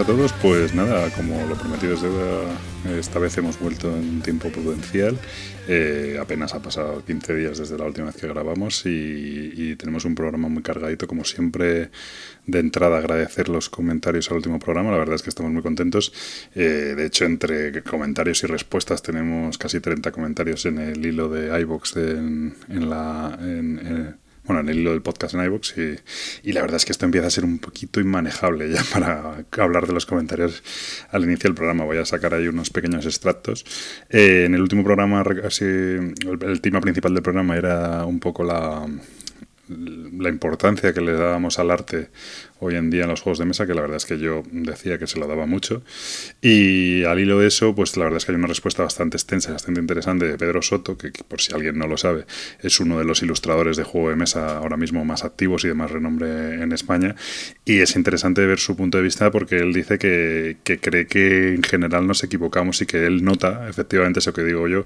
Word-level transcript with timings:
a 0.00 0.04
todos. 0.04 0.32
Pues 0.34 0.74
nada, 0.74 1.10
como 1.10 1.44
lo 1.46 1.56
prometido 1.56 1.94
es 1.94 2.02
deuda, 2.02 2.98
esta 2.98 3.18
vez 3.18 3.36
hemos 3.38 3.58
vuelto 3.58 3.88
en 3.96 4.20
tiempo 4.20 4.48
prudencial. 4.50 5.18
Eh, 5.66 6.18
apenas 6.20 6.54
ha 6.54 6.62
pasado 6.62 7.04
15 7.04 7.34
días 7.34 7.58
desde 7.58 7.76
la 7.76 7.84
última 7.84 8.06
vez 8.06 8.16
que 8.16 8.28
grabamos 8.28 8.82
y, 8.84 9.74
tenemos 9.76 10.04
un 10.04 10.14
programa 10.14 10.48
muy 10.48 10.62
cargadito, 10.62 11.06
como 11.08 11.24
siempre. 11.24 11.90
De 12.46 12.60
entrada, 12.60 12.98
agradecer 12.98 13.48
los 13.48 13.68
comentarios 13.68 14.30
al 14.30 14.36
último 14.36 14.58
programa. 14.58 14.90
La 14.90 14.98
verdad 14.98 15.16
es 15.16 15.22
que 15.22 15.30
estamos 15.30 15.52
muy 15.52 15.62
contentos. 15.62 16.12
Eh, 16.54 16.94
de 16.96 17.06
hecho, 17.06 17.24
entre 17.24 17.82
comentarios 17.82 18.42
y 18.44 18.46
respuestas, 18.46 19.02
tenemos 19.02 19.58
casi 19.58 19.80
30 19.80 20.12
comentarios 20.12 20.64
en 20.66 20.78
el 20.78 21.04
hilo 21.04 21.28
de 21.28 21.60
iBox 21.60 21.96
en, 21.96 22.54
la. 22.68 23.38
En, 23.40 24.16
bueno, 24.48 24.62
en 24.62 24.68
el 24.70 24.80
hilo 24.80 24.90
del 24.90 25.02
podcast 25.02 25.34
en 25.34 25.44
iVoox 25.44 25.74
y, 26.42 26.52
la 26.52 26.62
verdad 26.62 26.76
es 26.76 26.84
que 26.86 26.92
esto 26.92 27.04
empieza 27.04 27.26
a 27.26 27.30
ser 27.30 27.44
un 27.44 27.58
poquito 27.58 28.00
inmanejable 28.00 28.70
ya 28.70 28.82
para 28.92 29.44
hablar 29.58 29.86
de 29.86 29.92
los 29.92 30.06
comentarios 30.06 30.62
al 31.10 31.24
inicio 31.24 31.48
del 31.48 31.54
programa. 31.54 31.84
Voy 31.84 31.98
a 31.98 32.04
sacar 32.04 32.34
ahí 32.34 32.48
unos 32.48 32.70
pequeños 32.70 33.04
extractos. 33.06 33.64
Eh, 34.08 34.44
en 34.46 34.54
el 34.54 34.62
último 34.62 34.82
programa, 34.82 35.22
así, 35.44 35.64
el 35.64 36.60
tema 36.62 36.80
principal 36.80 37.14
del 37.14 37.22
programa 37.22 37.56
era 37.56 38.04
un 38.06 38.18
poco 38.18 38.42
la 38.42 38.86
la 40.18 40.28
importancia 40.28 40.92
que 40.92 41.00
le 41.00 41.12
dábamos 41.12 41.58
al 41.58 41.70
arte 41.70 42.10
hoy 42.60 42.74
en 42.74 42.90
día 42.90 43.04
en 43.04 43.10
los 43.10 43.20
juegos 43.20 43.38
de 43.38 43.44
mesa, 43.44 43.66
que 43.66 43.74
la 43.74 43.82
verdad 43.82 43.98
es 43.98 44.06
que 44.06 44.18
yo 44.18 44.42
decía 44.50 44.98
que 44.98 45.06
se 45.06 45.18
lo 45.18 45.26
daba 45.26 45.46
mucho. 45.46 45.82
Y 46.42 47.04
al 47.04 47.20
hilo 47.20 47.38
de 47.38 47.48
eso, 47.48 47.74
pues 47.74 47.96
la 47.96 48.04
verdad 48.04 48.18
es 48.18 48.24
que 48.24 48.32
hay 48.32 48.36
una 48.36 48.48
respuesta 48.48 48.82
bastante 48.82 49.16
extensa 49.16 49.50
y 49.50 49.52
bastante 49.52 49.80
interesante 49.80 50.26
de 50.26 50.36
Pedro 50.36 50.62
Soto, 50.62 50.96
que, 50.96 51.12
por 51.28 51.40
si 51.40 51.54
alguien 51.54 51.78
no 51.78 51.86
lo 51.86 51.96
sabe, 51.96 52.26
es 52.60 52.80
uno 52.80 52.98
de 52.98 53.04
los 53.04 53.22
ilustradores 53.22 53.76
de 53.76 53.84
juego 53.84 54.10
de 54.10 54.16
mesa 54.16 54.58
ahora 54.58 54.76
mismo 54.76 55.04
más 55.04 55.24
activos 55.24 55.64
y 55.64 55.68
de 55.68 55.74
más 55.74 55.90
renombre 55.90 56.62
en 56.62 56.72
España. 56.72 57.14
Y 57.64 57.78
es 57.78 57.94
interesante 57.96 58.44
ver 58.46 58.58
su 58.58 58.76
punto 58.76 58.98
de 58.98 59.04
vista 59.04 59.30
porque 59.30 59.58
él 59.58 59.72
dice 59.72 59.98
que, 59.98 60.56
que 60.64 60.78
cree 60.78 61.06
que 61.06 61.54
en 61.54 61.62
general 61.62 62.06
nos 62.06 62.24
equivocamos 62.24 62.82
y 62.82 62.86
que 62.86 63.06
él 63.06 63.24
nota, 63.24 63.68
efectivamente 63.68 64.18
eso 64.18 64.32
que 64.32 64.42
digo 64.42 64.66
yo, 64.68 64.84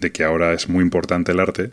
de 0.00 0.12
que 0.12 0.24
ahora 0.24 0.52
es 0.52 0.68
muy 0.68 0.82
importante 0.82 1.32
el 1.32 1.40
arte, 1.40 1.70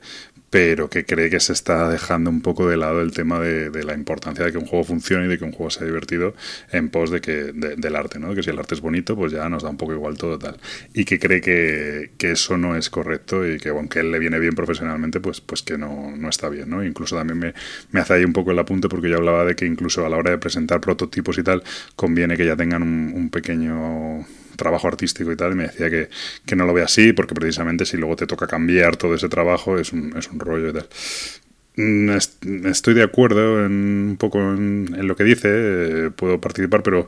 pero 0.52 0.89
que 0.89 1.05
cree 1.05 1.30
que 1.30 1.39
se 1.39 1.53
está 1.53 1.89
dejando 1.89 2.30
un 2.30 2.41
poco 2.41 2.67
de 2.67 2.75
lado 2.75 3.02
el 3.02 3.13
tema 3.13 3.39
de, 3.39 3.71
la 3.85 3.94
importancia 3.94 4.45
de 4.45 4.52
que 4.52 4.57
un 4.57 4.66
juego 4.66 4.83
funcione 4.83 5.25
y 5.25 5.27
de 5.30 5.38
que 5.38 5.45
un 5.45 5.53
juego 5.53 5.71
sea 5.71 5.88
divertido 5.88 6.35
en 6.71 6.89
pos 6.89 7.09
de 7.09 7.21
que 7.21 7.53
del 7.53 7.95
arte, 7.95 8.19
¿no? 8.19 8.35
Que 8.35 8.44
si 8.44 8.49
el 8.49 8.59
arte 8.59 8.75
es 8.75 8.81
bonito, 8.81 9.16
pues 9.16 9.31
ya 9.31 9.47
nos 9.47 9.63
da 9.63 9.69
un 9.69 9.77
poco 9.77 9.94
igual 9.94 10.17
todo 10.17 10.38
tal. 10.38 10.57
Y 10.94 11.05
que 11.05 11.19
cree 11.19 11.39
que, 11.39 12.11
eso 12.19 12.57
no 12.57 12.75
es 12.75 12.89
correcto 12.89 13.47
y 13.47 13.57
que 13.57 13.69
aunque 13.69 13.99
él 13.99 14.11
le 14.11 14.19
viene 14.19 14.39
bien 14.39 14.53
profesionalmente, 14.53 15.22
pues, 15.22 15.39
pues 15.41 15.61
que 15.63 15.77
no, 15.77 16.11
no 16.17 16.29
está 16.29 16.49
bien, 16.49 16.69
¿no? 16.69 16.83
Incluso 16.83 17.16
también 17.16 17.39
me, 17.39 17.53
me, 17.91 17.99
hace 18.02 18.16
ahí 18.16 18.25
un 18.25 18.33
poco 18.33 18.52
el 18.52 18.59
apunte 18.59 18.89
porque 18.89 19.09
yo 19.09 19.17
hablaba 19.17 19.45
de 19.45 19.55
que 19.55 19.66
incluso 19.66 20.05
a 20.05 20.09
la 20.09 20.17
hora 20.17 20.31
de 20.31 20.38
presentar 20.38 20.81
prototipos 20.81 21.38
y 21.38 21.44
tal, 21.44 21.63
conviene 21.95 22.35
que 22.35 22.45
ya 22.45 22.57
tengan 22.57 22.83
un 22.83 23.29
pequeño 23.29 24.25
trabajo 24.61 24.88
artístico 24.88 25.31
y 25.31 25.35
tal, 25.35 25.53
y 25.53 25.55
me 25.55 25.63
decía 25.63 25.89
que, 25.89 26.09
que 26.45 26.55
no 26.55 26.66
lo 26.66 26.73
ve 26.73 26.83
así, 26.83 27.13
porque 27.13 27.33
precisamente 27.35 27.85
si 27.85 27.97
luego 27.97 28.16
te 28.16 28.27
toca 28.27 28.47
cambiar 28.47 28.95
todo 28.95 29.16
ese 29.16 29.27
trabajo 29.27 29.77
es 29.79 29.91
un, 29.91 30.16
es 30.16 30.29
un 30.29 30.39
rollo 30.39 30.69
y 30.69 30.73
tal. 30.73 30.88
Mm, 31.77 32.09
estoy 32.67 32.94
de 32.94 33.03
acuerdo 33.03 33.66
en, 33.66 33.72
un 34.11 34.17
poco 34.17 34.39
en, 34.39 35.07
lo 35.07 35.16
que 35.16 35.23
dice, 35.23 35.49
eh, 35.51 36.11
puedo 36.16 36.39
participar, 36.41 36.83
pero 36.83 37.07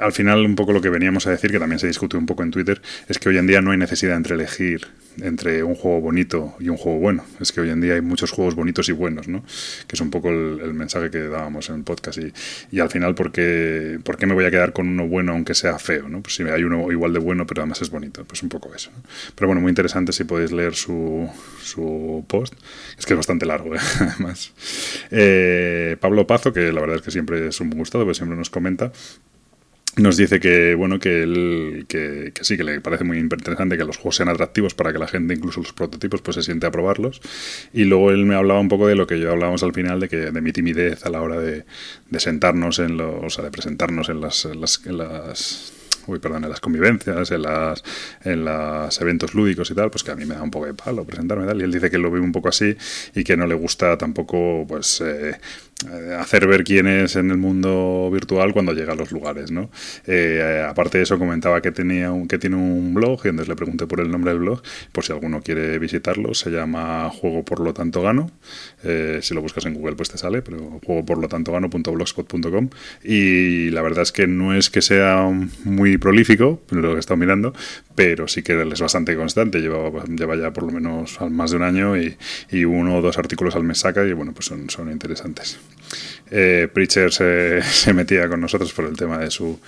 al 0.00 0.12
final 0.12 0.44
un 0.44 0.56
poco 0.56 0.72
lo 0.72 0.80
que 0.80 0.90
veníamos 0.90 1.26
a 1.26 1.30
decir, 1.30 1.50
que 1.50 1.58
también 1.58 1.78
se 1.78 1.86
discute 1.86 2.16
un 2.16 2.26
poco 2.26 2.42
en 2.42 2.50
Twitter, 2.50 2.80
es 3.08 3.18
que 3.18 3.28
hoy 3.28 3.38
en 3.38 3.46
día 3.46 3.60
no 3.60 3.70
hay 3.70 3.78
necesidad 3.78 4.16
entre 4.16 4.34
elegir 4.34 4.86
entre 5.22 5.62
un 5.62 5.74
juego 5.74 6.00
bonito 6.00 6.54
y 6.60 6.68
un 6.68 6.76
juego 6.76 6.98
bueno. 6.98 7.24
Es 7.40 7.52
que 7.52 7.60
hoy 7.60 7.70
en 7.70 7.80
día 7.80 7.94
hay 7.94 8.00
muchos 8.00 8.30
juegos 8.30 8.54
bonitos 8.54 8.88
y 8.88 8.92
buenos, 8.92 9.28
¿no? 9.28 9.42
Que 9.86 9.96
es 9.96 10.00
un 10.00 10.10
poco 10.10 10.30
el, 10.30 10.72
mensaje 10.74 11.10
que 11.10 11.18
dábamos 11.18 11.68
en 11.68 11.76
el 11.76 11.82
podcast. 11.82 12.18
Y, 12.18 12.32
y, 12.70 12.80
al 12.80 12.90
final, 12.90 13.14
¿por 13.14 13.32
qué, 13.32 13.98
¿por 14.02 14.16
qué 14.16 14.26
me 14.26 14.34
voy 14.34 14.44
a 14.44 14.50
quedar 14.50 14.72
con 14.72 14.88
uno 14.88 15.06
bueno 15.06 15.32
aunque 15.32 15.54
sea 15.54 15.78
feo? 15.78 16.08
¿no? 16.08 16.22
Pues 16.22 16.36
si 16.36 16.42
hay 16.44 16.62
uno 16.62 16.90
igual 16.90 17.12
de 17.12 17.18
bueno, 17.18 17.46
pero 17.46 17.62
además 17.62 17.82
es 17.82 17.90
bonito. 17.90 18.24
Pues 18.24 18.42
un 18.42 18.48
poco 18.48 18.74
eso. 18.74 18.90
Pero 19.34 19.48
bueno, 19.48 19.60
muy 19.60 19.70
interesante 19.70 20.12
si 20.12 20.24
podéis 20.24 20.52
leer 20.52 20.74
su, 20.74 21.28
su 21.62 22.24
post. 22.26 22.54
Es 22.98 23.04
que 23.04 23.14
es 23.14 23.18
bastante 23.18 23.46
largo, 23.46 23.74
¿eh? 23.76 23.80
además. 24.00 24.52
Eh, 25.10 25.96
Pablo 26.00 26.26
Pazo, 26.26 26.52
que 26.52 26.72
la 26.72 26.80
verdad 26.80 26.96
es 26.96 27.02
que 27.02 27.10
siempre 27.10 27.48
es 27.48 27.60
un 27.60 27.70
gustado, 27.70 28.04
pues 28.04 28.16
siempre 28.16 28.38
nos 28.38 28.50
comenta 28.50 28.92
nos 29.96 30.16
dice 30.16 30.38
que 30.38 30.74
bueno 30.74 30.98
que, 30.98 31.22
él, 31.22 31.86
que, 31.88 32.32
sí 32.40 32.56
que 32.56 32.64
le 32.64 32.80
parece 32.80 33.04
muy 33.04 33.18
interesante 33.18 33.76
que 33.76 33.84
los 33.84 33.96
juegos 33.96 34.16
sean 34.16 34.28
atractivos 34.28 34.74
para 34.74 34.92
que 34.92 34.98
la 34.98 35.08
gente 35.08 35.34
incluso 35.34 35.60
los 35.60 35.72
prototipos 35.72 36.22
pues 36.22 36.36
se 36.36 36.42
siente 36.42 36.66
a 36.66 36.70
probarlos 36.70 37.20
y 37.72 37.84
luego 37.84 38.10
él 38.10 38.24
me 38.24 38.36
hablaba 38.36 38.60
un 38.60 38.68
poco 38.68 38.86
de 38.86 38.94
lo 38.94 39.06
que 39.06 39.18
yo 39.18 39.30
hablábamos 39.30 39.62
al 39.62 39.72
final 39.72 40.00
de 40.00 40.08
que 40.08 40.16
de 40.16 40.40
mi 40.40 40.52
timidez 40.52 41.04
a 41.04 41.10
la 41.10 41.22
hora 41.22 41.40
de, 41.40 41.64
sentarnos 42.18 42.78
en 42.78 42.96
los 42.96 43.24
o 43.24 43.30
sea 43.30 43.44
de 43.44 43.50
presentarnos 43.50 44.08
en 44.08 44.20
las, 44.20 44.44
en 44.44 44.60
las, 44.60 45.72
uy, 46.06 46.18
perdón, 46.18 46.44
en 46.44 46.50
las 46.50 46.60
convivencias, 46.60 47.30
en 47.30 47.42
las 47.42 47.82
en 48.24 48.44
los 48.44 49.00
eventos 49.00 49.34
lúdicos 49.34 49.70
y 49.70 49.74
tal, 49.74 49.90
pues 49.90 50.02
que 50.02 50.10
a 50.10 50.16
mí 50.16 50.24
me 50.24 50.34
da 50.34 50.42
un 50.42 50.50
poco 50.50 50.66
de 50.66 50.74
palo 50.74 51.04
presentarme 51.04 51.46
tal. 51.46 51.60
Y 51.60 51.64
él 51.64 51.72
dice 51.72 51.90
que 51.90 51.98
lo 51.98 52.10
ve 52.10 52.20
un 52.20 52.32
poco 52.32 52.48
así 52.48 52.76
y 53.14 53.24
que 53.24 53.36
no 53.36 53.46
le 53.46 53.54
gusta 53.54 53.96
tampoco, 53.98 54.64
pues, 54.68 55.00
eh, 55.00 55.36
hacer 56.18 56.46
ver 56.46 56.64
quién 56.64 56.86
es 56.86 57.16
en 57.16 57.30
el 57.30 57.36
mundo 57.36 58.10
virtual 58.12 58.52
cuando 58.52 58.72
llega 58.72 58.92
a 58.92 58.96
los 58.96 59.12
lugares, 59.12 59.50
¿no? 59.50 59.70
Eh, 60.06 60.64
aparte 60.68 60.98
de 60.98 61.04
eso, 61.04 61.18
comentaba 61.18 61.62
que, 61.62 61.72
tenía 61.72 62.12
un, 62.12 62.28
que 62.28 62.38
tiene 62.38 62.56
un 62.56 62.94
blog 62.94 63.20
y 63.24 63.28
entonces 63.28 63.48
le 63.48 63.56
pregunté 63.56 63.86
por 63.86 64.00
el 64.00 64.10
nombre 64.10 64.32
del 64.32 64.40
blog, 64.40 64.62
por 64.92 65.04
si 65.04 65.12
alguno 65.12 65.42
quiere 65.42 65.78
visitarlo, 65.78 66.34
se 66.34 66.50
llama 66.50 67.10
Juego 67.10 67.44
por 67.44 67.60
lo 67.60 67.72
tanto 67.72 68.02
gano, 68.02 68.30
eh, 68.84 69.20
si 69.22 69.34
lo 69.34 69.42
buscas 69.42 69.66
en 69.66 69.74
Google 69.74 69.96
pues 69.96 70.10
te 70.10 70.18
sale, 70.18 70.42
pero 70.42 70.80
juego 70.84 71.04
por 71.04 71.18
lo 71.18 71.28
tanto 71.28 71.52
gano.blogspot.com 71.52 72.70
y 73.02 73.70
la 73.70 73.82
verdad 73.82 74.02
es 74.02 74.12
que 74.12 74.26
no 74.26 74.54
es 74.54 74.70
que 74.70 74.82
sea 74.82 75.28
muy 75.64 75.98
prolífico, 75.98 76.62
lo 76.70 76.90
que 76.90 76.96
he 76.96 76.98
estado 76.98 77.16
mirando, 77.16 77.54
pero 77.94 78.28
sí 78.28 78.42
que 78.42 78.60
es 78.60 78.80
bastante 78.80 79.16
constante, 79.16 79.60
lleva, 79.60 79.90
lleva 80.06 80.36
ya 80.36 80.52
por 80.52 80.64
lo 80.64 80.72
menos 80.72 81.18
más 81.30 81.50
de 81.50 81.56
un 81.56 81.62
año 81.62 81.96
y, 81.96 82.16
y 82.50 82.64
uno 82.64 82.98
o 82.98 83.02
dos 83.02 83.18
artículos 83.18 83.56
al 83.56 83.64
mes 83.64 83.78
saca 83.78 84.04
y 84.04 84.12
bueno, 84.12 84.32
pues 84.32 84.46
son, 84.46 84.68
son 84.70 84.90
interesantes. 84.90 85.58
Eh, 86.30 86.68
Preacher 86.72 87.12
se, 87.62 87.92
metía 87.92 88.28
con 88.28 88.40
nosotros 88.40 88.72
por 88.72 88.84
el 88.86 88.96
tema 88.96 89.18
de 89.18 89.30
su 89.30 89.58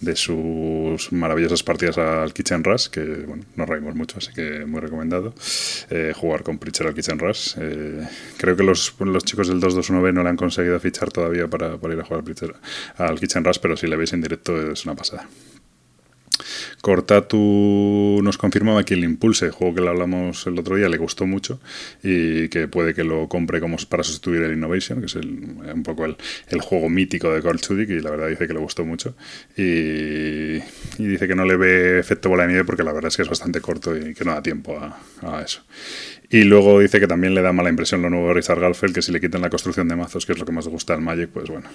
de 0.00 0.16
sus 0.16 1.12
maravillosas 1.12 1.62
partidas 1.62 1.96
al 1.96 2.34
Kitchen 2.34 2.62
Rush, 2.62 2.88
que 2.88 3.00
bueno, 3.26 3.44
nos 3.56 3.68
reímos 3.68 3.94
mucho, 3.94 4.18
así 4.18 4.32
que 4.32 4.66
muy 4.66 4.80
recomendado 4.80 5.34
eh, 5.88 6.12
jugar 6.14 6.42
con 6.42 6.58
Preacher 6.58 6.88
al 6.88 6.94
Kitchen 6.94 7.18
Rush. 7.18 7.54
Eh, 7.58 8.06
creo 8.36 8.56
que 8.56 8.64
los, 8.64 8.94
los 8.98 9.24
chicos 9.24 9.48
del 9.48 9.60
221B 9.60 10.12
no 10.12 10.22
le 10.22 10.28
han 10.28 10.36
conseguido 10.36 10.78
fichar 10.78 11.10
todavía 11.10 11.48
para, 11.48 11.68
ir 11.68 12.00
a 12.00 12.04
jugar 12.04 12.22
al 12.98 13.20
Kitchen 13.20 13.44
Rush, 13.44 13.58
pero 13.62 13.76
si 13.76 13.86
le 13.86 13.96
veis 13.96 14.12
en 14.12 14.20
directo 14.20 14.72
es 14.72 14.84
una 14.84 14.94
pasada. 14.94 15.26
Cortatu 16.84 18.20
nos 18.22 18.36
confirmaba 18.36 18.84
que 18.84 18.92
el 18.92 19.04
Impulse, 19.04 19.48
juego 19.48 19.74
que 19.74 19.80
le 19.80 19.88
hablamos 19.88 20.46
el 20.46 20.58
otro 20.58 20.76
día, 20.76 20.86
le 20.90 20.98
gustó 20.98 21.24
mucho 21.26 21.58
y 22.02 22.50
que 22.50 22.68
puede 22.68 22.92
que 22.92 23.04
lo 23.04 23.26
compre 23.26 23.58
como 23.58 23.78
para 23.88 24.04
sustituir 24.04 24.42
el 24.42 24.52
Innovation, 24.52 25.00
que 25.00 25.06
es 25.06 25.14
un 25.14 25.82
poco 25.82 26.04
el, 26.04 26.16
juego 26.60 26.90
mítico 26.90 27.32
de 27.32 27.40
Carl 27.40 27.58
Chudik 27.58 27.88
y 27.88 28.00
la 28.00 28.10
verdad 28.10 28.28
dice 28.28 28.46
que 28.46 28.52
le 28.52 28.60
gustó 28.60 28.84
mucho. 28.84 29.14
Y, 29.56 30.58
dice 30.98 31.26
que 31.26 31.34
no 31.34 31.46
le 31.46 31.56
ve 31.56 31.98
efecto 31.98 32.28
bola 32.28 32.42
de 32.42 32.50
nieve 32.50 32.64
porque 32.64 32.84
la 32.84 32.92
verdad 32.92 33.08
es 33.08 33.16
que 33.16 33.22
es 33.22 33.30
bastante 33.30 33.62
corto 33.62 33.96
y 33.96 34.12
que 34.12 34.24
no 34.26 34.34
da 34.34 34.42
tiempo 34.42 34.78
a 34.78 35.42
eso. 35.42 35.62
Y 36.34 36.42
luego 36.42 36.80
dice 36.80 36.98
que 36.98 37.06
también 37.06 37.32
le 37.32 37.42
da 37.42 37.52
mala 37.52 37.70
impresión 37.70 38.02
lo 38.02 38.10
nuevo 38.10 38.26
de 38.26 38.34
Richard 38.34 38.58
Galfeld, 38.58 38.92
que 38.92 39.02
si 39.02 39.12
le 39.12 39.20
quitan 39.20 39.40
la 39.40 39.50
construcción 39.50 39.86
de 39.86 39.94
mazos, 39.94 40.26
que 40.26 40.32
es 40.32 40.38
lo 40.40 40.44
que 40.44 40.50
más 40.50 40.64
le 40.64 40.72
gusta 40.72 40.92
al 40.92 41.00
Magic, 41.00 41.28
pues 41.28 41.48
bueno, 41.48 41.68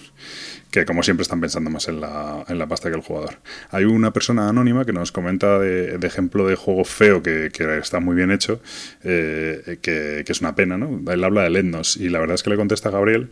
que 0.70 0.84
como 0.84 1.02
siempre 1.02 1.22
están 1.22 1.40
pensando 1.40 1.70
más 1.70 1.88
en 1.88 2.02
la, 2.02 2.44
en 2.46 2.60
la 2.60 2.68
pasta 2.68 2.90
que 2.90 2.98
el 2.98 3.02
jugador. 3.02 3.36
Hay 3.72 3.86
una 3.86 4.12
persona 4.12 4.50
anónima 4.50 4.84
que 4.84 4.92
nos 4.92 5.14
comenta 5.14 5.60
de, 5.60 5.96
ejemplo 6.06 6.46
de 6.46 6.56
juego 6.56 6.84
feo 6.84 7.24
que, 7.24 7.50
está 7.80 8.02
muy 8.02 8.18
bien 8.18 8.32
hecho, 8.32 8.62
eh, 9.06 9.78
que, 9.82 10.26
es 10.28 10.42
una 10.42 10.56
pena, 10.56 10.78
¿no? 10.78 11.10
Él 11.10 11.24
habla 11.24 11.44
de 11.44 11.52
Lennos 11.52 11.96
y 11.96 12.10
la 12.10 12.20
verdad 12.20 12.36
es 12.36 12.44
que 12.44 12.50
le 12.50 12.58
contesta 12.58 12.90
a 12.90 12.92
Gabriel 12.92 13.30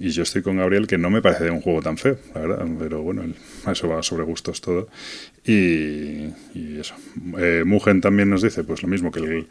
y 0.00 0.08
yo 0.12 0.22
estoy 0.22 0.40
con 0.40 0.56
Gabriel, 0.56 0.86
que 0.86 0.96
no 0.96 1.10
me 1.10 1.20
parece 1.20 1.50
un 1.50 1.60
juego 1.60 1.82
tan 1.82 1.98
feo, 1.98 2.16
la 2.34 2.40
verdad. 2.40 2.66
Pero 2.78 3.02
bueno, 3.02 3.22
eso 3.70 3.86
va 3.86 4.02
sobre 4.02 4.24
gustos 4.24 4.62
todo. 4.62 4.88
Y, 5.44 6.30
eso. 6.80 6.94
Eh, 7.38 7.64
Mugen 7.66 8.00
también 8.00 8.30
nos 8.30 8.40
dice, 8.40 8.64
pues 8.64 8.82
lo 8.82 8.88
mismo, 8.88 9.12
que 9.12 9.46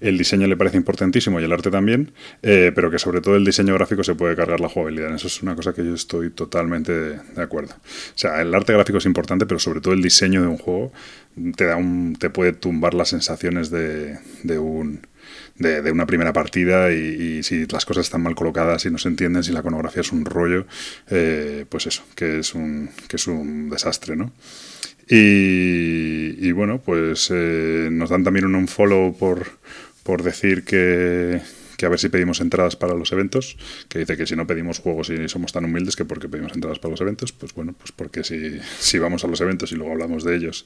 el, 0.00 0.18
diseño 0.18 0.48
le 0.48 0.56
parece 0.56 0.76
importantísimo 0.76 1.40
y 1.40 1.44
el 1.44 1.52
arte 1.52 1.70
también, 1.70 2.10
eh, 2.42 2.72
pero 2.74 2.90
que 2.90 2.98
sobre 2.98 3.20
todo 3.20 3.36
el 3.36 3.44
diseño 3.44 3.74
gráfico 3.74 4.02
se 4.02 4.16
puede 4.16 4.34
cargar 4.34 4.58
la 4.58 4.68
jugabilidad. 4.68 5.14
Eso 5.14 5.28
es 5.28 5.40
una 5.40 5.54
cosa 5.54 5.72
que 5.72 5.84
yo 5.84 5.94
estoy 5.94 6.30
totalmente 6.30 6.92
de, 6.92 7.20
acuerdo. 7.40 7.74
O 7.76 8.18
sea, 8.18 8.42
el 8.42 8.52
arte 8.52 8.72
gráfico 8.72 8.98
es 8.98 9.06
importante, 9.06 9.46
pero 9.46 9.60
sobre 9.60 9.80
todo 9.80 9.94
el 9.94 10.02
diseño 10.02 10.42
de 10.42 10.48
un 10.48 10.58
juego 10.58 10.92
te, 11.56 11.66
da 11.66 11.76
un, 11.76 12.16
te 12.18 12.28
puede 12.28 12.52
tumbar 12.52 12.94
las 12.94 13.10
sensaciones 13.10 13.70
de, 13.70 14.18
de 14.42 14.58
un 14.58 15.00
de, 15.62 15.90
una 15.90 16.06
primera 16.06 16.32
partida 16.32 16.92
y, 16.92 17.42
si 17.42 17.66
las 17.66 17.84
cosas 17.84 18.06
están 18.06 18.22
mal 18.22 18.34
colocadas 18.34 18.84
y 18.84 18.90
no 18.90 18.98
se 18.98 19.08
entienden, 19.08 19.42
si 19.42 19.52
la 19.52 19.60
iconografía 19.60 20.02
es 20.02 20.12
un 20.12 20.24
rollo, 20.24 20.66
eh, 21.08 21.64
pues 21.68 21.86
eso, 21.86 22.04
que 22.14 22.40
es 22.40 22.54
un, 22.54 22.90
que 23.08 23.16
es 23.16 23.26
un 23.26 23.70
desastre, 23.70 24.16
¿no? 24.16 24.32
Y, 25.08 26.52
bueno, 26.52 26.80
pues 26.80 27.28
eh, 27.32 27.88
nos 27.90 28.10
dan 28.10 28.24
también 28.24 28.46
un 28.54 28.68
follow 28.68 29.16
por, 29.16 29.46
por 30.02 30.22
decir 30.22 30.64
que, 30.64 31.40
que 31.82 31.86
a 31.86 31.88
ver 31.88 31.98
si 31.98 32.10
pedimos 32.10 32.40
entradas 32.40 32.76
para 32.76 32.94
los 32.94 33.10
eventos, 33.10 33.56
que 33.88 33.98
dice 33.98 34.16
que 34.16 34.24
si 34.24 34.36
no 34.36 34.46
pedimos 34.46 34.78
juegos 34.78 35.10
y 35.10 35.28
somos 35.28 35.52
tan 35.52 35.64
humildes 35.64 35.96
que 35.96 36.04
porque 36.04 36.28
pedimos 36.28 36.52
entradas 36.54 36.78
para 36.78 36.92
los 36.92 37.00
eventos, 37.00 37.32
pues 37.32 37.52
bueno, 37.54 37.74
pues 37.76 37.90
porque 37.90 38.22
si, 38.22 38.60
si 38.78 39.00
vamos 39.00 39.24
a 39.24 39.26
los 39.26 39.40
eventos 39.40 39.72
y 39.72 39.74
luego 39.74 39.90
hablamos 39.90 40.22
de 40.22 40.36
ellos 40.36 40.64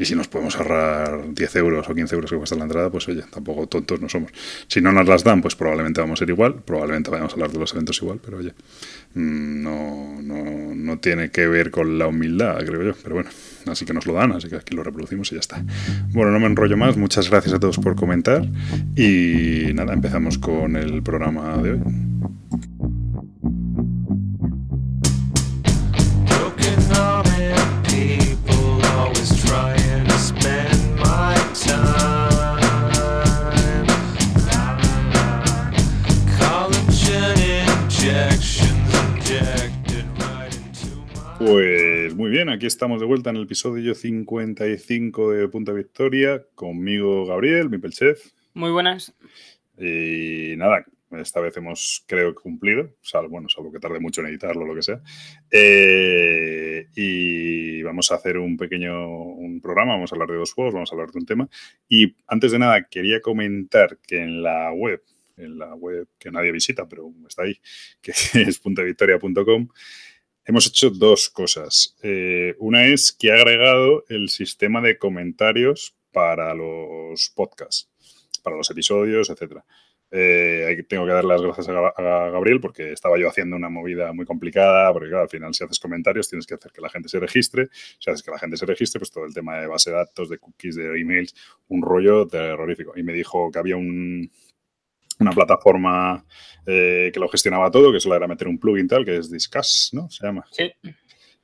y 0.00 0.04
si 0.04 0.16
nos 0.16 0.26
podemos 0.26 0.56
ahorrar 0.56 1.32
10 1.32 1.56
euros 1.56 1.88
o 1.88 1.94
15 1.94 2.12
euros 2.12 2.30
que 2.32 2.36
cuesta 2.36 2.56
la 2.56 2.64
entrada, 2.64 2.90
pues 2.90 3.06
oye, 3.06 3.22
tampoco 3.30 3.68
tontos 3.68 4.00
no 4.00 4.08
somos. 4.08 4.32
Si 4.66 4.80
no 4.80 4.90
nos 4.90 5.06
las 5.06 5.22
dan, 5.22 5.42
pues 5.42 5.54
probablemente 5.54 6.00
vamos 6.00 6.20
a 6.20 6.24
ir 6.24 6.30
igual, 6.30 6.56
probablemente 6.56 7.08
vayamos 7.08 7.34
a 7.34 7.34
hablar 7.36 7.52
de 7.52 7.58
los 7.60 7.72
eventos 7.72 8.02
igual, 8.02 8.18
pero 8.20 8.38
oye, 8.38 8.52
no, 9.14 10.20
no, 10.22 10.74
no 10.74 10.98
tiene 10.98 11.30
que 11.30 11.46
ver 11.46 11.70
con 11.70 11.98
la 11.98 12.06
humildad, 12.06 12.58
creo 12.64 12.82
yo, 12.82 12.92
pero 13.02 13.16
bueno, 13.16 13.30
así 13.66 13.84
que 13.84 13.92
nos 13.92 14.06
lo 14.06 14.14
dan, 14.14 14.32
así 14.32 14.48
que 14.48 14.56
aquí 14.56 14.74
lo 14.74 14.82
reproducimos 14.82 15.30
y 15.32 15.34
ya 15.34 15.40
está. 15.40 15.64
Bueno, 16.10 16.30
no 16.30 16.40
me 16.40 16.46
enrollo 16.46 16.76
más, 16.76 16.96
muchas 16.96 17.30
gracias 17.30 17.54
a 17.54 17.60
todos 17.60 17.78
por 17.78 17.96
comentar 17.96 18.46
y 18.96 19.72
nada, 19.74 19.92
empezamos 19.94 20.38
con 20.38 20.76
el 20.76 21.02
programa 21.02 21.56
de 21.58 21.72
hoy. 21.72 21.80
Pues 41.50 42.14
muy 42.14 42.28
bien, 42.28 42.50
aquí 42.50 42.66
estamos 42.66 43.00
de 43.00 43.06
vuelta 43.06 43.30
en 43.30 43.36
el 43.36 43.44
episodio 43.44 43.94
55 43.94 45.32
de 45.32 45.48
Punta 45.48 45.72
Victoria, 45.72 46.44
conmigo 46.54 47.24
Gabriel, 47.24 47.70
mi 47.70 47.80
Chef. 47.88 48.32
Muy 48.52 48.70
buenas. 48.70 49.14
Y 49.78 50.56
nada, 50.58 50.84
esta 51.12 51.40
vez 51.40 51.56
hemos, 51.56 52.04
creo, 52.06 52.34
cumplido, 52.34 52.90
salvo, 53.00 53.30
bueno, 53.30 53.48
salvo 53.48 53.72
que 53.72 53.78
tarde 53.78 53.98
mucho 53.98 54.20
en 54.20 54.26
editarlo 54.26 54.64
o 54.64 54.66
lo 54.66 54.74
que 54.74 54.82
sea. 54.82 55.00
Eh, 55.50 56.88
y 56.94 57.82
vamos 57.82 58.12
a 58.12 58.16
hacer 58.16 58.36
un 58.36 58.58
pequeño 58.58 59.08
un 59.08 59.62
programa, 59.62 59.94
vamos 59.94 60.12
a 60.12 60.16
hablar 60.16 60.28
de 60.28 60.36
dos 60.36 60.52
juegos, 60.52 60.74
vamos 60.74 60.92
a 60.92 60.96
hablar 60.96 61.12
de 61.12 61.18
un 61.18 61.24
tema. 61.24 61.48
Y 61.88 62.14
antes 62.26 62.52
de 62.52 62.58
nada, 62.58 62.86
quería 62.90 63.22
comentar 63.22 63.96
que 64.06 64.20
en 64.20 64.42
la 64.42 64.70
web, 64.74 65.02
en 65.38 65.58
la 65.58 65.74
web 65.74 66.08
que 66.18 66.30
nadie 66.30 66.52
visita, 66.52 66.86
pero 66.86 67.10
está 67.26 67.44
ahí, 67.44 67.58
que 68.02 68.12
es 68.34 68.58
puntavictoria.com, 68.58 69.68
hemos 70.48 70.66
hecho 70.66 70.90
dos 70.90 71.28
cosas. 71.28 71.94
Eh, 72.02 72.56
una 72.58 72.86
es 72.86 73.12
que 73.12 73.30
ha 73.30 73.34
agregado 73.34 74.04
el 74.08 74.30
sistema 74.30 74.80
de 74.80 74.98
comentarios 74.98 75.94
para 76.10 76.54
los 76.54 77.30
podcasts, 77.36 77.90
para 78.42 78.56
los 78.56 78.70
episodios, 78.70 79.28
etcétera. 79.28 79.64
Eh, 80.10 80.86
tengo 80.88 81.04
que 81.04 81.12
dar 81.12 81.26
las 81.26 81.42
gracias 81.42 81.68
a, 81.68 81.92
Gabriel 82.30 82.62
porque 82.62 82.92
estaba 82.92 83.18
yo 83.18 83.28
haciendo 83.28 83.56
una 83.56 83.68
movida 83.68 84.14
muy 84.14 84.24
complicada, 84.24 84.90
porque 84.94 85.14
al 85.14 85.28
final 85.28 85.52
si 85.52 85.64
haces 85.64 85.78
comentarios 85.78 86.30
tienes 86.30 86.46
que 86.46 86.54
hacer 86.54 86.72
que 86.72 86.80
la 86.80 86.88
gente 86.88 87.10
se 87.10 87.20
registre, 87.20 87.68
si 87.98 88.10
haces 88.10 88.22
que 88.22 88.30
la 88.30 88.38
gente 88.38 88.56
se 88.56 88.64
registre, 88.64 89.00
pues 89.00 89.10
todo 89.10 89.26
el 89.26 89.34
tema 89.34 89.60
de 89.60 89.66
base 89.66 89.90
de 89.90 89.96
datos, 89.96 90.30
de 90.30 90.38
cookies, 90.38 90.76
de 90.76 90.98
emails, 90.98 91.34
un 91.68 91.82
rollo 91.82 92.26
terrorífico. 92.26 92.94
Y 92.96 93.02
me 93.02 93.12
dijo 93.12 93.50
que 93.50 93.58
había 93.58 93.76
un, 93.76 94.30
una 95.18 95.32
plataforma 95.32 96.24
eh, 96.66 97.10
que 97.12 97.20
lo 97.20 97.28
gestionaba 97.28 97.70
todo, 97.70 97.92
que 97.92 98.00
solo 98.00 98.16
era 98.16 98.28
meter 98.28 98.48
un 98.48 98.58
plugin 98.58 98.88
tal, 98.88 99.04
que 99.04 99.16
es 99.16 99.30
Discuss, 99.30 99.90
¿no? 99.92 100.08
Se 100.10 100.26
llama. 100.26 100.44
Sí. 100.50 100.72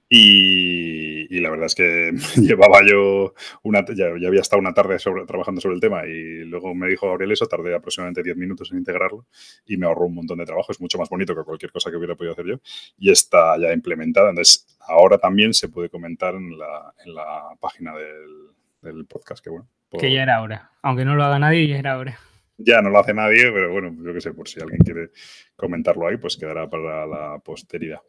Y, 0.08 1.40
la 1.40 1.50
verdad 1.50 1.66
es 1.66 1.74
que 1.74 2.12
llevaba 2.40 2.80
yo 2.88 3.34
una, 3.62 3.84
ya, 3.94 4.06
había 4.06 4.40
estado 4.40 4.60
una 4.60 4.72
tarde 4.72 4.96
trabajando 5.26 5.60
sobre 5.60 5.74
el 5.74 5.80
tema 5.80 6.06
y 6.06 6.44
luego 6.44 6.74
me 6.74 6.88
dijo 6.88 7.08
Gabriel 7.08 7.32
eso, 7.32 7.46
tardé 7.46 7.74
aproximadamente 7.74 8.22
10 8.22 8.36
minutos 8.36 8.70
en 8.70 8.78
integrarlo 8.78 9.26
y 9.66 9.76
me 9.76 9.86
ahorró 9.86 10.06
un 10.06 10.14
montón 10.14 10.38
de 10.38 10.44
trabajo, 10.44 10.72
es 10.72 10.80
mucho 10.80 10.98
más 10.98 11.08
bonito 11.08 11.34
que 11.34 11.42
cualquier 11.42 11.72
cosa 11.72 11.90
que 11.90 11.96
hubiera 11.96 12.14
podido 12.14 12.32
hacer 12.32 12.46
yo 12.46 12.60
y 12.96 13.10
está 13.10 13.58
ya 13.58 13.72
implementada, 13.72 14.30
entonces 14.30 14.66
ahora 14.80 15.18
también 15.18 15.52
se 15.52 15.68
puede 15.68 15.88
comentar 15.88 16.34
en 16.34 16.56
la, 16.56 16.94
en 17.04 17.14
la 17.14 17.56
página 17.60 17.94
del, 17.94 18.50
del 18.82 19.06
podcast, 19.06 19.42
que 19.42 19.50
bueno. 19.50 19.68
Que 19.98 20.12
ya 20.12 20.22
era 20.22 20.42
hora, 20.42 20.70
aunque 20.82 21.04
no 21.04 21.14
lo 21.14 21.24
haga 21.24 21.38
nadie, 21.38 21.66
ya 21.66 21.78
era 21.78 21.98
hora. 21.98 22.18
Ya 22.56 22.80
no 22.80 22.90
lo 22.90 23.00
hace 23.00 23.12
nadie, 23.12 23.50
pero 23.52 23.72
bueno, 23.72 23.96
yo 24.00 24.14
qué 24.14 24.20
sé, 24.20 24.32
por 24.32 24.48
si 24.48 24.60
alguien 24.60 24.78
quiere 24.78 25.10
comentarlo 25.56 26.06
ahí, 26.06 26.16
pues 26.16 26.36
quedará 26.36 26.70
para 26.70 27.04
la 27.06 27.38
posteridad. 27.40 28.00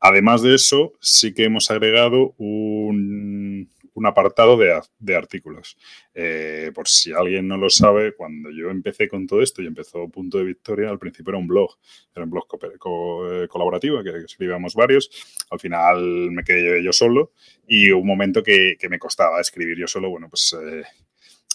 Además 0.00 0.42
de 0.42 0.54
eso, 0.54 0.92
sí 1.00 1.32
que 1.32 1.44
hemos 1.44 1.70
agregado 1.70 2.34
un, 2.38 3.70
apartado 4.04 4.58
de, 4.58 5.16
artículos. 5.16 5.78
Eh, 6.12 6.72
por 6.74 6.88
si 6.88 7.12
alguien 7.12 7.46
no 7.46 7.56
lo 7.56 7.70
sabe, 7.70 8.14
cuando 8.14 8.50
yo 8.50 8.68
empecé 8.70 9.08
con 9.08 9.26
todo 9.26 9.40
esto 9.40 9.62
y 9.62 9.66
empezó 9.66 10.08
Punto 10.10 10.38
de 10.38 10.44
Victoria, 10.44 10.90
al 10.90 10.98
principio 10.98 11.30
era 11.30 11.38
un 11.38 11.46
blog, 11.46 11.70
era 12.14 12.24
un 12.24 12.30
blog 12.30 12.46
eh, 12.52 13.48
colaborativo 13.48 14.02
que 14.02 14.10
escribíamos 14.10 14.74
varios. 14.74 15.08
Al 15.50 15.60
final 15.60 16.32
me 16.32 16.42
quedé 16.42 16.82
yo 16.82 16.92
solo 16.92 17.32
y 17.66 17.90
un 17.90 18.06
momento 18.06 18.42
que, 18.42 18.76
me 18.90 18.98
costaba 18.98 19.40
escribir 19.40 19.78
yo 19.78 19.86
solo, 19.86 20.10
bueno, 20.10 20.28
pues... 20.28 20.54
Eh, 20.60 20.82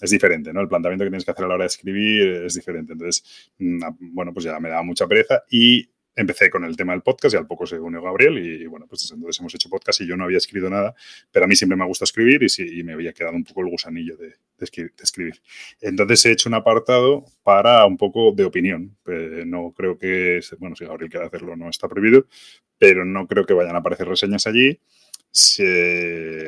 es 0.01 0.09
diferente, 0.09 0.53
¿no? 0.53 0.61
El 0.61 0.67
planteamiento 0.67 1.03
que 1.03 1.09
tienes 1.09 1.25
que 1.25 1.31
hacer 1.31 1.45
a 1.45 1.47
la 1.47 1.55
hora 1.55 1.63
de 1.63 1.69
escribir 1.69 2.43
es 2.45 2.53
diferente. 2.55 2.93
Entonces, 2.93 3.51
mm, 3.57 3.79
bueno, 4.13 4.33
pues 4.33 4.45
ya 4.45 4.59
me 4.59 4.69
daba 4.69 4.83
mucha 4.83 5.07
pereza 5.07 5.43
y 5.49 5.89
empecé 6.15 6.49
con 6.49 6.65
el 6.65 6.75
tema 6.75 6.91
del 6.91 7.01
podcast 7.01 7.33
y 7.33 7.37
al 7.37 7.47
poco 7.47 7.65
se 7.65 7.79
unió 7.79 8.01
Gabriel 8.01 8.37
y 8.37 8.65
bueno, 8.65 8.85
pues 8.87 9.01
desde 9.01 9.15
entonces 9.15 9.39
hemos 9.39 9.55
hecho 9.55 9.69
podcast 9.69 10.01
y 10.01 10.07
yo 10.07 10.17
no 10.17 10.25
había 10.25 10.37
escrito 10.37 10.69
nada, 10.69 10.93
pero 11.31 11.45
a 11.45 11.47
mí 11.47 11.55
siempre 11.55 11.77
me 11.77 11.85
gusta 11.85 12.03
escribir 12.03 12.43
y, 12.43 12.49
sí, 12.49 12.83
me 12.83 12.93
había 12.93 13.13
quedado 13.13 13.35
un 13.35 13.45
poco 13.45 13.61
el 13.61 13.69
gusanillo 13.69 14.17
de, 14.17 14.35
escribir. 14.97 15.41
Entonces 15.79 16.25
he 16.25 16.31
hecho 16.31 16.49
un 16.49 16.55
apartado 16.55 17.25
para 17.43 17.85
un 17.85 17.95
poco 17.95 18.33
de 18.33 18.43
opinión. 18.43 18.97
Eh, 19.07 19.43
no 19.45 19.71
creo 19.71 19.97
que, 19.97 20.41
bueno, 20.57 20.75
si 20.75 20.85
Gabriel 20.85 21.09
quiere 21.09 21.25
hacerlo 21.25 21.55
no 21.55 21.69
está 21.69 21.87
prohibido, 21.87 22.25
pero 22.77 23.05
no 23.05 23.25
creo 23.25 23.45
que 23.45 23.53
vayan 23.53 23.75
a 23.75 23.79
aparecer 23.79 24.07
reseñas 24.07 24.45
allí 24.45 24.81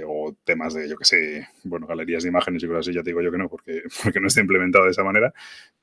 o 0.07 0.35
temas 0.43 0.73
de, 0.73 0.89
yo 0.89 0.97
que 0.97 1.05
sé, 1.05 1.47
bueno, 1.63 1.87
galerías 1.87 2.23
de 2.23 2.29
imágenes 2.29 2.63
y 2.63 2.67
cosas 2.67 2.87
así, 2.87 2.93
ya 2.95 3.03
te 3.03 3.11
digo 3.11 3.21
yo 3.21 3.31
que 3.31 3.37
no, 3.37 3.49
porque, 3.49 3.83
porque 4.03 4.19
no 4.19 4.27
está 4.27 4.41
implementado 4.41 4.85
de 4.85 4.91
esa 4.91 5.03
manera, 5.03 5.33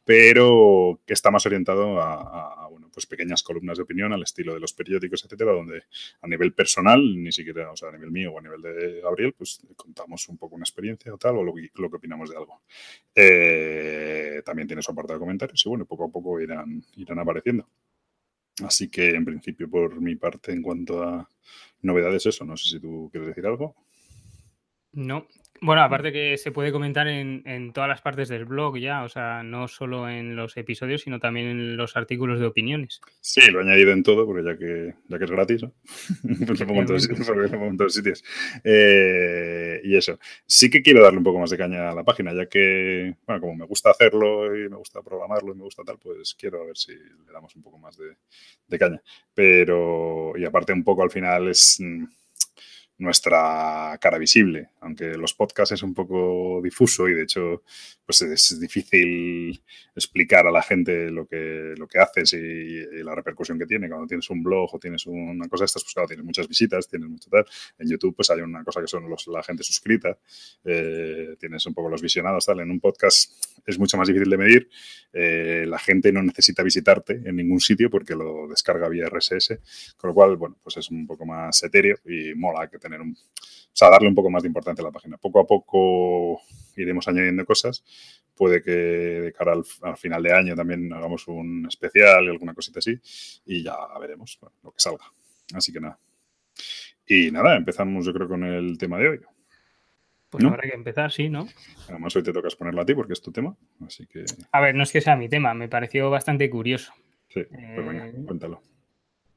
pero 0.04 1.00
que 1.06 1.12
está 1.12 1.30
más 1.30 1.44
orientado 1.46 2.00
a, 2.00 2.66
bueno, 2.70 2.90
pues 2.92 3.06
pequeñas 3.06 3.42
columnas 3.42 3.78
de 3.78 3.84
opinión 3.84 4.12
al 4.12 4.22
estilo 4.22 4.54
de 4.54 4.60
los 4.60 4.72
periódicos, 4.72 5.24
etcétera, 5.24 5.52
donde 5.52 5.82
a 6.22 6.26
nivel 6.26 6.52
personal, 6.52 7.00
ni 7.22 7.30
siquiera, 7.32 7.70
o 7.70 7.76
sea, 7.76 7.90
a 7.90 7.92
nivel 7.92 8.10
mío 8.10 8.32
o 8.32 8.38
a 8.38 8.42
nivel 8.42 8.62
de 8.62 9.00
Gabriel, 9.00 9.34
pues 9.36 9.60
contamos 9.76 10.28
un 10.28 10.38
poco 10.38 10.56
una 10.56 10.64
experiencia 10.64 11.12
o 11.14 11.18
tal, 11.18 11.36
o 11.36 11.44
lo, 11.44 11.54
que 11.54 11.96
opinamos 11.96 12.30
de 12.30 12.36
algo. 12.36 12.62
Eh, 13.14 14.42
también 14.44 14.66
tiene 14.66 14.82
su 14.82 14.90
apartado 14.90 15.18
de 15.18 15.24
comentarios 15.24 15.64
y 15.64 15.68
bueno, 15.68 15.84
poco 15.84 16.04
a 16.04 16.08
poco 16.08 16.40
irán, 16.40 16.82
irán 16.96 17.18
apareciendo. 17.18 17.68
Así 18.66 18.88
que 18.88 19.10
en 19.10 19.24
principio, 19.24 19.68
por 19.68 20.00
mi 20.00 20.16
parte, 20.16 20.52
en 20.52 20.62
cuanto 20.62 21.02
a 21.02 21.28
novedades, 21.82 22.26
eso, 22.26 22.44
no 22.44 22.56
sé 22.56 22.70
si 22.70 22.80
tú 22.80 23.08
quieres 23.10 23.28
decir 23.28 23.46
algo. 23.46 23.74
No, 24.92 25.26
bueno, 25.60 25.82
aparte 25.82 26.12
que 26.12 26.36
se 26.36 26.52
puede 26.52 26.72
comentar 26.72 27.08
en, 27.08 27.42
en, 27.44 27.72
todas 27.72 27.88
las 27.88 28.00
partes 28.00 28.28
del 28.28 28.44
blog 28.44 28.78
ya, 28.78 29.02
o 29.02 29.08
sea, 29.08 29.42
no 29.42 29.68
solo 29.68 30.08
en 30.08 30.36
los 30.36 30.56
episodios, 30.56 31.02
sino 31.02 31.18
también 31.18 31.46
en 31.46 31.76
los 31.76 31.96
artículos 31.96 32.38
de 32.40 32.46
opiniones. 32.46 33.00
Sí, 33.20 33.40
lo 33.50 33.60
he 33.60 33.62
añadido 33.64 33.92
en 33.92 34.02
todo, 34.02 34.26
porque 34.26 34.44
ya 34.44 34.56
que, 34.56 34.94
ya 35.08 35.18
que 35.18 35.24
es 35.24 35.30
gratis, 35.30 35.62
¿no? 35.62 35.72
pues 36.46 36.60
lo 36.60 36.66
pongo 36.66 36.80
en 36.80 37.76
todos, 37.76 37.94
sitios. 37.94 38.24
Eh, 38.62 39.80
y 39.84 39.96
eso. 39.96 40.18
Sí 40.46 40.70
que 40.70 40.82
quiero 40.82 41.02
darle 41.02 41.18
un 41.18 41.24
poco 41.24 41.40
más 41.40 41.50
de 41.50 41.58
caña 41.58 41.90
a 41.90 41.94
la 41.94 42.04
página, 42.04 42.32
ya 42.32 42.46
que, 42.46 43.16
bueno, 43.26 43.40
como 43.40 43.54
me 43.56 43.66
gusta 43.66 43.90
hacerlo 43.90 44.56
y 44.56 44.68
me 44.68 44.76
gusta 44.76 45.02
programarlo 45.02 45.52
y 45.52 45.56
me 45.56 45.64
gusta 45.64 45.82
tal, 45.84 45.98
pues 45.98 46.34
quiero 46.34 46.62
a 46.62 46.66
ver 46.66 46.76
si 46.76 46.92
le 46.92 47.32
damos 47.32 47.54
un 47.56 47.62
poco 47.62 47.78
más 47.78 47.96
de, 47.96 48.16
de 48.66 48.78
caña. 48.78 49.02
Pero, 49.34 50.32
y 50.36 50.44
aparte 50.44 50.72
un 50.72 50.84
poco 50.84 51.02
al 51.02 51.10
final 51.10 51.48
es 51.48 51.78
mm, 51.80 52.04
nuestra 52.98 53.96
cara 54.00 54.18
visible, 54.18 54.70
aunque 54.80 55.16
los 55.16 55.32
podcasts 55.32 55.72
es 55.72 55.82
un 55.82 55.94
poco 55.94 56.60
difuso 56.62 57.08
y 57.08 57.14
de 57.14 57.22
hecho 57.22 57.62
pues 58.08 58.22
es 58.22 58.58
difícil 58.58 59.62
explicar 59.94 60.46
a 60.46 60.50
la 60.50 60.62
gente 60.62 61.10
lo 61.10 61.26
que, 61.26 61.74
lo 61.76 61.86
que 61.86 61.98
haces 61.98 62.32
y, 62.32 63.02
la 63.04 63.14
repercusión 63.14 63.58
que 63.58 63.66
tiene. 63.66 63.86
Cuando 63.86 64.06
tienes 64.06 64.30
un 64.30 64.42
blog 64.42 64.74
o 64.74 64.78
tienes 64.78 65.06
una 65.06 65.46
cosa 65.46 65.64
de 65.64 65.66
estas, 65.66 65.84
pues 65.84 65.92
claro, 65.92 66.08
tienes 66.08 66.24
muchas 66.24 66.48
visitas, 66.48 66.88
tienes 66.88 67.08
mucho 67.08 67.28
tal. 67.28 67.44
En 67.78 67.86
YouTube 67.86 68.16
pues 68.16 68.30
hay 68.30 68.40
una 68.40 68.64
cosa 68.64 68.80
que 68.80 68.86
son 68.86 69.10
los, 69.10 69.26
la 69.26 69.42
gente 69.42 69.62
suscrita, 69.62 70.16
eh, 70.64 71.36
tienes 71.38 71.66
un 71.66 71.74
poco 71.74 71.90
los 71.90 72.00
visionados, 72.00 72.46
tal. 72.46 72.60
En 72.60 72.70
un 72.70 72.80
podcast 72.80 73.30
es 73.66 73.78
mucho 73.78 73.98
más 73.98 74.08
difícil 74.08 74.30
de 74.30 74.38
medir, 74.38 74.70
eh, 75.12 75.66
la 75.68 75.78
gente 75.78 76.10
no 76.10 76.22
necesita 76.22 76.62
visitarte 76.62 77.20
en 77.24 77.36
ningún 77.36 77.60
sitio 77.60 77.90
porque 77.90 78.14
lo 78.14 78.48
descarga 78.48 78.88
vía 78.88 79.06
RSS, 79.10 79.58
con 79.98 80.08
lo 80.08 80.14
cual, 80.14 80.36
bueno, 80.36 80.56
pues 80.62 80.78
es 80.78 80.90
un 80.90 81.06
poco 81.06 81.26
más 81.26 81.62
etéreo 81.62 81.98
y 82.06 82.34
mola 82.34 82.68
que 82.70 82.78
tener 82.88 83.00
un... 83.00 83.12
O 83.12 83.78
sea, 83.78 83.90
darle 83.90 84.08
un 84.08 84.14
poco 84.14 84.30
más 84.30 84.42
de 84.42 84.48
importancia 84.48 84.82
a 84.82 84.86
la 84.86 84.92
página. 84.92 85.16
Poco 85.18 85.40
a 85.40 85.46
poco 85.46 86.40
iremos 86.76 87.06
añadiendo 87.06 87.44
cosas. 87.44 87.84
Puede 88.34 88.62
que 88.62 88.70
de 88.70 89.32
cara 89.32 89.52
al, 89.52 89.96
final 89.96 90.22
de 90.22 90.32
año 90.32 90.54
también 90.54 90.92
hagamos 90.92 91.28
un 91.28 91.66
especial 91.66 92.24
y 92.24 92.28
alguna 92.28 92.54
cosita 92.54 92.78
así 92.78 92.98
y 93.46 93.62
ya 93.62 93.76
veremos 94.00 94.38
lo 94.62 94.72
que 94.72 94.80
salga. 94.80 95.04
Así 95.54 95.72
que 95.72 95.80
nada. 95.80 95.98
Y 97.06 97.30
nada, 97.30 97.56
empezamos 97.56 98.04
yo 98.04 98.12
creo 98.12 98.28
con 98.28 98.44
el 98.44 98.76
tema 98.78 98.98
de 98.98 99.08
hoy. 99.08 99.20
Pues 100.30 100.44
habrá 100.44 100.68
que 100.68 100.74
empezar, 100.74 101.10
sí, 101.10 101.30
¿no? 101.30 101.48
Además, 101.88 102.14
hoy 102.14 102.22
te 102.22 102.34
tocas 102.34 102.54
ponerlo 102.54 102.82
a 102.82 102.86
ti 102.86 102.94
porque 102.94 103.14
es 103.14 103.22
tu 103.22 103.32
tema, 103.32 103.56
así 103.86 104.06
que. 104.06 104.24
A 104.52 104.60
ver, 104.60 104.74
no 104.74 104.82
es 104.82 104.92
que 104.92 105.00
sea 105.00 105.16
mi 105.16 105.28
tema, 105.28 105.54
me 105.54 105.68
pareció 105.68 106.10
bastante 106.10 106.50
curioso. 106.50 106.92
Sí, 107.28 107.40
pues 107.44 107.86
venga, 107.86 108.08
eh, 108.08 108.14
cuéntalo. 108.26 108.60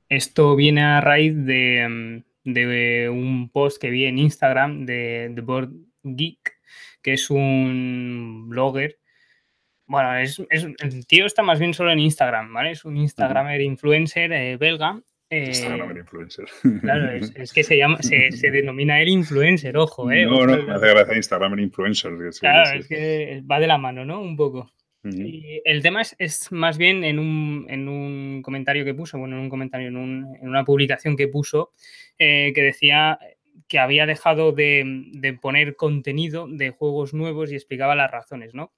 Esto 0.10 0.58
viene 0.58 0.84
a 0.84 1.00
raíz 1.00 1.34
de, 1.34 2.24
de, 2.43 3.10
un 3.10 3.50
post 3.50 3.81
que 3.81 3.89
vi 3.89 4.05
en 4.05 4.17
Instagram 4.17 4.86
de 4.86 5.31
The 5.36 5.41
Board 5.41 5.71
Geek, 6.03 6.60
que 7.01 7.13
es 7.13 7.29
un 7.29 8.48
blogger. 8.50 8.98
Bueno, 9.86 10.15
es, 10.17 10.41
el 10.50 11.05
tío 11.05 11.25
está 11.25 11.43
más 11.43 11.60
bien 11.60 11.74
solo 11.74 11.91
en 11.91 12.00
Instagram, 12.00 12.53
¿vale? 12.53 12.71
Es 12.71 12.86
un 12.86 12.95
Instagramer 12.98 13.60
influencer 13.62 14.31
eh, 14.31 14.57
belga 14.57 15.01
Instagram 15.31 15.95
eh, 15.95 16.00
influencer. 16.00 16.45
Claro, 16.81 17.12
es, 17.12 17.53
que 17.53 17.63
se 17.63 17.77
llama, 17.77 18.01
se, 18.01 18.31
se, 18.31 18.51
denomina 18.51 19.01
el 19.01 19.10
influencer, 19.10 19.77
ojo, 19.77 20.12
¿eh? 20.12 20.25
No, 20.25 20.45
no, 20.45 20.62
me 20.62 20.74
hace 20.74 20.89
gracia 20.89 21.15
Instagram 21.15 21.60
influencer. 21.60 22.12
claro, 22.39 22.79
es 22.79 22.88
que 22.88 23.41
va 23.50 23.60
de 23.60 23.67
la 23.67 23.77
mano, 23.77 24.03
¿no? 24.03 24.21
Un 24.21 24.36
poco. 24.36 24.71
y 25.03 25.62
el 25.63 25.81
tema 25.81 26.01
es, 26.01 26.15
es, 26.19 26.51
más 26.51 26.77
bien 26.77 27.03
en 27.03 27.17
un, 27.17 27.65
en 27.69 27.88
un, 27.88 28.41
comentario 28.41 28.83
que 28.83 28.93
puso, 28.93 29.17
bueno, 29.17 29.38
en 29.38 29.43
un 29.43 29.50
comentario, 29.50 29.88
en, 29.88 29.98
un, 29.98 30.36
en 30.41 30.50
una 30.50 30.65
publicación 30.65 31.15
que 31.15 31.29
puso, 31.29 31.71
eh, 32.24 32.51
que 32.54 32.62
decía 32.62 33.18
que 33.68 33.80
había 33.80 34.06
dejado 34.06 34.51
de, 34.51 34.84
de, 35.13 35.34
poner 35.34 35.75
contenido 35.75 36.46
de 36.48 36.70
juegos 36.70 37.16
nuevos 37.16 37.51
y 37.51 37.56
explicaba 37.56 37.96
las 37.96 38.12
razones, 38.12 38.54
¿no? 38.54 38.72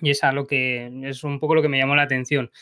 Y 0.00 0.10
es, 0.10 0.20
lo 0.32 0.46
que, 0.46 0.88
es 1.02 1.24
un 1.24 1.40
poco 1.40 1.56
lo 1.56 1.62
que 1.62 1.68
me 1.68 1.78
llamó 1.78 1.96
la 1.96 2.02
atención, 2.02 2.52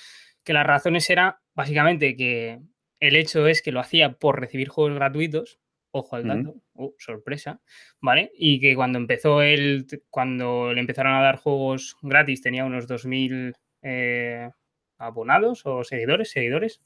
que 0.43 0.55
las 0.55 0.67
razones 0.67 1.11
era 1.11 1.43
básicamente 1.55 2.17
que 2.17 2.61
el 2.99 3.15
hecho 3.15 3.47
es 3.47 3.61
que 3.61 3.73
lo 3.73 3.81
hacía 3.81 4.15
por 4.15 4.41
recibir 4.41 4.69
juegos 4.69 4.95
gratuitos, 4.95 5.61
ojo 5.91 6.17
al 6.17 6.27
dato, 6.27 6.63
uh, 6.77 6.95
sorpresa, 6.97 7.61
¿vale? 8.01 8.33
Y 8.39 8.59
que 8.59 8.75
cuando 8.75 8.99
empezó 8.99 9.43
él, 9.43 9.87
cuando 10.09 10.73
le 10.73 10.81
empezaron 10.81 11.13
a 11.13 11.21
dar 11.21 11.37
juegos 11.37 11.95
gratis, 12.01 12.41
tenía 12.41 12.65
unos 12.65 12.89
2.000 12.89 13.53
eh, 13.83 14.49
abonados 14.99 15.63
o 15.65 15.85
seguidores, 15.85 16.31
seguidores, 16.31 16.83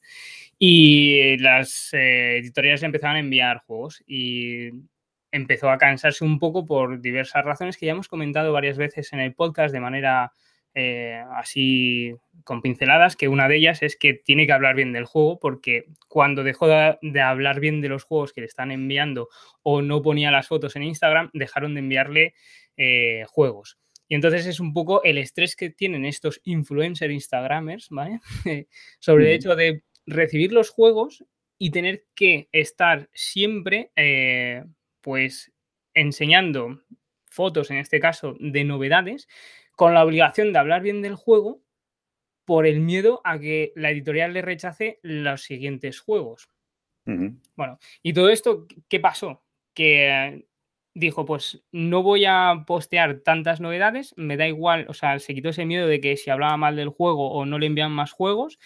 y 0.58 1.36
las 1.38 1.90
eh, 1.92 2.38
editoriales 2.38 2.82
le 2.82 2.86
empezaron 2.86 3.16
a 3.16 3.20
enviar 3.20 3.58
juegos 3.66 4.02
y 4.06 4.70
empezó 5.32 5.70
a 5.70 5.78
cansarse 5.78 6.24
un 6.24 6.38
poco 6.38 6.66
por 6.66 7.00
diversas 7.00 7.44
razones 7.44 7.76
que 7.76 7.86
ya 7.86 7.92
hemos 7.92 8.08
comentado 8.08 8.52
varias 8.52 8.78
veces 8.78 9.12
en 9.12 9.20
el 9.20 9.34
podcast 9.34 9.72
de 9.72 9.80
manera 9.80 10.32
eh, 10.74 11.20
así 11.34 12.14
con 12.44 12.62
pinceladas, 12.62 13.16
que 13.16 13.28
una 13.28 13.48
de 13.48 13.56
ellas 13.56 13.82
es 13.82 13.96
que 13.96 14.14
tiene 14.14 14.46
que 14.46 14.52
hablar 14.52 14.76
bien 14.76 14.92
del 14.92 15.04
juego, 15.04 15.38
porque 15.40 15.86
cuando 16.08 16.44
dejó 16.44 16.68
de, 16.68 17.20
hablar 17.20 17.58
bien 17.60 17.80
de 17.80 17.88
los 17.88 18.04
juegos 18.04 18.32
que 18.32 18.40
le 18.40 18.46
están 18.46 18.70
enviando 18.70 19.28
o 19.62 19.82
no 19.82 20.00
ponía 20.00 20.30
las 20.30 20.46
fotos 20.46 20.76
en 20.76 20.84
Instagram, 20.84 21.30
dejaron 21.32 21.74
de 21.74 21.80
enviarle 21.80 22.34
eh, 22.76 23.24
juegos. 23.28 23.79
Y 24.10 24.16
entonces 24.16 24.44
es 24.46 24.58
un 24.58 24.72
poco 24.72 25.04
el 25.04 25.18
estrés 25.18 25.54
que 25.54 25.70
tienen 25.70 26.04
estos 26.04 26.40
influencer 26.42 27.12
Instagramers, 27.12 27.90
¿vale? 27.90 28.20
Sobre 28.98 29.26
el 29.26 29.36
hecho 29.36 29.54
de 29.54 29.84
recibir 30.04 30.52
los 30.52 30.68
juegos 30.68 31.24
y 31.58 31.70
tener 31.70 32.06
que 32.16 32.48
estar 32.50 33.08
siempre, 33.14 33.92
eh, 33.94 34.64
pues, 35.00 35.52
enseñando 35.94 36.82
fotos, 37.26 37.70
en 37.70 37.76
este 37.76 38.00
caso, 38.00 38.34
de 38.40 38.64
novedades, 38.64 39.28
con 39.76 39.94
la 39.94 40.04
obligación 40.04 40.52
de 40.52 40.58
hablar 40.58 40.82
bien 40.82 41.02
del 41.02 41.14
juego 41.14 41.62
por 42.44 42.66
el 42.66 42.80
miedo 42.80 43.20
a 43.22 43.38
que 43.38 43.72
la 43.76 43.92
editorial 43.92 44.32
le 44.32 44.42
rechace 44.42 44.98
los 45.02 45.42
siguientes 45.42 46.00
juegos. 46.00 46.48
Bueno, 47.04 47.78
y 48.02 48.12
todo 48.12 48.28
esto, 48.28 48.66
¿qué 48.88 48.98
pasó? 48.98 49.44
Que 49.72 50.46
dijo, 51.00 51.24
pues 51.24 51.64
no 51.72 52.02
voy 52.02 52.24
a 52.26 52.64
postear 52.66 53.20
tantas 53.20 53.60
novedades, 53.60 54.14
me 54.16 54.36
da 54.36 54.46
igual, 54.46 54.86
o 54.88 54.94
sea, 54.94 55.18
se 55.18 55.34
quitó 55.34 55.48
ese 55.48 55.66
miedo 55.66 55.86
de 55.88 56.00
que 56.00 56.16
si 56.16 56.30
hablaba 56.30 56.56
mal 56.56 56.76
del 56.76 56.90
juego 56.90 57.32
o 57.32 57.46
no 57.46 57.58
le 57.58 57.66
envían 57.66 57.92
más 57.92 58.12
juegos, 58.12 58.58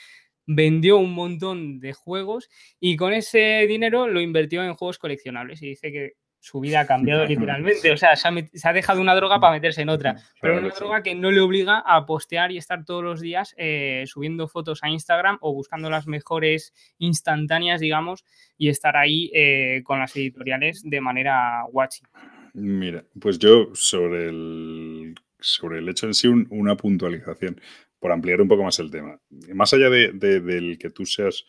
vendió 0.47 0.99
un 0.99 1.13
montón 1.15 1.81
de 1.81 1.93
juegos 1.95 2.51
y 2.81 2.97
con 2.97 3.13
ese 3.13 3.65
dinero 3.67 4.09
lo 4.09 4.21
invirtió 4.21 4.63
en 4.63 4.75
juegos 4.75 4.99
coleccionables 4.99 5.63
y 5.63 5.69
dice 5.69 5.91
que 5.93 6.13
su 6.45 6.61
vida 6.61 6.81
ha 6.81 6.87
cambiado 6.87 7.25
literalmente. 7.25 7.91
O 7.91 7.97
sea, 7.97 8.17
se 8.17 8.29
ha, 8.29 8.73
dejado 8.75 9.01
una 9.01 9.15
droga 9.15 9.41
para 9.41 9.55
meterse 9.55 9.81
en 9.81 9.89
otra, 9.89 10.17
pero 10.43 10.59
una 10.59 10.69
droga 10.69 11.03
que 11.03 11.15
no 11.15 11.31
le 11.31 11.41
obliga 11.41 11.79
a 11.79 12.05
postear 12.05 12.53
y 12.53 12.59
estar 12.59 12.85
todos 12.85 13.03
los 13.03 13.23
días 13.23 13.55
eh, 13.57 14.05
subiendo 14.07 14.47
fotos 14.47 14.81
a 14.83 14.91
Instagram 14.91 15.39
o 15.41 15.55
buscando 15.55 15.89
las 15.89 16.07
mejores 16.07 16.75
instantáneas, 16.99 17.81
digamos, 17.81 18.27
y 18.59 18.69
estar 18.69 18.95
ahí 18.95 19.31
eh, 19.33 19.81
con 19.85 19.99
las 20.01 20.15
editoriales 20.17 20.83
de 20.85 21.01
manera 21.01 21.65
watching. 21.73 22.07
Mira, 22.53 23.03
pues 23.19 23.39
yo 23.39 23.71
sobre 23.73 24.29
el, 24.29 25.15
sobre 25.41 25.79
el 25.79 25.89
hecho 25.89 26.07
en 26.07 26.13
sí, 26.13 26.29
una 26.29 26.77
puntualización, 26.77 27.59
por 27.99 28.13
ampliar 28.13 28.43
un 28.43 28.49
poco 28.49 28.65
más 28.65 28.79
el 28.81 28.91
tema. 28.91 29.19
Más 29.55 29.73
allá 29.73 29.89
de, 29.89 30.13
del 30.13 30.77
que 30.77 30.91
tú 30.91 31.07
seas 31.07 31.47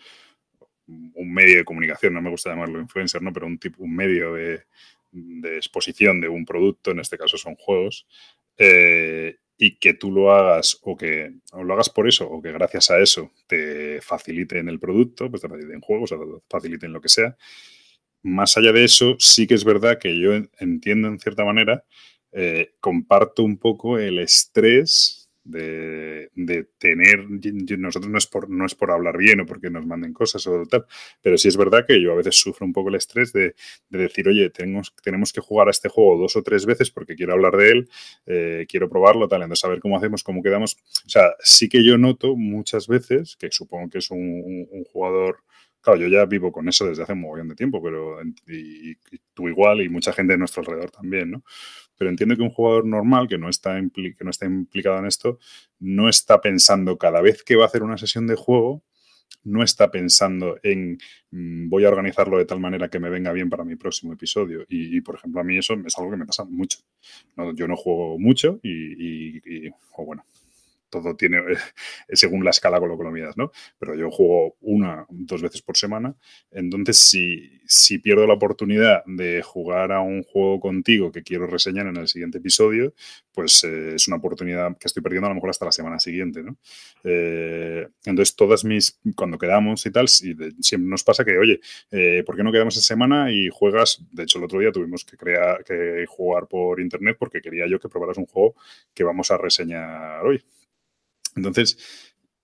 un 0.88 1.34
medio 1.34 1.58
de 1.58 1.66
comunicación, 1.66 2.14
no 2.14 2.22
me 2.22 2.30
gusta 2.30 2.52
llamarlo 2.52 2.80
influencer, 2.80 3.22
¿no? 3.22 3.34
pero 3.34 3.48
un, 3.48 3.58
tipo, 3.58 3.84
un 3.84 3.96
medio 3.96 4.34
de, 4.34 4.64
exposición 5.56 6.20
de 6.20 6.28
un 6.28 6.46
producto, 6.46 6.92
en 6.92 7.00
este 7.00 7.18
caso 7.18 7.38
son 7.38 7.56
juegos, 7.56 8.06
eh, 8.58 9.38
y 9.58 9.78
que 9.78 9.94
tú 9.94 10.12
lo 10.12 10.32
hagas 10.34 10.78
o 10.82 10.98
que 10.98 11.34
lo 11.54 11.74
hagas 11.74 11.90
por 11.90 12.08
eso 12.08 12.30
o 12.30 12.42
que 12.42 12.52
gracias 12.52 12.92
a 12.92 13.00
eso 13.00 13.32
te 13.48 14.02
faciliten 14.02 14.68
el 14.68 14.80
producto, 14.80 15.30
pues 15.30 15.42
te 15.42 15.48
faciliten 15.48 15.80
juegos 15.80 16.10
te 16.10 16.18
faciliten 16.50 16.92
lo 16.92 17.02
que 17.02 17.10
sea. 17.10 17.38
Más 18.22 18.58
allá 18.58 18.72
de 18.74 18.84
eso, 18.84 19.16
sí 19.20 19.48
que 19.48 19.54
es 19.54 19.64
verdad 19.64 20.00
que 20.00 20.20
yo 20.20 20.34
entiendo 20.60 21.08
en 21.08 21.20
cierta 21.20 21.46
manera, 21.46 21.86
eh, 22.32 22.74
comparto 22.82 23.44
un 23.44 23.58
poco 23.58 23.98
el 23.98 24.20
estrés 24.20 25.25
de, 25.46 26.68
tener, 26.78 27.26
nosotros 27.78 28.12
no 28.12 28.18
es, 28.18 28.28
por, 28.28 28.50
no 28.50 28.66
es 28.66 28.76
por 28.76 28.92
hablar 28.92 29.18
bien 29.18 29.40
o 29.40 29.46
porque 29.46 29.70
nos 29.70 29.86
manden 29.86 30.12
cosas 30.12 30.46
o 30.48 30.66
tal, 30.66 30.86
pero 31.22 31.38
sí 31.38 31.48
es 31.48 31.56
verdad 31.56 31.86
que 31.88 32.02
yo 32.02 32.12
a 32.12 32.16
veces 32.16 32.36
sufro 32.36 32.66
un 32.66 32.74
poco 32.74 32.90
el 32.90 32.96
estrés 32.96 33.32
de, 33.32 33.56
decir, 33.90 34.28
oye, 34.28 34.50
tenemos, 34.50 34.94
tenemos 35.04 35.32
que 35.32 35.42
jugar 35.42 35.68
a 35.68 35.72
este 35.72 35.88
juego 35.88 36.18
dos 36.18 36.36
o 36.36 36.44
tres 36.44 36.66
veces 36.66 36.92
porque 36.92 37.16
quiero 37.16 37.34
hablar 37.34 37.56
de 37.56 37.70
él, 37.70 37.90
eh, 38.26 38.66
quiero 38.68 38.90
probarlo, 38.90 39.28
tal, 39.28 39.44
entonces 39.44 39.64
a 39.66 39.70
ver 39.70 39.80
cómo 39.80 39.98
hacemos, 39.98 40.24
cómo 40.24 40.42
quedamos. 40.42 40.78
O 41.06 41.10
sea, 41.10 41.36
sí 41.40 41.70
que 41.70 41.86
yo 41.86 41.98
noto 41.98 42.36
muchas 42.36 42.88
veces, 42.88 43.36
que 43.38 43.50
supongo 43.52 43.90
que 43.90 44.00
es 44.00 44.12
un, 44.12 44.68
jugador... 44.92 45.44
Claro, 45.82 46.00
yo 46.00 46.08
ya 46.08 46.26
vivo 46.26 46.52
con 46.52 46.68
eso 46.68 46.88
desde 46.88 47.04
hace 47.04 47.14
un 47.14 47.22
mogollón 47.22 47.50
de 47.50 47.56
tiempo, 47.56 47.80
pero 47.80 48.18
y, 48.48 48.96
tú 49.36 49.48
igual 49.48 49.82
y 49.82 49.90
mucha 49.90 50.12
gente 50.14 50.34
de 50.34 50.40
nuestro 50.40 50.62
alrededor 50.62 50.90
también, 50.90 51.30
¿no? 51.30 51.44
Pero 51.98 52.10
entiendo 52.10 52.36
que 52.36 52.42
un 52.42 52.50
jugador 52.50 52.86
normal 52.86 53.28
que 53.28 53.38
no, 53.38 53.50
está 53.50 53.80
que 53.94 54.24
no 54.24 54.30
está 54.30 54.46
implicado 54.46 55.00
en 55.00 55.06
esto 55.06 55.40
no 55.80 56.10
está 56.10 56.42
pensando 56.42 56.98
cada 56.98 57.22
vez 57.22 57.44
que 57.44 57.56
va 57.56 57.64
a 57.64 57.68
hacer 57.68 57.84
una 57.84 57.98
sesión 57.98 58.28
de 58.28 58.36
juego, 58.36 58.84
no 59.44 59.64
está 59.64 59.92
pensando 59.92 60.58
en 60.64 60.98
mm, 61.32 61.70
voy 61.70 61.86
a 61.86 61.90
organizarlo 61.90 62.38
de 62.38 62.46
tal 62.46 62.60
manera 62.60 62.90
que 62.90 63.00
me 63.00 63.10
venga 63.10 63.32
bien 63.32 63.50
para 63.50 63.64
mi 63.64 63.76
próximo 63.76 64.14
episodio. 64.14 64.66
Y, 64.68 65.02
por 65.02 65.16
ejemplo, 65.16 65.42
a 65.42 65.44
mí 65.44 65.58
eso 65.58 65.76
es 65.86 65.98
algo 65.98 66.12
que 66.12 66.18
me 66.18 66.26
pasa 66.26 66.44
mucho. 66.46 66.80
yo 67.56 67.68
no 67.68 67.76
juego 67.76 68.18
mucho 68.20 68.60
y, 68.64 69.38
y 69.68 69.70
o 69.98 70.06
bueno, 70.06 70.26
todo 71.02 71.16
tiene, 71.16 71.38
eh, 71.38 72.16
según 72.16 72.44
la 72.44 72.52
escala 72.52 72.80
con 72.80 72.90
lo 72.90 72.98
que 72.98 73.04
lo 73.04 73.12
midas, 73.12 73.38
¿no? 73.38 73.52
Pero 73.78 73.96
yo 73.96 74.12
juego 74.12 74.56
una, 74.62 75.06
dos 75.10 75.42
veces 75.42 75.62
por 75.62 75.78
semana, 75.78 76.16
entonces 76.52 76.98
si, 76.98 77.62
si 77.66 78.00
pierdo 78.00 78.28
la 78.28 78.34
oportunidad 78.34 79.04
de 79.06 79.42
jugar 79.42 79.92
a 79.92 80.02
un 80.02 80.24
juego 80.24 80.60
contigo 80.60 81.12
que 81.12 81.24
quiero 81.24 81.48
reseñar 81.48 81.88
en 81.88 81.98
el 81.98 82.08
siguiente 82.08 82.38
episodio, 82.38 82.94
pues 83.32 83.64
eh, 83.64 83.96
es 83.96 84.08
una 84.08 84.18
oportunidad 84.18 84.78
que 84.78 84.88
estoy 84.88 85.04
perdiendo 85.04 85.28
a 85.28 85.30
lo 85.30 85.36
mejor 85.36 85.50
hasta 85.50 85.66
la 85.66 85.72
semana 85.72 86.00
siguiente, 86.00 86.44
¿no? 86.44 86.58
Eh, 87.04 87.88
entonces 88.06 88.36
todas 88.36 88.64
mis, 88.64 89.00
cuando 89.16 89.38
quedamos 89.38 89.86
y 89.86 89.92
tal, 89.92 90.08
siempre 90.08 90.90
nos 90.90 91.04
pasa 91.04 91.26
que, 91.26 91.38
oye, 91.38 91.60
¿por 92.26 92.36
qué 92.36 92.44
no 92.44 92.52
quedamos 92.52 92.78
esa 92.78 92.86
semana 92.86 93.32
y 93.32 93.50
juegas? 93.52 94.04
De 94.12 94.24
hecho, 94.24 94.38
el 94.38 94.46
otro 94.46 94.60
día 94.60 94.72
tuvimos 94.72 95.04
que, 95.04 95.18
crear, 95.18 95.64
que 95.64 96.06
jugar 96.08 96.48
por 96.48 96.80
internet 96.80 97.18
porque 97.20 97.42
quería 97.42 97.68
yo 97.68 97.80
que 97.80 97.90
probaras 97.90 98.18
un 98.18 98.26
juego 98.26 98.56
que 98.94 99.04
vamos 99.04 99.32
a 99.32 99.38
reseñar 99.38 100.26
hoy. 100.26 100.44
Entonces, 101.36 101.78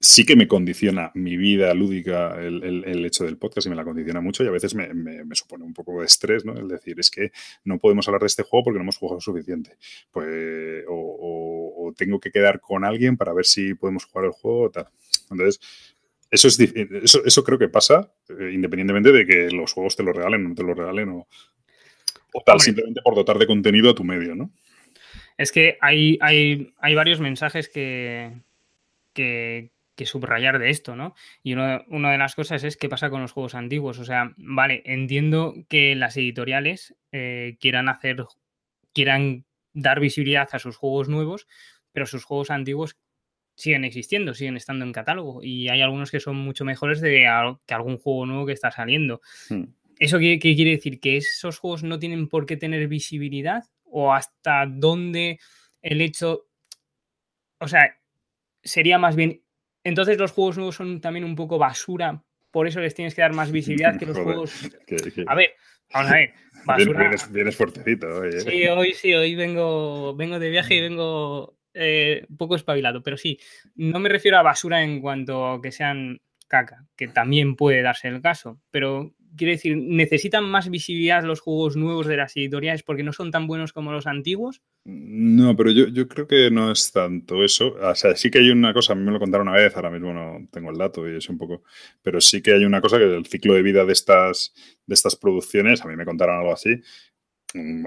sí 0.01 0.25
que 0.25 0.35
me 0.35 0.47
condiciona 0.47 1.11
mi 1.13 1.37
vida 1.37 1.73
lúdica 1.75 2.35
el, 2.41 3.05
hecho 3.05 3.23
del 3.23 3.37
podcast 3.37 3.67
y 3.67 3.69
me 3.69 3.75
la 3.75 3.83
condiciona 3.83 4.19
mucho 4.19 4.43
y 4.43 4.47
a 4.47 4.51
veces 4.51 4.73
me, 4.73 4.89
supone 5.33 5.63
un 5.63 5.73
poco 5.73 5.99
de 5.99 6.07
estrés, 6.07 6.43
¿no? 6.43 6.57
El 6.57 6.67
decir, 6.67 6.99
es 6.99 7.11
que 7.11 7.31
no 7.63 7.77
podemos 7.77 8.07
hablar 8.07 8.21
de 8.21 8.27
este 8.27 8.41
juego 8.41 8.65
porque 8.65 8.79
no 8.79 8.83
hemos 8.83 8.97
jugado 8.97 9.21
suficiente. 9.21 9.77
Pues, 10.11 10.83
o, 10.87 11.93
tengo 11.95 12.19
que 12.19 12.31
quedar 12.31 12.61
con 12.61 12.85
alguien 12.85 13.17
para 13.17 13.33
ver 13.33 13.45
si 13.45 13.73
podemos 13.75 14.05
jugar 14.05 14.25
el 14.25 14.31
juego 14.31 14.61
o 14.61 14.71
tal. 14.71 14.87
Entonces, 15.29 15.59
eso, 16.31 16.47
es, 16.47 16.59
eso, 16.59 17.23
eso 17.25 17.43
creo 17.43 17.59
que 17.59 17.67
pasa 17.67 18.11
eh, 18.29 18.51
independientemente 18.53 19.11
de 19.11 19.25
que 19.25 19.51
los 19.51 19.73
juegos 19.73 19.97
te 19.97 20.03
lo 20.03 20.13
regalen 20.13 20.45
o 20.45 20.49
no 20.49 20.55
te 20.55 20.63
lo 20.63 20.73
regalen 20.73 21.09
o, 21.09 21.27
tal, 22.45 22.61
simplemente 22.61 23.01
por 23.03 23.13
dotar 23.13 23.37
de 23.37 23.45
contenido 23.45 23.91
a 23.91 23.95
tu 23.95 24.05
medio, 24.05 24.35
¿no? 24.35 24.51
Es 25.37 25.51
que 25.51 25.77
hay, 25.81 26.17
hay, 26.21 26.73
hay 26.79 26.95
varios 26.95 27.19
mensajes 27.19 27.67
que, 27.67 28.31
que, 29.13 29.71
subrayar 30.03 30.57
de 30.57 30.71
esto, 30.71 30.95
¿no? 30.95 31.13
Y 31.43 31.53
una 31.53 32.11
de 32.11 32.17
las 32.17 32.33
cosas 32.33 32.63
es 32.63 32.75
qué 32.75 32.89
pasa 32.89 33.11
con 33.11 33.21
los 33.21 33.33
juegos 33.33 33.53
antiguos. 33.53 33.99
O 33.99 34.03
sea, 34.05 34.33
vale, 34.37 34.81
entiendo 34.85 35.53
que 35.69 35.93
las 35.93 36.17
editoriales 36.17 36.95
eh, 37.11 37.57
quieran 37.59 37.87
hacer 37.87 38.25
quieran 38.93 39.45
dar 39.73 39.99
visibilidad 39.99 40.49
a 40.51 40.59
sus 40.59 40.75
juegos 40.75 41.07
nuevos, 41.07 41.47
pero 41.91 42.05
sus 42.05 42.23
juegos 42.23 42.49
antiguos 42.49 42.97
siguen 43.55 43.85
existiendo, 43.85 44.33
siguen 44.33 44.57
estando 44.57 44.85
en 44.85 44.91
catálogo 44.91 45.43
y 45.43 45.69
hay 45.69 45.81
algunos 45.81 46.09
que 46.09 46.19
son 46.19 46.35
mucho 46.35 46.65
mejores 46.65 46.99
de 47.01 47.27
que 47.65 47.73
algún 47.73 47.97
juego 47.97 48.25
nuevo 48.25 48.45
que 48.45 48.53
está 48.53 48.71
saliendo. 48.71 49.21
Hmm. 49.49 49.65
¿Eso 49.99 50.17
qué, 50.17 50.39
quiere 50.39 50.71
decir? 50.71 50.99
¿Que 50.99 51.17
esos 51.17 51.59
juegos 51.59 51.83
no 51.83 51.99
tienen 51.99 52.27
por 52.27 52.47
qué 52.47 52.57
tener 52.57 52.87
visibilidad? 52.87 53.65
¿O 53.83 54.13
hasta 54.13 54.65
dónde 54.65 55.39
el 55.81 56.01
hecho... 56.01 56.47
O 57.59 57.67
sea, 57.67 58.00
sería 58.63 58.97
más 58.97 59.15
bien... 59.15 59.41
Entonces 59.83 60.17
los 60.17 60.31
juegos 60.31 60.57
nuevos 60.57 60.75
son 60.75 61.01
también 61.01 61.25
un 61.25 61.35
poco 61.35 61.57
basura, 61.57 62.23
por 62.51 62.67
eso 62.67 62.79
les 62.79 62.93
tienes 62.93 63.15
que 63.15 63.21
dar 63.21 63.33
más 63.33 63.51
visibilidad 63.51 63.97
que 63.97 64.05
los 64.05 64.17
juegos... 64.17 64.69
A 65.25 65.35
ver, 65.35 65.51
vamos 65.93 66.11
a 66.11 66.15
ver. 66.15 66.33
Basura... 66.65 67.11
Vienes, 67.31 67.55
fuertecito 67.55 68.07
hoy. 68.19 68.29
¿eh? 68.29 68.41
Sí, 68.41 68.67
hoy 68.67 68.93
sí, 68.93 69.13
hoy 69.15 69.33
vengo, 69.33 70.15
vengo 70.15 70.37
de 70.37 70.49
viaje 70.51 70.75
y 70.75 70.81
vengo 70.81 71.57
eh, 71.73 72.27
poco 72.37 72.55
espabilado, 72.55 73.01
pero 73.01 73.17
sí, 73.17 73.39
no 73.75 73.99
me 73.99 74.09
refiero 74.09 74.37
a 74.37 74.43
basura 74.43 74.83
en 74.83 75.01
cuanto 75.01 75.47
a 75.47 75.61
que 75.61 75.71
sean 75.71 76.21
caca, 76.47 76.85
que 76.95 77.07
también 77.07 77.55
puede 77.55 77.81
darse 77.81 78.09
el 78.09 78.21
caso, 78.21 78.61
pero 78.69 79.15
quiero 79.35 79.51
decir, 79.51 79.77
¿necesitan 79.77 80.43
más 80.43 80.69
visibilidad 80.69 81.23
los 81.23 81.39
juegos 81.39 81.75
nuevos 81.75 82.07
de 82.07 82.17
las 82.17 82.35
editoriales 82.35 82.83
porque 82.83 83.03
no 83.03 83.13
son 83.13 83.31
tan 83.31 83.47
buenos 83.47 83.73
como 83.73 83.91
los 83.91 84.07
antiguos? 84.07 84.61
No, 84.83 85.55
pero 85.55 85.71
yo, 85.71 85.87
yo 85.87 86.07
creo 86.07 86.27
que 86.27 86.49
no 86.51 86.71
es 86.71 86.91
tanto 86.91 87.43
eso. 87.43 87.75
O 87.79 87.95
sea, 87.95 88.15
sí 88.15 88.31
que 88.31 88.39
hay 88.39 88.49
una 88.49 88.73
cosa, 88.73 88.93
a 88.93 88.95
mí 88.95 89.03
me 89.03 89.11
lo 89.11 89.19
contaron 89.19 89.47
una 89.47 89.57
vez, 89.57 89.75
ahora 89.75 89.91
mismo 89.91 90.13
no 90.13 90.47
tengo 90.51 90.71
el 90.71 90.77
dato 90.77 91.07
y 91.07 91.17
es 91.17 91.29
un 91.29 91.37
poco, 91.37 91.63
pero 92.01 92.19
sí 92.19 92.41
que 92.41 92.53
hay 92.53 92.65
una 92.65 92.81
cosa 92.81 92.97
que 92.97 93.15
el 93.15 93.25
ciclo 93.25 93.53
de 93.53 93.61
vida 93.61 93.85
de 93.85 93.93
estas, 93.93 94.53
de 94.85 94.93
estas 94.93 95.15
producciones, 95.15 95.81
a 95.81 95.87
mí 95.87 95.95
me 95.95 96.05
contaron 96.05 96.37
algo 96.37 96.53
así, 96.53 96.81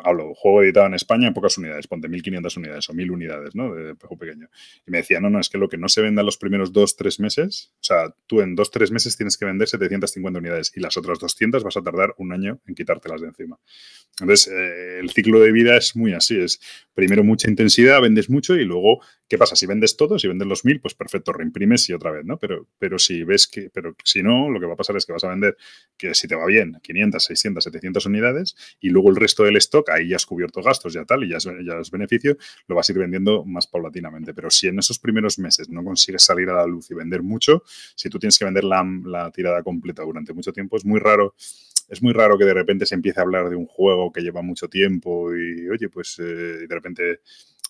hablo, 0.03 0.35
juego 0.35 0.63
editado 0.63 0.87
en 0.87 0.95
España 0.95 1.29
en 1.29 1.35
pocas 1.35 1.57
unidades, 1.59 1.87
ponte 1.87 2.09
1500 2.09 2.57
unidades 2.57 2.89
o 2.91 2.95
1000 2.95 3.11
unidades, 3.11 3.55
¿no? 3.55 3.75
De 3.75 3.95
juego 3.95 4.19
pequeño. 4.19 4.49
Y 4.87 4.91
me 4.91 4.99
decía, 4.99 5.21
no, 5.21 5.31
no, 5.31 5.41
es 5.41 5.49
que 5.49 5.59
lo 5.59 5.69
que 5.69 5.79
no 5.79 5.89
se 5.89 6.03
venda 6.03 6.23
los 6.23 6.37
primeros 6.37 6.73
2-3 6.73 7.21
meses, 7.21 7.73
o 7.75 7.85
sea, 7.85 8.15
tú 8.27 8.41
en 8.41 8.57
2-3 8.57 8.91
meses 8.91 9.17
tienes 9.17 9.37
que 9.37 9.45
vender 9.45 9.69
750 9.69 10.39
unidades 10.39 10.73
y 10.75 10.81
las 10.81 10.97
otras 10.97 11.19
200 11.19 11.65
vas 11.65 11.77
a 11.77 11.83
tardar 11.83 12.15
un 12.19 12.33
año 12.33 12.61
en 12.67 12.75
quitártelas 12.75 13.21
de 13.21 13.29
encima. 13.29 13.59
Entonces, 14.21 14.53
eh, 14.53 14.99
el 15.01 15.11
ciclo 15.11 15.41
de 15.41 15.53
vida 15.53 15.77
es 15.77 15.97
muy 15.97 16.13
así, 16.13 16.39
es 16.39 16.61
primero 16.95 17.25
mucha 17.25 17.49
intensidad, 17.49 18.01
vendes 18.01 18.31
mucho 18.31 18.55
y 18.55 18.65
luego, 18.65 19.01
¿qué 19.29 19.39
pasa? 19.39 19.57
Si 19.57 19.67
vendes 19.67 19.97
todo, 19.97 20.19
si 20.19 20.29
vendes 20.29 20.47
los 20.47 20.65
1000, 20.65 20.81
pues 20.81 20.95
perfecto, 20.95 21.33
reimprimes 21.33 21.89
y 21.89 21.93
otra 21.93 22.11
vez, 22.11 22.25
¿no? 22.25 22.39
Pero, 22.39 22.69
pero 22.79 22.99
si 22.99 23.25
ves 23.25 23.47
que, 23.47 23.71
pero 23.73 23.95
si 24.05 24.23
no, 24.23 24.51
lo 24.51 24.61
que 24.61 24.67
va 24.67 24.75
a 24.75 24.77
pasar 24.77 24.97
es 24.97 25.07
que 25.07 25.13
vas 25.13 25.25
a 25.25 25.29
vender, 25.29 25.57
que 25.97 26.15
si 26.15 26.29
te 26.29 26.35
va 26.35 26.47
bien, 26.47 26.79
500, 26.83 27.25
600, 27.25 27.65
700 27.65 28.07
unidades 28.07 28.57
y 28.81 28.91
luego 28.91 29.11
el 29.11 29.17
resto 29.17 29.45
del 29.45 29.57
stock, 29.57 29.91
ahí 29.91 30.09
ya 30.09 30.17
has 30.17 30.27
cubierto 30.27 30.63
gastos, 30.63 30.93
ya 30.93 31.05
tal, 31.05 31.25
y 31.25 31.31
ya 31.31 31.39
es, 31.39 31.91
beneficio, 31.91 32.37
lo 32.67 32.75
vas 32.75 32.89
a 32.89 32.93
ir 32.93 32.99
vendiendo 32.99 33.45
más 33.45 33.67
paulatinamente. 33.67 34.35
Pero 34.35 34.51
si 34.51 34.69
en 34.69 34.79
esos 34.79 34.99
primeros 34.99 35.39
meses 35.39 35.69
no 35.69 35.83
consigues 35.85 36.23
salir 36.23 36.49
a 36.51 36.55
la 36.55 36.67
luz 36.67 36.91
y 36.91 36.95
vender 36.95 37.23
mucho, 37.23 37.63
si 37.95 38.09
tú 38.11 38.19
tienes 38.19 38.39
que 38.39 38.45
vender 38.45 38.65
la, 38.65 38.85
la 39.05 39.31
tirada 39.31 39.63
completa 39.63 40.03
durante 40.03 40.33
mucho 40.33 40.53
tiempo, 40.53 40.77
es 40.77 40.85
muy 40.85 41.01
raro 41.01 41.35
es 41.89 42.03
muy 42.03 42.13
raro 42.13 42.39
que 42.39 42.45
de 42.45 42.55
repente 42.55 42.87
se 42.87 42.95
empiece 42.95 43.21
a 43.21 43.25
hablar 43.25 43.51
de 43.51 43.57
un 43.57 43.67
juego 43.67 44.13
que 44.13 44.23
lleva 44.23 44.43
mucho 44.43 44.69
tiempo 44.69 45.35
y, 45.35 45.69
oye, 45.69 45.89
pues 45.89 46.19
eh, 46.19 46.23
de 46.23 46.75
repente, 46.75 47.21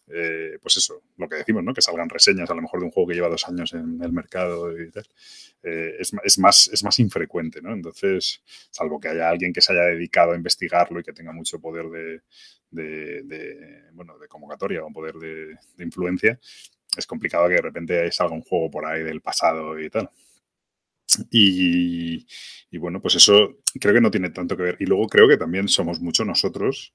eh, 0.06 0.58
pues 0.60 0.76
eso, 0.76 1.02
lo 1.16 1.28
que 1.28 1.36
decimos, 1.36 1.64
¿no? 1.64 1.72
Que 1.72 1.80
salgan 1.80 2.08
reseñas 2.08 2.50
a 2.50 2.54
lo 2.54 2.62
mejor 2.62 2.80
de 2.80 2.86
un 2.86 2.92
juego 2.92 3.08
que 3.08 3.14
lleva 3.14 3.28
dos 3.28 3.48
años 3.48 3.72
en 3.72 4.02
el 4.02 4.12
mercado 4.12 4.78
y 4.78 4.90
tal. 4.90 5.06
Eh, 5.62 5.96
es, 5.98 6.38
más, 6.38 6.68
es 6.68 6.84
más 6.84 6.98
infrecuente, 6.98 7.62
¿no? 7.62 7.72
Entonces, 7.72 8.42
salvo 8.70 9.00
que 9.00 9.08
haya 9.08 9.28
alguien 9.30 9.52
que 9.52 9.62
se 9.62 9.72
haya 9.72 9.84
dedicado 9.84 10.32
a 10.32 10.36
investigarlo 10.36 11.00
y 11.00 11.02
que 11.02 11.14
tenga 11.14 11.32
mucho 11.32 11.58
poder 11.58 11.86
de, 11.86 12.20
de, 12.70 13.90
bueno, 13.92 14.18
de 14.18 14.28
convocatoria 14.28 14.84
o 14.84 14.92
poder 14.92 15.14
de, 15.14 15.56
influencia, 15.78 16.38
es 16.96 17.06
complicado 17.06 17.48
que 17.48 17.54
de 17.54 17.62
repente 17.62 18.12
salga 18.12 18.34
un 18.34 18.42
juego 18.42 18.70
por 18.70 18.86
ahí 18.86 19.02
del 19.02 19.22
pasado 19.22 19.80
y 19.80 19.88
tal. 19.88 20.10
Y, 21.30 22.26
y, 22.70 22.78
bueno, 22.78 23.00
pues 23.00 23.14
eso 23.14 23.58
creo 23.80 23.94
que 23.94 24.00
no 24.00 24.10
tiene 24.10 24.30
tanto 24.30 24.56
que 24.56 24.62
ver. 24.64 24.76
Y 24.80 24.86
luego 24.86 25.06
creo 25.08 25.28
que 25.28 25.36
también 25.36 25.68
somos 25.68 26.00
mucho 26.00 26.24
nosotros. 26.24 26.94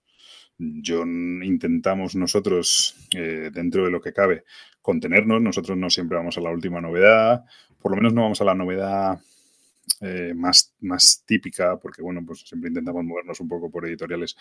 Yo 0.60 1.04
intentamos 1.04 2.16
nosotros, 2.16 2.96
eh, 3.16 3.50
dentro 3.52 3.86
de 3.86 3.92
lo 3.92 4.02
que 4.02 4.14
cabe, 4.14 4.44
contenernos. 4.82 5.42
Nosotros 5.42 5.78
no 5.78 5.90
siempre 5.90 6.18
vamos 6.18 6.38
a 6.38 6.42
la 6.42 6.52
última 6.52 6.80
novedad 6.82 7.46
por 7.80 7.92
lo 7.92 7.98
menos 7.98 8.14
no 8.14 8.24
vamos 8.24 8.42
a 8.42 8.46
la 8.46 8.56
novedad 8.56 9.20
eh, 10.02 10.34
más, 10.36 10.76
más 10.82 11.24
típica, 11.26 11.78
porque 11.78 12.02
bueno, 12.02 12.22
pues 12.26 12.42
siempre 12.42 12.68
intentamos 12.68 13.04
movernos 13.04 13.40
un 13.40 13.48
poco 13.48 13.72
por 13.72 13.88
editoriales, 13.88 14.38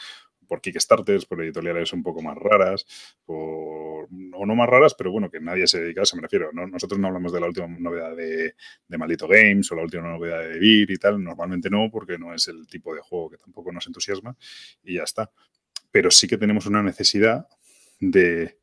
por 0.46 0.60
Kickstarters, 0.60 1.24
por 1.24 1.42
editoriales 1.42 1.92
un 1.92 2.02
poco 2.02 2.20
más 2.20 2.36
raras, 2.36 2.86
o 3.26 4.06
no 4.10 4.54
más 4.54 4.68
raras, 4.68 4.94
pero 4.94 5.10
bueno, 5.10 5.30
que 5.30 5.40
nadie 5.40 5.66
se 5.66 5.80
dedica 5.80 6.00
a 6.00 6.04
eso, 6.04 6.16
me 6.16 6.22
refiero. 6.22 6.50
Nosotros 6.52 6.98
no 6.98 7.08
hablamos 7.08 7.32
de 7.32 7.40
la 7.40 7.46
última 7.46 7.66
novedad 7.66 8.14
de, 8.16 8.54
Maldito 8.98 9.26
Games 9.26 9.70
o 9.72 9.76
la 9.76 9.82
última 9.82 10.08
novedad 10.08 10.40
de 10.40 10.58
Vir 10.58 10.90
y 10.90 10.96
tal, 10.96 11.22
normalmente 11.22 11.70
no, 11.70 11.90
porque 11.90 12.18
no 12.18 12.34
es 12.34 12.48
el 12.48 12.66
tipo 12.66 12.94
de 12.94 13.00
juego 13.00 13.30
que 13.30 13.36
tampoco 13.38 13.72
nos 13.72 13.86
entusiasma 13.86 14.36
y 14.82 14.94
ya 14.94 15.04
está. 15.04 15.30
Pero 15.90 16.10
sí 16.10 16.26
que 16.28 16.38
tenemos 16.38 16.66
una 16.66 16.82
necesidad 16.82 17.48
de, 18.00 18.58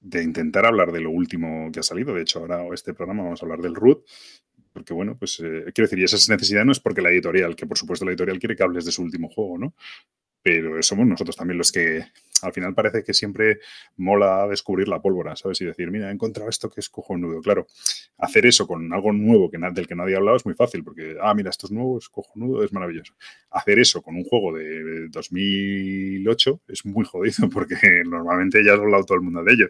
de 0.00 0.22
intentar 0.22 0.66
hablar 0.66 0.92
de 0.92 1.00
lo 1.00 1.10
último 1.10 1.70
que 1.72 1.80
ha 1.80 1.82
salido. 1.82 2.14
De 2.14 2.22
hecho, 2.22 2.40
ahora 2.40 2.64
este 2.72 2.94
programa 2.94 3.24
vamos 3.24 3.42
a 3.42 3.46
hablar 3.46 3.60
del 3.60 3.74
root, 3.74 4.04
porque 4.72 4.94
bueno, 4.94 5.16
pues 5.18 5.40
eh, 5.40 5.64
quiero 5.74 5.86
decir, 5.88 5.98
y 5.98 6.04
esa 6.04 6.16
necesidad 6.32 6.64
no 6.64 6.72
es 6.72 6.80
porque 6.80 7.02
la 7.02 7.10
editorial, 7.10 7.56
que 7.56 7.66
por 7.66 7.76
supuesto 7.76 8.04
la 8.04 8.12
editorial 8.12 8.38
quiere 8.38 8.56
que 8.56 8.62
hables 8.62 8.84
de 8.84 8.92
su 8.92 9.02
último 9.02 9.28
juego, 9.28 9.58
¿no? 9.58 9.74
Pero 10.48 10.82
somos 10.82 11.06
nosotros 11.06 11.36
también 11.36 11.58
los 11.58 11.70
que 11.70 12.06
al 12.40 12.54
final 12.54 12.72
parece 12.72 13.04
que 13.04 13.12
siempre 13.12 13.58
mola 13.98 14.46
descubrir 14.48 14.88
la 14.88 14.98
pólvora, 14.98 15.36
¿sabes? 15.36 15.60
Y 15.60 15.66
decir, 15.66 15.90
mira, 15.90 16.08
he 16.08 16.12
encontrado 16.12 16.48
esto 16.48 16.70
que 16.70 16.80
es 16.80 16.88
cojonudo. 16.88 17.42
Claro, 17.42 17.66
hacer 18.16 18.46
eso 18.46 18.66
con 18.66 18.90
algo 18.94 19.12
nuevo 19.12 19.50
que, 19.50 19.58
del 19.58 19.86
que 19.86 19.94
nadie 19.94 20.14
ha 20.14 20.16
hablado 20.16 20.38
es 20.38 20.46
muy 20.46 20.54
fácil, 20.54 20.82
porque, 20.82 21.18
ah, 21.20 21.34
mira, 21.34 21.50
esto 21.50 21.66
es 21.66 21.72
nuevo, 21.72 21.98
es 21.98 22.08
cojonudo, 22.08 22.64
es 22.64 22.72
maravilloso. 22.72 23.12
Hacer 23.50 23.78
eso 23.78 24.00
con 24.00 24.16
un 24.16 24.24
juego 24.24 24.56
de 24.56 25.08
2008 25.10 26.62
es 26.68 26.86
muy 26.86 27.04
jodido, 27.04 27.50
porque 27.52 27.76
normalmente 28.06 28.64
ya 28.64 28.72
ha 28.72 28.76
hablado 28.76 29.04
todo 29.04 29.16
el 29.16 29.24
mundo 29.24 29.44
de 29.44 29.52
ello. 29.52 29.68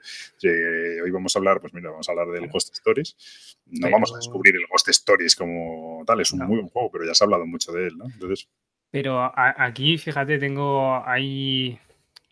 hoy 1.03 1.11
vamos 1.11 1.35
a 1.35 1.41
hablar, 1.41 1.61
pues 1.61 1.75
mira, 1.75 1.91
vamos 1.91 2.09
a 2.09 2.13
hablar 2.13 2.29
del 2.29 2.49
Ghost 2.49 2.73
Stories. 2.73 3.57
No 3.67 3.91
vamos 3.91 4.13
a 4.15 4.19
descubrir 4.19 4.55
el 4.55 4.67
Ghost 4.71 4.91
Stories 4.91 5.35
como 5.35 6.05
tal, 6.07 6.21
es 6.21 6.33
un 6.33 6.47
muy 6.47 6.59
buen 6.59 6.69
juego, 6.69 6.89
pero 6.93 7.05
ya 7.05 7.15
se 7.15 7.25
ha 7.25 7.27
hablado 7.27 7.47
mucho 7.47 7.73
de 7.73 7.89
él, 7.89 7.99
¿no? 7.99 8.05
Entonces... 8.05 8.49
Pero 8.91 9.33
aquí, 9.35 9.99
fíjate, 9.99 10.39
tengo 10.39 11.07
ahí 11.07 11.79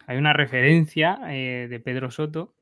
hay 0.06 0.16
una 0.16 0.32
referencia 0.32 1.18
eh, 1.28 1.66
de 1.68 1.80
Pedro 1.80 2.10
Soto 2.10 2.52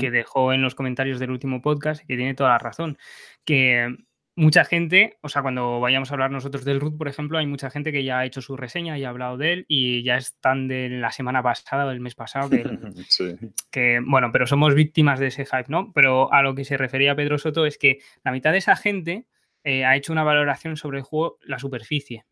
que 0.00 0.10
dejó 0.10 0.52
en 0.52 0.62
los 0.62 0.74
comentarios 0.74 1.20
del 1.20 1.30
último 1.30 1.62
podcast 1.62 2.04
que 2.04 2.16
tiene 2.16 2.34
toda 2.34 2.50
la 2.50 2.58
razón. 2.58 2.98
Que 3.44 3.96
mucha 4.34 4.64
gente, 4.64 5.16
o 5.20 5.28
sea, 5.28 5.42
cuando 5.42 5.78
vayamos 5.78 6.10
a 6.10 6.14
hablar 6.14 6.32
nosotros 6.32 6.64
del 6.64 6.80
root, 6.80 6.98
por 6.98 7.06
ejemplo, 7.06 7.38
hay 7.38 7.46
mucha 7.46 7.70
gente 7.70 7.92
que 7.92 8.02
ya 8.02 8.18
ha 8.18 8.26
hecho 8.26 8.42
su 8.42 8.56
reseña 8.56 8.98
y 8.98 9.04
ha 9.04 9.10
hablado 9.10 9.36
de 9.36 9.52
él 9.52 9.64
y 9.68 10.02
ya 10.02 10.16
están 10.16 10.66
de 10.66 10.88
la 10.88 11.12
semana 11.12 11.40
pasada 11.40 11.86
o 11.86 11.88
del 11.88 12.00
mes 12.00 12.16
pasado. 12.16 12.50
Que, 13.70 14.00
bueno, 14.04 14.32
pero 14.32 14.48
somos 14.48 14.74
víctimas 14.74 15.20
de 15.20 15.28
ese 15.28 15.46
hype, 15.46 15.66
¿no? 15.68 15.92
Pero 15.92 16.32
a 16.32 16.42
lo 16.42 16.56
que 16.56 16.64
se 16.64 16.76
refería 16.76 17.14
Pedro 17.14 17.38
Soto 17.38 17.64
es 17.64 17.78
que 17.78 17.98
la 18.24 18.32
mitad 18.32 18.50
de 18.50 18.58
esa 18.58 18.74
gente 18.74 19.26
eh, 19.62 19.84
ha 19.84 19.94
hecho 19.94 20.12
una 20.12 20.24
valoración 20.24 20.76
sobre 20.76 20.98
el 20.98 21.04
juego, 21.04 21.38
la 21.42 21.60
superficie. 21.60 22.24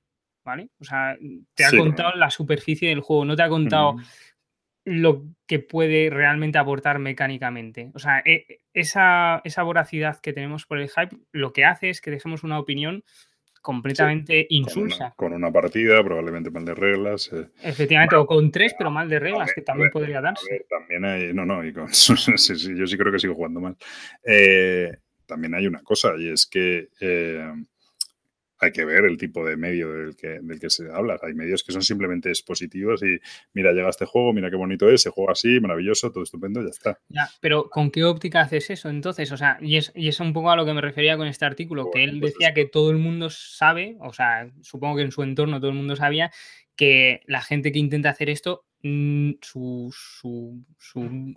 ¿Vale? 0.44 0.68
O 0.78 0.84
sea, 0.84 1.16
te 1.54 1.64
ha 1.64 1.70
contado 1.70 2.14
la 2.16 2.30
superficie 2.30 2.90
del 2.90 3.00
juego, 3.00 3.24
no 3.24 3.34
te 3.34 3.42
ha 3.42 3.48
contado 3.48 3.96
lo 4.84 5.24
que 5.46 5.58
puede 5.58 6.10
realmente 6.10 6.58
aportar 6.58 6.98
mecánicamente. 6.98 7.90
O 7.94 7.98
sea, 7.98 8.22
e, 8.24 8.60
esa, 8.74 9.40
esa, 9.44 9.62
voracidad 9.62 10.20
que 10.20 10.34
tenemos 10.34 10.66
por 10.66 10.78
el 10.78 10.90
hype 10.90 11.16
lo 11.32 11.52
que 11.52 11.64
hace 11.64 11.88
es 11.88 12.02
que 12.02 12.10
dejemos 12.10 12.44
una 12.44 12.58
opinión 12.58 13.02
completamente 13.64 14.46
insulsa. 14.50 15.14
Con 15.16 15.32
una, 15.32 15.50
partida, 15.50 16.04
probablemente 16.04 16.50
mal 16.50 16.66
de 16.66 16.74
reglas. 16.74 17.30
Eh. 17.32 17.48
Efectivamente, 17.62 18.14
o 18.14 18.26
con 18.26 18.50
tres, 18.50 18.74
pero 18.76 18.90
mal 18.90 19.08
de 19.08 19.18
reglas, 19.18 19.52
que 19.54 19.62
también 19.62 19.90
podría 19.90 20.20
darse. 20.20 20.66
también 20.68 21.02
hay, 21.06 21.32
no, 21.32 21.46
no, 21.46 21.64
y 21.64 21.72
con, 21.72 21.86
yo 21.88 22.86
sí 22.86 22.98
creo 22.98 23.10
que 23.10 23.18
sigo 23.18 23.34
jugando 23.34 23.60
mal. 23.60 23.76
Eh, 24.22 24.94
también 25.24 25.54
hay 25.54 25.66
una 25.66 25.82
cosa, 25.82 26.12
y 26.18 26.28
es 26.28 26.46
que 26.46 26.90
eh, 27.00 27.50
hay 28.58 28.72
que 28.72 28.84
ver 28.84 29.04
el 29.04 29.16
tipo 29.16 29.44
de 29.44 29.56
medio 29.56 29.92
del 29.92 30.16
que, 30.16 30.38
del 30.40 30.60
que 30.60 30.70
se 30.70 30.90
habla. 30.90 31.18
Hay 31.22 31.34
medios 31.34 31.62
que 31.62 31.72
son 31.72 31.82
simplemente 31.82 32.28
expositivos 32.28 33.02
y 33.02 33.18
mira, 33.52 33.72
llega 33.72 33.88
este 33.88 34.06
juego, 34.06 34.32
mira 34.32 34.50
qué 34.50 34.56
bonito 34.56 34.88
es, 34.88 35.02
se 35.02 35.10
juega 35.10 35.32
así, 35.32 35.60
maravilloso, 35.60 36.10
todo 36.12 36.24
estupendo, 36.24 36.62
ya 36.62 36.68
está. 36.68 36.98
Ya, 37.08 37.28
pero 37.40 37.68
¿con 37.68 37.90
qué 37.90 38.04
óptica 38.04 38.42
haces 38.42 38.70
eso 38.70 38.88
entonces? 38.88 39.30
O 39.32 39.36
sea, 39.36 39.58
y 39.60 39.76
es, 39.76 39.92
y 39.94 40.08
es 40.08 40.20
un 40.20 40.32
poco 40.32 40.50
a 40.50 40.56
lo 40.56 40.64
que 40.64 40.74
me 40.74 40.80
refería 40.80 41.16
con 41.16 41.26
este 41.26 41.44
artículo, 41.44 41.90
que 41.90 42.04
él 42.04 42.20
pues 42.20 42.34
decía 42.34 42.54
que 42.54 42.64
todo 42.64 42.90
el 42.90 42.98
mundo 42.98 43.28
sabe, 43.30 43.96
o 44.00 44.12
sea, 44.12 44.50
supongo 44.62 44.96
que 44.96 45.02
en 45.02 45.12
su 45.12 45.22
entorno 45.22 45.60
todo 45.60 45.70
el 45.70 45.76
mundo 45.76 45.96
sabía 45.96 46.30
que 46.76 47.20
la 47.26 47.40
gente 47.40 47.72
que 47.72 47.78
intenta 47.78 48.10
hacer 48.10 48.30
esto 48.30 48.66
mm, 48.82 49.32
su, 49.40 49.92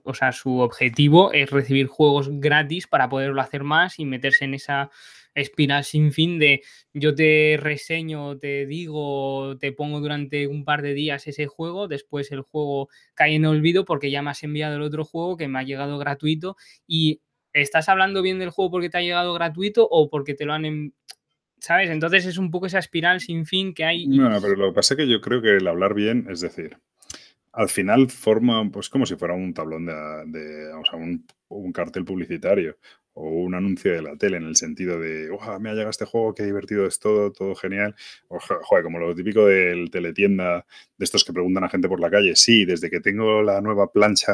o 0.04 0.14
sea, 0.14 0.32
su 0.32 0.60
objetivo 0.60 1.32
es 1.32 1.50
recibir 1.52 1.88
juegos 1.88 2.30
gratis 2.40 2.88
para 2.88 3.10
poderlo 3.10 3.42
hacer 3.42 3.64
más 3.64 4.00
y 4.00 4.06
meterse 4.06 4.46
en 4.46 4.56
esa 4.56 4.90
espiral 5.38 5.84
sin 5.84 6.12
fin 6.12 6.40
de 6.40 6.64
yo 6.94 7.14
te 7.16 7.58
reseño, 7.60 8.38
te 8.38 8.66
digo, 8.66 9.58
te 9.60 9.72
pongo 9.72 10.00
durante 10.00 10.48
un 10.48 10.66
par 10.66 10.82
de 10.82 10.94
días 10.94 11.28
ese 11.28 11.46
juego, 11.48 11.88
después 11.88 12.32
el 12.32 12.42
juego 12.42 12.90
cae 13.14 13.36
en 13.36 13.46
olvido 13.46 13.86
porque 13.86 14.12
ya 14.12 14.22
me 14.22 14.32
has 14.32 14.44
enviado 14.44 14.76
el 14.76 14.82
otro 14.82 15.06
juego 15.06 15.38
que 15.38 15.48
me 15.48 15.60
ha 15.60 15.64
llegado 15.64 15.98
gratuito 15.98 16.58
y 16.88 17.22
¿estás 17.54 17.88
hablando 17.90 18.22
bien 18.22 18.40
del 18.40 18.50
juego 18.50 18.72
porque 18.72 18.90
te 18.90 18.98
ha 18.98 19.02
llegado 19.02 19.34
gratuito 19.34 19.88
o 19.90 20.10
porque 20.10 20.34
te 20.34 20.46
lo 20.46 20.54
han... 20.54 20.94
¿Sabes? 21.60 21.90
Entonces 21.90 22.26
es 22.28 22.38
un 22.38 22.52
poco 22.52 22.68
esa 22.68 22.78
espiral 22.78 23.20
sin 23.20 23.48
fin 23.48 23.74
que 23.74 23.84
hay. 23.84 24.06
No, 24.06 24.30
pero 24.40 24.56
lo 24.56 24.68
que 24.70 24.76
pasa 24.76 24.94
es 24.94 25.00
que 25.00 25.08
yo 25.08 25.22
creo 25.22 25.42
que 25.42 25.56
el 25.58 25.68
hablar 25.68 25.96
bien, 25.96 26.28
es 26.30 26.40
decir, 26.40 26.78
al 27.52 27.70
final 27.70 28.12
forma 28.12 28.70
pues 28.70 28.90
como 28.90 29.08
si 29.08 29.16
fuera 29.16 29.34
un 29.34 29.56
tablón 29.56 29.88
de, 29.88 30.72
o 30.74 30.86
sea, 30.86 31.00
un, 31.00 31.26
un, 31.48 31.72
cartel 31.72 32.06
publicitario 32.06 32.78
o 33.20 33.30
un 33.30 33.56
anuncio 33.56 33.92
de 33.92 34.04
la 34.04 34.16
tele 34.16 34.38
en 34.38 34.46
el 34.46 34.56
sentido 34.56 35.00
de, 35.00 35.36
me 35.60 35.70
ha 35.70 35.74
llegado 35.74 35.90
este 35.90 36.06
juego, 36.06 36.36
qué 36.36 36.44
divertido 36.44 36.86
es 36.86 37.00
todo, 37.00 37.32
todo 37.32 37.56
genial. 37.56 37.96
O, 38.28 38.40
joder, 38.40 38.84
como 38.84 39.00
lo 39.00 39.16
típico 39.16 39.48
del 39.48 39.90
teletienda, 39.90 40.66
de 40.98 41.04
estos 41.04 41.24
que 41.24 41.34
preguntan 41.34 41.64
a 41.64 41.70
gente 41.70 41.90
por 41.90 42.00
la 42.00 42.12
calle, 42.12 42.36
sí, 42.36 42.64
desde 42.64 42.92
que 42.92 43.00
tengo 43.00 43.42
la 43.42 43.60
nueva 43.60 43.92
plancha 43.92 44.34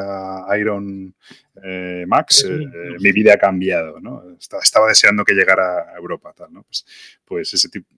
Iron 0.58 1.14
eh, 1.62 2.04
Max, 2.06 2.44
eh, 2.44 2.58
mi 3.00 3.12
vida 3.12 3.34
ha 3.34 3.38
cambiado, 3.38 4.00
¿no? 4.00 4.22
Estaba, 4.38 4.88
deseando 4.88 5.24
que 5.24 5.32
llegara 5.32 5.94
a 5.94 5.96
Europa, 5.96 6.34
tal, 6.36 6.52
¿no? 6.52 6.62
Pues, 6.64 6.84
pues 7.24 7.54
ese 7.54 7.70
tipo, 7.70 7.88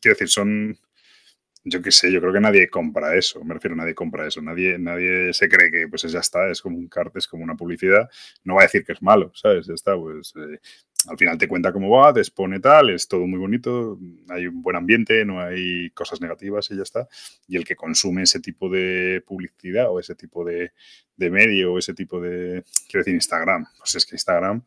quiero 0.00 0.14
decir, 0.14 0.28
son 0.28 0.78
yo 1.64 1.82
qué 1.82 1.90
sé, 1.90 2.10
yo 2.10 2.20
creo 2.20 2.32
que 2.32 2.40
nadie 2.40 2.68
compra 2.68 3.14
eso, 3.16 3.44
me 3.44 3.54
refiero, 3.54 3.76
nadie 3.76 3.94
compra 3.94 4.26
eso, 4.26 4.40
nadie, 4.40 4.78
nadie 4.78 5.32
se 5.34 5.48
cree 5.48 5.70
que 5.70 5.88
pues 5.88 6.02
ya 6.02 6.20
está, 6.20 6.50
es 6.50 6.62
como 6.62 6.78
un 6.78 6.88
cartel, 6.88 7.18
es 7.18 7.28
como 7.28 7.44
una 7.44 7.54
publicidad, 7.54 8.08
no 8.44 8.54
va 8.54 8.62
a 8.62 8.64
decir 8.64 8.84
que 8.84 8.92
es 8.92 9.02
malo, 9.02 9.30
¿sabes? 9.34 9.66
Ya 9.66 9.74
está, 9.74 9.96
pues 9.96 10.32
eh, 10.36 10.58
al 11.08 11.18
final 11.18 11.36
te 11.38 11.48
cuenta 11.48 11.72
cómo 11.72 11.90
va, 11.90 12.12
te 12.12 12.20
expone 12.20 12.60
tal, 12.60 12.90
es 12.90 13.08
todo 13.08 13.26
muy 13.26 13.38
bonito, 13.38 13.98
hay 14.28 14.46
un 14.46 14.62
buen 14.62 14.76
ambiente, 14.76 15.24
no 15.24 15.40
hay 15.40 15.90
cosas 15.90 16.20
negativas 16.20 16.70
y 16.70 16.76
ya 16.76 16.82
está, 16.82 17.08
y 17.46 17.56
el 17.56 17.64
que 17.64 17.76
consume 17.76 18.22
ese 18.22 18.40
tipo 18.40 18.70
de 18.70 19.22
publicidad 19.26 19.90
o 19.90 20.00
ese 20.00 20.14
tipo 20.14 20.44
de, 20.44 20.72
de 21.16 21.30
medio 21.30 21.74
o 21.74 21.78
ese 21.78 21.92
tipo 21.94 22.20
de, 22.20 22.64
quiero 22.88 23.04
decir, 23.04 23.14
Instagram, 23.14 23.66
pues 23.78 23.94
es 23.96 24.06
que 24.06 24.16
Instagram 24.16 24.62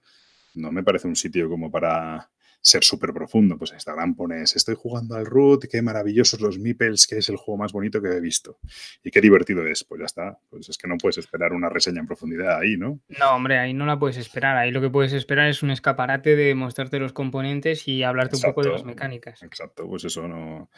no 0.55 0.71
me 0.71 0.83
parece 0.83 1.07
un 1.07 1.15
sitio 1.15 1.49
como 1.49 1.71
para 1.71 2.29
ser 2.63 2.83
súper 2.83 3.13
profundo. 3.13 3.57
Pues 3.57 3.71
en 3.71 3.75
Instagram 3.75 4.15
pones, 4.15 4.55
estoy 4.55 4.75
jugando 4.75 5.15
al 5.15 5.25
root, 5.25 5.65
qué 5.69 5.81
maravillosos 5.81 6.39
los 6.39 6.57
meeples, 6.57 7.05
que 7.05 7.17
es 7.17 7.29
el 7.29 7.35
juego 7.35 7.57
más 7.57 7.73
bonito 7.73 8.01
que 8.01 8.07
he 8.07 8.19
visto. 8.21 8.57
Y 9.03 9.11
qué 9.11 9.21
divertido 9.21 9.67
es. 9.67 9.83
Pues 9.83 9.99
ya 9.99 10.05
está. 10.05 10.39
Pues 10.49 10.69
es 10.69 10.77
que 10.77 10.87
no 10.87 10.97
puedes 10.97 11.17
esperar 11.17 11.53
una 11.53 11.69
reseña 11.69 11.99
en 11.99 12.07
profundidad 12.07 12.57
ahí, 12.57 12.77
¿no? 12.77 12.99
No, 13.19 13.35
hombre, 13.35 13.59
ahí 13.59 13.73
no 13.73 13.85
la 13.85 13.99
puedes 13.99 14.17
esperar. 14.17 14.57
Ahí 14.57 14.71
lo 14.71 14.81
que 14.81 14.89
puedes 14.89 15.13
esperar 15.13 15.49
es 15.49 15.61
un 15.61 15.71
escaparate 15.71 16.35
de 16.35 16.55
mostrarte 16.55 16.99
los 16.99 17.11
componentes 17.11 17.87
y 17.87 18.03
hablarte 18.03 18.37
un 18.37 18.41
poco 18.41 18.63
de 18.63 18.71
las 18.71 18.85
mecánicas. 18.85 19.43
Exacto, 19.43 19.87
pues 19.87 20.05
eso 20.05 20.27
no. 20.27 20.69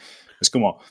Es 0.42 0.50
como, 0.50 0.82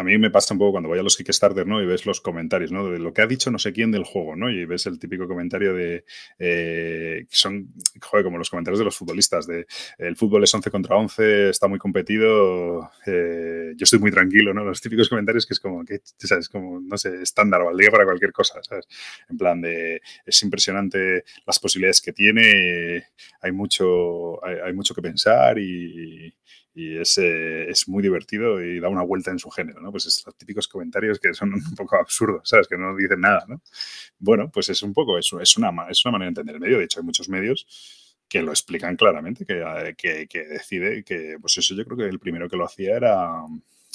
a 0.00 0.02
mí 0.02 0.16
me 0.16 0.30
pasa 0.30 0.54
un 0.54 0.58
poco 0.58 0.72
cuando 0.72 0.88
voy 0.88 0.98
a 0.98 1.02
los 1.02 1.14
Kickstarter, 1.14 1.66
¿no? 1.66 1.82
Y 1.82 1.86
ves 1.86 2.06
los 2.06 2.22
comentarios, 2.22 2.72
¿no? 2.72 2.88
De 2.88 2.98
lo 2.98 3.12
que 3.12 3.20
ha 3.20 3.26
dicho 3.26 3.50
no 3.50 3.58
sé 3.58 3.70
quién 3.72 3.90
del 3.90 4.04
juego, 4.04 4.34
¿no? 4.34 4.48
Y 4.48 4.64
ves 4.64 4.86
el 4.86 4.98
típico 4.98 5.28
comentario 5.28 5.74
de... 5.74 6.04
Eh, 6.38 7.26
son, 7.28 7.74
joder, 8.00 8.24
como 8.24 8.38
los 8.38 8.48
comentarios 8.48 8.78
de 8.78 8.86
los 8.86 8.96
futbolistas, 8.96 9.46
de 9.46 9.66
el 9.98 10.16
fútbol 10.16 10.42
es 10.44 10.54
11 10.54 10.70
contra 10.70 10.96
11, 10.96 11.50
está 11.50 11.68
muy 11.68 11.78
competido, 11.78 12.90
eh, 13.04 13.74
yo 13.76 13.84
estoy 13.84 13.98
muy 13.98 14.10
tranquilo, 14.10 14.54
¿no? 14.54 14.64
Los 14.64 14.80
típicos 14.80 15.10
comentarios 15.10 15.44
que 15.44 15.52
es 15.52 15.60
como, 15.60 15.84
¿sabes? 16.16 16.48
Como, 16.48 16.80
no 16.80 16.96
sé, 16.96 17.20
estándar, 17.20 17.62
valdría 17.62 17.90
para 17.90 18.06
cualquier 18.06 18.32
cosa, 18.32 18.58
¿sabes? 18.62 18.88
En 19.28 19.36
plan 19.36 19.60
de, 19.60 20.00
es 20.24 20.42
impresionante 20.42 21.24
las 21.46 21.58
posibilidades 21.58 22.00
que 22.00 22.14
tiene, 22.14 23.04
hay 23.42 23.52
mucho, 23.52 24.42
hay 24.44 24.72
mucho 24.72 24.94
que 24.94 25.02
pensar 25.02 25.58
y 25.58 26.32
y 26.80 26.98
es, 26.98 27.18
es, 27.18 27.88
muy 27.88 28.02
divertido 28.02 28.62
y 28.62 28.80
da 28.80 28.88
una 28.88 29.02
vuelta 29.02 29.30
en 29.30 29.38
su 29.38 29.50
género, 29.50 29.80
¿no? 29.80 29.90
Pues 29.90 30.06
es 30.06 30.22
los 30.24 30.34
típicos 30.36 30.66
comentarios 30.66 31.18
que 31.18 31.34
son 31.34 31.52
un 31.52 31.74
poco 31.76 31.96
absurdos, 31.96 32.48
¿sabes? 32.48 32.66
Que 32.68 32.78
no 32.78 32.96
dicen 32.96 33.20
nada, 33.20 33.44
¿no? 33.46 33.60
Bueno, 34.18 34.50
pues 34.50 34.70
es 34.70 34.82
un 34.82 34.94
poco, 34.94 35.18
es, 35.18 35.30
es, 35.40 35.56
una, 35.56 35.70
es 35.90 36.04
una 36.04 36.12
manera 36.12 36.26
de 36.26 36.28
entender 36.28 36.54
el 36.54 36.60
medio. 36.60 36.78
De 36.78 36.84
hecho, 36.84 37.00
hay 37.00 37.06
muchos 37.06 37.28
medios 37.28 37.66
que 38.28 38.42
lo 38.42 38.52
explican 38.52 38.96
claramente, 38.96 39.44
que, 39.44 39.94
que, 39.98 40.26
que 40.26 40.44
decide 40.44 41.02
que, 41.04 41.36
pues 41.40 41.58
eso 41.58 41.74
yo 41.74 41.84
creo 41.84 41.96
que 41.98 42.04
el 42.04 42.18
primero 42.18 42.48
que 42.48 42.56
lo 42.56 42.64
hacía 42.64 42.96
era 42.96 43.44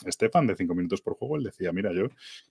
Estefan, 0.04 0.46
de 0.46 0.56
5 0.56 0.76
minutos 0.76 1.02
por 1.02 1.16
juego, 1.16 1.38
él 1.38 1.44
decía, 1.44 1.72
mira, 1.72 1.94
yo 1.94 2.08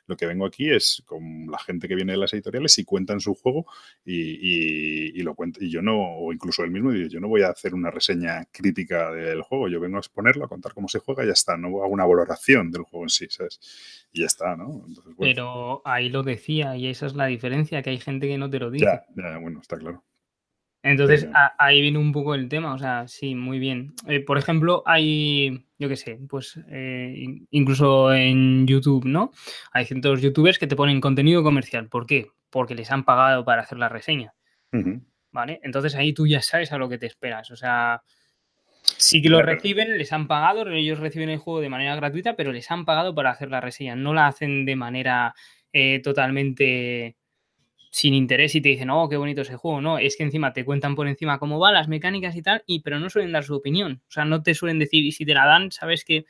lo 0.07 0.17
que 0.17 0.27
vengo 0.27 0.47
aquí 0.47 0.71
es 0.71 1.03
con 1.05 1.47
la 1.51 1.59
gente 1.59 1.89
que 1.89 1.95
viene 1.95 2.13
de 2.13 2.19
las 2.19 2.33
editoriales 2.33 2.79
y 2.79 2.85
cuentan 2.85 3.21
su 3.21 3.35
juego 3.35 3.67
y, 4.05 5.23
lo 5.23 5.35
cuenta, 5.35 5.63
y 5.63 5.71
yo 5.71 5.83
no, 5.83 6.01
o 6.01 6.33
incluso 6.33 6.65
él 6.65 6.71
mismo, 6.71 6.93
yo 6.93 7.21
no 7.21 7.29
voy 7.29 7.43
a 7.43 7.49
hacer 7.49 7.75
una 7.75 7.91
reseña 7.91 8.47
crítica 8.51 9.11
del 9.13 9.43
juego, 9.43 9.69
yo 9.69 9.81
vengo 9.81 9.97
a 9.97 10.01
exponerlo, 10.01 10.45
a 10.45 10.49
contar 10.49 10.73
cómo 10.73 10.89
se 10.89 11.01
juega 11.01 11.25
y 11.25 11.27
ya 11.27 11.33
está, 11.33 11.57
no 11.57 11.69
hago 11.69 11.89
una 11.89 12.07
valoración 12.07 12.71
del 12.71 12.83
juego 12.83 13.05
en 13.05 13.11
sí, 13.11 13.27
¿sabes? 13.29 13.61
Y 14.13 14.21
ya 14.21 14.27
está, 14.27 14.57
¿no? 14.57 14.87
Pero 15.19 15.83
ahí 15.85 16.09
lo 16.09 16.23
decía 16.23 16.77
y 16.77 16.89
esa 16.89 17.07
es 17.07 17.15
la 17.15 17.27
diferencia, 17.27 17.83
que 17.83 17.91
hay 17.91 17.99
gente 17.99 18.27
que 18.27 18.39
no 18.39 18.49
te 18.49 18.59
lo 18.59 18.71
dice. 18.71 18.87
Ya, 18.87 19.05
ya 19.17 19.39
bueno, 19.39 19.61
está 19.61 19.77
claro. 19.77 20.03
Entonces 20.85 21.27
ahí 21.59 21.81
viene 21.81 21.99
un 21.99 22.13
poco 22.13 22.35
el 22.35 22.51
tema, 22.51 22.75
o 22.75 22.79
sea, 22.79 23.09
sí, 23.09 23.35
muy 23.35 23.59
bien. 23.59 23.95
Eh, 24.07 24.21
por 24.21 24.37
ejemplo, 24.37 24.83
hay, 24.85 25.65
yo 25.79 25.89
qué 25.89 25.97
sé, 25.97 26.19
pues 26.29 26.61
eh, 26.71 27.25
incluso 27.51 28.13
en 28.13 28.67
YouTube, 28.67 29.07
¿no? 29.07 29.31
Hay 29.73 29.87
ciertos 29.87 30.21
youtubers 30.21 30.59
que 30.59 30.67
te 30.67 30.77
ponen 30.77 31.01
contenido 31.01 31.43
comercial. 31.43 31.89
¿Por 31.89 32.05
qué? 32.05 32.27
Porque 32.51 32.75
les 32.75 32.91
han 32.91 33.05
pagado 33.05 33.47
para 33.47 33.63
hacer 33.63 33.79
la 33.79 33.89
reseña. 33.89 34.35
¿Vale? 35.33 35.59
Entonces 35.63 35.95
ahí 35.95 36.13
tú 36.13 36.27
ya 36.27 36.43
sabes 36.43 36.71
a 36.71 36.77
lo 36.77 36.91
que 36.91 36.99
te 36.99 37.07
esperas. 37.07 37.51
O 37.51 37.57
sea, 37.57 38.03
sí 38.83 39.23
que 39.23 39.31
lo 39.31 39.41
reciben, 39.41 39.97
les 39.97 40.13
han 40.13 40.29
pagado, 40.29 40.69
ellos 40.69 40.99
reciben 40.99 41.31
el 41.31 41.39
juego 41.39 41.61
de 41.61 41.71
manera 41.71 41.97
gratuita, 41.97 42.37
pero 42.37 42.53
les 42.53 42.71
han 42.71 42.85
pagado 42.85 43.15
para 43.15 43.31
hacer 43.31 43.51
la 43.51 43.63
reseña. 43.63 43.97
No 43.97 44.13
la 44.13 44.27
hacen 44.27 44.67
de 44.67 44.77
manera 44.77 45.35
eh, 45.73 46.01
totalmente 46.05 47.17
sin 47.95 48.13
interés 48.13 48.57
y 48.57 48.61
te 48.61 48.71
dicen, 48.71 48.91
oh, 48.91 49.09
qué 49.09 49.17
bonito 49.17 49.43
ese 49.43 49.55
juego. 49.55 49.81
No, 49.81 49.99
es 49.99 50.17
que 50.17 50.25
encima 50.25 50.53
te 50.53 50.65
cuentan 50.65 50.97
por 50.97 51.07
encima 51.07 51.39
cómo 51.39 51.61
va, 51.61 51.71
las 51.71 51.87
mecánicas 51.87 52.35
y 52.35 52.43
tal, 52.43 52.65
y, 52.67 52.81
pero 52.81 52.99
no 52.99 53.09
suelen 53.09 53.31
dar 53.31 53.45
su 53.45 53.55
opinión. 53.55 54.03
O 54.09 54.11
sea, 54.11 54.25
no 54.25 54.43
te 54.43 54.53
suelen 54.55 54.81
decir, 54.81 55.05
y 55.05 55.13
si 55.13 55.25
te 55.25 55.33
la 55.33 55.47
dan, 55.47 55.71
sabes 55.71 56.05
que 56.05 56.25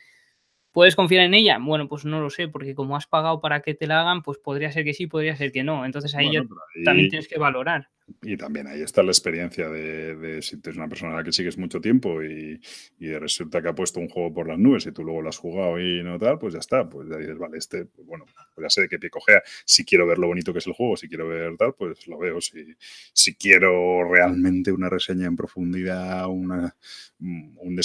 puedes 0.74 0.96
confiar 0.96 1.24
en 1.24 1.34
ella. 1.34 1.58
Bueno, 1.58 1.88
pues 1.88 2.04
no 2.04 2.20
lo 2.20 2.28
sé, 2.28 2.48
porque 2.48 2.74
como 2.74 2.96
has 2.96 3.06
pagado 3.06 3.40
para 3.40 3.62
que 3.62 3.74
te 3.74 3.86
la 3.86 4.00
hagan, 4.00 4.22
pues 4.22 4.38
podría 4.38 4.72
ser 4.72 4.84
que 4.84 4.92
sí, 4.92 5.06
podría 5.06 5.36
ser 5.36 5.52
que 5.52 5.62
no. 5.62 5.86
Entonces 5.86 6.14
ahí 6.16 6.32
ya 6.32 6.44
también 6.84 7.08
tienes 7.08 7.28
que 7.28 7.38
valorar. 7.38 7.88
Y 8.22 8.36
también 8.36 8.66
ahí 8.66 8.82
está 8.82 9.02
la 9.02 9.12
experiencia 9.12 9.70
de, 9.70 10.42
si 10.42 10.56
eres 10.62 10.76
una 10.76 10.88
persona 10.88 11.12
a 11.12 11.16
la 11.16 11.24
que 11.24 11.32
sigues 11.32 11.56
mucho 11.56 11.80
tiempo 11.80 12.22
y, 12.22 12.60
resulta 12.98 13.62
que 13.62 13.68
ha 13.68 13.74
puesto 13.74 14.00
un 14.00 14.08
juego 14.08 14.34
por 14.34 14.48
las 14.48 14.58
nubes 14.58 14.84
y 14.86 14.92
tú 14.92 15.04
luego 15.04 15.22
lo 15.22 15.28
has 15.28 15.38
jugado 15.38 15.78
y 15.78 16.02
no 16.02 16.18
tal, 16.18 16.38
pues 16.38 16.54
ya 16.54 16.58
está. 16.58 16.88
Pues 16.88 17.08
ya 17.08 17.18
dices, 17.18 17.38
vale, 17.38 17.56
este, 17.56 17.84
pues 17.86 18.06
bueno, 18.06 18.26
pues 18.54 18.64
ya 18.64 18.68
sé 18.68 18.80
de 18.82 18.88
qué 18.88 18.98
pie 18.98 19.10
cojea. 19.10 19.42
Si 19.64 19.84
quiero 19.84 20.08
ver 20.08 20.18
lo 20.18 20.26
bonito 20.26 20.52
que 20.52 20.58
es 20.58 20.66
el 20.66 20.72
juego, 20.72 20.96
si 20.96 21.08
quiero 21.08 21.28
ver 21.28 21.56
tal, 21.56 21.74
pues 21.74 22.06
lo 22.08 22.18
veo. 22.18 22.40
Si, 22.40 22.74
si 23.12 23.36
quiero 23.36 24.12
realmente 24.12 24.72
una 24.72 24.90
reseña 24.90 25.28
en 25.28 25.36
profundidad, 25.36 26.26
una, 26.26 26.76
un 27.20 27.76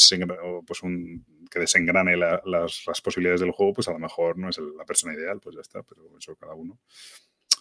pues 0.65 0.83
un 0.83 1.23
que 1.49 1.59
desengrane 1.59 2.15
las, 2.15 2.41
las, 2.45 3.01
posibilidades 3.01 3.41
del 3.41 3.51
juego, 3.51 3.73
pues 3.73 3.87
a 3.87 3.93
lo 3.93 3.99
mejor 3.99 4.37
no 4.37 4.49
es 4.49 4.59
la 4.77 4.85
persona 4.85 5.13
ideal, 5.13 5.39
pues 5.39 5.55
ya 5.55 5.61
está, 5.61 5.83
pero 5.83 6.01
eso 6.17 6.35
cada 6.35 6.53
uno. 6.53 6.79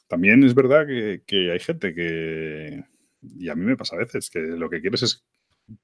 También 0.06 0.42
es 0.44 0.54
verdad 0.54 0.86
que, 0.86 1.50
hay 1.52 1.58
gente 1.60 1.94
que, 1.94 2.84
y 3.22 3.48
a 3.48 3.54
mí 3.54 3.64
me 3.64 3.76
pasa 3.76 3.96
a 3.96 3.98
veces, 3.98 4.30
que 4.30 4.40
lo 4.40 4.68
que 4.70 4.80
quieres 4.80 5.02
es 5.02 5.24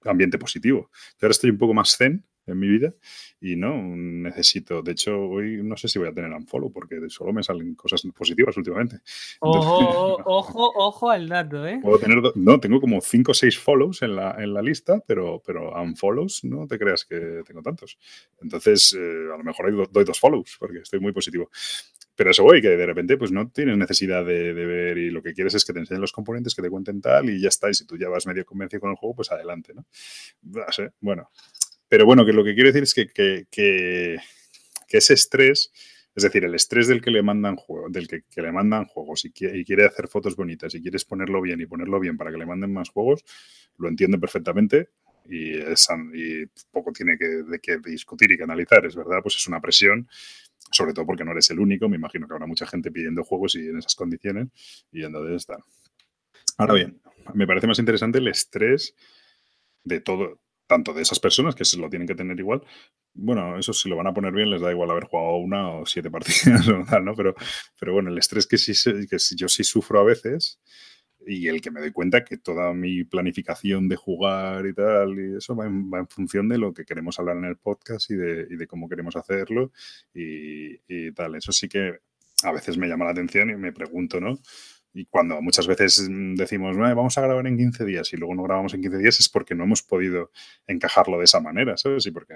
ambiente 0.04 0.38
positivo. 0.38 0.90
Yo 0.92 1.26
ahora 1.26 1.32
estoy 1.32 1.50
un 1.50 1.58
poco 1.58 1.74
más 1.74 1.96
zen 1.96 2.24
en 2.46 2.58
mi 2.58 2.68
vida 2.68 2.94
y 3.40 3.56
no 3.56 3.76
necesito, 3.76 4.82
de 4.82 4.92
hecho 4.92 5.18
hoy 5.18 5.62
no 5.62 5.76
sé 5.76 5.88
si 5.88 5.98
voy 5.98 6.08
a 6.08 6.12
tener 6.12 6.30
unfollow 6.32 6.72
porque 6.72 7.00
solo 7.08 7.32
me 7.32 7.42
salen 7.42 7.74
cosas 7.74 8.02
positivas 8.14 8.56
últimamente. 8.56 9.00
Ojo, 9.40 10.22
ojo, 10.24 10.72
ojo 10.74 11.10
al 11.10 11.28
dato, 11.28 11.66
¿eh? 11.66 11.80
Puedo 11.82 11.98
tener, 11.98 12.18
no, 12.34 12.60
tengo 12.60 12.80
como 12.80 13.00
5 13.00 13.30
o 13.30 13.34
6 13.34 13.58
follows 13.58 14.02
en 14.02 14.16
la, 14.16 14.36
en 14.38 14.54
la 14.54 14.62
lista, 14.62 15.02
pero, 15.06 15.42
pero 15.44 15.72
unfollows 15.80 16.44
no 16.44 16.66
te 16.66 16.78
creas 16.78 17.04
que 17.04 17.42
tengo 17.46 17.62
tantos. 17.62 17.98
Entonces, 18.40 18.96
eh, 18.98 19.32
a 19.32 19.36
lo 19.36 19.44
mejor 19.44 19.90
doy 19.90 20.04
dos 20.04 20.18
follows 20.18 20.56
porque 20.58 20.78
estoy 20.78 21.00
muy 21.00 21.12
positivo. 21.12 21.50
Pero 22.16 22.30
eso 22.30 22.44
voy, 22.44 22.62
que 22.62 22.68
de 22.68 22.86
repente 22.86 23.16
pues 23.16 23.32
no 23.32 23.50
tienes 23.50 23.76
necesidad 23.76 24.24
de, 24.24 24.52
ver 24.52 24.98
y 24.98 25.10
lo 25.10 25.22
que 25.22 25.34
quieres 25.34 25.54
es 25.54 25.64
que 25.64 25.72
te 25.72 25.80
enseñen 25.80 26.00
los 26.00 26.12
componentes, 26.12 26.54
que 26.54 26.62
te 26.62 26.70
cuenten 26.70 27.00
tal 27.00 27.28
y 27.28 27.40
ya 27.40 27.48
está. 27.48 27.68
Y 27.70 27.74
si 27.74 27.86
tú 27.86 27.96
ya 27.96 28.08
vas 28.08 28.26
medio 28.26 28.44
convencido 28.46 28.82
con 28.82 28.90
el 28.90 28.96
juego, 28.96 29.16
pues 29.16 29.32
adelante, 29.32 29.74
¿no? 29.74 29.84
No 30.42 30.62
sé, 30.70 30.92
bueno. 31.00 31.30
Pero 31.94 32.06
bueno, 32.06 32.26
que 32.26 32.32
lo 32.32 32.42
que 32.42 32.54
quiero 32.54 32.70
decir 32.70 32.82
es 32.82 32.92
que, 32.92 33.06
que, 33.06 33.46
que, 33.52 34.18
ese 34.88 35.14
estrés, 35.14 35.70
es 36.12 36.24
decir, 36.24 36.44
el 36.44 36.52
estrés 36.56 36.88
del 36.88 37.00
que 37.00 37.12
le 37.12 37.22
mandan 37.22 37.54
juego, 37.54 37.88
del 37.88 38.08
que, 38.08 38.24
le 38.34 38.50
mandan 38.50 38.86
juegos 38.86 39.24
y, 39.26 39.28
y, 39.28 39.64
quiere 39.64 39.84
hacer 39.86 40.08
fotos 40.08 40.34
bonitas 40.34 40.74
y 40.74 40.82
quieres 40.82 41.04
ponerlo 41.04 41.40
bien 41.40 41.60
y 41.60 41.66
ponerlo 41.66 42.00
bien 42.00 42.16
para 42.16 42.32
que 42.32 42.38
le 42.38 42.46
manden 42.46 42.72
más 42.72 42.88
juegos, 42.88 43.24
lo 43.78 43.88
entiendo 43.88 44.18
perfectamente 44.18 44.88
y, 45.30 45.56
es, 45.56 45.86
y 46.14 46.46
poco 46.72 46.90
tiene 46.90 47.16
que, 47.16 47.26
de 47.28 47.60
que 47.60 47.78
discutir 47.78 48.32
y 48.32 48.38
que 48.38 48.42
analizar, 48.42 48.84
es 48.84 48.96
verdad, 48.96 49.20
pues 49.22 49.36
es 49.36 49.46
una 49.46 49.60
presión 49.60 50.08
sobre 50.72 50.94
todo 50.94 51.06
porque 51.06 51.24
no 51.24 51.30
eres 51.30 51.48
el 51.50 51.60
único, 51.60 51.88
me 51.88 51.94
imagino 51.94 52.26
que 52.26 52.34
habrá 52.34 52.48
mucha 52.48 52.66
gente 52.66 52.90
pidiendo 52.90 53.22
juegos 53.22 53.54
y 53.54 53.68
en 53.68 53.78
esas 53.78 53.94
condiciones, 53.94 54.48
y 54.90 55.04
entonces 55.04 55.36
está. 55.36 55.58
Ahora 56.58 56.74
bien, 56.74 57.00
me 57.34 57.46
parece 57.46 57.68
más 57.68 57.78
interesante 57.78 58.18
el 58.18 58.26
estrés 58.26 58.96
de 59.84 60.00
todo, 60.00 60.40
tanto 60.66 60.92
de 60.92 61.02
esas 61.02 61.20
personas 61.20 61.54
que 61.54 61.64
se 61.64 61.78
lo 61.78 61.90
tienen 61.90 62.08
que 62.08 62.14
tener 62.14 62.38
igual. 62.38 62.62
Bueno, 63.12 63.58
eso 63.58 63.72
si 63.72 63.88
lo 63.88 63.96
van 63.96 64.06
a 64.06 64.14
poner 64.14 64.32
bien 64.32 64.50
les 64.50 64.60
da 64.60 64.70
igual 64.70 64.90
haber 64.90 65.04
jugado 65.04 65.36
una 65.36 65.70
o 65.70 65.86
siete 65.86 66.10
partidas 66.10 66.68
o 66.68 66.84
tal, 66.84 67.04
¿no? 67.04 67.14
Pero, 67.14 67.34
pero 67.78 67.92
bueno, 67.92 68.10
el 68.10 68.18
estrés 68.18 68.46
que, 68.46 68.58
sí, 68.58 68.72
que 69.08 69.16
yo 69.36 69.48
sí 69.48 69.64
sufro 69.64 70.00
a 70.00 70.04
veces 70.04 70.60
y 71.26 71.48
el 71.48 71.60
que 71.60 71.70
me 71.70 71.80
doy 71.80 71.92
cuenta 71.92 72.24
que 72.24 72.36
toda 72.36 72.74
mi 72.74 73.04
planificación 73.04 73.88
de 73.88 73.96
jugar 73.96 74.66
y 74.66 74.74
tal, 74.74 75.18
y 75.18 75.36
eso 75.38 75.56
va 75.56 75.66
en, 75.66 76.08
función 76.08 76.48
de 76.48 76.58
lo 76.58 76.74
que 76.74 76.84
queremos 76.84 77.18
hablar 77.18 77.36
en 77.38 77.46
el 77.46 77.56
podcast 77.56 78.10
y 78.10 78.14
de, 78.16 78.66
cómo 78.66 78.88
queremos 78.88 79.16
hacerlo 79.16 79.72
y, 80.12 80.74
y, 80.86 81.12
tal. 81.12 81.34
Eso 81.36 81.52
sí 81.52 81.68
que 81.68 82.00
a 82.42 82.52
veces 82.52 82.76
me 82.76 82.88
llama 82.88 83.06
la 83.06 83.12
atención 83.12 83.50
y 83.50 83.56
me 83.56 83.72
pregunto, 83.72 84.20
¿no? 84.20 84.38
Y 84.96 85.06
cuando 85.06 85.42
muchas 85.42 85.66
veces 85.66 86.08
decimos, 86.36 86.76
vamos 86.76 87.18
a 87.18 87.20
grabar 87.20 87.46
en 87.48 87.58
15 87.58 87.84
días 87.84 88.12
y 88.12 88.16
luego 88.16 88.34
no 88.36 88.44
grabamos 88.44 88.74
en 88.74 88.80
15 88.80 88.98
días 88.98 89.18
es 89.18 89.28
porque 89.28 89.56
no 89.56 89.64
hemos 89.64 89.82
podido 89.82 90.30
encajarlo 90.68 91.18
de 91.18 91.24
esa 91.24 91.40
manera, 91.40 91.76
¿sabes? 91.76 92.06
Y 92.06 92.12
porque 92.12 92.34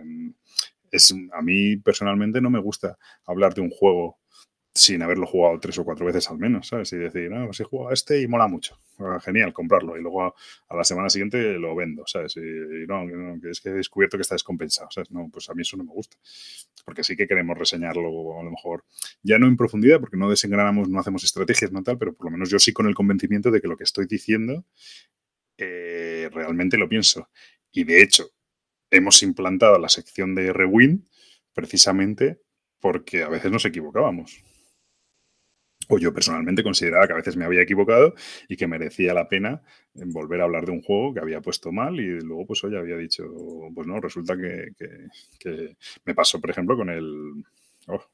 es, 0.90 1.14
a 1.32 1.40
mí 1.40 1.76
personalmente 1.76 2.40
no 2.40 2.50
me 2.50 2.58
gusta 2.58 2.98
hablar 3.24 3.54
de 3.54 3.60
un 3.60 3.70
juego 3.70 4.18
sin 4.78 5.02
haberlo 5.02 5.26
jugado 5.26 5.58
tres 5.58 5.78
o 5.78 5.84
cuatro 5.84 6.06
veces 6.06 6.30
al 6.30 6.38
menos, 6.38 6.68
¿sabes? 6.68 6.92
Y 6.92 6.96
decir, 6.96 7.30
no, 7.30 7.46
pues 7.46 7.60
he 7.60 7.64
jugado 7.64 7.92
este 7.92 8.20
y 8.22 8.28
mola 8.28 8.46
mucho. 8.46 8.78
Ah, 8.98 9.18
genial, 9.20 9.52
comprarlo. 9.52 9.96
Y 9.96 10.02
luego 10.02 10.22
a, 10.22 10.34
la 10.70 10.84
semana 10.84 11.10
siguiente 11.10 11.58
lo 11.58 11.74
vendo, 11.74 12.04
¿sabes? 12.06 12.36
Y, 12.36 12.86
no, 12.86 13.04
es 13.50 13.60
que 13.60 13.70
he 13.70 13.72
descubierto 13.72 14.16
que 14.16 14.22
está 14.22 14.34
descompensado, 14.34 14.88
¿sabes? 14.90 15.10
No, 15.10 15.28
pues 15.32 15.50
a 15.50 15.54
mí 15.54 15.62
eso 15.62 15.76
no 15.76 15.84
me 15.84 15.92
gusta. 15.92 16.16
Porque 16.84 17.02
sí 17.02 17.16
que 17.16 17.26
queremos 17.26 17.58
reseñarlo 17.58 18.38
a 18.38 18.44
lo 18.44 18.50
mejor, 18.50 18.84
ya 19.22 19.38
no 19.38 19.46
en 19.46 19.56
profundidad, 19.56 20.00
porque 20.00 20.16
no 20.16 20.30
desengranamos, 20.30 20.88
no 20.88 21.00
hacemos 21.00 21.24
estrategias, 21.24 21.72
no 21.72 21.82
tal, 21.82 21.98
pero 21.98 22.14
por 22.14 22.26
lo 22.26 22.30
menos 22.32 22.48
yo 22.48 22.58
sí 22.58 22.72
con 22.72 22.86
el 22.86 22.94
convencimiento 22.94 23.50
de 23.50 23.60
que 23.60 23.68
lo 23.68 23.76
que 23.76 23.84
estoy 23.84 24.06
diciendo 24.06 24.64
eh, 25.56 26.30
realmente 26.32 26.78
lo 26.78 26.88
pienso. 26.88 27.28
Y 27.72 27.84
de 27.84 28.02
hecho, 28.02 28.30
hemos 28.90 29.22
implantado 29.22 29.78
la 29.78 29.88
sección 29.88 30.34
de 30.34 30.52
Rewind 30.52 31.04
precisamente 31.52 32.40
porque 32.80 33.24
a 33.24 33.28
veces 33.28 33.50
nos 33.50 33.64
equivocábamos 33.64 34.44
o 35.88 35.98
yo 35.98 36.12
personalmente 36.12 36.62
consideraba 36.62 37.06
que 37.06 37.12
a 37.14 37.16
veces 37.16 37.36
me 37.36 37.44
había 37.44 37.62
equivocado 37.62 38.14
y 38.48 38.56
que 38.56 38.66
merecía 38.66 39.14
la 39.14 39.28
pena 39.28 39.62
volver 39.94 40.40
a 40.40 40.44
hablar 40.44 40.66
de 40.66 40.72
un 40.72 40.82
juego 40.82 41.14
que 41.14 41.20
había 41.20 41.40
puesto 41.40 41.72
mal 41.72 41.98
y 41.98 42.20
luego 42.20 42.46
pues 42.46 42.62
hoy 42.64 42.76
había 42.76 42.96
dicho, 42.96 43.24
pues 43.74 43.86
no, 43.86 44.00
resulta 44.00 44.36
que, 44.36 44.72
me 46.04 46.14
pasó, 46.14 46.40
por 46.40 46.50
ejemplo, 46.50 46.76
con 46.76 46.90
el... 46.90 47.44
Oh, 47.86 48.04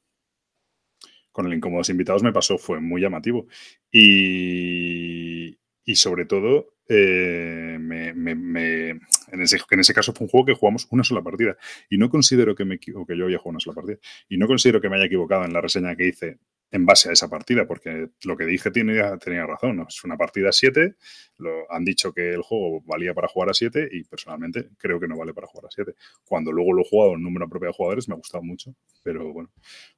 con 1.32 1.46
el 1.46 1.54
Incómodos 1.54 1.90
Invitados 1.90 2.22
me 2.22 2.32
pasó, 2.32 2.58
fue 2.58 2.78
muy 2.78 3.00
llamativo. 3.00 3.48
Y, 3.90 5.58
y 5.84 5.96
sobre 5.96 6.26
todo, 6.26 6.74
eh, 6.88 7.76
me, 7.80 8.10
en, 8.10 9.40
ese, 9.40 9.58
en 9.68 9.80
ese 9.80 9.94
caso 9.94 10.12
fue 10.12 10.26
un 10.26 10.30
juego 10.30 10.46
que 10.46 10.54
jugamos 10.54 10.86
una 10.90 11.02
sola 11.02 11.22
partida. 11.22 11.56
Y 11.90 11.98
no 11.98 12.08
considero 12.08 12.54
que, 12.54 12.64
me, 12.64 12.78
que 12.78 12.92
yo 12.92 13.24
había 13.24 13.38
jugado 13.38 13.50
una 13.50 13.60
sola 13.60 13.74
partida. 13.74 13.98
Y 14.28 14.36
no 14.36 14.46
considero 14.46 14.80
que 14.80 14.88
me 14.88 14.96
haya 14.96 15.06
equivocado 15.06 15.44
en 15.44 15.52
la 15.52 15.60
reseña 15.60 15.96
que 15.96 16.06
hice 16.06 16.38
en 16.70 16.86
base 16.86 17.08
a 17.08 17.12
esa 17.12 17.28
partida, 17.28 17.66
porque 17.66 18.10
lo 18.24 18.36
que 18.36 18.46
dije 18.46 18.70
tenía, 18.70 19.16
tenía 19.18 19.46
razón. 19.46 19.76
¿no? 19.76 19.86
Es 19.88 20.02
una 20.04 20.16
partida 20.16 20.50
7, 20.50 20.96
lo, 21.38 21.70
han 21.70 21.84
dicho 21.84 22.12
que 22.12 22.30
el 22.30 22.42
juego 22.42 22.82
valía 22.84 23.14
para 23.14 23.28
jugar 23.28 23.50
a 23.50 23.54
7 23.54 23.88
y 23.92 24.04
personalmente 24.04 24.70
creo 24.78 24.98
que 24.98 25.06
no 25.06 25.16
vale 25.16 25.32
para 25.32 25.46
jugar 25.46 25.66
a 25.66 25.70
7. 25.70 25.94
Cuando 26.24 26.50
luego 26.52 26.72
lo 26.72 26.82
he 26.82 26.88
jugado 26.88 27.14
en 27.14 27.22
número 27.22 27.48
propio 27.48 27.68
de 27.68 27.74
jugadores 27.74 28.08
me 28.08 28.14
ha 28.14 28.18
gustado 28.18 28.42
mucho, 28.42 28.74
pero 29.02 29.32
bueno, 29.32 29.50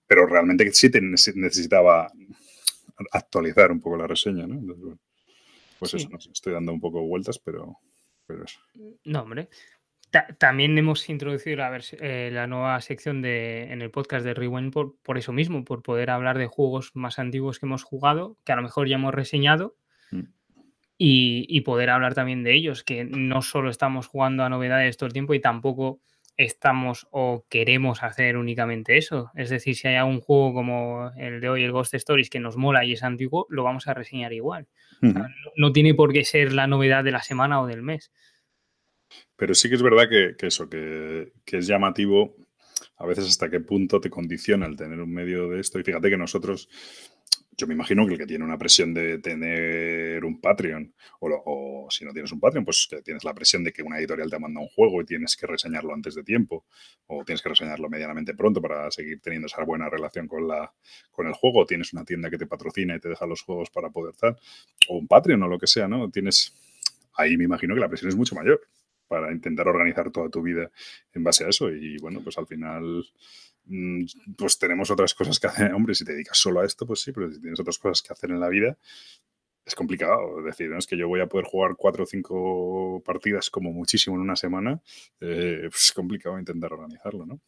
pero 0.06 0.26
realmente 0.26 0.70
sí 0.72 0.90
necesitaba 1.34 2.12
actualizar 3.12 3.72
un 3.72 3.80
poco 3.80 3.96
la 3.96 4.06
reseña, 4.06 4.46
¿no? 4.46 4.98
pues 5.78 5.94
eso, 5.94 6.08
no 6.08 6.20
sé, 6.20 6.30
estoy 6.32 6.52
dando 6.52 6.72
un 6.72 6.80
poco 6.80 7.02
vueltas, 7.02 7.38
pero, 7.38 7.78
pero 8.26 8.44
eso. 8.44 8.60
No, 9.04 9.22
hombre, 9.22 9.48
también 10.38 10.78
hemos 10.78 11.08
introducido 11.08 11.56
la, 11.56 11.78
eh, 12.00 12.30
la, 12.32 12.46
nueva 12.46 12.80
sección 12.80 13.22
de, 13.22 13.72
en 13.72 13.82
el 13.82 13.90
podcast 13.90 14.24
de 14.24 14.34
Rewind 14.34 14.72
por, 14.72 14.96
por, 15.02 15.18
eso 15.18 15.32
mismo, 15.32 15.64
por 15.64 15.82
poder 15.82 16.10
hablar 16.10 16.38
de 16.38 16.46
juegos 16.46 16.92
más 16.94 17.18
antiguos 17.18 17.58
que 17.58 17.66
hemos 17.66 17.82
jugado, 17.82 18.38
que 18.44 18.52
a 18.52 18.56
lo 18.56 18.62
mejor 18.62 18.88
ya 18.88 18.96
hemos 18.96 19.14
reseñado, 19.14 19.76
mm. 20.10 20.22
y, 20.96 21.46
y, 21.48 21.60
poder 21.62 21.90
hablar 21.90 22.14
también 22.14 22.44
de 22.44 22.54
ellos, 22.54 22.82
que 22.84 23.04
no 23.04 23.42
solo 23.42 23.68
estamos 23.68 24.06
jugando 24.06 24.44
a 24.44 24.48
novedades 24.48 24.96
todo 24.96 25.08
el 25.08 25.12
tiempo 25.12 25.34
y 25.34 25.40
tampoco 25.40 26.00
estamos 26.36 27.06
o 27.10 27.46
queremos 27.48 28.02
hacer 28.02 28.36
únicamente 28.36 28.96
eso. 28.98 29.30
Es 29.34 29.50
decir, 29.50 29.74
si 29.74 29.88
hay 29.88 29.96
algún 29.96 30.20
juego 30.20 30.52
como 30.54 31.10
el 31.16 31.40
de 31.40 31.48
hoy, 31.48 31.64
el 31.64 31.72
Ghost 31.72 31.94
Stories, 31.94 32.30
que 32.30 32.40
nos 32.40 32.56
mola 32.56 32.84
y 32.84 32.92
es 32.92 33.02
antiguo, 33.02 33.46
lo 33.48 33.64
vamos 33.64 33.86
a 33.88 33.94
reseñar 33.94 34.32
igual. 34.32 34.68
no, 35.00 35.26
no 35.56 35.72
tiene 35.72 35.94
por 35.94 36.12
qué 36.12 36.24
ser 36.24 36.52
la 36.52 36.66
novedad 36.66 37.04
de 37.04 37.10
la 37.10 37.22
semana 37.22 37.60
o 37.60 37.66
del 37.66 37.82
mes. 37.82 38.12
Pero 39.36 39.54
sí 39.54 39.68
que 39.68 39.74
es 39.74 39.82
verdad 39.82 40.08
que, 40.08 40.34
eso, 40.46 40.68
que, 40.68 41.32
es 41.46 41.66
llamativo 41.66 42.36
a 42.98 43.06
veces 43.06 43.26
hasta 43.28 43.50
qué 43.50 43.60
punto 43.60 44.00
te 44.00 44.10
condiciona 44.10 44.66
el 44.66 44.76
tener 44.76 45.00
un 45.00 45.12
medio 45.12 45.48
de 45.48 45.60
esto. 45.60 45.78
Y 45.78 45.84
fíjate 45.84 46.08
que 46.08 46.16
nosotros, 46.16 46.68
yo 47.56 47.66
me 47.66 47.74
imagino 47.74 48.06
que 48.06 48.14
el 48.14 48.18
que 48.18 48.26
tiene 48.26 48.44
una 48.44 48.56
presión 48.56 48.94
de 48.94 49.18
tener 49.18 50.24
un 50.24 50.40
Patreon, 50.40 50.94
o, 51.20 51.86
si 51.90 52.06
no 52.06 52.12
tienes 52.12 52.32
un 52.32 52.40
Patreon, 52.40 52.64
pues 52.64 52.88
tienes 53.04 53.24
la 53.24 53.34
presión 53.34 53.64
de 53.64 53.72
que 53.72 53.82
una 53.82 53.98
editorial 53.98 54.30
te 54.30 54.38
manda 54.38 54.60
un 54.60 54.68
juego 54.68 55.02
y 55.02 55.04
tienes 55.04 55.36
que 55.36 55.46
reseñarlo 55.46 55.92
antes 55.92 56.14
de 56.14 56.22
tiempo, 56.22 56.64
o 57.06 57.22
tienes 57.24 57.42
que 57.42 57.50
reseñarlo 57.50 57.88
medianamente 57.90 58.34
pronto 58.34 58.62
para 58.62 58.90
seguir 58.90 59.20
teniendo 59.20 59.46
esa 59.46 59.62
buena 59.64 59.90
relación 59.90 60.26
con, 60.26 60.48
la, 60.48 60.72
con 61.10 61.26
el 61.26 61.34
juego, 61.34 61.60
o 61.60 61.66
tienes 61.66 61.92
una 61.92 62.04
tienda 62.04 62.30
que 62.30 62.38
te 62.38 62.46
patrocina 62.46 62.96
y 62.96 63.00
te 63.00 63.10
deja 63.10 63.26
los 63.26 63.42
juegos 63.42 63.68
para 63.70 63.90
poder 63.90 64.14
estar, 64.14 64.36
o 64.88 64.96
un 64.96 65.06
Patreon 65.06 65.42
o 65.42 65.48
lo 65.48 65.58
que 65.58 65.66
sea, 65.66 65.86
¿no? 65.86 66.10
Tienes... 66.10 66.54
Ahí 67.18 67.38
me 67.38 67.44
imagino 67.44 67.74
que 67.74 67.80
la 67.80 67.88
presión 67.88 68.10
es 68.10 68.16
mucho 68.16 68.34
mayor 68.34 68.60
para 69.08 69.32
intentar 69.32 69.68
organizar 69.68 70.10
toda 70.10 70.28
tu 70.28 70.42
vida 70.42 70.70
en 71.12 71.24
base 71.24 71.44
a 71.44 71.48
eso. 71.48 71.70
Y 71.70 71.98
bueno, 71.98 72.20
pues 72.22 72.38
al 72.38 72.46
final, 72.46 73.04
mm, 73.64 74.04
pues 74.36 74.58
tenemos 74.58 74.90
otras 74.90 75.14
cosas 75.14 75.38
que 75.40 75.46
hacer. 75.46 75.72
Hombre, 75.74 75.94
si 75.94 76.04
te 76.04 76.12
dedicas 76.12 76.38
solo 76.38 76.60
a 76.60 76.66
esto, 76.66 76.86
pues 76.86 77.00
sí, 77.00 77.12
pero 77.12 77.32
si 77.32 77.40
tienes 77.40 77.60
otras 77.60 77.78
cosas 77.78 78.02
que 78.02 78.12
hacer 78.12 78.30
en 78.30 78.40
la 78.40 78.48
vida, 78.48 78.78
es 79.64 79.74
complicado. 79.74 80.38
Es 80.40 80.44
decir, 80.46 80.72
es 80.72 80.86
que 80.86 80.96
yo 80.96 81.08
voy 81.08 81.20
a 81.20 81.26
poder 81.26 81.46
jugar 81.46 81.76
cuatro 81.76 82.04
o 82.04 82.06
cinco 82.06 83.02
partidas 83.04 83.50
como 83.50 83.72
muchísimo 83.72 84.16
en 84.16 84.22
una 84.22 84.36
semana. 84.36 84.80
Pues 85.18 85.74
es 85.74 85.92
complicado 85.92 86.38
intentar 86.38 86.72
organizarlo, 86.72 87.26
¿no? 87.26 87.40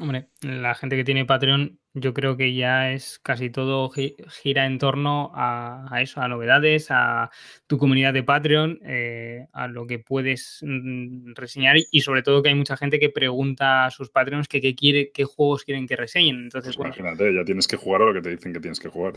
Hombre, 0.00 0.28
la 0.42 0.76
gente 0.76 0.94
que 0.94 1.02
tiene 1.02 1.24
Patreon, 1.24 1.80
yo 1.92 2.14
creo 2.14 2.36
que 2.36 2.54
ya 2.54 2.92
es 2.92 3.18
casi 3.18 3.50
todo 3.50 3.90
gira 3.90 4.64
en 4.64 4.78
torno 4.78 5.32
a, 5.34 5.88
eso, 6.00 6.20
a 6.20 6.28
novedades, 6.28 6.86
a 6.90 7.30
tu 7.66 7.78
comunidad 7.78 8.12
de 8.12 8.22
Patreon, 8.22 8.78
eh, 8.84 9.48
a 9.52 9.66
lo 9.66 9.88
que 9.88 9.98
puedes 9.98 10.60
mm, 10.62 11.32
reseñar 11.34 11.76
y 11.90 12.00
sobre 12.02 12.22
todo 12.22 12.44
que 12.44 12.50
hay 12.50 12.54
mucha 12.54 12.76
gente 12.76 13.00
que 13.00 13.08
pregunta 13.08 13.86
a 13.86 13.90
sus 13.90 14.10
Patreons 14.10 14.46
que 14.46 14.60
qué 14.60 14.76
quiere, 14.76 15.10
qué 15.12 15.24
juegos 15.24 15.64
quieren 15.64 15.88
que 15.88 15.96
reseñen. 15.96 16.44
Entonces, 16.44 16.76
pues 16.76 16.96
imagínate, 16.96 17.34
ya 17.34 17.44
tienes 17.44 17.66
que 17.66 17.76
jugar 17.76 18.02
a 18.02 18.04
lo 18.04 18.14
que 18.14 18.22
te 18.22 18.30
dicen 18.30 18.52
que 18.52 18.60
tienes 18.60 18.78
que 18.78 18.88
jugar. 18.88 19.14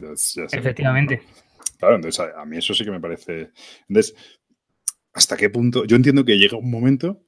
Efectivamente. 0.52 1.22
Claro, 1.78 1.96
entonces 1.96 2.26
a 2.36 2.44
mí 2.46 2.58
eso 2.58 2.74
sí 2.74 2.84
que 2.84 2.91
me 2.91 3.00
parece. 3.00 3.52
Entonces, 3.88 4.15
¿hasta 5.13 5.38
qué 5.38 5.52
punto? 5.52 5.86
Yo 5.86 5.96
entiendo 5.96 6.26
que 6.26 6.39
llega 6.39 6.58
un 6.58 6.72
momento 6.72 7.22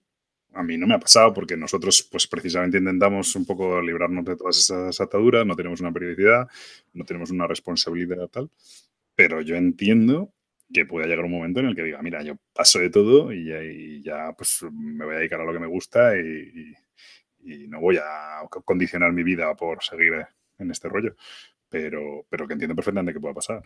a 0.54 0.64
mí 0.64 0.78
no 0.78 0.88
me 0.88 0.96
ha 0.96 1.00
pasado 1.00 1.34
porque 1.34 1.58
nosotros, 1.58 2.08
pues 2.12 2.28
precisamente 2.28 2.78
intentamos 2.78 3.36
un 3.36 3.46
poco 3.46 3.82
librarnos 3.82 4.26
de 4.26 4.36
todas 4.36 4.58
esas 4.58 5.00
ataduras, 5.02 5.46
no 5.46 5.56
tenemos 5.56 5.82
una 5.82 5.92
periodicidad, 5.92 6.48
no 6.94 7.06
tenemos 7.06 7.32
una 7.32 7.48
responsabilidad 7.48 8.28
tal, 8.28 8.50
pero 9.16 9.42
yo 9.42 9.56
entiendo 9.56 10.34
que 10.72 10.86
pueda 10.86 11.06
llegar 11.06 11.26
un 11.26 11.32
momento 11.32 11.60
en 11.60 11.68
el 11.68 11.76
que 11.76 11.84
diga, 11.84 12.02
mira, 12.02 12.24
yo 12.24 12.36
paso 12.54 12.80
de 12.80 12.90
todo 12.90 13.32
y 13.32 14.02
ya, 14.02 14.34
pues 14.38 14.66
me 14.72 15.06
voy 15.06 15.16
a 15.16 15.20
dedicar 15.20 15.42
a 15.42 15.46
lo 15.46 15.54
que 15.54 15.60
me 15.60 15.68
gusta 15.68 16.18
y, 16.18 16.74
no 17.68 17.82
voy 17.82 17.98
a 17.98 18.48
condicionar 18.64 19.12
mi 19.12 19.22
vida 19.22 19.54
por 19.54 19.84
seguir 19.84 20.14
en 20.60 20.72
este 20.72 20.88
rollo, 20.88 21.14
pero, 21.68 22.26
pero 22.30 22.48
que 22.48 22.54
entiendo 22.54 22.74
perfectamente 22.74 23.14
que 23.14 23.20
pueda 23.20 23.34
pasar. 23.34 23.58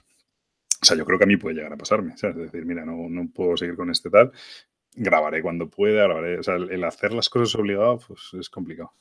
O 0.82 0.86
sea, 0.86 0.98
yo 0.98 1.06
creo 1.06 1.20
que 1.20 1.26
a 1.26 1.28
mí 1.28 1.38
puede 1.38 1.56
llegar 1.56 1.74
a 1.74 1.78
pasarme, 1.78 2.14
Es 2.14 2.36
decir, 2.36 2.66
mira, 2.66 2.84
no, 2.86 3.08
no 3.08 3.30
puedo 3.30 3.56
seguir 3.56 3.76
con 3.76 3.92
este 3.92 4.10
tal 4.10 4.32
grabaré 4.98 5.42
cuando 5.42 5.70
pueda, 5.70 6.04
grabaré. 6.04 6.40
O 6.40 6.44
sea, 6.44 6.56
el 6.56 6.84
hacer 6.84 7.14
las 7.14 7.30
cosas 7.30 7.56
obligado, 7.56 8.00
pues 8.06 8.34
es 8.34 8.50
complicado. 8.50 8.92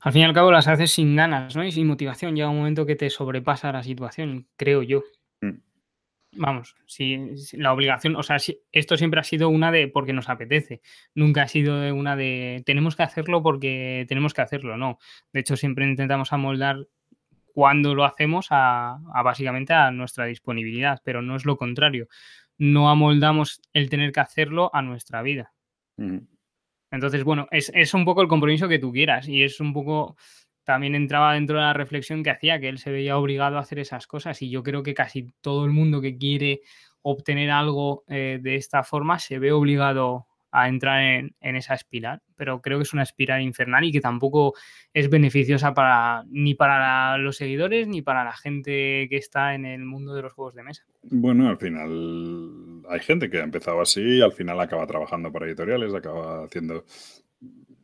Al 0.00 0.12
fin 0.12 0.22
y 0.22 0.24
al 0.24 0.32
cabo 0.32 0.50
las 0.50 0.68
haces 0.68 0.90
sin 0.92 1.16
ganas, 1.16 1.54
¿no? 1.54 1.64
Y 1.64 1.72
sin 1.72 1.86
motivación. 1.86 2.34
Llega 2.34 2.48
un 2.48 2.58
momento 2.58 2.86
que 2.86 2.96
te 2.96 3.10
sobrepasa 3.10 3.72
la 3.72 3.82
situación, 3.82 4.46
creo 4.56 4.82
yo. 4.82 5.02
Mm. 5.40 5.58
Vamos, 6.32 6.76
si, 6.86 7.18
la 7.54 7.72
obligación, 7.72 8.14
o 8.14 8.22
sea, 8.22 8.38
si, 8.38 8.60
esto 8.70 8.96
siempre 8.96 9.20
ha 9.20 9.24
sido 9.24 9.48
una 9.48 9.72
de 9.72 9.88
porque 9.88 10.12
nos 10.12 10.28
apetece, 10.28 10.82
nunca 11.14 11.42
ha 11.42 11.48
sido 11.48 11.80
de 11.80 11.90
una 11.90 12.16
de 12.16 12.62
tenemos 12.66 12.96
que 12.96 13.02
hacerlo 13.02 13.42
porque 13.42 14.04
tenemos 14.08 14.34
que 14.34 14.42
hacerlo, 14.42 14.76
no. 14.76 14.98
De 15.32 15.40
hecho, 15.40 15.56
siempre 15.56 15.86
intentamos 15.86 16.32
amoldar 16.32 16.86
cuando 17.54 17.94
lo 17.94 18.04
hacemos 18.04 18.48
a 18.50 19.00
básicamente 19.24 19.72
a 19.72 19.90
nuestra 19.90 20.26
disponibilidad, 20.26 21.00
pero 21.02 21.22
no 21.22 21.34
es 21.34 21.44
lo 21.44 21.56
contrario 21.56 22.08
no 22.58 22.90
amoldamos 22.90 23.60
el 23.72 23.88
tener 23.88 24.12
que 24.12 24.20
hacerlo 24.20 24.70
a 24.74 24.82
nuestra 24.82 25.22
vida. 25.22 25.52
Entonces, 26.90 27.24
bueno, 27.24 27.48
es, 27.50 27.94
un 27.94 28.04
poco 28.04 28.22
el 28.22 28.28
compromiso 28.28 28.68
que 28.68 28.78
tú 28.78 28.92
quieras 28.92 29.28
y 29.28 29.42
es 29.42 29.60
un 29.60 29.72
poco 29.72 30.16
también 30.64 30.94
entraba 30.94 31.34
dentro 31.34 31.56
de 31.56 31.62
la 31.62 31.72
reflexión 31.72 32.22
que 32.22 32.30
hacía, 32.30 32.60
que 32.60 32.68
él 32.68 32.78
se 32.78 32.90
veía 32.90 33.18
obligado 33.18 33.56
a 33.56 33.60
hacer 33.60 33.78
esas 33.78 34.06
cosas 34.06 34.42
y 34.42 34.50
yo 34.50 34.62
creo 34.62 34.82
que 34.82 34.94
casi 34.94 35.32
todo 35.40 35.64
el 35.64 35.70
mundo 35.70 36.00
que 36.00 36.18
quiere 36.18 36.60
obtener 37.02 37.50
algo 37.50 38.04
eh, 38.06 38.38
de 38.42 38.56
esta 38.56 38.82
forma 38.82 39.18
se 39.18 39.38
ve 39.38 39.50
obligado 39.52 40.27
a 40.50 40.68
entrar 40.68 41.02
en, 41.02 41.34
esa 41.40 41.74
espiral, 41.74 42.22
pero 42.36 42.60
creo 42.62 42.78
que 42.78 42.84
es 42.84 42.92
una 42.92 43.02
espiral 43.02 43.42
infernal 43.42 43.84
y 43.84 43.92
que 43.92 44.00
tampoco 44.00 44.54
es 44.94 45.10
beneficiosa 45.10 45.74
para 45.74 46.24
ni 46.28 46.54
para 46.54 47.18
los 47.18 47.36
seguidores 47.36 47.86
ni 47.86 48.02
para 48.02 48.24
la 48.24 48.32
gente 48.32 49.06
que 49.10 49.16
está 49.16 49.54
en 49.54 49.66
el 49.66 49.84
mundo 49.84 50.14
de 50.14 50.22
los 50.22 50.32
juegos 50.32 50.54
de 50.54 50.62
mesa. 50.62 50.84
Bueno, 51.02 51.48
al 51.48 51.58
final 51.58 52.82
hay 52.88 53.00
gente 53.00 53.28
que 53.28 53.40
ha 53.40 53.44
empezado 53.44 53.80
así 53.80 54.00
y 54.00 54.22
al 54.22 54.32
final 54.32 54.58
acaba 54.60 54.86
trabajando 54.86 55.30
para 55.32 55.46
editoriales, 55.46 55.94
acaba 55.94 56.44
haciendo... 56.44 56.84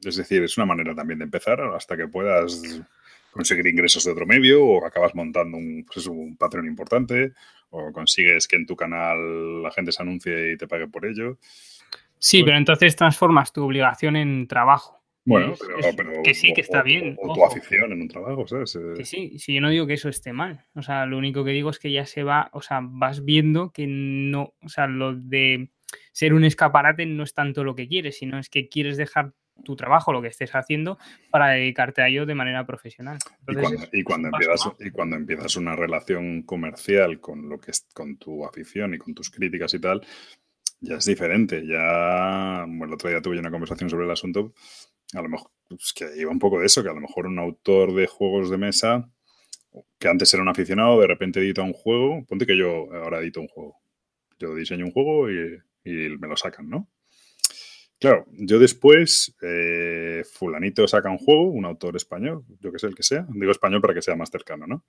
Es 0.04 0.16
decir, 0.16 0.42
es 0.42 0.56
una 0.58 0.66
manera 0.66 0.94
también 0.94 1.18
de 1.18 1.24
empezar 1.24 1.60
hasta 1.60 1.96
que 1.96 2.08
puedas 2.08 2.84
conseguir 3.34 3.66
ingresos 3.66 4.04
de 4.04 4.12
otro 4.12 4.26
medio 4.26 4.64
o 4.64 4.86
acabas 4.86 5.14
montando 5.14 5.56
un, 5.56 5.84
pues 5.92 6.06
un 6.06 6.36
patrón 6.36 6.66
importante 6.66 7.32
o 7.70 7.90
consigues 7.92 8.46
que 8.46 8.56
en 8.56 8.66
tu 8.66 8.76
canal 8.76 9.62
la 9.62 9.72
gente 9.72 9.90
se 9.90 10.02
anuncie 10.02 10.52
y 10.52 10.56
te 10.56 10.68
pague 10.68 10.86
por 10.86 11.04
ello. 11.04 11.38
Sí, 12.18 12.42
pero 12.42 12.56
entonces 12.56 12.96
transformas 12.96 13.52
tu 13.52 13.64
obligación 13.64 14.16
en 14.16 14.46
trabajo. 14.46 15.04
Bueno, 15.26 15.54
pero, 15.96 16.22
que 16.22 16.34
sí, 16.34 16.52
que 16.52 16.60
está 16.60 16.82
bien. 16.82 17.16
O, 17.18 17.34
tu 17.34 17.44
afición 17.44 17.92
en 17.92 18.02
un 18.02 18.08
trabajo, 18.08 18.46
¿sabes? 18.46 18.76
Eh, 18.76 18.92
que 18.96 19.04
sí, 19.06 19.38
sí, 19.38 19.54
yo 19.54 19.60
no 19.62 19.70
digo 19.70 19.86
que 19.86 19.94
eso 19.94 20.10
esté 20.10 20.34
mal. 20.34 20.66
O 20.74 20.82
sea, 20.82 21.06
lo 21.06 21.16
único 21.16 21.44
que 21.44 21.52
digo 21.52 21.70
es 21.70 21.78
que 21.78 21.90
ya 21.90 22.04
se 22.04 22.22
va, 22.22 22.50
o 22.52 22.60
sea, 22.60 22.80
vas 22.82 23.24
viendo 23.24 23.72
que 23.72 23.86
no, 23.86 24.54
o 24.62 24.68
sea, 24.68 24.86
lo 24.86 25.14
de 25.14 25.70
ser 26.12 26.34
un 26.34 26.44
escaparate 26.44 27.06
no 27.06 27.22
es 27.22 27.32
tanto 27.32 27.64
lo 27.64 27.74
que 27.74 27.88
quieres, 27.88 28.18
sino 28.18 28.38
es 28.38 28.50
que 28.50 28.68
quieres 28.68 28.98
dejar 28.98 29.32
tu 29.64 29.76
trabajo, 29.76 30.12
lo 30.12 30.20
que 30.20 30.28
estés 30.28 30.54
haciendo, 30.54 30.98
para 31.30 31.50
dedicarte 31.50 32.02
a 32.02 32.08
ello 32.08 32.26
de 32.26 32.34
manera 32.34 32.66
profesional. 32.66 33.18
y, 33.92 34.02
cuando, 34.02 34.28
empiezas, 34.28 34.72
y 34.80 34.90
cuando 34.90 35.16
empiezas 35.16 35.56
una 35.56 35.76
relación 35.76 36.42
comercial 36.42 37.20
con 37.20 37.48
lo 37.48 37.60
que 37.60 37.70
es 37.70 37.86
con 37.94 38.16
tu 38.18 38.44
afición 38.44 38.94
y 38.94 38.98
con 38.98 39.14
tus 39.14 39.30
críticas 39.30 39.72
y 39.74 39.78
tal, 39.78 40.04
ya 40.84 40.96
es 40.96 41.04
diferente. 41.06 41.66
Ya, 41.66 42.64
bueno, 42.66 42.86
el 42.86 42.94
otro 42.94 43.10
día 43.10 43.22
tuve 43.22 43.38
una 43.38 43.50
conversación 43.50 43.90
sobre 43.90 44.04
el 44.04 44.10
asunto, 44.10 44.52
a 45.14 45.22
lo 45.22 45.28
mejor, 45.28 45.50
pues, 45.68 45.92
que 45.92 46.06
iba 46.16 46.30
un 46.30 46.38
poco 46.38 46.60
de 46.60 46.66
eso, 46.66 46.82
que 46.82 46.90
a 46.90 46.94
lo 46.94 47.00
mejor 47.00 47.26
un 47.26 47.38
autor 47.38 47.94
de 47.94 48.06
juegos 48.06 48.50
de 48.50 48.58
mesa, 48.58 49.10
que 49.98 50.08
antes 50.08 50.32
era 50.34 50.42
un 50.42 50.48
aficionado, 50.48 51.00
de 51.00 51.06
repente 51.06 51.40
edita 51.40 51.62
un 51.62 51.72
juego, 51.72 52.24
ponte 52.26 52.46
que 52.46 52.56
yo 52.56 52.92
ahora 52.94 53.20
edito 53.20 53.40
un 53.40 53.48
juego. 53.48 53.76
Yo 54.38 54.54
diseño 54.54 54.84
un 54.84 54.92
juego 54.92 55.30
y, 55.30 55.60
me 55.84 56.28
lo 56.28 56.36
sacan, 56.36 56.68
¿no? 56.68 56.88
Claro, 57.98 58.26
yo 58.32 58.58
después, 58.58 59.34
eh, 59.42 60.22
fulanito 60.30 60.86
saca 60.86 61.10
un 61.10 61.18
juego, 61.18 61.44
un 61.44 61.64
autor 61.64 61.96
español, 61.96 62.44
yo 62.60 62.72
que 62.72 62.78
sé, 62.78 62.86
el 62.86 62.94
que 62.94 63.02
sea, 63.02 63.26
digo 63.30 63.52
español 63.52 63.80
para 63.80 63.94
que 63.94 64.02
sea 64.02 64.16
más 64.16 64.30
cercano, 64.30 64.66
¿no? 64.66 64.84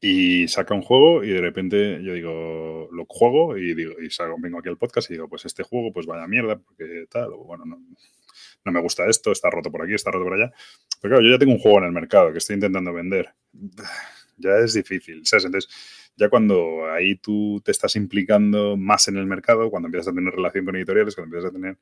Y 0.00 0.46
saca 0.48 0.74
un 0.74 0.82
juego 0.82 1.24
y 1.24 1.30
de 1.30 1.40
repente 1.40 2.02
yo 2.02 2.12
digo, 2.12 2.88
lo 2.92 3.06
juego 3.08 3.56
y 3.56 3.74
digo, 3.74 4.00
y 4.00 4.10
salgo, 4.10 4.36
vengo 4.38 4.58
aquí 4.58 4.68
al 4.68 4.78
podcast 4.78 5.10
y 5.10 5.14
digo, 5.14 5.28
pues 5.28 5.44
este 5.44 5.62
juego, 5.62 5.92
pues 5.92 6.06
vaya 6.06 6.26
mierda, 6.26 6.58
porque 6.58 7.06
tal, 7.10 7.32
o 7.32 7.44
bueno, 7.44 7.64
no, 7.64 7.80
no 8.64 8.72
me 8.72 8.80
gusta 8.80 9.08
esto, 9.08 9.32
está 9.32 9.48
roto 9.50 9.70
por 9.70 9.82
aquí, 9.82 9.94
está 9.94 10.10
roto 10.10 10.24
por 10.24 10.34
allá. 10.34 10.52
Pero 11.00 11.14
claro, 11.14 11.26
yo 11.26 11.32
ya 11.32 11.38
tengo 11.38 11.52
un 11.52 11.58
juego 11.58 11.78
en 11.78 11.84
el 11.84 11.92
mercado 11.92 12.32
que 12.32 12.38
estoy 12.38 12.54
intentando 12.54 12.92
vender. 12.92 13.34
Ya 14.38 14.58
es 14.58 14.74
difícil, 14.74 15.24
¿sabes? 15.24 15.46
Entonces, 15.46 15.70
ya 16.14 16.28
cuando 16.28 16.90
ahí 16.90 17.16
tú 17.16 17.62
te 17.64 17.70
estás 17.70 17.96
implicando 17.96 18.76
más 18.76 19.08
en 19.08 19.16
el 19.16 19.24
mercado, 19.24 19.70
cuando 19.70 19.86
empiezas 19.86 20.12
a 20.12 20.14
tener 20.14 20.34
relación 20.34 20.66
con 20.66 20.76
editoriales, 20.76 21.14
cuando 21.14 21.34
empiezas 21.34 21.50
a 21.50 21.58
tener 21.58 21.78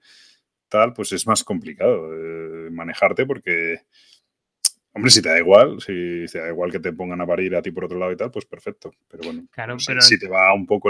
tal, 0.69 0.93
pues 0.93 1.11
es 1.11 1.27
más 1.27 1.43
complicado 1.43 2.15
eh, 2.15 2.71
manejarte 2.71 3.27
porque 3.27 3.81
Hombre, 4.97 5.11
si 5.11 5.21
te 5.21 5.29
da 5.29 5.39
igual, 5.39 5.81
si 5.81 6.25
te 6.31 6.39
da 6.39 6.49
igual 6.49 6.71
que 6.71 6.79
te 6.79 6.93
pongan 6.93 7.21
a 7.21 7.27
parir 7.27 7.57
a 7.57 7.63
ti 7.63 7.73
por 7.73 7.85
otro 7.85 7.99
lado 7.99 8.13
y 8.13 8.17
tal, 8.17 8.31
pues 8.31 8.45
perfecto. 8.45 8.93
Pero 9.09 9.25
bueno, 9.25 9.43
claro, 9.51 9.77
si 9.81 10.19
te 10.21 10.29
va 10.29 10.55
un 10.55 10.67
poco 10.67 10.89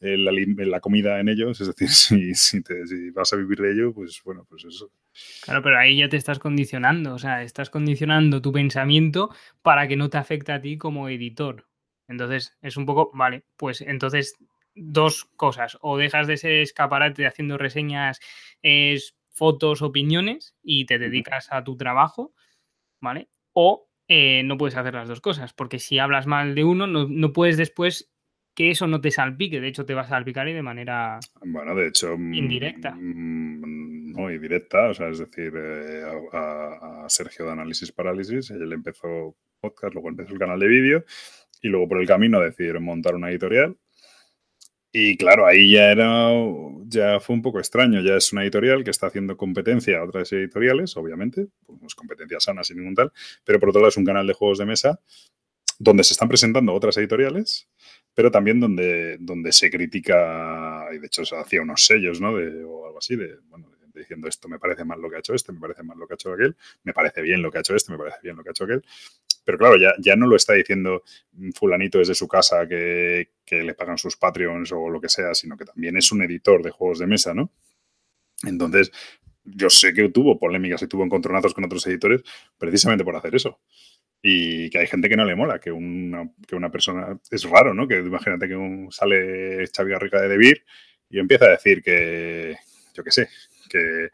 la, 0.00 0.80
comida 0.80 1.18
en 1.18 1.30
ellos, 1.30 1.58
es 1.62 1.66
decir, 1.66 1.88
si, 2.34 2.34
si, 2.34 3.10
vas 3.10 3.32
a 3.32 3.36
vivir 3.36 3.58
de 3.58 3.72
ello, 3.72 3.94
pues 3.94 4.20
bueno, 4.22 4.44
pues 4.46 4.66
eso. 4.66 4.90
Claro, 5.44 5.62
pero 5.62 5.78
ahí 5.78 5.96
ya 5.96 6.10
te 6.10 6.18
estás 6.18 6.38
condicionando, 6.38 7.14
o 7.14 7.18
sea, 7.18 7.42
estás 7.42 7.70
condicionando 7.70 8.42
tu 8.42 8.52
pensamiento 8.52 9.34
para 9.62 9.88
que 9.88 9.96
no 9.96 10.10
te 10.10 10.18
afecte 10.18 10.52
a 10.52 10.60
ti 10.60 10.76
como 10.76 11.08
editor. 11.08 11.66
Entonces, 12.08 12.58
es 12.60 12.76
un 12.76 12.84
poco, 12.84 13.12
vale, 13.14 13.44
pues 13.56 13.80
entonces 13.80 14.36
dos 14.74 15.24
cosas, 15.36 15.78
o 15.80 15.96
dejas 15.96 16.26
de 16.26 16.36
ser 16.36 16.52
escaparate 16.52 17.26
haciendo 17.26 17.56
reseñas, 17.56 18.20
es, 18.60 19.16
fotos, 19.30 19.80
opiniones 19.80 20.54
y 20.62 20.84
te 20.84 20.98
dedicas 20.98 21.48
a 21.50 21.64
tu 21.64 21.78
trabajo 21.78 22.34
¿vale? 23.02 23.28
O 23.52 23.90
eh, 24.08 24.42
no 24.44 24.56
puedes 24.56 24.76
hacer 24.76 24.94
las 24.94 25.08
dos 25.08 25.20
cosas, 25.20 25.52
porque 25.52 25.78
si 25.78 25.98
hablas 25.98 26.26
mal 26.26 26.54
de 26.54 26.64
uno, 26.64 26.86
no, 26.86 27.32
puedes 27.32 27.56
después 27.56 28.10
que 28.54 28.70
eso 28.70 28.86
no 28.86 29.00
te 29.00 29.10
salpique, 29.10 29.60
de 29.60 29.68
hecho 29.68 29.86
te 29.86 29.94
vas 29.94 30.06
a 30.06 30.10
salpicar 30.10 30.48
y 30.48 30.52
de 30.52 30.62
manera 30.62 31.18
bueno, 31.44 31.74
de 31.74 31.88
hecho, 31.88 32.16
mm, 32.16 32.34
indirecta. 32.34 32.94
Mm, 32.94 34.12
no, 34.12 34.30
y 34.30 34.38
directa, 34.38 34.88
o 34.88 34.94
sea, 34.94 35.08
es 35.08 35.18
decir, 35.18 35.52
eh, 35.56 36.02
a, 36.32 37.06
Sergio 37.08 37.46
de 37.46 37.52
Análisis 37.52 37.92
Parálisis, 37.92 38.50
él 38.50 38.72
empezó 38.72 39.36
podcast, 39.60 39.94
luego 39.94 40.08
empezó 40.08 40.32
el 40.32 40.38
canal 40.38 40.60
de 40.60 40.68
vídeo 40.68 41.04
y 41.62 41.68
luego 41.68 41.88
por 41.88 42.00
el 42.00 42.06
camino 42.06 42.40
decidieron 42.40 42.84
montar 42.84 43.14
una 43.14 43.30
editorial 43.30 43.76
y 44.92 45.16
claro, 45.16 45.46
ahí 45.46 45.72
ya 45.72 45.90
era, 45.90 46.30
ya 46.86 47.18
fue 47.18 47.34
un 47.34 47.42
poco 47.42 47.58
extraño. 47.58 48.02
Ya 48.02 48.16
es 48.16 48.32
una 48.32 48.42
editorial 48.42 48.84
que 48.84 48.90
está 48.90 49.06
haciendo 49.06 49.36
competencia 49.36 49.98
a 49.98 50.04
otras 50.04 50.30
editoriales, 50.32 50.96
obviamente, 50.98 51.48
pues 51.80 51.94
competencias 51.94 52.44
sanas 52.44 52.66
sin 52.66 52.76
ningún 52.78 52.94
tal, 52.94 53.12
pero 53.44 53.58
por 53.58 53.70
otro 53.70 53.80
lado 53.80 53.88
es 53.88 53.96
un 53.96 54.04
canal 54.04 54.26
de 54.26 54.34
juegos 54.34 54.58
de 54.58 54.66
mesa 54.66 55.00
donde 55.78 56.04
se 56.04 56.12
están 56.14 56.28
presentando 56.28 56.72
otras 56.74 56.96
editoriales, 56.98 57.68
pero 58.14 58.30
también 58.30 58.60
donde, 58.60 59.16
donde 59.18 59.50
se 59.52 59.70
critica, 59.70 60.86
y 60.94 60.98
de 60.98 61.06
hecho 61.06 61.24
se 61.24 61.36
hacía 61.36 61.62
unos 61.62 61.86
sellos, 61.86 62.20
¿no? 62.20 62.36
De, 62.36 62.62
o 62.62 62.86
algo 62.86 62.98
así, 62.98 63.16
de, 63.16 63.38
bueno, 63.48 63.68
diciendo 63.94 64.28
esto 64.28 64.48
me 64.48 64.58
parece 64.58 64.84
mal 64.84 65.00
lo 65.00 65.10
que 65.10 65.16
ha 65.16 65.18
hecho 65.18 65.34
este, 65.34 65.52
me 65.52 65.60
parece 65.60 65.82
mal 65.82 65.98
lo 65.98 66.06
que 66.06 66.14
ha 66.14 66.16
hecho 66.16 66.32
aquel, 66.32 66.56
me 66.84 66.92
parece 66.92 67.22
bien 67.22 67.42
lo 67.42 67.50
que 67.50 67.58
ha 67.58 67.60
hecho 67.60 67.74
este, 67.74 67.92
me 67.92 67.98
parece 67.98 68.18
bien 68.22 68.36
lo 68.36 68.42
que 68.42 68.50
ha 68.50 68.52
hecho 68.52 68.64
aquel. 68.64 68.84
Pero 69.44 69.58
claro, 69.58 69.76
ya, 69.76 69.92
ya 69.98 70.16
no 70.16 70.26
lo 70.26 70.36
está 70.36 70.54
diciendo 70.54 71.02
fulanito 71.54 71.98
desde 71.98 72.14
su 72.14 72.28
casa 72.28 72.66
que, 72.68 73.28
le 73.50 73.74
pagan 73.74 73.98
sus 73.98 74.16
Patreons 74.16 74.72
o 74.72 74.88
lo 74.88 75.00
que 75.00 75.08
sea, 75.08 75.34
sino 75.34 75.56
que 75.56 75.66
también 75.66 75.96
es 75.96 76.10
un 76.10 76.22
editor 76.22 76.62
de 76.62 76.70
juegos 76.70 76.98
de 76.98 77.06
mesa, 77.06 77.34
¿no? 77.34 77.52
Entonces, 78.44 78.90
yo 79.44 79.68
sé 79.68 79.92
que 79.92 80.08
tuvo 80.08 80.38
polémicas 80.38 80.82
y 80.82 80.86
tuvo 80.86 81.04
encontronazos 81.04 81.52
con 81.52 81.64
otros 81.64 81.86
editores 81.86 82.22
precisamente 82.56 83.04
por 83.04 83.14
hacer 83.14 83.34
eso. 83.34 83.60
Y 84.22 84.70
que 84.70 84.78
hay 84.78 84.86
gente 84.86 85.08
que 85.08 85.16
no 85.16 85.24
le 85.24 85.34
mola, 85.34 85.58
que 85.58 85.70
una, 85.70 86.30
que 86.46 86.56
una 86.56 86.70
persona... 86.70 87.18
Es 87.30 87.44
raro, 87.44 87.74
¿no? 87.74 87.86
Que 87.86 87.98
imagínate 87.98 88.48
que 88.48 88.86
sale 88.90 89.66
Xavi 89.66 89.90
Garriga 89.90 90.22
de 90.22 90.28
Debir 90.28 90.64
y 91.10 91.18
empieza 91.18 91.46
a 91.46 91.50
decir 91.50 91.82
que, 91.82 92.56
yo 92.94 93.04
qué 93.04 93.10
sé, 93.10 93.28
que 93.68 94.08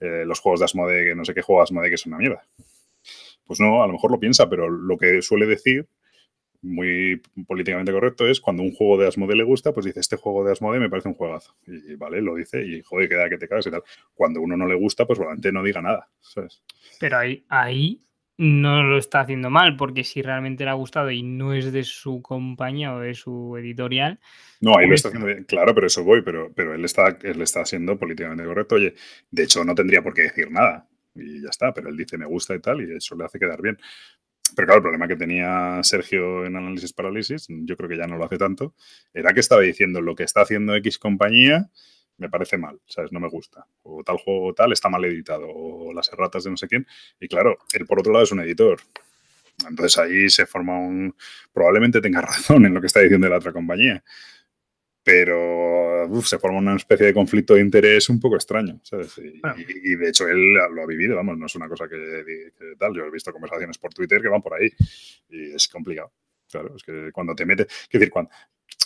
eh, 0.00 0.24
los 0.26 0.38
juegos 0.38 0.60
de 0.60 0.66
Asmode, 0.66 1.04
que 1.04 1.14
no 1.14 1.24
sé 1.24 1.34
qué 1.34 1.42
juego 1.42 1.60
de 1.60 1.64
Asmode, 1.64 1.88
que 1.88 1.94
es 1.94 2.06
una 2.06 2.18
mierda. 2.18 2.46
Pues 3.46 3.60
no, 3.60 3.82
a 3.82 3.86
lo 3.86 3.92
mejor 3.92 4.10
lo 4.10 4.18
piensa, 4.18 4.48
pero 4.48 4.68
lo 4.68 4.96
que 4.96 5.20
suele 5.22 5.46
decir, 5.46 5.86
muy 6.62 7.20
políticamente 7.46 7.92
correcto, 7.92 8.26
es 8.26 8.40
cuando 8.40 8.62
un 8.62 8.72
juego 8.72 8.98
de 8.98 9.06
Asmode 9.06 9.36
le 9.36 9.44
gusta, 9.44 9.72
pues 9.72 9.86
dice, 9.86 10.00
este 10.00 10.16
juego 10.16 10.44
de 10.44 10.52
Asmode 10.52 10.80
me 10.80 10.88
parece 10.88 11.08
un 11.08 11.14
juegazo. 11.14 11.54
Y 11.66 11.94
vale, 11.96 12.22
lo 12.22 12.34
dice 12.34 12.64
y 12.64 12.82
joder, 12.82 13.08
queda 13.08 13.28
que 13.28 13.38
te 13.38 13.48
cagas 13.48 13.66
y 13.66 13.70
tal. 13.70 13.82
Cuando 14.14 14.40
uno 14.40 14.56
no 14.56 14.66
le 14.66 14.74
gusta, 14.74 15.06
pues 15.06 15.18
probablemente 15.18 15.52
no 15.52 15.62
diga 15.62 15.82
nada, 15.82 16.08
¿sabes? 16.20 16.62
Pero 16.98 17.18
ahí, 17.18 17.44
ahí 17.48 18.00
no 18.36 18.82
lo 18.82 18.98
está 18.98 19.20
haciendo 19.20 19.50
mal, 19.50 19.76
porque 19.76 20.02
si 20.02 20.22
realmente 20.22 20.64
le 20.64 20.70
ha 20.70 20.74
gustado 20.74 21.10
y 21.10 21.22
no 21.22 21.52
es 21.52 21.70
de 21.70 21.84
su 21.84 22.22
compañía 22.22 22.94
o 22.94 23.00
de 23.00 23.14
su 23.14 23.56
editorial. 23.58 24.18
No, 24.60 24.76
ahí 24.76 24.86
lo 24.86 24.88
pues 24.88 25.00
está 25.00 25.08
haciendo 25.08 25.26
bien. 25.26 25.44
Claro, 25.44 25.74
pero 25.74 25.86
eso 25.86 26.02
voy, 26.02 26.22
pero, 26.22 26.50
pero 26.52 26.74
él, 26.74 26.84
está, 26.84 27.16
él 27.22 27.42
está 27.42 27.64
siendo 27.64 27.98
políticamente 27.98 28.44
correcto. 28.44 28.76
Oye, 28.76 28.94
de 29.30 29.42
hecho, 29.42 29.64
no 29.64 29.74
tendría 29.74 30.02
por 30.02 30.14
qué 30.14 30.22
decir 30.22 30.50
nada 30.50 30.88
y 31.14 31.42
ya 31.42 31.48
está, 31.48 31.72
pero 31.72 31.88
él 31.88 31.96
dice 31.96 32.18
me 32.18 32.26
gusta 32.26 32.54
y 32.54 32.60
tal 32.60 32.80
y 32.82 32.96
eso 32.96 33.16
le 33.16 33.24
hace 33.24 33.38
quedar 33.38 33.60
bien. 33.62 33.78
Pero 34.54 34.66
claro, 34.66 34.78
el 34.78 34.82
problema 34.82 35.08
que 35.08 35.16
tenía 35.16 35.80
Sergio 35.82 36.44
en 36.44 36.56
Análisis 36.56 36.92
Parálisis, 36.92 37.46
yo 37.48 37.76
creo 37.76 37.88
que 37.88 37.96
ya 37.96 38.06
no 38.06 38.16
lo 38.16 38.24
hace 38.24 38.38
tanto, 38.38 38.74
era 39.12 39.32
que 39.32 39.40
estaba 39.40 39.62
diciendo 39.62 40.00
lo 40.00 40.14
que 40.14 40.24
está 40.24 40.42
haciendo 40.42 40.74
X 40.76 40.98
compañía 40.98 41.70
me 42.16 42.28
parece 42.28 42.56
mal, 42.58 42.80
¿sabes? 42.86 43.10
No 43.12 43.18
me 43.18 43.28
gusta. 43.28 43.66
O 43.82 44.04
tal 44.04 44.18
juego 44.18 44.54
tal 44.54 44.72
está 44.72 44.88
mal 44.88 45.04
editado, 45.04 45.48
o 45.48 45.92
las 45.92 46.12
erratas 46.12 46.44
de 46.44 46.50
no 46.50 46.56
sé 46.56 46.68
quién. 46.68 46.86
Y 47.20 47.28
claro, 47.28 47.58
él 47.72 47.86
por 47.86 47.98
otro 47.98 48.12
lado 48.12 48.24
es 48.24 48.32
un 48.32 48.40
editor. 48.40 48.80
Entonces 49.68 49.98
ahí 49.98 50.28
se 50.28 50.46
forma 50.46 50.78
un... 50.78 51.14
Probablemente 51.52 52.00
tenga 52.00 52.20
razón 52.22 52.66
en 52.66 52.74
lo 52.74 52.80
que 52.80 52.86
está 52.86 53.00
diciendo 53.00 53.28
la 53.28 53.38
otra 53.38 53.52
compañía 53.52 54.04
pero 55.04 56.08
se 56.22 56.38
forma 56.38 56.58
una 56.58 56.76
especie 56.76 57.06
de 57.06 57.14
conflicto 57.14 57.54
de 57.54 57.60
interés 57.60 58.08
un 58.08 58.18
poco 58.18 58.36
extraño, 58.36 58.80
¿sabes? 58.82 59.18
Y, 59.18 59.94
de 59.96 60.08
hecho 60.08 60.26
él 60.26 60.54
lo 60.54 60.82
ha 60.82 60.86
vivido, 60.86 61.14
vamos, 61.14 61.36
no 61.36 61.44
es 61.44 61.54
una 61.54 61.68
cosa 61.68 61.86
que, 61.86 62.52
tal, 62.78 62.94
yo 62.94 63.04
he 63.04 63.10
visto 63.10 63.30
conversaciones 63.30 63.76
por 63.76 63.92
Twitter 63.92 64.22
que 64.22 64.28
van 64.28 64.40
por 64.40 64.54
ahí 64.54 64.70
y 65.28 65.54
es 65.54 65.68
complicado. 65.68 66.10
Claro, 66.50 66.74
es 66.74 66.82
que 66.82 67.10
cuando 67.12 67.34
te 67.34 67.44
metes, 67.44 67.66
es 67.66 67.90
decir, 67.90 68.10
cuando, 68.10 68.30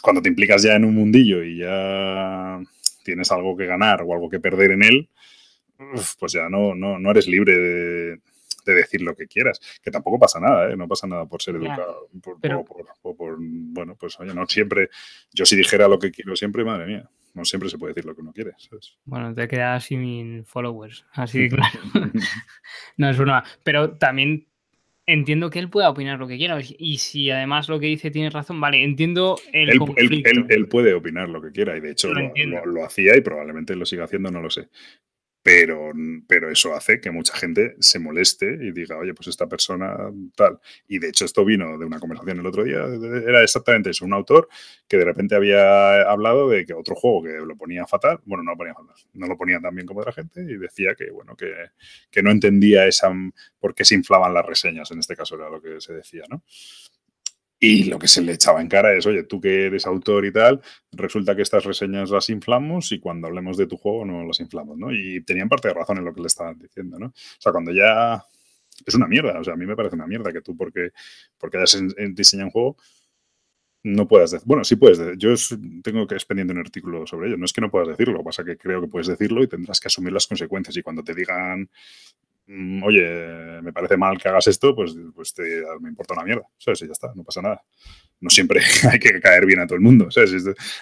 cuando 0.03 0.21
te 0.21 0.29
implicas 0.29 0.63
ya 0.63 0.75
en 0.75 0.85
un 0.85 0.95
mundillo 0.95 1.45
y 1.45 1.59
ya 1.59 2.61
tienes 3.05 3.31
algo 3.31 3.57
que 3.57 3.67
ganar 3.67 4.03
o 4.03 4.13
algo 4.13 4.29
que 4.29 4.41
perder 4.41 4.73
en 4.73 4.83
él, 4.83 5.09
pues 6.19 6.33
ya 6.33 6.49
no, 6.49 6.75
no, 6.75 6.99
no 6.99 7.11
eres 7.13 7.29
libre 7.29 7.57
de, 7.57 8.21
de 8.65 8.75
decir 8.75 9.01
lo 9.03 9.15
que 9.15 9.27
quieras, 9.27 9.61
que 9.83 9.91
tampoco 9.91 10.19
pasa 10.19 10.41
nada, 10.41 10.71
¿eh? 10.71 10.77
no 10.77 10.87
pasa 10.89 11.07
nada 11.07 11.27
por 11.27 11.43
ser 11.43 11.57
educado, 11.57 12.09
por, 12.23 13.37
bueno, 13.39 13.97
pues 13.97 14.19
oye, 14.21 14.35
no 14.35 14.47
siempre, 14.47 14.91
yo 15.33 15.47
si 15.47 15.57
dijera 15.57 15.89
lo 15.89 15.99
que 15.99 16.11
quiero 16.11 16.37
siempre, 16.37 16.65
madre 16.65 16.87
mía, 16.87 17.09
no 17.35 17.45
siempre 17.45 17.69
se 17.71 17.79
puede 17.79 17.95
decir 17.95 18.05
lo 18.05 18.15
que 18.15 18.21
uno 18.21 18.33
quiere. 18.33 18.53
Bueno, 19.05 19.35
te 19.35 19.49
quedas 19.49 19.85
sin 19.85 20.45
followers, 20.45 21.05
así 21.13 21.49
claro. 21.49 21.81
no 22.97 23.11
es 23.11 23.19
una. 23.19 23.45
Pero 23.63 23.97
también 23.97 24.49
entiendo 25.09 25.49
que 25.49 25.59
él 25.59 25.71
pueda 25.71 25.89
opinar 25.91 26.19
lo 26.19 26.29
que 26.29 26.37
quiera. 26.37 26.59
Y 26.79 26.99
si 26.99 27.31
además 27.31 27.69
lo 27.69 27.81
que 27.81 27.87
dice 27.87 28.11
tiene 28.11 28.31
razón, 28.31 28.61
vale, 28.61 28.85
entiendo 28.85 29.37
el 29.53 29.71
él, 29.71 29.79
conflicto. 29.79 30.31
Él, 30.49 30.69
puede 30.69 30.95
opinar 30.95 31.29
lo 31.29 31.41
que 31.41 31.51
quiera 31.51 31.77
y 31.77 31.81
de 31.81 31.93
hecho 31.93 32.13
lo, 32.13 32.85
hacía 32.85 33.17
y 33.17 33.23
probablemente 33.23 33.75
lo 33.75 33.87
siga 33.87 34.05
haciendo, 34.05 34.31
no 34.31 34.43
lo 34.43 34.51
sé. 34.51 34.69
Pero, 35.49 35.93
pero 36.27 36.51
eso 36.51 36.75
hace 36.75 37.01
que 37.01 37.11
mucha 37.11 37.35
gente 37.35 37.75
se 37.81 37.99
moleste 37.99 38.45
y 38.61 38.71
diga, 38.71 38.99
oye, 38.99 39.15
pues 39.15 39.29
esta 39.29 39.47
persona 39.47 39.97
tal. 40.37 40.61
Y 40.87 40.99
de 40.99 41.09
hecho 41.09 41.25
esto 41.25 41.43
vino 41.43 41.79
de 41.79 41.87
una 41.87 41.99
conversación 41.99 42.41
el 42.41 42.47
otro 42.47 42.65
día, 42.65 42.85
era 43.27 43.43
exactamente 43.43 43.89
eso, 43.89 44.05
un 44.05 44.13
autor 44.13 44.47
que 44.87 44.99
de 44.99 45.07
repente 45.07 45.35
había 45.35 46.03
hablado 46.03 46.51
de 46.51 46.67
que 46.67 46.75
otro 46.75 46.95
juego 46.95 47.23
que 47.23 47.33
lo 47.47 47.57
ponía 47.57 47.87
fatal, 47.87 48.21
bueno, 48.27 48.45
no 48.45 48.51
lo 48.51 48.59
ponía 48.59 48.75
fatal, 48.75 48.95
no 49.15 49.27
lo 49.27 49.39
ponía 49.39 49.59
tan 49.59 49.75
bien 49.75 49.87
como 49.87 50.01
otra 50.01 50.13
gente 50.13 50.43
y 50.43 50.59
decía 50.59 50.95
que, 50.95 51.11
bueno, 51.11 51.35
que, 51.35 51.55
que 52.11 52.23
no 52.23 52.31
entendía 52.31 52.87
esa, 52.87 53.11
por 53.59 53.75
qué 53.75 53.87
se 53.87 53.95
inflaban 53.95 54.35
las 54.35 54.45
reseñas, 54.45 54.91
en 54.91 54.99
este 54.99 55.17
caso 55.17 55.37
era 55.37 55.49
lo 55.49 55.63
que 55.63 55.81
se 55.81 55.95
decía, 55.95 56.25
¿no? 56.29 56.43
Y 57.61 57.85
lo 57.85 57.99
que 57.99 58.07
se 58.07 58.23
le 58.23 58.33
echaba 58.33 58.61
en 58.61 58.69
cara 58.69 58.97
es, 58.97 59.05
oye, 59.07 59.25
tú 59.25 59.41
que 59.41 59.67
eres 59.67 59.85
autor 59.87 60.25
y 60.27 60.33
tal, 60.33 60.61
resulta 60.93 61.35
que 61.35 61.43
estas 61.43 61.65
reseñas 61.65 62.11
las 62.11 62.29
inflamos 62.31 62.93
y 62.93 63.01
cuando 63.01 63.27
hablemos 63.27 63.57
de 63.57 63.67
tu 63.67 63.77
juego 63.77 64.05
no 64.05 64.25
las 64.25 64.39
inflamos, 64.41 64.79
¿no? 64.79 64.93
Y 64.93 65.23
tenían 65.25 65.49
parte 65.49 65.69
de 65.69 65.75
razón 65.75 65.99
en 65.99 66.05
lo 66.05 66.15
que 66.15 66.21
le 66.21 66.29
estaban 66.29 66.59
diciendo, 66.59 66.99
¿no? 66.99 67.07
O 67.07 67.41
sea, 67.41 67.53
cuando 67.53 67.73
ya... 67.73 68.25
Es 68.87 68.95
una 68.95 69.09
mierda, 69.09 69.41
o 69.41 69.43
sea, 69.43 69.55
a 69.55 69.57
mí 69.57 69.67
me 69.67 69.75
parece 69.75 69.97
una 69.97 70.07
mierda 70.07 70.33
que 70.33 70.41
tú 70.41 70.57
porque, 70.57 70.91
porque 71.37 71.57
hayas 71.57 71.83
diseñado 72.15 72.47
un 72.47 72.53
juego 72.53 72.77
no 73.83 74.09
puedas 74.09 74.31
decir. 74.33 74.47
Bueno, 74.47 74.65
sí 74.65 74.77
puedes. 74.77 74.99
Yo 75.19 75.35
tengo 75.83 76.07
que 76.07 76.15
expendiente 76.15 76.53
un 76.53 76.61
artículo 76.61 77.07
sobre 77.07 77.29
ello. 77.29 77.37
No 77.37 77.45
es 77.45 77.53
que 77.53 77.61
no 77.61 77.71
puedas 77.71 77.89
decirlo, 77.89 78.23
pasa 78.23 78.45
que 78.45 78.57
creo 78.57 78.81
que 78.81 78.89
puedes 78.89 79.07
decirlo 79.07 79.43
y 79.43 79.49
tendrás 79.49 79.81
que 79.81 79.89
asumir 79.89 80.13
las 80.13 80.27
consecuencias. 80.27 80.77
Y 80.77 80.83
cuando 80.83 81.03
te 81.03 81.15
digan 81.15 81.71
oye, 82.83 83.61
me 83.63 83.73
parece 83.73 83.97
mal 83.97 84.19
que 84.19 84.29
hagas 84.29 84.47
esto, 84.47 84.75
pues, 84.75 84.97
pues 85.15 85.35
me 85.81 85.89
importa 85.91 86.15
una 86.15 86.25
mierda, 86.25 86.49
¿sabes? 86.57 86.83
Y 86.83 86.87
ya 86.87 86.93
está, 86.93 87.13
no 87.15 87.23
pasa 87.23 87.43
nada. 87.43 87.63
No 88.21 88.31
siempre 88.31 88.61
hay 88.91 88.99
que 88.99 89.21
caer 89.21 89.45
bien 89.45 89.61
a 89.61 89.67
todo 89.67 89.77
el 89.77 89.83
mundo, 89.83 90.11
¿sabes? 90.11 90.33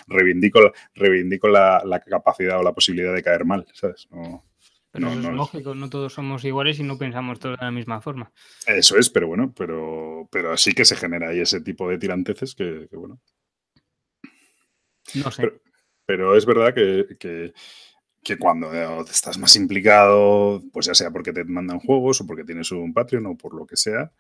Reivindico, 0.07 0.73
reivindico 0.95 1.49
la, 1.49 2.03
capacidad 2.09 2.61
o 2.61 2.63
la 2.63 2.73
posibilidad 2.73 3.15
de 3.15 3.23
caer 3.23 3.45
mal, 3.45 3.67
¿sabes? 3.73 4.07
No, 4.11 4.45
pero 4.93 5.11
es 5.11 5.25
lógico, 5.25 5.75
no 5.75 5.91
todos 5.91 6.15
somos 6.15 6.45
iguales 6.45 6.79
y 6.79 6.83
no 6.83 6.97
pensamos 6.97 7.39
todos 7.39 7.59
de 7.59 7.67
la 7.67 7.73
misma 7.73 8.01
forma. 8.01 8.33
Eso 8.67 8.97
es, 8.97 9.11
pero 9.11 9.27
bueno, 9.27 9.53
pero, 9.55 10.29
pero 10.31 10.57
sí 10.57 10.73
que 10.73 10.85
se 10.85 10.97
genera 10.97 11.31
ahí 11.31 11.41
ese 11.41 11.61
tipo 11.61 11.89
de 11.91 11.99
tiranteces 11.99 12.55
que, 12.55 12.89
bueno. 12.93 13.21
No 15.15 15.31
sé. 15.31 15.53
Pero, 16.07 16.37
es 16.37 16.47
verdad 16.47 16.73
que 16.73 17.17
que 17.19 17.53
cuando 18.37 18.73
estás 19.09 19.39
más 19.39 19.55
implicado, 19.55 20.63
pues 20.73 20.87
ya 20.87 20.95
sea 20.95 21.11
porque 21.11 21.33
te 21.33 21.45
mandan 21.45 21.79
juegos 21.79 22.21
o 22.21 22.27
porque 22.27 22.45
tienes 22.45 22.73
un 22.73 22.93
Patreon 22.93 23.27
o 23.27 23.37
por 23.37 23.55
lo 23.55 23.65
que 23.67 23.77
sea, 23.77 24.13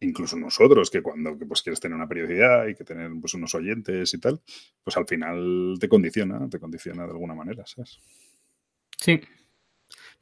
incluso 0.00 0.36
nosotros, 0.36 0.90
que 0.90 1.02
cuando 1.02 1.38
pues, 1.38 1.62
quieres 1.62 1.80
tener 1.80 1.96
una 1.96 2.08
periodicidad 2.08 2.66
y 2.66 2.74
que 2.74 2.84
tener 2.84 3.10
pues, 3.20 3.34
unos 3.34 3.54
oyentes 3.54 4.12
y 4.12 4.20
tal, 4.20 4.40
pues 4.84 4.96
al 4.96 5.06
final 5.06 5.76
te 5.80 5.88
condiciona, 5.88 6.48
te 6.48 6.60
condiciona 6.60 7.04
de 7.04 7.12
alguna 7.12 7.34
manera, 7.34 7.64
¿sabes? 7.66 7.98
Sí. 8.98 9.20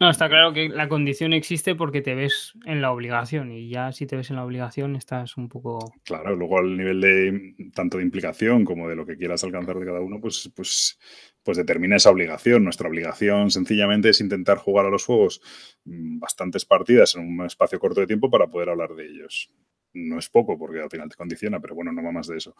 No, 0.01 0.11
está 0.11 0.28
claro 0.28 0.53
que 0.53 0.68
la 0.68 0.88
condición 0.88 1.32
existe 1.32 1.74
porque 1.74 2.03
te 2.03 2.14
ves 2.14 2.53
en 2.64 2.82
la 2.82 2.90
obligación 2.90 3.53
y 3.53 3.68
ya 3.68 3.92
si 3.92 4.07
te 4.07 4.16
ves 4.16 4.30
en 4.30 4.36
la 4.36 4.45
obligación 4.45 4.97
estás 4.97 5.36
un 5.36 5.49
poco... 5.49 5.78
Claro, 6.05 6.34
luego 6.34 6.59
al 6.59 6.76
nivel 6.76 7.01
de 7.01 7.55
tanto 7.74 7.99
de 7.99 8.05
implicación 8.05 8.64
como 8.64 8.88
de 8.88 8.97
lo 8.97 9.07
que 9.07 9.16
quieras 9.16 9.45
alcanzar 9.45 9.78
de 9.78 9.86
cada 9.86 10.01
uno, 10.01 10.20
pues, 10.20 10.51
pues 10.55 10.99
pues 11.45 11.59
determina 11.59 11.97
esa 11.97 12.11
obligación. 12.11 12.64
Nuestra 12.64 12.88
obligación 12.88 13.51
sencillamente 13.51 14.09
es 14.09 14.20
intentar 14.20 14.59
jugar 14.59 14.86
a 14.86 14.90
los 14.90 15.05
juegos 15.05 15.40
mm, 15.84 16.18
bastantes 16.18 16.64
partidas 16.64 17.14
en 17.14 17.28
un 17.28 17.47
espacio 17.47 17.78
corto 17.78 18.01
de 18.01 18.07
tiempo 18.07 18.30
para 18.30 18.49
poder 18.49 18.70
hablar 18.70 18.95
de 18.95 19.07
ellos. 19.07 19.51
No 19.92 20.18
es 20.18 20.28
poco 20.28 20.59
porque 20.59 20.80
al 20.80 20.90
final 20.90 21.09
te 21.09 21.16
condiciona, 21.16 21.61
pero 21.61 21.76
bueno, 21.76 21.92
no 21.92 22.03
va 22.03 22.11
más 22.11 22.26
de 22.26 22.38
eso. 22.38 22.57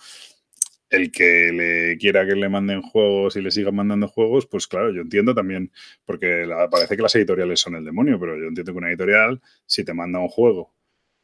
El 0.91 1.11
que 1.11 1.51
le 1.53 1.99
quiera 1.99 2.27
que 2.27 2.37
le 2.37 2.49
manden 2.49 2.83
juegos 2.83 3.37
y 3.37 3.43
le 3.43 3.51
sigan 3.51 3.75
mandando 3.75 4.07
juegos, 4.09 4.47
pues 4.47 4.67
claro, 4.67 4.93
yo 4.93 5.03
entiendo 5.03 5.35
también, 5.35 5.73
porque 6.05 6.47
parece 6.71 6.97
que 6.97 7.03
las 7.03 7.15
editoriales 7.17 7.61
son 7.61 7.75
el 7.75 7.85
demonio, 7.85 8.21
pero 8.21 8.39
yo 8.39 8.47
entiendo 8.47 8.73
que 8.73 8.79
una 8.79 8.91
editorial, 8.91 9.41
si 9.67 9.85
te 9.85 9.95
manda 9.95 10.21
un 10.21 10.29
juego 10.29 10.75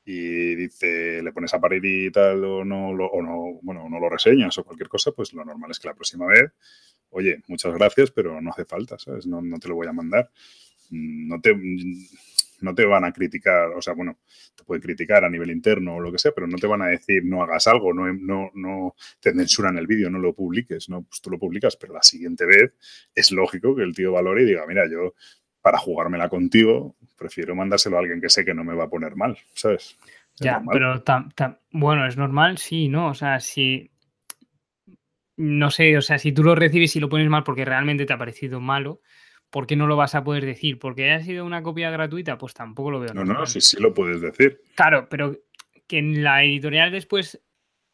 y 0.04 0.56
dice, 0.56 1.22
le 1.22 1.32
pones 1.32 1.54
a 1.54 1.60
parir 1.60 1.84
y 1.84 2.10
tal, 2.10 2.42
o 2.44 2.64
no, 2.64 2.92
lo, 2.92 3.06
o 3.06 3.22
no, 3.22 3.60
bueno, 3.62 3.88
no 3.88 4.00
lo 4.00 4.08
reseñas 4.08 4.56
o 4.58 4.64
cualquier 4.64 4.88
cosa, 4.88 5.12
pues 5.12 5.32
lo 5.34 5.44
normal 5.44 5.70
es 5.70 5.78
que 5.78 5.88
la 5.88 5.94
próxima 5.94 6.26
vez 6.26 6.52
oye, 7.10 7.42
muchas 7.48 7.74
gracias, 7.74 8.10
pero 8.10 8.40
no 8.40 8.50
hace 8.50 8.64
falta, 8.64 8.98
¿sabes? 8.98 9.26
No, 9.26 9.42
te 9.58 9.68
lo 9.68 9.74
voy 9.74 9.86
a 9.86 9.92
mandar. 9.92 10.30
No 10.90 11.40
te, 11.40 11.54
no 12.60 12.74
te 12.74 12.84
van 12.84 13.04
a 13.04 13.12
criticar, 13.12 13.70
o 13.70 13.82
sea, 13.82 13.94
bueno, 13.94 14.18
te 14.54 14.64
puede 14.64 14.80
criticar 14.80 15.24
a 15.24 15.30
nivel 15.30 15.50
interno 15.50 15.96
o 15.96 16.00
lo 16.00 16.12
que 16.12 16.18
sea, 16.18 16.32
pero 16.32 16.46
no 16.46 16.56
te 16.56 16.66
van 16.66 16.82
a 16.82 16.86
decir 16.86 17.24
no 17.24 17.42
hagas 17.42 17.66
algo, 17.66 17.92
no, 17.92 18.12
no, 18.12 18.50
no 18.54 18.94
te 19.20 19.32
censuran 19.32 19.78
el 19.78 19.86
vídeo, 19.86 20.10
no 20.10 20.18
lo 20.18 20.34
publiques, 20.34 20.88
no, 20.88 21.02
pues 21.02 21.20
tú 21.20 21.30
lo 21.30 21.38
publicas, 21.38 21.76
pero 21.76 21.94
la 21.94 22.02
siguiente 22.02 22.46
vez 22.46 22.72
es 23.14 23.32
lógico 23.32 23.74
que 23.74 23.82
el 23.82 23.94
tío 23.94 24.12
valore 24.12 24.42
y 24.42 24.46
diga, 24.46 24.66
mira, 24.66 24.88
yo 24.90 25.14
para 25.60 25.78
jugármela 25.78 26.28
contigo 26.28 26.96
prefiero 27.16 27.54
mandárselo 27.54 27.96
a 27.96 28.00
alguien 28.00 28.20
que 28.20 28.30
sé 28.30 28.44
que 28.44 28.54
no 28.54 28.64
me 28.64 28.74
va 28.74 28.84
a 28.84 28.90
poner 28.90 29.16
mal, 29.16 29.36
¿sabes? 29.54 29.98
ya, 30.36 30.62
pero 30.72 31.02
bueno, 31.70 32.06
es 32.06 32.16
normal, 32.16 32.56
sí, 32.56 32.88
¿no? 32.88 33.08
O 33.08 33.14
sea, 33.14 33.40
si 33.40 33.90
no 35.36 35.70
sé, 35.70 35.96
o 35.96 36.02
sea, 36.02 36.18
si 36.18 36.32
tú 36.32 36.42
lo 36.42 36.54
recibes 36.54 36.94
y 36.96 37.00
lo 37.00 37.08
pones 37.08 37.28
mal 37.28 37.44
porque 37.44 37.64
realmente 37.64 38.06
te 38.06 38.12
ha 38.12 38.18
parecido 38.18 38.60
malo, 38.60 39.00
¿por 39.50 39.66
qué 39.66 39.76
no 39.76 39.86
lo 39.86 39.96
vas 39.96 40.14
a 40.14 40.24
poder 40.24 40.46
decir? 40.46 40.78
¿Porque 40.78 41.10
haya 41.10 41.24
sido 41.24 41.44
una 41.44 41.62
copia 41.62 41.90
gratuita? 41.90 42.38
Pues 42.38 42.54
tampoco 42.54 42.90
lo 42.90 43.00
veo. 43.00 43.12
No, 43.14 43.24
no, 43.24 43.46
sí, 43.46 43.60
sí 43.60 43.80
lo 43.80 43.92
puedes 43.92 44.20
decir. 44.20 44.62
Claro, 44.76 45.08
pero 45.10 45.36
que 45.86 45.98
en 45.98 46.22
la 46.22 46.44
editorial 46.44 46.92
después 46.92 47.42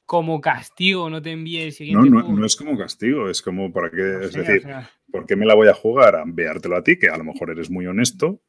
como 0.05 0.41
castigo 0.41 1.11
no 1.11 1.21
te 1.21 1.33
envíe 1.33 1.63
el 1.63 1.73
siguiente. 1.73 2.09
No, 2.09 2.23
no, 2.23 2.33
no 2.33 2.47
es 2.47 2.55
como 2.55 2.79
castigo, 2.79 3.29
es 3.29 3.43
como 3.43 3.73
para 3.73 3.91
qué, 3.91 4.19
es 4.23 4.33
decir, 4.33 4.65
¿por 5.11 5.27
qué 5.27 5.35
me 5.35 5.47
la 5.47 5.55
voy 5.55 5.69
a 5.69 5.75
jugar 5.75 6.15
a 6.15 6.23
enviártelo 6.23 6.77
a 6.77 6.85
ti? 6.85 6.97
Que 6.97 7.09
a 7.09 7.17
lo 7.17 7.25
mejor 7.25 7.51
eres 7.51 7.71
muy 7.71 7.87
honesto, 7.87 8.41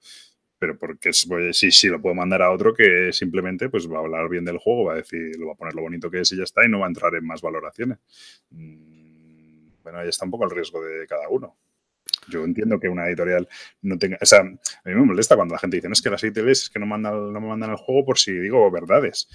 pero 0.60 0.78
porque 0.78 1.14
sí, 1.14 1.72
sí, 1.72 1.88
lo 1.88 2.00
puedo 2.00 2.14
mandar 2.14 2.44
a 2.44 2.52
otro 2.52 2.74
que 2.74 3.12
simplemente 3.12 3.70
pues 3.70 3.92
va 3.92 3.98
a 3.98 4.02
hablar 4.02 4.30
bien 4.30 4.46
del 4.46 4.60
juego, 4.60 4.86
va 4.86 4.94
a 4.94 4.98
decir, 4.98 5.36
lo 5.40 5.48
va 5.48 5.54
a 5.54 5.56
poner 5.56 5.74
lo 5.74 5.82
bonito 5.82 6.12
que 6.12 6.20
es 6.20 6.32
y 6.32 6.38
ya 6.38 6.44
está, 6.44 6.64
y 6.64 6.70
no 6.70 6.80
va 6.80 6.86
a 6.86 6.90
entrar 6.90 7.16
en 7.16 7.26
más 7.26 7.42
valoraciones. 7.42 7.98
Mm, 8.52 9.70
bueno, 9.82 10.00
ahí 10.00 10.10
está 10.10 10.26
un 10.26 10.32
poco 10.32 10.46
el 10.46 10.52
riesgo 10.52 10.84
de 10.84 11.08
cada 11.08 11.28
uno. 11.30 11.58
Yo 12.30 12.44
entiendo 12.44 12.80
que 12.80 12.90
una 12.90 13.08
editorial 13.08 13.48
no 13.82 13.98
tenga. 13.98 14.18
O 14.22 14.26
sea, 14.26 14.40
a 14.40 14.44
mí 14.44 14.60
me 14.96 15.06
molesta 15.06 15.36
cuando 15.36 15.54
la 15.54 15.60
gente 15.60 15.78
dice, 15.78 15.88
no 15.88 15.94
es 15.94 16.02
que 16.02 16.10
las 16.10 16.24
editoriales 16.24 16.64
es 16.64 16.70
que 16.70 16.80
no, 16.80 16.86
mandan, 16.86 17.34
no 17.34 17.42
me 17.42 17.48
mandan 17.48 17.72
el 17.72 17.78
juego 17.78 18.06
por 18.06 18.20
si 18.20 18.32
digo 18.32 18.70
verdades 18.72 19.28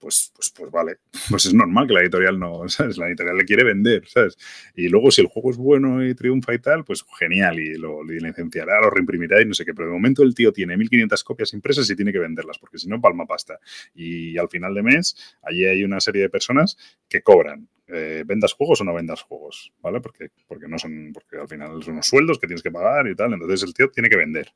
pues, 0.00 0.32
pues, 0.34 0.50
pues 0.56 0.70
vale, 0.70 0.96
pues 1.28 1.44
es 1.44 1.54
normal 1.54 1.86
que 1.86 1.92
la 1.92 2.00
editorial 2.00 2.38
no, 2.38 2.66
¿sabes? 2.68 2.96
La 2.96 3.06
editorial 3.06 3.36
le 3.36 3.44
quiere 3.44 3.62
vender, 3.62 4.08
¿sabes? 4.08 4.36
Y 4.74 4.88
luego 4.88 5.10
si 5.10 5.20
el 5.20 5.28
juego 5.28 5.50
es 5.50 5.58
bueno 5.58 6.04
y 6.04 6.14
triunfa 6.14 6.54
y 6.54 6.58
tal, 6.58 6.84
pues 6.84 7.04
genial, 7.18 7.60
y 7.60 7.74
lo, 7.74 8.02
licenciará, 8.02 8.80
lo 8.80 8.90
reimprimirá 8.90 9.40
y 9.42 9.44
no 9.44 9.54
sé 9.54 9.64
qué, 9.64 9.74
pero 9.74 9.88
de 9.88 9.92
momento 9.92 10.22
el 10.22 10.34
tío 10.34 10.52
tiene 10.52 10.76
1500 10.76 11.22
copias 11.22 11.52
impresas 11.52 11.88
y 11.90 11.94
tiene 11.94 12.12
que 12.12 12.18
venderlas, 12.18 12.58
porque 12.58 12.78
si 12.78 12.88
no, 12.88 13.00
palma 13.00 13.26
pasta. 13.26 13.60
Y 13.94 14.38
al 14.38 14.48
final 14.48 14.74
de 14.74 14.82
mes, 14.82 15.36
allí 15.42 15.66
hay 15.66 15.84
una 15.84 16.00
serie 16.00 16.22
de 16.22 16.30
personas 16.30 16.78
que 17.08 17.22
cobran, 17.22 17.68
eh, 17.92 18.24
vendas 18.26 18.52
juegos 18.52 18.80
o 18.80 18.84
no 18.84 18.94
vendas 18.94 19.22
juegos, 19.22 19.72
¿vale? 19.80 20.00
Porque, 20.00 20.30
porque 20.46 20.68
no 20.68 20.78
son, 20.78 21.12
porque 21.12 21.38
al 21.38 21.48
final 21.48 21.82
son 21.82 21.94
unos 21.94 22.06
sueldos 22.06 22.38
que 22.38 22.46
tienes 22.46 22.62
que 22.62 22.70
pagar 22.70 23.06
y 23.08 23.14
tal, 23.14 23.32
entonces 23.32 23.62
el 23.62 23.74
tío 23.74 23.90
tiene 23.90 24.08
que 24.08 24.16
vender. 24.16 24.52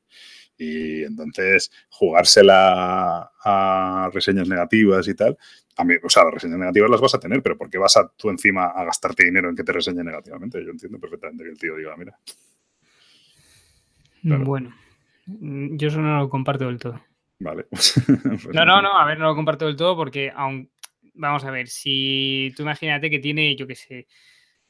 Y 0.57 1.03
entonces 1.03 1.71
jugársela 1.89 3.31
a 3.43 4.09
reseñas 4.13 4.47
negativas 4.47 5.07
y 5.07 5.13
tal, 5.15 5.37
a 5.77 5.83
mí, 5.83 5.95
o 6.01 6.09
sea, 6.09 6.23
las 6.23 6.33
reseñas 6.33 6.59
negativas 6.59 6.89
las 6.89 7.01
vas 7.01 7.15
a 7.15 7.19
tener, 7.19 7.41
pero 7.41 7.57
¿por 7.57 7.69
qué 7.69 7.77
vas 7.77 7.97
a 7.97 8.07
tú 8.15 8.29
encima 8.29 8.67
a 8.67 8.83
gastarte 8.85 9.25
dinero 9.25 9.49
en 9.49 9.55
que 9.55 9.63
te 9.63 9.73
reseñe 9.73 10.03
negativamente? 10.03 10.63
Yo 10.63 10.71
entiendo 10.71 10.99
perfectamente 10.99 11.43
que 11.43 11.49
el 11.49 11.57
tío 11.57 11.75
diga, 11.75 11.95
mira. 11.97 12.17
Bueno, 14.23 14.73
yo 15.27 15.87
eso 15.87 16.01
no 16.01 16.19
lo 16.19 16.29
comparto 16.29 16.65
del 16.65 16.79
todo. 16.79 17.01
Vale. 17.39 17.67
No, 18.53 18.65
no, 18.65 18.81
no, 18.81 18.97
a 18.97 19.05
ver, 19.05 19.19
no 19.19 19.25
lo 19.25 19.35
comparto 19.35 19.65
del 19.65 19.75
todo 19.75 19.95
porque 19.95 20.31
aún, 20.33 20.69
vamos 21.15 21.43
a 21.45 21.51
ver, 21.51 21.67
si 21.67 22.53
tú 22.55 22.63
imagínate 22.63 23.09
que 23.09 23.19
tiene, 23.19 23.55
yo 23.55 23.67
qué 23.67 23.75
sé, 23.75 24.07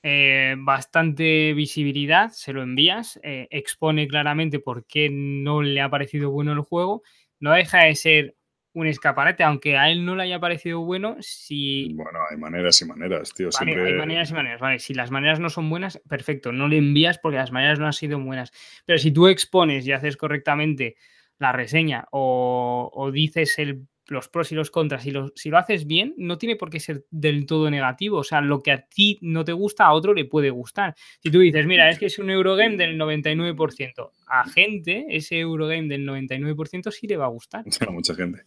eh, 0.03 0.55
bastante 0.57 1.53
visibilidad, 1.53 2.29
se 2.31 2.53
lo 2.53 2.61
envías, 2.61 3.19
eh, 3.23 3.47
expone 3.49 4.07
claramente 4.07 4.59
por 4.59 4.85
qué 4.85 5.09
no 5.11 5.61
le 5.61 5.81
ha 5.81 5.89
parecido 5.89 6.31
bueno 6.31 6.53
el 6.53 6.61
juego, 6.61 7.01
no 7.39 7.51
deja 7.53 7.85
de 7.85 7.95
ser 7.95 8.35
un 8.75 8.87
escaparate, 8.87 9.41
aunque 9.43 9.77
a 9.77 9.89
él 9.89 10.05
no 10.05 10.15
le 10.15 10.23
haya 10.23 10.39
parecido 10.39 10.81
bueno, 10.81 11.15
si... 11.21 11.93
Bueno, 11.93 12.19
hay 12.29 12.37
maneras 12.37 12.81
y 12.81 12.85
maneras, 12.85 13.33
tío. 13.33 13.49
Hay 13.57 13.73
maneras 13.95 14.29
y 14.31 14.33
maneras, 14.33 14.59
vale. 14.59 14.79
Si 14.79 14.93
las 14.93 15.11
maneras 15.11 15.39
no 15.39 15.49
son 15.49 15.69
buenas, 15.69 16.01
perfecto, 16.09 16.51
no 16.51 16.67
le 16.67 16.77
envías 16.77 17.17
porque 17.17 17.37
las 17.37 17.53
maneras 17.53 17.79
no 17.79 17.85
han 17.85 17.93
sido 17.93 18.19
buenas. 18.19 18.51
Pero 18.85 18.99
si 18.99 19.11
tú 19.11 19.27
expones 19.27 19.87
y 19.87 19.93
haces 19.93 20.17
correctamente 20.17 20.97
la 21.37 21.53
reseña 21.53 22.05
o, 22.11 23.09
dices 23.13 23.57
el, 23.59 23.87
los 24.07 24.29
pros 24.29 24.51
y 24.51 24.55
los 24.55 24.71
contras, 24.71 25.05
y 25.05 25.13
si 25.35 25.49
lo 25.49 25.57
haces 25.57 25.87
bien, 25.87 26.13
no 26.17 26.37
tiene 26.37 26.55
por 26.55 26.69
qué 26.69 26.79
ser 26.79 27.05
del 27.11 27.45
todo 27.45 27.69
negativo. 27.69 28.17
O 28.17 28.23
sea, 28.23 28.41
lo 28.41 28.61
que 28.61 28.71
a 28.71 28.85
ti 28.87 29.17
no 29.21 29.43
te 29.43 29.53
gusta, 29.53 29.85
a 29.85 29.93
otro 29.93 30.13
le 30.13 30.25
puede 30.25 30.49
gustar. 30.49 30.95
Si 31.21 31.31
tú 31.31 31.39
dices, 31.39 31.65
mira, 31.65 31.89
es 31.89 31.99
que 31.99 32.07
es 32.07 32.19
un 32.19 32.29
Eurogame 32.29 32.77
del 32.77 32.99
99%, 32.99 34.11
a 34.27 34.49
gente 34.49 35.05
ese 35.09 35.39
Eurogame 35.39 35.87
del 35.87 36.07
99% 36.07 36.91
sí 36.91 37.07
le 37.07 37.17
va 37.17 37.25
a 37.25 37.29
gustar. 37.29 37.63
Mucha 37.91 38.15
gente. 38.15 38.43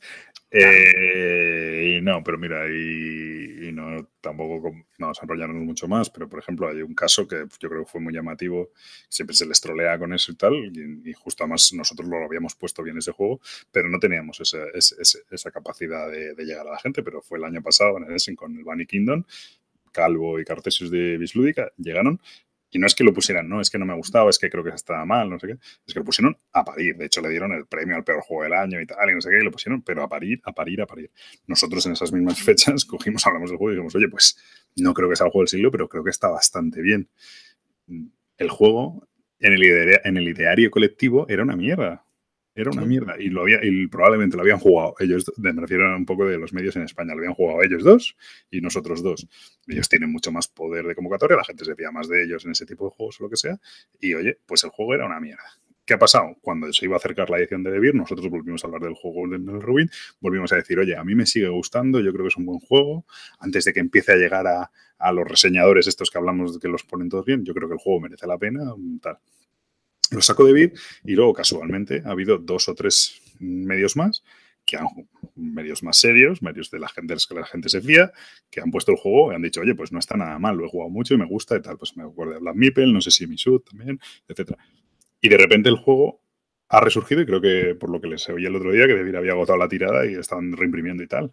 Eh, 0.51 1.97
y 1.99 2.01
no, 2.01 2.23
pero 2.25 2.39
mira, 2.39 2.67
y, 2.69 3.71
no 3.73 4.09
tampoco 4.21 4.75
vamos 4.99 5.19
a 5.19 5.23
enrollarnos 5.23 5.63
mucho 5.63 5.87
más, 5.89 6.09
pero 6.09 6.29
por 6.29 6.39
ejemplo 6.39 6.69
hay 6.69 6.81
un 6.81 6.95
caso 6.95 7.29
que 7.29 7.45
yo 7.61 7.69
creo 7.69 7.85
que 7.85 7.91
fue 7.91 8.01
muy 8.01 8.15
llamativo, 8.15 8.71
siempre 9.09 9.37
se 9.37 9.47
les 9.47 9.61
trolea 9.61 9.99
con 9.99 10.15
eso 10.15 10.33
y 10.33 10.37
tal, 10.37 10.55
y, 11.05 11.13
justo 11.13 11.45
además 11.45 11.73
nosotros 11.75 12.09
lo 12.09 12.25
habíamos 12.25 12.55
puesto 12.55 12.83
bien 12.83 12.97
ese 12.97 13.13
juego, 13.13 13.41
pero 13.71 13.91
no 13.91 13.99
teníamos 13.99 14.41
esa 14.41 15.51
capacidad 15.51 16.11
de, 16.11 16.35
llegar 16.45 16.67
a 16.67 16.73
la 16.73 16.79
gente, 16.79 17.03
pero 17.03 17.21
fue 17.21 17.39
el 17.39 17.45
año 17.45 17.63
pasado 17.63 17.99
en 17.99 18.05
el 18.05 18.15
Essen 18.15 18.35
con 18.35 18.57
el 18.57 18.65
Bunny 18.65 18.87
Kingdom, 18.87 19.25
Calvo 19.93 20.41
y 20.41 20.45
Cartesius 20.45 20.91
de 20.91 21.19
Bislúdica 21.19 21.73
llegaron 21.77 22.21
y 22.71 22.79
no 22.79 22.87
es 22.87 22.95
que 22.95 23.05
lo 23.05 23.15
pusieran, 23.15 23.49
no, 23.49 23.61
es 23.61 23.71
que 23.71 23.79
no 23.79 23.87
me 23.87 23.93
ha 23.93 23.97
gustado, 23.97 24.29
es 24.29 24.39
que 24.39 24.51
creo 24.51 24.63
que 24.63 24.71
estaba 24.71 25.05
mal, 25.05 25.31
no 25.31 25.39
sé 25.39 25.47
qué. 25.47 25.53
Es 25.87 25.95
que 25.95 26.01
lo 26.01 26.05
pusieron 26.05 26.39
a 26.53 26.65
parir. 26.65 26.97
De 26.97 27.07
hecho, 27.07 27.21
le 27.21 27.31
dieron 27.31 27.53
el 27.53 27.67
premio 27.67 27.97
al 27.97 28.05
peor 28.05 28.21
juego 28.21 28.45
del 28.45 28.53
año 28.53 28.81
y 28.81 28.87
tal, 28.87 29.11
y 29.11 29.15
no 29.15 29.21
sé 29.21 29.31
qué, 29.31 29.39
y 29.39 29.45
lo 29.45 29.51
pusieron, 29.51 29.83
pero 29.83 30.03
a 30.03 30.09
parir, 30.09 30.41
a 30.45 30.53
parir, 30.53 30.83
a 30.83 30.87
parir. 30.87 31.11
Nosotros 31.47 31.87
en 31.87 31.93
esas 31.93 32.13
mismas 32.13 32.41
fechas 32.43 32.85
cogimos, 32.85 33.27
hablamos 33.27 33.51
del 33.51 33.59
juego 33.59 33.73
y 33.73 33.75
dijimos, 33.77 33.95
oye, 33.95 34.09
pues 34.09 34.37
no 34.77 34.93
creo 34.95 35.09
que 35.09 35.17
sea 35.17 35.27
el 35.27 35.33
juego 35.33 35.43
del 35.43 35.49
siglo, 35.49 35.71
pero 35.71 35.89
creo 35.89 36.05
que 36.05 36.11
está 36.11 36.29
bastante 36.29 36.83
bien. 36.83 37.09
El 38.37 38.51
juego 38.51 39.09
el, 39.39 39.63
en 40.05 40.17
el 40.17 40.29
ideario 40.29 40.71
colectivo 40.71 41.27
era 41.29 41.43
una 41.43 41.57
mierda. 41.57 42.05
Era 42.59 42.73
una 42.73 42.85
mierda. 42.85 43.15
Y, 43.21 43.29
lo 43.29 43.43
había, 43.43 43.61
y 43.63 43.87
probablemente 43.87 44.37
lo 44.37 44.43
habían 44.43 44.59
jugado 44.59 44.97
ellos, 44.99 45.33
me 45.37 45.53
refiero 45.53 45.97
un 45.97 46.05
poco 46.05 46.27
de 46.27 46.39
los 46.39 46.53
medios 46.53 46.75
en 46.75 46.83
España, 46.83 47.15
lo 47.15 47.21
habían 47.21 47.35
jugado 47.35 47.63
ellos 47.63 47.85
dos 47.85 48.17
y 48.51 48.61
nosotros 48.61 49.01
dos. 49.01 49.29
Ellos 49.69 49.89
tienen 49.89 50.11
mucho 50.11 50.33
más 50.33 50.49
poder 50.49 50.85
de 50.85 50.97
convocatoria, 50.97 51.37
la 51.37 51.45
gente 51.45 51.65
se 51.65 51.77
fía 51.77 51.93
más 51.93 52.09
de 52.09 52.25
ellos 52.25 52.45
en 52.45 52.51
ese 52.51 52.67
tipo 52.67 52.87
de 52.87 52.91
juegos 52.91 53.21
o 53.21 53.25
lo 53.25 53.31
que 53.31 53.37
sea. 53.37 53.61
Y 54.01 54.13
oye, 54.15 54.39
pues 54.45 54.65
el 54.65 54.71
juego 54.71 54.95
era 54.95 55.07
una 55.07 55.21
mierda. 55.21 55.45
¿Qué 55.87 55.95
ha 55.95 55.99
pasado? 56.01 56.37
Cuando 56.41 56.73
se 56.73 56.85
iba 56.85 56.97
a 56.97 56.99
acercar 56.99 57.31
la 57.31 57.39
edición 57.39 57.63
de 57.63 57.71
Debir, 57.71 57.95
nosotros 57.95 58.29
volvimos 58.29 58.65
a 58.65 58.67
hablar 58.67 58.83
del 58.83 58.95
juego 58.95 59.29
del 59.29 59.63
Ruin, 59.63 59.89
volvimos 60.19 60.53
a 60.53 60.57
decir, 60.57 60.81
oye, 60.81 60.97
a 60.97 61.05
mí 61.05 61.15
me 61.15 61.27
sigue 61.27 61.49
gustando, 61.49 62.01
yo 62.01 62.13
creo 62.13 62.25
que 62.25 62.29
es 62.29 62.37
un 62.37 62.45
buen 62.45 62.59
juego. 62.59 63.07
Antes 63.39 63.67
de 63.67 63.73
que 63.73 63.79
empiece 63.79 64.13
a 64.13 64.17
llegar 64.17 64.49
a, 64.49 64.73
a 64.99 65.13
los 65.13 65.29
reseñadores 65.29 65.87
estos 65.87 66.11
que 66.11 66.19
hablamos 66.19 66.55
de 66.55 66.61
que 66.61 66.67
los 66.67 66.83
ponen 66.83 67.09
todos 67.09 67.25
bien, 67.25 67.45
yo 67.45 67.55
creo 67.55 67.69
que 67.69 67.75
el 67.75 67.81
juego 67.81 68.01
merece 68.01 68.27
la 68.27 68.37
pena, 68.37 68.65
tal 69.01 69.19
lo 70.11 70.21
saco 70.21 70.45
de 70.45 70.53
Bit 70.53 70.79
y 71.05 71.13
luego 71.13 71.33
casualmente 71.35 72.03
ha 72.05 72.11
habido 72.11 72.39
dos 72.39 72.69
o 72.69 72.75
tres 72.75 73.21
medios 73.39 73.97
más 73.97 74.23
que 74.69 74.77
han, 74.77 74.87
medios 75.35 75.83
más 75.83 75.97
serios, 75.97 76.43
medios 76.43 76.71
de 76.71 76.79
la 76.79 76.89
gente 76.89 77.15
que 77.27 77.35
la 77.35 77.47
gente 77.47 77.71
se 77.71 77.81
fía, 77.81 78.13
que 78.51 78.61
han 78.61 78.71
puesto 78.71 78.93
el 78.93 78.99
juego 78.99 79.33
y 79.33 79.35
han 79.35 79.41
dicho, 79.41 79.63
oye, 79.63 79.75
pues 79.75 79.93
no 79.93 79.99
está 79.99 80.17
nada 80.17 80.39
mal, 80.39 80.57
lo 80.57 80.67
he 80.67 80.69
jugado 80.69 80.91
mucho 80.91 81.15
y 81.15 81.17
me 81.17 81.25
gusta 81.25 81.57
y 81.57 81.63
tal. 81.63 81.79
Pues 81.79 81.97
me 81.97 82.03
acuerdo 82.03 82.35
de 82.35 82.41
Black 82.41 82.77
no 82.87 83.01
sé 83.01 83.11
si 83.11 83.27
Misut 83.27 83.67
también, 83.67 83.99
etc. 84.29 84.53
Y 85.23 85.29
de 85.31 85.39
repente 85.39 85.71
el 85.71 85.77
juego 85.77 86.21
ha 86.69 86.81
resurgido 86.81 87.23
y 87.23 87.27
creo 87.27 87.41
que 87.41 87.75
por 87.77 87.89
lo 87.89 87.99
que 87.99 88.09
les 88.09 88.29
oí 88.29 88.45
el 88.45 88.55
otro 88.55 88.71
día, 88.71 88.87
que 88.87 88.95
David 88.95 89.15
había 89.15 89.33
agotado 89.33 89.59
la 89.59 89.69
tirada 89.69 90.05
y 90.05 90.15
estaban 90.15 90.53
reimprimiendo 90.53 91.03
y 91.03 91.07
tal. 91.07 91.33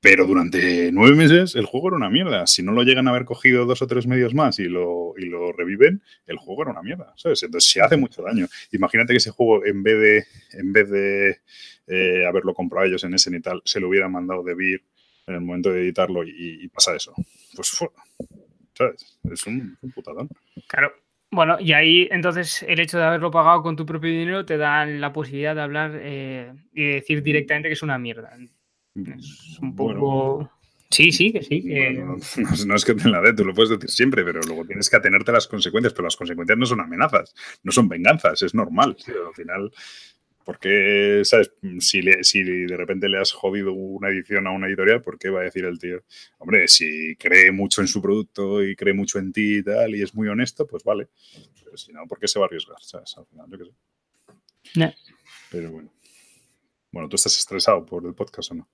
Pero 0.00 0.26
durante 0.26 0.92
nueve 0.92 1.16
meses 1.16 1.56
el 1.56 1.66
juego 1.66 1.88
era 1.88 1.96
una 1.96 2.10
mierda. 2.10 2.46
Si 2.46 2.62
no 2.62 2.72
lo 2.72 2.84
llegan 2.84 3.08
a 3.08 3.10
haber 3.10 3.24
cogido 3.24 3.66
dos 3.66 3.82
o 3.82 3.86
tres 3.88 4.06
medios 4.06 4.32
más 4.32 4.58
y 4.60 4.64
lo, 4.68 5.14
y 5.18 5.24
lo 5.24 5.52
reviven, 5.52 6.02
el 6.26 6.36
juego 6.36 6.62
era 6.62 6.70
una 6.70 6.82
mierda, 6.82 7.12
¿sabes? 7.16 7.42
Entonces 7.42 7.70
se 7.70 7.80
hace 7.80 7.96
mucho 7.96 8.22
daño. 8.22 8.46
Imagínate 8.70 9.12
que 9.12 9.16
ese 9.16 9.30
juego, 9.30 9.64
en 9.66 9.82
vez 9.82 9.98
de, 9.98 10.58
en 10.58 10.72
vez 10.72 10.88
de 10.88 11.40
eh, 11.88 12.26
haberlo 12.26 12.54
comprado 12.54 12.86
ellos 12.86 13.02
en 13.02 13.14
ese 13.14 13.34
y 13.36 13.40
tal, 13.40 13.60
se 13.64 13.80
lo 13.80 13.88
hubieran 13.88 14.12
mandado 14.12 14.44
de 14.44 14.54
Vir 14.54 14.84
en 15.26 15.34
el 15.34 15.40
momento 15.40 15.72
de 15.72 15.82
editarlo 15.82 16.22
y, 16.24 16.68
pasa 16.68 16.94
eso. 16.94 17.12
Pues, 17.54 17.76
¿sabes? 18.74 19.18
Es 19.30 19.46
un, 19.46 19.76
putadón. 19.94 20.28
Claro. 20.68 20.92
Bueno, 21.30 21.58
y 21.60 21.72
ahí 21.72 22.08
entonces 22.10 22.64
el 22.66 22.80
hecho 22.80 22.96
de 22.96 23.04
haberlo 23.04 23.30
pagado 23.30 23.62
con 23.62 23.76
tu 23.76 23.84
propio 23.84 24.08
dinero 24.08 24.46
te 24.46 24.56
da 24.56 24.86
la 24.86 25.12
posibilidad 25.12 25.54
de 25.54 25.60
hablar 25.60 25.92
eh, 25.96 26.54
y 26.72 26.92
decir 26.92 27.22
directamente 27.22 27.68
que 27.68 27.74
es 27.74 27.82
una 27.82 27.98
mierda. 27.98 28.34
Es 29.06 29.58
un 29.60 29.74
poco... 29.74 30.50
Sí, 30.90 31.12
sí, 31.12 31.32
que 31.32 31.42
sí. 31.42 31.64
no, 32.66 32.74
es 32.74 32.84
que 32.84 32.94
te 32.94 33.08
la 33.08 33.20
dé, 33.20 33.34
tú 33.34 33.44
lo 33.44 33.52
puedes 33.52 33.70
decir 33.70 33.90
siempre, 33.90 34.24
pero 34.24 34.40
luego 34.40 34.64
tienes 34.64 34.88
que 34.88 34.96
atenerte 34.96 35.30
a 35.30 35.34
las 35.34 35.46
consecuencias, 35.46 35.92
pero 35.92 36.04
las 36.04 36.16
consecuencias 36.16 36.58
no 36.58 36.64
son 36.64 36.80
amenazas, 36.80 37.34
no 37.62 37.72
son 37.72 37.88
venganzas, 37.88 38.40
es 38.40 38.54
normal. 38.54 38.96
Al 39.06 39.34
final, 39.34 39.70
porque, 40.48 41.20
¿sabes? 41.24 41.52
Si, 41.80 42.00
si 42.22 42.42
de 42.42 42.74
repente 42.74 43.06
le 43.10 43.18
has 43.18 43.32
jodido 43.32 43.74
una 43.74 44.08
edición 44.08 44.46
a 44.46 44.50
una 44.50 44.66
editorial, 44.66 45.02
¿por 45.02 45.18
qué 45.18 45.28
va 45.28 45.40
a 45.40 45.44
decir 45.44 45.66
el 45.66 45.78
tío? 45.78 46.02
Hombre, 46.38 46.66
si 46.68 47.16
cree 47.16 47.52
mucho 47.52 47.82
en 47.82 47.86
su 47.86 48.00
producto 48.00 48.64
y 48.64 48.74
cree 48.74 48.94
mucho 48.94 49.18
en 49.18 49.30
ti 49.30 49.58
y 49.58 49.62
tal, 49.62 49.94
y 49.94 50.00
es 50.00 50.14
muy 50.14 50.26
honesto, 50.26 50.66
pues 50.66 50.84
vale. 50.84 51.08
Pero 51.62 51.76
si 51.76 51.92
no, 51.92 52.06
¿por 52.06 52.18
qué 52.18 52.28
se 52.28 52.38
va 52.38 52.46
a 52.46 52.48
arriesgar? 52.48 52.78
¿Sabes? 52.80 53.14
Al 53.18 53.26
final, 53.26 53.46
yo 53.50 53.58
qué 53.58 53.64
sé. 53.64 53.72
Pero 55.50 55.70
bueno. 55.70 55.92
Bueno, 56.92 57.10
¿tú 57.10 57.16
estás 57.16 57.36
estresado 57.36 57.84
por 57.84 58.06
el 58.06 58.14
podcast 58.14 58.52
o 58.52 58.54
no? 58.54 58.68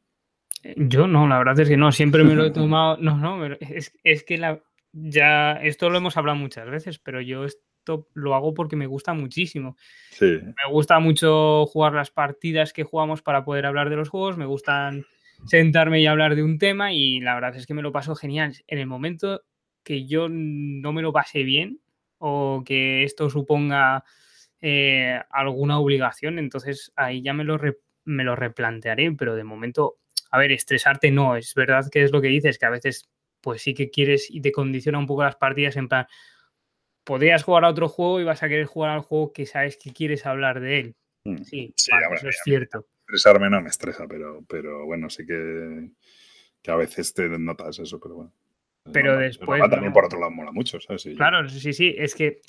Yo 0.77 1.07
no, 1.07 1.27
la 1.29 1.39
verdad 1.39 1.61
es 1.61 1.69
que 1.69 1.77
no, 1.77 1.93
siempre 1.93 2.25
me 2.25 2.35
lo 2.35 2.45
he 2.45 2.51
tomado. 2.53 2.97
No, 2.99 3.17
no, 3.17 3.45
es, 3.61 3.93
es 4.03 4.25
que 4.25 4.39
la, 4.39 4.63
ya 4.93 5.53
esto 5.55 5.91
lo 5.91 5.99
hemos 5.99 6.17
hablado 6.17 6.39
muchas 6.39 6.69
veces, 6.69 6.99
pero 6.99 7.21
yo 7.21 7.45
esto 7.45 8.09
lo 8.15 8.35
hago 8.35 8.55
porque 8.55 8.77
me 8.77 8.87
gusta 8.87 9.13
muchísimo. 9.13 9.77
Sí. 10.11 10.27
Me 10.27 10.71
gusta 10.71 10.99
mucho 11.01 11.67
jugar 11.67 11.93
las 11.93 12.11
partidas 12.11 12.73
que 12.73 12.85
jugamos 12.85 13.23
para 13.23 13.45
poder 13.45 13.67
hablar 13.67 13.91
de 13.91 13.97
los 13.97 14.09
juegos, 14.09 14.39
me 14.39 14.47
gustan 14.47 15.05
sentarme 15.47 16.01
y 16.01 16.07
hablar 16.07 16.37
de 16.37 16.43
un 16.43 16.59
tema 16.59 16.93
y 16.93 17.21
la 17.21 17.35
verdad 17.35 17.57
es 17.57 17.67
que 17.67 17.75
me 17.75 17.83
lo 17.83 17.93
paso 17.93 18.15
genial. 18.15 18.55
En 18.67 18.79
el 18.79 18.87
momento 18.87 19.43
que 19.83 20.07
yo 20.07 20.29
no 20.31 20.93
me 20.93 21.03
lo 21.03 21.13
pase 21.13 21.43
bien 21.43 21.81
o 22.19 22.63
que 22.65 23.05
esto 23.05 23.29
suponga 23.29 24.05
eh, 24.61 25.21
alguna 25.31 25.79
obligación, 25.79 26.39
entonces 26.39 26.93
ahí 26.97 27.21
ya 27.21 27.35
me 27.35 27.45
lo, 27.45 27.61
me 28.05 28.25
lo 28.25 28.37
replantearé, 28.37 29.13
pero 29.13 29.35
de 29.37 29.45
momento 29.45 29.99
a 30.35 30.39
ver, 30.39 30.51
estresarte 30.51 31.13
no, 31.13 31.37
es 31.37 31.55
verdad 31.55 31.89
que 31.93 32.03
es 32.03 32.11
lo 32.11 32.21
que 32.21 32.27
dices, 32.27 32.59
que 32.59 32.67
a 32.67 32.71
veces 32.71 33.09
pues 33.41 33.63
sí 33.63 33.73
que 33.73 33.89
quieres 33.89 34.29
y 34.29 34.41
te 34.41 34.51
condiciona 34.51 34.99
un 34.99 35.07
poco 35.07 35.23
las 35.23 35.37
partidas 35.37 35.77
en 35.77 35.89
plan, 35.89 36.07
podrías 37.05 37.45
jugar 37.45 37.65
a 37.65 37.69
otro 37.69 37.89
juego 37.89 38.21
y 38.21 38.25
vas 38.25 38.43
a 38.43 38.49
querer 38.49 38.67
jugar 38.67 38.91
al 38.91 39.03
juego 39.03 39.33
que 39.33 39.47
sabes 39.47 39.77
que 39.77 39.93
quieres 39.93 40.27
hablar 40.27 40.59
de 40.59 40.81
él. 40.81 40.97
Mm, 41.25 41.37
sí, 41.45 41.73
eso 41.77 42.29
es 42.29 42.41
cierto. 42.43 42.85
Estresarme 43.07 43.49
no 43.49 43.63
me 43.63 43.69
estresa, 43.69 44.09
pero, 44.09 44.45
pero 44.49 44.85
bueno, 44.87 45.09
sí 45.09 45.25
que, 45.25 45.91
que 46.61 46.71
a 46.73 46.77
veces 46.77 47.15
te 47.15 47.29
notas 47.29 47.79
eso, 47.79 48.01
pero 48.01 48.17
bueno. 48.17 48.33
Pero 48.93 49.17
después. 49.17 49.63
también 49.71 49.93
por 49.93 50.07
otro 50.07 50.19
lado 50.19 50.33
mola 50.33 50.51
mucho, 50.51 50.81
¿sabes? 50.81 51.09
claro, 51.17 51.49
sí, 51.49 51.73
sí. 51.73 51.95
Es 51.97 52.17
que, 52.17 52.41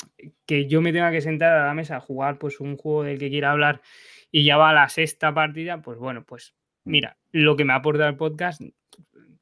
que 0.47 0.65
yo 0.65 0.81
me 0.81 0.91
tenga 0.91 1.11
que 1.11 1.21
sentar 1.21 1.53
a 1.53 1.67
la 1.67 1.73
mesa 1.75 1.97
a 1.97 2.01
jugar 2.01 2.39
pues 2.39 2.59
un 2.59 2.77
juego 2.77 3.03
del 3.03 3.19
que 3.19 3.29
quiera 3.29 3.51
hablar 3.51 3.81
y 4.31 4.43
ya 4.43 4.57
va 4.57 4.71
a 4.71 4.73
la 4.73 4.89
sexta 4.89 5.33
partida, 5.35 5.83
pues 5.83 5.99
bueno, 5.99 6.25
pues. 6.25 6.55
Mira, 6.85 7.17
lo 7.31 7.55
que 7.55 7.65
me 7.65 7.73
aporta 7.73 8.07
el 8.07 8.15
podcast 8.15 8.61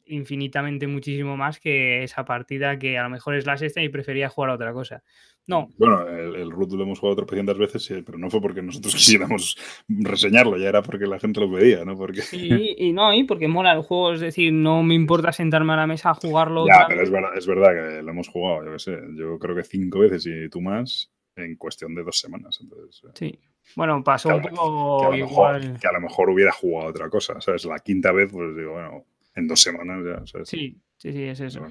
infinitamente 0.05 0.87
muchísimo 0.87 1.37
más 1.37 1.59
que 1.59 2.03
esa 2.03 2.25
partida 2.25 2.77
que 2.77 2.97
a 2.97 3.03
lo 3.03 3.09
mejor 3.09 3.35
es 3.35 3.45
la 3.45 3.57
sexta 3.57 3.81
y 3.81 3.89
prefería 3.89 4.29
jugar 4.29 4.51
a 4.51 4.55
otra 4.55 4.73
cosa. 4.73 5.03
No. 5.45 5.67
Bueno, 5.77 6.07
el, 6.07 6.51
Root 6.51 6.71
lo 6.73 6.83
hemos 6.83 6.99
jugado 6.99 7.17
tropecientas 7.17 7.57
veces, 7.57 8.03
pero 8.05 8.17
no 8.17 8.29
fue 8.29 8.41
porque 8.41 8.61
nosotros 8.61 8.95
quisiéramos 8.95 9.57
reseñarlo, 9.87 10.57
ya 10.57 10.69
era 10.69 10.81
porque 10.81 11.05
la 11.05 11.19
gente 11.19 11.41
lo 11.41 11.51
pedía, 11.51 11.83
¿no? 11.83 11.95
Porque... 11.95 12.21
Sí, 12.21 12.75
y 12.77 12.93
no, 12.93 13.13
y 13.13 13.23
porque 13.23 13.47
mola 13.47 13.73
el 13.73 13.81
juego, 13.81 14.13
es 14.13 14.21
decir, 14.21 14.53
no 14.53 14.83
me 14.83 14.95
importa 14.95 15.31
sentarme 15.31 15.73
a 15.73 15.77
la 15.77 15.87
mesa 15.87 16.11
a 16.11 16.15
jugarlo. 16.15 16.65
Ya, 16.67 16.85
pero 16.87 17.01
es 17.01 17.11
verdad, 17.11 17.37
es 17.37 17.47
verdad 17.47 17.69
que 17.71 18.03
lo 18.03 18.11
hemos 18.11 18.27
jugado, 18.27 18.65
yo 18.65 18.71
qué 18.73 18.79
sé, 18.79 18.97
yo 19.15 19.37
creo 19.39 19.55
que 19.55 19.63
cinco 19.63 19.99
veces 19.99 20.25
y 20.27 20.49
tú 20.49 20.61
más 20.61 21.11
en 21.35 21.55
cuestión 21.55 21.95
de 21.95 22.03
dos 22.03 22.19
semanas. 22.19 22.59
Entonces, 22.61 23.01
eh. 23.21 23.39
Bueno, 23.75 24.03
pasó 24.03 24.35
un 24.35 24.41
poco 24.41 25.15
igual. 25.15 25.77
que 25.79 25.87
a 25.87 25.93
lo 25.93 26.01
mejor 26.01 26.29
hubiera 26.29 26.51
jugado 26.51 26.89
otra 26.89 27.09
cosa, 27.09 27.39
¿sabes? 27.41 27.65
La 27.65 27.79
quinta 27.79 28.11
vez, 28.11 28.29
pues 28.31 28.55
digo, 28.55 28.73
bueno, 28.73 29.05
en 29.35 29.47
dos 29.47 29.61
semanas 29.61 30.03
ya, 30.05 30.25
¿sabes? 30.25 30.49
Sí, 30.49 30.77
sí, 30.97 31.11
sí, 31.11 31.23
es 31.23 31.39
eso. 31.39 31.65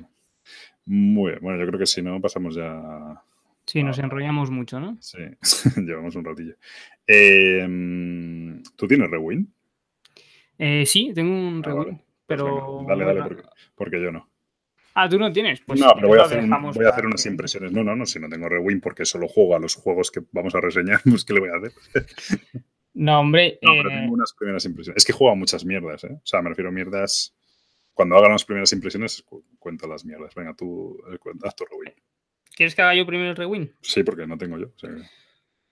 Muy 0.86 1.32
bien. 1.32 1.42
Bueno, 1.42 1.60
yo 1.60 1.66
creo 1.66 1.78
que 1.78 1.86
si 1.86 2.02
no, 2.02 2.20
pasamos 2.20 2.54
ya. 2.54 3.22
Sí, 3.66 3.82
nos 3.82 3.98
enrollamos 3.98 4.50
mucho, 4.50 4.80
¿no? 4.80 4.96
Sí, 5.00 5.18
llevamos 5.76 6.16
un 6.16 6.24
ratillo. 6.24 6.56
Em, 7.06 8.62
¿Tú 8.76 8.88
tienes 8.88 9.10
Rewind? 9.10 9.46
Eh, 10.58 10.84
sí, 10.86 11.12
tengo 11.14 11.32
un 11.32 11.62
ah, 11.64 11.68
Rewind, 11.68 11.98
pues 11.98 12.02
pero. 12.26 12.84
dale, 12.88 13.04
dale, 13.04 13.36
porque 13.76 14.02
yo 14.02 14.10
no. 14.10 14.31
Ah, 14.94 15.08
tú 15.08 15.18
no 15.18 15.32
tienes. 15.32 15.60
Pues 15.62 15.80
no, 15.80 15.92
pero 15.94 16.08
voy 16.08 16.18
a, 16.18 16.24
hacer, 16.24 16.44
voy 16.46 16.84
a 16.84 16.90
hacer, 16.90 17.06
unas 17.06 17.24
impresiones. 17.26 17.72
No, 17.72 17.82
no, 17.82 17.96
no, 17.96 18.04
si 18.04 18.18
no 18.20 18.28
tengo 18.28 18.48
rewind 18.48 18.82
porque 18.82 19.04
solo 19.04 19.26
juego 19.28 19.56
a 19.56 19.58
los 19.58 19.74
juegos 19.74 20.10
que 20.10 20.20
vamos 20.32 20.54
a 20.54 20.60
reseñar, 20.60 21.00
pues 21.08 21.24
¿qué 21.24 21.34
le 21.34 21.40
voy 21.40 21.48
a 21.48 21.56
hacer? 21.56 21.72
No, 22.94 23.20
hombre. 23.20 23.58
No, 23.62 23.72
pero 23.72 23.88
tengo 23.88 24.02
eh, 24.02 24.10
unas 24.10 24.34
primeras 24.38 24.64
impresiones. 24.64 25.02
Es 25.02 25.06
que 25.06 25.12
juego 25.12 25.32
a 25.32 25.36
muchas 25.36 25.64
mierdas, 25.64 26.04
¿eh? 26.04 26.12
O 26.12 26.26
sea, 26.26 26.42
me 26.42 26.50
refiero 26.50 26.68
a 26.68 26.72
mierdas. 26.72 27.34
Cuando 27.94 28.16
hagan 28.16 28.32
las 28.32 28.44
primeras 28.44 28.72
impresiones, 28.72 29.24
cuento 29.58 29.86
las 29.86 30.04
mierdas. 30.04 30.34
Venga, 30.34 30.54
tú, 30.54 30.98
eh, 31.10 31.18
haz 31.44 31.56
tu 31.56 31.64
rewind. 31.64 31.96
¿Quieres 32.54 32.74
que 32.74 32.82
haga 32.82 32.94
yo 32.94 33.06
primero 33.06 33.30
el 33.30 33.36
rewind? 33.36 33.70
Sí, 33.80 34.02
porque 34.02 34.26
no 34.26 34.36
tengo 34.36 34.58
yo. 34.58 34.72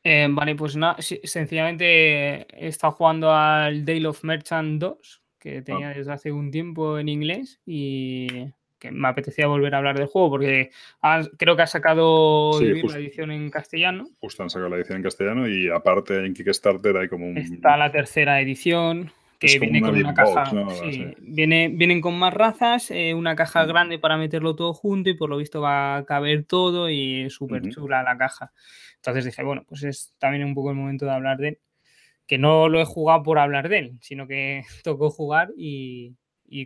Eh, 0.03 0.29
vale, 0.31 0.55
pues 0.55 0.77
nada, 0.77 0.97
sencillamente 1.01 2.47
he 2.57 2.69
estado 2.69 2.93
jugando 2.93 3.33
al 3.33 3.85
Dale 3.85 4.07
of 4.07 4.25
Merchant 4.25 4.81
2, 4.81 5.23
que 5.39 5.59
ah. 5.59 5.65
tenía 5.65 5.89
desde 5.91 6.13
hace 6.13 6.33
un 6.33 6.51
tiempo 6.51 6.99
en 6.99 7.09
inglés 7.09 7.61
y 7.67 8.51
que 8.81 8.91
me 8.91 9.07
apetecía 9.07 9.47
volver 9.47 9.75
a 9.75 9.79
hablar 9.79 9.97
del 9.97 10.09
juego 10.09 10.31
porque 10.31 10.71
creo 11.37 11.55
que 11.55 11.63
ha 11.63 11.67
sacado 11.67 12.61
la 12.61 12.99
edición 12.99 13.31
en 13.31 13.51
castellano. 13.51 14.09
Justo 14.19 14.43
han 14.43 14.51
sacado 14.51 14.71
la 14.71 14.77
edición 14.77 14.97
en 14.97 15.03
castellano 15.05 15.49
y 15.49 15.69
aparte 15.69 16.25
en 16.25 16.35
Kickstarter 16.35 16.97
hay 16.97 17.09
como 17.09 17.29
un... 17.29 17.39
Está 17.39 17.77
la 17.77 17.93
tercera 17.93 18.41
edición 18.41 19.13
que 19.39 19.59
viene 19.59 19.81
con 19.81 19.97
una 19.97 20.15
caja. 20.15 20.51
viene, 21.19 21.69
vienen 21.69 22.01
con 22.01 22.19
más 22.19 22.35
razas, 22.35 22.91
eh, 22.91 23.15
una 23.15 23.35
caja 23.37 23.65
grande 23.65 23.99
para 23.99 24.19
meterlo 24.19 24.55
todo 24.55 24.75
junto 24.75 25.09
y 25.09 25.15
por 25.15 25.31
lo 25.31 25.39
visto 25.39 25.61
va 25.61 25.97
a 25.97 26.05
caber 26.05 26.45
todo 26.45 26.91
y 26.91 27.23
es 27.23 27.35
súper 27.35 27.69
chula 27.71 28.03
la 28.03 28.19
caja. 28.19 28.53
Entonces 28.97 29.25
dije, 29.25 29.43
bueno, 29.43 29.65
pues 29.67 29.83
es 29.83 30.15
también 30.19 30.45
un 30.45 30.55
poco 30.55 30.71
el 30.71 30.77
momento 30.77 31.07
de 31.07 31.13
hablar 31.13 31.39
de 31.39 31.49
él. 31.49 31.59
Que 32.27 32.39
no 32.39 32.69
lo 32.69 32.81
he 32.81 32.85
jugado 32.85 33.23
por 33.23 33.39
hablar 33.39 33.69
de 33.69 33.79
él, 33.79 33.99
sino 34.03 34.27
que 34.27 34.63
tocó 34.85 35.11
jugar 35.11 35.51
y, 35.57 36.17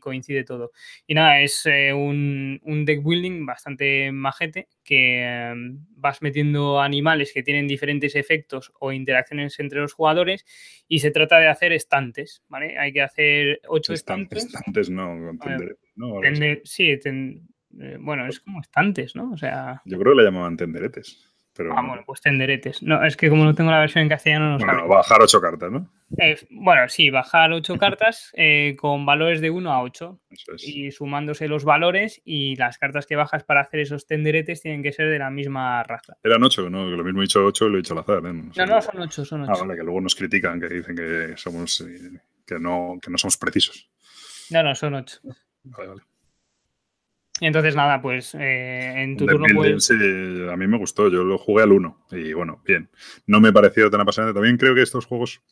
coincide 0.01 0.45
todo. 0.45 0.73
Y 1.07 1.15
nada, 1.15 1.41
es 1.41 1.65
eh, 1.67 1.93
un, 1.93 2.85
deck 2.85 3.03
building 3.03 3.47
bastante 3.47 4.13
majete 4.13 4.69
que 4.83 5.23
em, 5.25 5.85
vas 5.97 6.23
metiendo 6.23 6.81
animales 6.81 7.33
que 7.33 7.43
tienen 7.43 7.69
diferentes 7.69 8.17
efectos 8.17 8.73
o 8.81 8.93
interacciones 8.93 9.59
entre 9.61 9.81
los 9.81 9.93
jugadores 9.93 10.45
y 10.89 11.01
se 11.01 11.11
trata 11.11 11.39
de 11.39 11.49
hacer 11.49 11.73
estantes, 11.73 12.43
¿vale? 12.49 12.79
Hay 12.79 12.93
que 12.93 13.03
hacer 13.03 13.61
ocho 13.69 13.93
estantes. 13.93 14.45
Estantes 14.45 14.91
no, 14.91 15.15
¿no? 15.15 16.21
sí, 16.65 16.91
eh, 16.91 17.97
bueno, 18.01 18.27
es 18.27 18.41
como 18.41 18.61
estantes, 18.61 19.17
¿no? 19.17 19.33
O 19.33 19.37
sea... 19.37 19.83
Yo 19.85 19.99
creo 19.99 20.15
que 20.15 20.19
le 20.19 20.25
llamaban 20.25 20.57
tenderetes. 20.57 21.34
Ah, 21.57 21.83
bueno, 21.87 22.03
pues 22.05 22.21
tenderetes. 22.21 22.83
No, 22.83 23.05
es 23.05 23.17
que 23.17 23.29
como 23.29 23.45
no 23.45 23.55
tengo 23.55 23.71
la 23.71 23.79
versión 23.79 24.03
en 24.03 24.09
castellano, 24.09 24.59
no 24.59 24.65
Bueno, 24.65 24.89
bajar 24.89 25.23
ocho 25.23 25.41
cartas, 25.41 25.71
¿no? 25.71 25.89
Eh, 26.19 26.37
bueno, 26.51 26.89
sí, 26.89 27.11
bajar 27.11 27.53
ocho 27.53 27.77
cartas 27.79 28.33
eh, 28.35 28.75
con 28.79 29.07
valores 29.07 29.41
de 29.41 29.51
1 29.51 29.73
a 29.73 29.83
8. 29.83 30.21
Y 30.59 30.91
sumándose 30.91 31.47
los 31.47 31.65
valores 31.65 32.21
y 32.25 32.57
las 32.57 32.79
cartas 32.79 33.07
que 33.07 33.15
bajas 33.15 33.45
para 33.45 33.61
hacer 33.61 33.81
esos 33.81 34.07
tenderetes 34.07 34.63
tienen 34.63 34.83
que 34.83 34.93
ser 34.93 35.09
de 35.09 35.19
la 35.19 35.31
misma 35.31 35.83
raza. 35.85 36.17
Eran 36.25 36.43
ocho, 36.43 36.69
¿no? 36.69 36.87
Lo 36.87 37.05
mismo 37.05 37.21
he 37.21 37.25
dicho 37.25 37.45
ocho 37.45 37.67
y 37.67 37.71
lo 37.71 37.75
he 37.77 37.83
dicho 37.83 37.95
al 37.95 38.01
azar. 38.01 38.27
¿eh? 38.27 38.33
No, 38.33 38.67
no, 38.67 38.83
son 38.83 39.01
ocho, 39.01 39.25
son 39.25 39.43
ocho. 39.43 39.53
Ah, 39.55 39.61
vale, 39.61 39.77
que 39.77 39.85
luego 39.85 40.01
nos 40.01 40.17
critican, 40.17 40.61
que 40.61 40.69
dicen 40.69 40.97
que 40.97 41.35
somos 41.37 41.85
que 42.47 42.59
no, 42.59 42.99
que 43.01 43.11
no 43.11 43.19
somos 43.19 43.37
precisos. 43.37 43.89
No, 44.51 44.63
no, 44.63 44.75
son 44.75 44.95
ocho. 44.95 45.21
Vale, 45.63 45.89
vale. 45.89 46.03
Entonces, 47.47 47.77
nada, 47.77 48.01
pues 48.01 48.35
eh, 48.35 49.03
en 49.03 49.17
tu 49.17 49.27
turno. 49.27 49.47
Puedes... 49.55 49.85
Sí, 49.85 49.95
a 49.95 50.57
mí 50.57 50.67
me 50.67 50.79
gustó, 50.79 51.11
yo 51.11 51.25
lo 51.25 51.37
jugué 51.37 51.63
al 51.63 51.73
1 51.73 52.07
y 52.13 52.33
bueno, 52.33 52.63
bien. 52.65 52.89
No 53.27 53.41
me 53.41 53.53
pareció 53.53 53.91
tan 53.91 54.01
apasionante. 54.01 54.35
También 54.35 54.57
creo 54.57 54.75
que 54.75 54.83
estos 54.83 55.05
juegos 55.05 55.43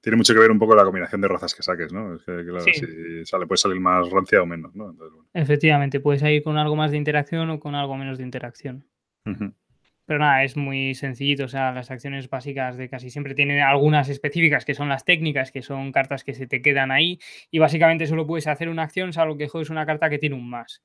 tienen 0.00 0.18
mucho 0.18 0.34
que 0.34 0.40
ver 0.40 0.52
un 0.52 0.58
poco 0.60 0.76
la 0.76 0.84
combinación 0.84 1.20
de 1.20 1.28
razas 1.28 1.52
que 1.52 1.64
saques, 1.64 1.92
¿no? 1.92 2.14
Es 2.14 2.22
que, 2.22 2.44
claro, 2.44 2.60
si 2.60 3.24
sale, 3.24 3.46
puede 3.46 3.58
salir 3.58 3.80
más 3.80 4.08
rancia 4.08 4.40
o 4.40 4.46
menos, 4.46 4.74
¿no? 4.76 4.94
Efectivamente, 5.34 5.98
puedes 5.98 6.22
ir 6.22 6.44
con 6.44 6.56
algo 6.58 6.76
más 6.76 6.92
de 6.92 6.96
interacción 6.96 7.50
o 7.50 7.58
con 7.58 7.74
algo 7.74 7.96
menos 7.96 8.18
de 8.18 8.24
interacción. 8.24 8.86
Pero 9.24 10.20
nada, 10.20 10.44
es 10.44 10.56
muy 10.56 10.94
sencillito. 10.94 11.46
O 11.46 11.48
sea, 11.48 11.72
las 11.72 11.90
acciones 11.90 12.30
básicas 12.30 12.76
de 12.76 12.88
casi 12.88 13.10
siempre 13.10 13.34
tienen 13.34 13.60
algunas 13.60 14.08
específicas 14.08 14.64
que 14.64 14.74
son 14.74 14.88
las 14.88 15.04
técnicas, 15.04 15.50
que 15.50 15.62
son 15.62 15.90
cartas 15.90 16.22
que 16.22 16.34
se 16.34 16.46
te 16.46 16.62
quedan 16.62 16.92
ahí. 16.92 17.18
Y 17.50 17.58
básicamente 17.58 18.06
solo 18.06 18.28
puedes 18.28 18.46
hacer 18.46 18.68
una 18.68 18.84
acción, 18.84 19.12
salvo 19.12 19.36
que 19.36 19.48
juegues 19.48 19.70
una 19.70 19.86
carta 19.86 20.08
que 20.08 20.18
tiene 20.18 20.36
un 20.36 20.48
más 20.48 20.84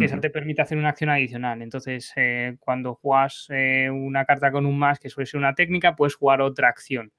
que 0.00 0.06
eso 0.06 0.20
te 0.20 0.30
permite 0.30 0.62
hacer 0.62 0.78
una 0.78 0.88
acción 0.88 1.10
adicional. 1.10 1.62
Entonces, 1.62 2.12
eh, 2.16 2.56
cuando 2.58 2.94
juegas 2.94 3.46
eh, 3.50 3.90
una 3.90 4.24
carta 4.24 4.50
con 4.50 4.66
un 4.66 4.78
más, 4.78 4.98
que 4.98 5.10
suele 5.10 5.26
ser 5.26 5.38
una 5.38 5.54
técnica, 5.54 5.94
puedes 5.94 6.14
jugar 6.14 6.40
otra 6.40 6.68
acción. 6.68 7.12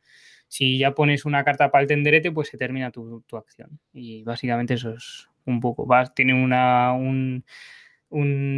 Si 0.47 0.77
ya 0.77 0.93
pones 0.93 1.23
una 1.25 1.43
carta 1.43 1.71
para 1.71 1.83
el 1.83 1.87
tenderete, 1.87 2.31
pues 2.31 2.49
se 2.49 2.57
termina 2.57 2.91
tu, 2.91 3.23
acción. 3.37 3.79
Y 3.93 4.23
básicamente 4.23 4.73
eso 4.73 4.93
es 4.93 5.29
un 5.45 5.59
poco. 5.59 5.85
Vas, 5.85 6.13
tiene 6.13 6.33
una, 6.33 6.93
un, 6.93 7.45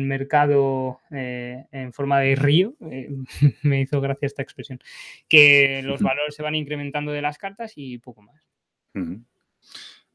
mercado 0.07 1.01
eh, 1.11 1.65
en 1.71 1.93
forma 1.93 2.19
de 2.19 2.35
río, 2.35 2.75
me 3.61 3.81
hizo 3.81 4.01
gracia 4.01 4.25
esta 4.25 4.41
expresión, 4.41 4.79
que 5.27 5.81
los 5.83 6.01
valores 6.01 6.33
se 6.33 6.41
van 6.41 6.55
incrementando 6.55 7.11
de 7.11 7.21
las 7.21 7.37
cartas 7.37 7.73
y 7.75 7.99
poco 7.99 8.23
más. 8.23 8.49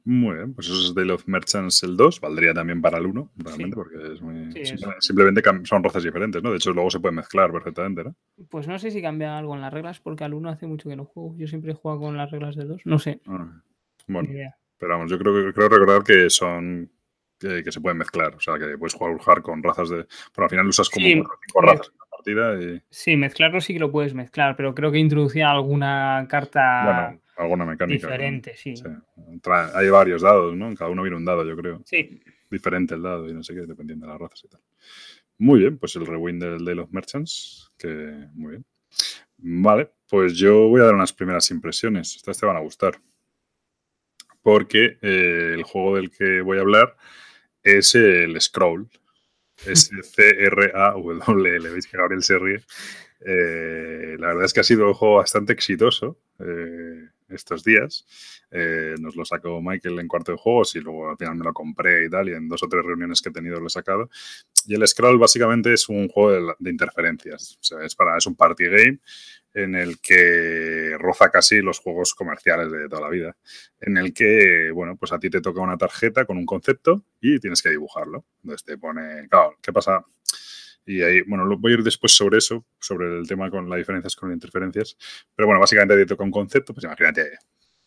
Muy 0.04 0.36
bien, 0.36 0.54
pues 0.54 0.68
eso 0.68 0.76
es 0.76 0.94
Day 0.94 1.10
of 1.10 1.26
Merchants 1.26 1.82
el 1.82 1.96
2, 1.96 2.20
valdría 2.20 2.54
también 2.54 2.80
para 2.80 2.98
el 2.98 3.06
1, 3.06 3.30
realmente, 3.36 3.76
porque 3.76 3.96
es 4.14 4.22
muy. 4.22 4.52
simplemente 5.00 5.42
son 5.64 5.84
razas 5.84 6.02
diferentes, 6.02 6.42
¿no? 6.42 6.50
De 6.50 6.56
hecho, 6.56 6.72
luego 6.72 6.90
se 6.90 7.00
puede 7.00 7.14
mezclar 7.14 7.52
perfectamente, 7.52 8.04
¿no? 8.04 8.14
Pues 8.48 8.66
no 8.66 8.78
sé 8.78 8.90
si 8.90 9.02
cambia 9.02 9.36
algo 9.36 9.54
en 9.54 9.60
las 9.60 9.72
reglas, 9.72 10.00
porque 10.00 10.24
al 10.24 10.34
1 10.34 10.48
hace 10.48 10.66
mucho 10.66 10.88
que 10.88 10.96
no 10.96 11.04
juego. 11.04 11.34
Yo 11.36 11.46
siempre 11.46 11.72
he 11.72 11.74
jugado 11.74 12.00
con 12.00 12.16
las 12.16 12.30
reglas 12.30 12.56
del 12.56 12.68
2, 12.68 12.82
no 12.86 12.98
sé. 12.98 13.20
Ah, 13.26 13.62
bueno, 14.06 14.30
pero 14.78 14.94
vamos, 14.94 15.10
yo 15.10 15.18
creo 15.18 15.34
que 15.34 15.52
creo 15.52 15.68
recordar 15.68 16.02
que 16.02 16.30
son. 16.30 16.90
Que, 17.38 17.62
se 17.70 17.80
pueden 17.80 17.98
mezclar, 17.98 18.34
o 18.34 18.40
sea, 18.40 18.58
que 18.58 18.76
puedes 18.76 18.94
jugar 18.94 19.42
con 19.42 19.62
razas 19.62 19.90
de. 19.90 20.06
Pero 20.34 20.44
al 20.44 20.50
final 20.50 20.66
usas 20.66 20.88
como 20.88 21.06
cinco 21.06 21.38
razas 21.62 21.88
en 21.88 21.98
la 21.98 22.06
partida 22.10 22.60
y. 22.60 22.82
Sí, 22.90 23.16
mezclarlo 23.16 23.60
sí 23.60 23.74
que 23.74 23.78
lo 23.78 23.92
puedes 23.92 24.14
mezclar, 24.14 24.56
pero 24.56 24.74
creo 24.74 24.90
que 24.90 24.98
introducía 24.98 25.50
alguna 25.50 26.26
carta. 26.28 26.82
Bueno, 26.84 27.20
alguna 27.38 27.64
mecánica. 27.64 28.06
Diferente, 28.06 28.56
sí. 28.56 28.74
Hay 29.74 29.88
varios 29.88 30.22
dados, 30.22 30.56
¿no? 30.56 30.74
Cada 30.74 30.90
uno 30.90 31.02
viene 31.02 31.16
un 31.16 31.24
dado, 31.24 31.44
yo 31.44 31.56
creo. 31.56 31.82
Sí. 31.84 32.20
Diferente 32.50 32.94
el 32.94 33.02
dado 33.02 33.28
y 33.28 33.32
no 33.32 33.42
sé 33.42 33.54
qué, 33.54 33.60
dependiendo 33.60 34.06
de 34.06 34.12
las 34.12 34.20
razas 34.20 34.44
y 34.44 34.48
tal. 34.48 34.60
Muy 35.38 35.60
bien, 35.60 35.78
pues 35.78 35.94
el 35.96 36.06
rewind 36.06 36.42
del 36.42 36.64
Day 36.64 36.78
of 36.78 36.90
Merchants, 36.90 37.70
que 37.78 38.28
muy 38.34 38.50
bien. 38.52 38.64
Vale, 39.36 39.92
pues 40.08 40.34
yo 40.34 40.68
voy 40.68 40.80
a 40.80 40.84
dar 40.84 40.94
unas 40.94 41.12
primeras 41.12 41.50
impresiones. 41.50 42.16
Estas 42.16 42.38
te 42.38 42.46
van 42.46 42.56
a 42.56 42.60
gustar. 42.60 43.00
Porque 44.42 44.98
eh, 45.00 45.52
el 45.54 45.62
juego 45.62 45.96
del 45.96 46.10
que 46.10 46.40
voy 46.40 46.58
a 46.58 46.62
hablar 46.62 46.96
es 47.62 47.94
el 47.94 48.40
Scroll. 48.40 48.88
Es 49.64 49.90
C-R-A-W-L. 50.14 51.70
Veis 51.70 51.86
que 51.86 51.96
Gabriel 51.96 52.22
se 52.22 52.38
ríe. 52.38 52.62
Eh, 53.20 54.16
la 54.18 54.28
verdad 54.28 54.44
es 54.44 54.52
que 54.52 54.60
ha 54.60 54.64
sido 54.64 54.88
un 54.88 54.94
juego 54.94 55.16
bastante 55.16 55.52
exitoso. 55.52 56.18
Eh, 56.40 57.08
estos 57.28 57.64
días. 57.64 58.06
Eh, 58.50 58.94
nos 58.98 59.16
lo 59.16 59.24
sacó 59.24 59.60
Michael 59.60 59.98
en 59.98 60.08
cuarto 60.08 60.32
de 60.32 60.38
juegos 60.38 60.74
y 60.76 60.80
luego 60.80 61.10
al 61.10 61.16
final 61.16 61.36
me 61.36 61.44
lo 61.44 61.52
compré 61.52 62.06
y 62.06 62.10
tal, 62.10 62.28
y 62.28 62.34
en 62.34 62.48
dos 62.48 62.62
o 62.62 62.68
tres 62.68 62.84
reuniones 62.84 63.20
que 63.20 63.28
he 63.28 63.32
tenido 63.32 63.60
lo 63.60 63.66
he 63.66 63.70
sacado. 63.70 64.08
Y 64.66 64.74
el 64.74 64.86
Scroll 64.86 65.18
básicamente 65.18 65.72
es 65.72 65.88
un 65.88 66.08
juego 66.08 66.54
de, 66.58 66.70
interferencias, 66.70 67.58
es, 67.82 67.94
para, 67.94 68.16
es 68.16 68.26
un 68.26 68.34
party 68.34 68.64
game 68.64 68.98
en 69.54 69.74
el 69.74 69.98
que 70.00 70.96
roza 70.98 71.30
casi 71.30 71.60
los 71.60 71.78
juegos 71.80 72.14
comerciales 72.14 72.70
de 72.70 72.88
toda 72.88 73.02
la 73.02 73.08
vida, 73.08 73.36
en 73.80 73.96
el 73.96 74.12
que, 74.12 74.70
bueno, 74.72 74.96
pues 74.96 75.12
a 75.12 75.18
ti 75.18 75.30
te 75.30 75.40
toca 75.40 75.60
una 75.60 75.76
tarjeta 75.76 76.24
con 76.24 76.36
un 76.36 76.46
concepto 76.46 77.04
y 77.20 77.40
tienes 77.40 77.62
que 77.62 77.70
dibujarlo. 77.70 78.24
Entonces 78.42 78.64
te 78.64 78.78
pone, 78.78 79.26
claro, 79.28 79.56
¿qué 79.62 79.72
pasa? 79.72 80.04
Y 80.88 81.02
ahí, 81.02 81.20
bueno, 81.20 81.46
voy 81.58 81.72
a 81.72 81.74
ir 81.74 81.82
después 81.82 82.16
sobre 82.16 82.38
eso, 82.38 82.64
sobre 82.80 83.18
el 83.18 83.28
tema 83.28 83.50
con 83.50 83.68
las 83.68 83.76
diferencias 83.76 84.16
con 84.16 84.30
las 84.30 84.36
interferencias. 84.36 84.96
Pero 85.34 85.46
bueno, 85.46 85.60
básicamente 85.60 85.94
te 85.96 86.06
toca 86.06 86.24
un 86.24 86.30
concepto, 86.30 86.72
pues 86.72 86.84
imagínate, 86.84 87.32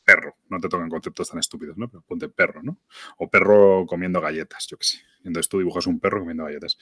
perro, 0.04 0.38
no 0.50 0.60
te 0.60 0.70
tocan 0.70 0.88
conceptos 0.88 1.30
tan 1.30 1.40
estúpidos, 1.40 1.78
¿no? 1.78 1.90
Pero 1.90 2.04
ponte 2.04 2.30
perro, 2.30 2.62
¿no? 2.62 2.80
O 3.18 3.28
perro 3.28 3.88
comiendo 3.88 4.22
galletas, 4.22 4.68
yo 4.68 4.78
qué 4.78 4.86
sé. 4.86 5.00
Entonces 5.24 5.50
tú 5.50 5.58
dibujas 5.58 5.88
un 5.88 6.00
perro 6.00 6.20
comiendo 6.20 6.44
galletas. 6.44 6.78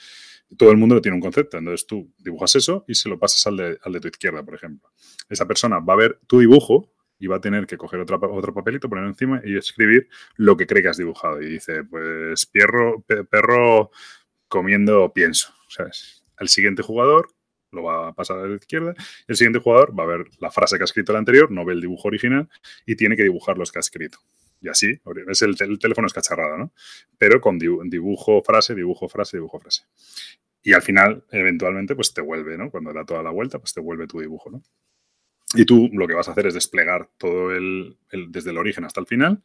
todo 0.58 0.72
el 0.72 0.78
mundo 0.78 1.00
tiene 1.00 1.16
un 1.16 1.22
concepto, 1.22 1.58
entonces 1.58 1.88
tú 1.88 2.14
dibujas 2.18 2.54
eso 2.58 2.84
y 2.86 2.96
se 2.96 3.08
lo 3.08 3.18
pasas 3.18 3.48
al 3.48 3.56
de, 3.56 3.80
al 3.82 3.94
de 3.94 4.02
tu 4.02 4.10
izquierda, 4.10 4.44
por 4.44 4.56
ejemplo. 4.56 4.92
Esa 5.30 5.48
persona 5.48 5.80
va 5.80 5.94
a 5.94 5.98
ver 5.98 6.20
tu 6.28 6.40
dibujo 6.40 6.92
y 7.18 7.28
va 7.28 7.38
a 7.38 7.42
tener 7.42 7.66
que 7.66 7.78
coger 7.78 8.00
otro, 8.02 8.20
otro 8.34 8.54
papelito, 8.54 8.90
ponerlo 8.90 9.10
encima 9.10 9.42
y 9.46 9.58
escribir 9.58 10.10
lo 10.36 10.58
que 10.58 10.68
cree 10.68 10.82
que 10.82 10.90
has 10.90 10.98
dibujado. 10.98 11.42
Y 11.42 11.50
dice, 11.50 11.84
pues 11.84 12.46
perro, 12.46 13.06
perro 13.30 13.92
comiendo 14.50 15.14
pienso. 15.14 15.54
¿sabes? 15.70 16.24
El 16.40 16.50
siguiente 16.50 16.82
jugador 16.84 17.30
lo 17.72 17.84
va 17.84 18.10
a 18.10 18.14
pasar 18.14 18.40
a 18.40 18.48
la 18.48 18.56
izquierda. 18.56 18.94
El 19.28 19.36
siguiente 19.36 19.60
jugador 19.60 19.98
va 19.98 20.04
a 20.04 20.08
ver 20.08 20.26
la 20.40 20.52
frase 20.52 20.78
que 20.78 20.84
ha 20.84 20.86
escrito 20.86 21.12
el 21.12 21.20
anterior, 21.20 21.52
no 21.52 21.64
ve 21.64 21.74
el 21.74 21.82
dibujo 21.82 22.08
original 22.08 22.50
y 22.86 22.96
tiene 22.96 23.16
que 23.16 23.24
dibujar 23.24 23.58
los 23.58 23.72
que 23.72 23.80
ha 23.80 23.82
escrito. 23.82 24.20
Y 24.62 24.68
así, 24.68 25.00
es 25.30 25.42
el, 25.42 25.58
teléfono 25.80 26.08
es 26.08 26.14
cacharrado, 26.14 26.58
¿no? 26.58 26.74
Pero 27.18 27.40
con 27.40 27.58
dibujo, 27.58 28.42
frase, 28.44 28.76
dibujo, 28.76 29.08
frase, 29.08 29.38
dibujo, 29.38 29.60
frase. 29.60 29.84
Y 30.62 30.74
al 30.74 30.82
final, 30.82 31.24
eventualmente, 31.32 31.96
pues 31.96 32.14
te 32.14 32.22
vuelve, 32.22 32.58
¿no? 32.58 32.70
Cuando 32.70 32.92
da 32.92 33.06
toda 33.06 33.24
la 33.24 33.30
vuelta, 33.30 33.60
pues 33.60 33.74
te 33.74 33.80
vuelve 33.80 34.08
tu 34.08 34.20
dibujo, 34.20 34.50
¿no? 34.50 34.62
Y 35.56 35.66
tú 35.66 35.90
lo 35.94 36.08
que 36.08 36.14
vas 36.14 36.28
a 36.28 36.32
hacer 36.32 36.48
es 36.48 36.54
desplegar 36.54 37.10
todo 37.18 37.56
el, 37.56 37.98
desde 38.28 38.50
el 38.52 38.58
origen 38.58 38.84
hasta 38.84 39.00
el 39.00 39.08
final 39.08 39.42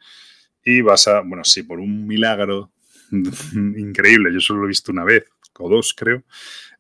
y 0.63 0.81
vas 0.81 1.09
a, 1.09 1.21
bueno, 1.21 1.45
si 1.45 1.63
por 1.63 1.79
un 1.79 2.07
milagro 2.07 2.73
increíble, 3.77 4.33
yo 4.33 4.41
solo 4.41 4.61
lo 4.61 4.67
he 4.67 4.69
visto 4.69 4.93
una 4.93 5.05
vez, 5.05 5.25
o 5.59 5.69
dos, 5.69 5.95
creo, 5.95 6.25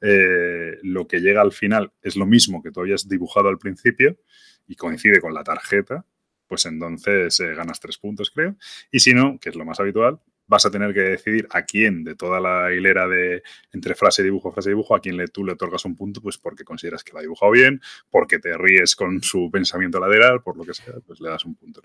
eh, 0.00 0.78
lo 0.82 1.06
que 1.06 1.20
llega 1.20 1.40
al 1.40 1.52
final 1.52 1.92
es 2.02 2.16
lo 2.16 2.26
mismo 2.26 2.62
que 2.62 2.70
tú 2.70 2.80
habías 2.80 3.08
dibujado 3.08 3.48
al 3.48 3.58
principio 3.58 4.18
y 4.66 4.76
coincide 4.76 5.20
con 5.20 5.34
la 5.34 5.44
tarjeta, 5.44 6.04
pues 6.46 6.66
entonces 6.66 7.38
eh, 7.40 7.54
ganas 7.54 7.80
tres 7.80 7.98
puntos, 7.98 8.30
creo. 8.30 8.56
Y 8.90 9.00
si 9.00 9.14
no, 9.14 9.38
que 9.38 9.50
es 9.50 9.56
lo 9.56 9.64
más 9.64 9.80
habitual, 9.80 10.20
vas 10.46 10.66
a 10.66 10.70
tener 10.70 10.92
que 10.92 11.00
decidir 11.00 11.46
a 11.50 11.62
quién 11.62 12.04
de 12.04 12.14
toda 12.16 12.38
la 12.40 12.72
hilera 12.72 13.08
de 13.08 13.42
entre 13.72 13.94
frase 13.94 14.22
y 14.22 14.26
dibujo, 14.26 14.52
frase 14.52 14.70
dibujo, 14.70 14.94
a 14.94 15.00
quién 15.00 15.16
le, 15.16 15.28
tú 15.28 15.44
le 15.44 15.52
otorgas 15.52 15.84
un 15.84 15.96
punto, 15.96 16.20
pues 16.20 16.38
porque 16.38 16.64
consideras 16.64 17.02
que 17.02 17.12
lo 17.12 17.18
ha 17.18 17.22
dibujado 17.22 17.52
bien, 17.52 17.80
porque 18.10 18.38
te 18.38 18.56
ríes 18.56 18.94
con 18.94 19.22
su 19.22 19.50
pensamiento 19.50 19.98
lateral, 19.98 20.42
por 20.42 20.56
lo 20.56 20.64
que 20.64 20.74
sea, 20.74 20.94
pues 21.06 21.20
le 21.20 21.30
das 21.30 21.44
un 21.44 21.54
punto. 21.54 21.82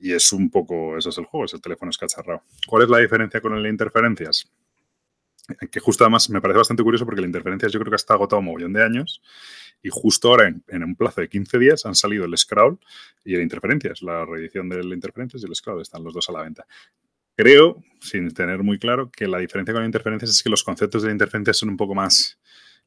Y 0.00 0.12
es 0.12 0.32
un 0.32 0.50
poco, 0.50 0.96
eso 0.96 1.10
es 1.10 1.18
el 1.18 1.26
juego, 1.26 1.44
es 1.44 1.54
el 1.54 1.60
teléfono 1.60 1.90
escacharrado. 1.90 2.42
¿Cuál 2.66 2.84
es 2.84 2.88
la 2.88 2.98
diferencia 2.98 3.40
con 3.40 3.54
el 3.54 3.62
de 3.62 3.68
interferencias? 3.68 4.50
Que 5.70 5.80
justo 5.80 6.04
además 6.04 6.30
me 6.30 6.40
parece 6.40 6.58
bastante 6.58 6.82
curioso 6.82 7.04
porque 7.04 7.20
el 7.20 7.26
interferencias 7.26 7.72
yo 7.72 7.80
creo 7.80 7.90
que 7.90 7.96
está 7.96 8.14
agotado 8.14 8.40
un 8.40 8.46
mogollón 8.46 8.72
de 8.72 8.82
años 8.82 9.20
y 9.82 9.88
justo 9.90 10.28
ahora 10.28 10.52
en, 10.68 10.84
un 10.84 10.94
plazo 10.94 11.20
de 11.20 11.28
15 11.28 11.58
días 11.58 11.86
han 11.86 11.94
salido 11.94 12.24
el 12.24 12.36
Scrawl 12.36 12.78
y 13.24 13.34
el 13.34 13.42
Interferencias, 13.42 14.02
la 14.02 14.24
reedición 14.24 14.68
del 14.68 14.92
Interferencias 14.92 15.42
y 15.42 15.46
el 15.46 15.54
Scrawl, 15.54 15.80
están 15.80 16.04
los 16.04 16.14
dos 16.14 16.28
a 16.28 16.32
la 16.32 16.42
venta. 16.42 16.66
Creo, 17.36 17.82
sin 18.00 18.32
tener 18.34 18.62
muy 18.62 18.78
claro, 18.78 19.10
que 19.10 19.26
la 19.26 19.38
diferencia 19.38 19.72
con 19.72 19.84
interferencias 19.84 20.30
es 20.30 20.42
que 20.42 20.50
los 20.50 20.62
conceptos 20.62 21.02
de 21.02 21.10
interferencias 21.10 21.56
son 21.56 21.70
un 21.70 21.76
poco 21.76 21.94
más 21.94 22.38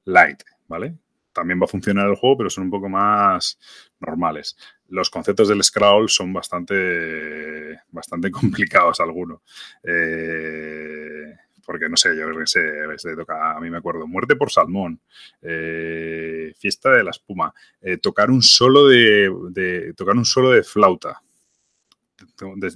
light, 0.05 0.43
¿vale? 0.67 0.95
También 1.31 1.59
va 1.59 1.65
a 1.65 1.67
funcionar 1.67 2.07
el 2.07 2.15
juego, 2.15 2.37
pero 2.37 2.49
son 2.51 2.65
un 2.65 2.69
poco 2.69 2.87
más 2.87 3.57
normales. 3.99 4.55
Los 4.89 5.09
conceptos 5.09 5.49
del 5.49 5.63
scroll 5.63 6.09
son 6.09 6.33
bastante, 6.33 7.79
bastante 7.89 8.31
complicados 8.31 8.99
algunos. 8.99 9.41
Eh, 9.83 11.33
porque 11.65 11.89
no 11.89 11.97
sé, 11.97 12.15
yo 12.15 12.25
creo 12.25 12.39
que 12.39 12.47
se, 12.47 13.15
toca, 13.15 13.55
a 13.55 13.59
mí 13.59 13.69
me 13.69 13.77
acuerdo, 13.77 14.05
muerte 14.07 14.35
por 14.35 14.51
salmón, 14.51 14.99
eh, 15.41 16.53
fiesta 16.57 16.91
de 16.91 17.03
la 17.03 17.11
espuma, 17.11 17.53
eh, 17.81 17.97
tocar 17.97 18.29
un 18.29 18.41
solo 18.41 18.87
de, 18.87 19.93
tocar 19.95 20.15
un 20.15 20.25
solo 20.25 20.51
de 20.51 20.63
flauta, 20.63 21.21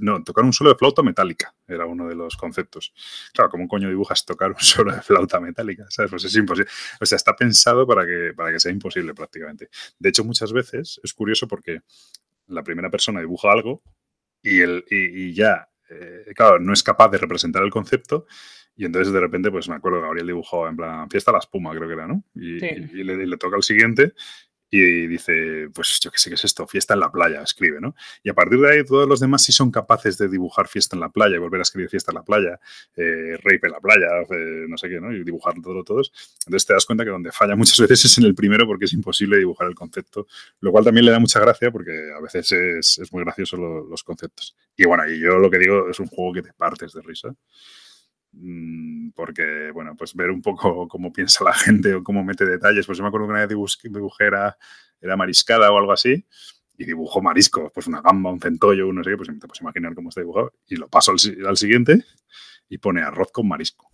no, 0.01 0.23
tocar 0.23 0.43
un 0.43 0.53
solo 0.53 0.71
de 0.71 0.77
flauta 0.77 1.03
metálica 1.03 1.53
era 1.67 1.85
uno 1.85 2.07
de 2.07 2.15
los 2.15 2.37
conceptos. 2.37 2.93
Claro, 3.33 3.49
¿cómo 3.49 3.67
coño 3.67 3.89
dibujas 3.89 4.25
tocar 4.25 4.51
un 4.51 4.59
solo 4.59 4.93
de 4.93 5.01
flauta 5.01 5.39
metálica? 5.39 5.85
¿Sabes? 5.89 6.11
Pues 6.11 6.25
es 6.25 6.35
imposible. 6.35 6.69
O 6.99 7.05
sea, 7.05 7.15
está 7.15 7.35
pensado 7.35 7.85
para 7.85 8.05
que, 8.05 8.33
para 8.35 8.51
que 8.51 8.59
sea 8.59 8.71
imposible 8.71 9.13
prácticamente. 9.13 9.69
De 9.99 10.09
hecho, 10.09 10.23
muchas 10.23 10.53
veces 10.53 10.99
es 11.03 11.13
curioso 11.13 11.47
porque 11.47 11.81
la 12.47 12.63
primera 12.63 12.89
persona 12.89 13.19
dibuja 13.19 13.51
algo 13.51 13.81
y, 14.41 14.61
el, 14.61 14.85
y, 14.89 15.33
ya, 15.33 15.69
eh, 15.89 16.31
claro, 16.35 16.59
no 16.59 16.73
es 16.73 16.83
capaz 16.83 17.09
de 17.09 17.17
representar 17.17 17.63
el 17.63 17.69
concepto. 17.69 18.25
Y 18.75 18.85
entonces 18.85 19.11
de 19.11 19.19
repente, 19.19 19.49
pues 19.49 19.67
me 19.67 19.75
acuerdo, 19.75 20.01
Gabriel 20.01 20.27
dibujó 20.27 20.67
en 20.67 20.77
plan 20.77 21.09
fiesta 21.09 21.31
la 21.31 21.39
espuma, 21.39 21.71
creo 21.71 21.87
que 21.87 21.93
era, 21.95 22.07
¿no? 22.07 22.23
Y, 22.35 22.63
y, 22.63 23.03
le, 23.03 23.25
le, 23.25 23.37
toca 23.37 23.57
el 23.57 23.63
siguiente 23.63 24.13
y 24.69 25.07
dice, 25.07 25.69
pues 25.73 25.99
yo 26.01 26.11
qué 26.11 26.17
sé 26.17 26.29
qué 26.29 26.35
es 26.35 26.43
esto, 26.43 26.67
fiesta 26.67 26.93
en 26.93 26.99
la 26.99 27.11
playa, 27.11 27.41
escribe, 27.41 27.79
¿no? 27.79 27.95
Y 28.23 28.29
a 28.29 28.33
partir 28.33 28.59
de 28.59 28.71
ahí 28.71 28.85
todos 28.85 29.07
los 29.07 29.19
demás 29.19 29.43
sí 29.43 29.51
son 29.51 29.71
capaces 29.71 30.17
de 30.17 30.27
dibujar 30.27 30.67
fiesta 30.67 30.95
en 30.95 31.01
la 31.01 31.09
playa 31.09 31.35
y 31.35 31.39
volver 31.39 31.59
a 31.59 31.63
escribir 31.63 31.89
fiesta 31.89 32.11
en 32.11 32.15
la 32.15 32.23
playa, 32.23 32.59
eh, 32.95 33.37
rape 33.37 33.67
en 33.67 33.71
la 33.71 33.79
playa, 33.79 34.07
eh, 34.29 34.65
no 34.67 34.77
sé 34.77 34.89
qué, 34.89 34.99
¿no? 34.99 35.13
Y 35.13 35.23
dibujar 35.23 35.53
todo, 35.61 35.83
todos. 35.83 36.11
Entonces 36.45 36.65
te 36.65 36.73
das 36.73 36.85
cuenta 36.85 37.05
que 37.05 37.11
donde 37.11 37.31
falla 37.31 37.55
muchas 37.55 37.79
veces 37.87 38.03
es 38.05 38.17
en 38.17 38.25
el 38.25 38.35
primero 38.35 38.65
porque 38.65 38.85
es 38.85 38.93
imposible 38.93 39.37
dibujar 39.37 39.67
el 39.67 39.75
concepto, 39.75 40.27
lo 40.59 40.71
cual 40.71 40.83
también 40.83 41.05
le 41.05 41.11
da 41.11 41.19
mucha 41.19 41.39
gracia 41.39 41.71
porque 41.71 42.11
a 42.15 42.21
veces 42.21 42.51
es, 42.51 42.99
es 42.99 43.13
muy 43.13 43.23
gracioso 43.23 43.57
los 43.57 44.03
conceptos. 44.03 44.55
Y 44.75 44.85
bueno, 44.85 45.07
y 45.07 45.19
yo 45.19 45.37
lo 45.37 45.49
que 45.49 45.59
digo 45.59 45.89
es 45.89 45.99
un 45.99 46.07
juego 46.07 46.33
que 46.33 46.41
te 46.41 46.53
partes 46.53 46.93
de 46.93 47.01
risa. 47.01 47.33
Mm, 48.39 49.11
porque, 49.11 49.71
bueno, 49.73 49.95
pues 49.95 50.13
ver 50.15 50.29
un 50.29 50.41
poco 50.41 50.87
cómo 50.87 51.11
piensa 51.11 51.43
la 51.43 51.53
gente 51.53 51.93
o 51.95 52.03
cómo 52.03 52.23
mete 52.23 52.45
detalles. 52.45 52.85
Pues 52.85 52.97
yo 52.97 53.03
me 53.03 53.09
acuerdo 53.09 53.27
que 53.27 53.31
una 53.31 53.45
vez 53.45 53.49
dibujé, 53.83 54.25
era, 54.25 54.57
mariscada 55.17 55.71
o 55.71 55.77
algo 55.77 55.91
así 55.91 56.25
y 56.79 56.85
dibujo 56.85 57.21
marisco, 57.21 57.71
pues 57.73 57.87
una 57.87 58.01
gamba, 58.01 58.31
un 58.31 58.39
centollo, 58.39 58.91
no 58.93 59.03
sé 59.03 59.11
qué, 59.11 59.17
pues 59.17 59.29
te 59.29 59.47
puedes 59.47 59.61
imaginar 59.61 59.95
cómo 59.95 60.09
está 60.09 60.21
dibujado. 60.21 60.53
Y 60.67 60.75
lo 60.75 60.87
paso 60.89 61.11
al 61.11 61.57
siguiente 61.57 62.05
y 62.69 62.77
pone 62.77 63.01
arroz 63.01 63.31
con 63.31 63.47
marisco 63.47 63.86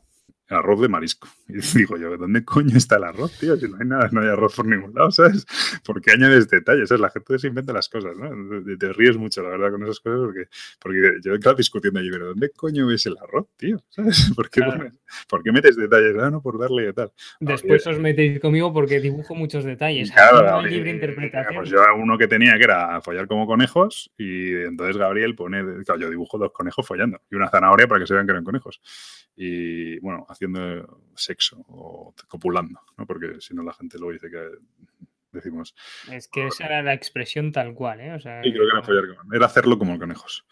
arroz 0.49 0.81
de 0.81 0.89
marisco. 0.89 1.27
Y 1.53 1.59
digo 1.77 1.97
yo, 1.97 2.17
¿dónde 2.17 2.43
coño 2.43 2.75
está 2.75 2.95
el 2.95 3.03
arroz, 3.03 3.37
tío? 3.37 3.55
Si 3.57 3.67
no 3.67 3.77
hay 3.79 3.85
nada, 3.85 4.09
no 4.11 4.21
hay 4.21 4.29
arroz 4.29 4.55
por 4.55 4.65
ningún 4.65 4.93
lado, 4.95 5.11
¿sabes? 5.11 5.45
¿Por 5.85 6.01
qué 6.01 6.11
añades 6.11 6.49
detalles? 6.49 6.89
La 6.91 7.11
gente 7.11 7.37
se 7.37 7.47
inventa 7.47 7.73
las 7.73 7.89
cosas, 7.89 8.17
¿no? 8.17 8.31
Te 8.77 8.91
ríes 8.91 9.17
mucho, 9.17 9.43
la 9.43 9.49
verdad, 9.49 9.71
con 9.71 9.83
esas 9.83 9.99
cosas, 9.99 10.19
porque, 10.21 10.45
porque 10.79 11.19
yo 11.23 11.35
estaba 11.35 11.55
discutiendo 11.55 11.99
allí, 11.99 12.09
pero 12.09 12.29
¿dónde 12.29 12.49
coño 12.49 12.87
ves 12.87 13.05
el 13.05 13.17
arroz, 13.21 13.47
tío? 13.55 13.83
¿Sabes? 13.89 14.31
¿Por 14.35 14.49
qué, 14.49 14.61
¿por 15.27 15.43
qué 15.43 15.51
metes 15.51 15.75
detalles? 15.75 16.15
Ah, 16.19 16.31
no, 16.31 16.41
por 16.41 16.57
darle 16.57 16.89
y 16.89 16.93
tal. 16.93 17.11
Después 17.39 17.85
os 17.85 17.99
metéis 17.99 18.39
conmigo 18.39 18.73
porque 18.73 18.99
dibujo 18.99 19.35
muchos 19.35 19.63
detalles. 19.63 20.11
Claro, 20.11 20.61
libre 20.63 20.89
interpretación. 20.89 21.55
Pues 21.55 21.69
yo 21.69 21.81
uno 21.95 22.17
que 22.17 22.27
tenía 22.27 22.57
que 22.57 22.63
era 22.63 22.99
follar 23.01 23.27
como 23.27 23.45
conejos 23.45 24.11
y 24.17 24.55
entonces 24.55 24.97
Gabriel 24.97 25.35
pone, 25.35 25.83
claro, 25.85 26.01
yo 26.01 26.09
dibujo 26.09 26.37
dos 26.37 26.51
conejos 26.51 26.87
follando 26.87 27.21
y 27.29 27.35
una 27.35 27.49
zanahoria 27.49 27.87
para 27.87 28.01
que 28.01 28.07
se 28.07 28.13
vean 28.13 28.25
que 28.25 28.31
eran 28.31 28.43
conejos. 28.43 28.81
Y 29.35 29.99
bueno, 29.99 30.25
haciendo 30.45 30.99
sexo 31.15 31.63
o 31.67 32.13
copulando, 32.27 32.79
¿no? 32.97 33.05
Porque 33.05 33.39
si 33.39 33.53
no 33.53 33.63
la 33.63 33.73
gente 33.73 33.97
luego 33.97 34.13
dice 34.13 34.29
que 34.29 34.49
decimos. 35.33 35.75
Es 36.11 36.27
que 36.27 36.47
esa 36.47 36.65
era 36.65 36.81
la 36.81 36.93
expresión 36.93 37.51
tal 37.51 37.73
cual, 37.73 37.99
¿eh? 37.99 38.13
O 38.13 38.19
sea, 38.19 38.41
creo 38.41 38.53
que 38.53 38.71
era, 38.71 38.83
follar, 38.83 39.03
era 39.33 39.45
hacerlo 39.45 39.77
como 39.77 39.97
conejos. 39.99 40.45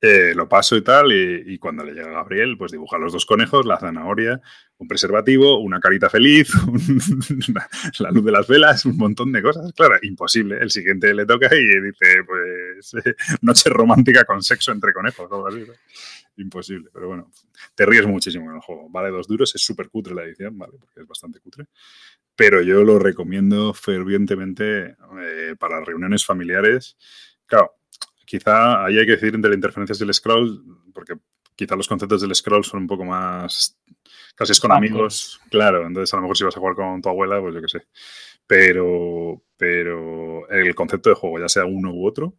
Eh, 0.00 0.32
lo 0.34 0.48
paso 0.48 0.76
y 0.76 0.82
tal, 0.82 1.12
y, 1.12 1.58
cuando 1.58 1.84
le 1.84 1.92
llega 1.92 2.10
Gabriel, 2.10 2.58
pues 2.58 2.72
dibuja 2.72 2.98
los 2.98 3.12
dos 3.12 3.24
conejos, 3.24 3.64
la 3.64 3.78
zanahoria, 3.78 4.40
un 4.78 4.88
preservativo, 4.88 5.58
una 5.60 5.80
carita 5.80 6.10
feliz, 6.10 6.52
la 8.00 8.10
luz 8.10 8.24
de 8.24 8.32
las 8.32 8.46
velas, 8.46 8.84
un 8.84 8.96
montón 8.96 9.32
de 9.32 9.42
cosas. 9.42 9.72
Claro, 9.72 9.96
imposible. 10.02 10.58
El 10.60 10.70
siguiente 10.70 11.14
le 11.14 11.24
toca 11.24 11.48
y 11.54 11.80
dice, 11.80 12.24
pues, 12.26 12.92
noche 13.42 13.70
romántica 13.70 14.24
con 14.24 14.42
sexo 14.42 14.72
entre 14.72 14.92
conejos, 14.92 15.30
algo 15.30 15.46
así. 15.46 15.64
Imposible, 16.36 16.90
pero 16.92 17.08
bueno, 17.08 17.30
te 17.74 17.86
ríes 17.86 18.06
muchísimo 18.06 18.50
en 18.50 18.56
el 18.56 18.60
juego. 18.60 18.88
Vale 18.90 19.10
dos 19.10 19.28
duros, 19.28 19.54
es 19.54 19.64
súper 19.64 19.88
cutre 19.88 20.14
la 20.14 20.24
edición, 20.24 20.58
¿vale? 20.58 20.74
Porque 20.78 21.00
es 21.00 21.06
bastante 21.06 21.38
cutre. 21.40 21.66
Pero 22.34 22.60
yo 22.62 22.82
lo 22.82 22.98
recomiendo 22.98 23.72
fervientemente 23.72 24.96
eh, 25.20 25.54
para 25.58 25.80
reuniones 25.80 26.26
familiares. 26.26 26.96
Claro, 27.46 27.76
quizá 28.24 28.84
ahí 28.84 28.98
hay 28.98 29.06
que 29.06 29.12
decir 29.12 29.34
entre 29.34 29.50
las 29.50 29.56
interferencias 29.56 29.98
del 29.98 30.12
scroll, 30.12 30.64
porque 30.92 31.14
quizá 31.54 31.76
los 31.76 31.88
conceptos 31.88 32.20
del 32.22 32.34
scroll 32.34 32.64
son 32.64 32.80
un 32.80 32.86
poco 32.88 33.04
más. 33.04 33.78
Casi 34.34 34.52
es 34.52 34.60
con 34.60 34.72
amigos, 34.72 35.40
claro. 35.50 35.86
Entonces, 35.86 36.12
a 36.12 36.16
lo 36.16 36.22
mejor 36.22 36.36
si 36.36 36.44
vas 36.44 36.56
a 36.56 36.60
jugar 36.60 36.74
con 36.74 37.00
tu 37.00 37.08
abuela, 37.08 37.40
pues 37.40 37.54
yo 37.54 37.60
qué 37.60 37.68
sé. 37.68 37.86
Pero, 38.46 39.42
pero 39.56 40.48
el 40.50 40.74
concepto 40.74 41.10
de 41.10 41.14
juego, 41.14 41.38
ya 41.38 41.48
sea 41.48 41.64
uno 41.64 41.92
u 41.92 42.06
otro, 42.06 42.34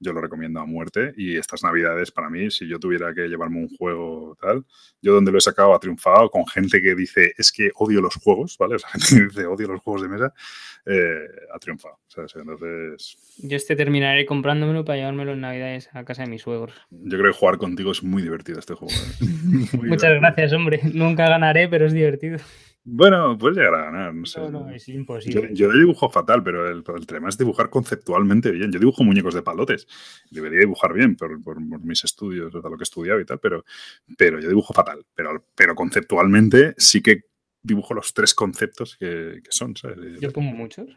yo 0.00 0.12
lo 0.12 0.20
recomiendo 0.20 0.60
a 0.60 0.66
muerte. 0.66 1.12
Y 1.16 1.36
estas 1.36 1.62
navidades, 1.62 2.10
para 2.10 2.30
mí, 2.30 2.50
si 2.50 2.68
yo 2.68 2.78
tuviera 2.78 3.12
que 3.14 3.28
llevarme 3.28 3.58
un 3.58 3.68
juego 3.76 4.36
tal, 4.40 4.64
yo 5.02 5.14
donde 5.14 5.32
lo 5.32 5.38
he 5.38 5.40
sacado 5.40 5.74
ha 5.74 5.80
triunfado 5.80 6.30
con 6.30 6.46
gente 6.46 6.80
que 6.80 6.94
dice 6.94 7.32
es 7.36 7.52
que 7.52 7.70
odio 7.76 8.00
los 8.00 8.14
juegos, 8.14 8.56
¿vale? 8.58 8.74
O 8.78 8.78
sea, 8.78 8.90
gente 8.90 9.06
que 9.08 9.22
dice 9.22 9.46
odio 9.46 9.68
los 9.68 9.80
juegos 9.80 10.02
de 10.02 10.08
mesa, 10.08 10.32
eh, 10.86 11.26
ha 11.54 11.58
triunfado. 11.58 11.98
Entonces. 12.16 13.16
Yo 13.38 13.56
este 13.56 13.76
terminaré 13.76 14.24
comprándomelo 14.26 14.84
para 14.84 14.98
llevármelo 14.98 15.32
en 15.32 15.40
navidades 15.40 15.88
a 15.92 16.04
casa 16.04 16.22
de 16.22 16.30
mis 16.30 16.42
suegros. 16.42 16.74
Yo 16.90 17.18
creo 17.18 17.32
que 17.32 17.38
jugar 17.38 17.58
contigo 17.58 17.92
es 17.92 18.02
muy 18.02 18.22
divertido 18.22 18.58
este 18.58 18.74
juego. 18.74 18.92
¿eh? 18.94 19.76
Muchas 19.82 20.14
gracias, 20.20 20.52
hombre. 20.52 20.80
Nunca 20.92 21.28
ganaré, 21.28 21.68
pero 21.68 21.86
es 21.86 21.92
divertido. 21.92 22.38
Bueno, 22.90 23.36
puedes 23.36 23.58
llegar 23.58 23.74
a 23.74 23.84
ganar, 23.84 24.14
no 24.14 24.24
sé. 24.24 24.40
No, 24.40 24.50
no, 24.50 24.70
es 24.70 24.88
imposible. 24.88 25.50
Yo, 25.52 25.70
dibujo 25.70 26.08
fatal, 26.08 26.42
pero 26.42 26.66
el, 26.68 27.06
tema 27.06 27.28
es 27.28 27.36
dibujar 27.36 27.68
conceptualmente 27.68 28.50
bien. 28.50 28.72
Yo 28.72 28.78
dibujo 28.78 29.04
muñecos 29.04 29.34
de 29.34 29.42
palotes. 29.42 29.86
Debería 30.30 30.60
dibujar 30.60 30.94
bien 30.94 31.14
por, 31.14 31.60
mis 31.82 32.02
estudios, 32.04 32.54
o 32.54 32.62
sea, 32.62 32.70
lo 32.70 32.78
que 32.78 32.82
he 32.82 32.84
estudiado 32.84 33.20
y 33.20 33.26
tal, 33.26 33.40
pero, 33.40 33.64
pero 34.16 34.40
yo 34.40 34.48
dibujo 34.48 34.72
fatal. 34.72 35.04
Pero, 35.14 35.44
pero 35.54 35.74
conceptualmente 35.74 36.74
sí 36.78 37.02
que 37.02 37.24
dibujo 37.62 37.92
los 37.92 38.14
tres 38.14 38.32
conceptos 38.32 38.96
que, 38.96 39.42
son. 39.50 39.74
Yo 40.20 40.32
pongo 40.32 40.52
muchos. 40.52 40.88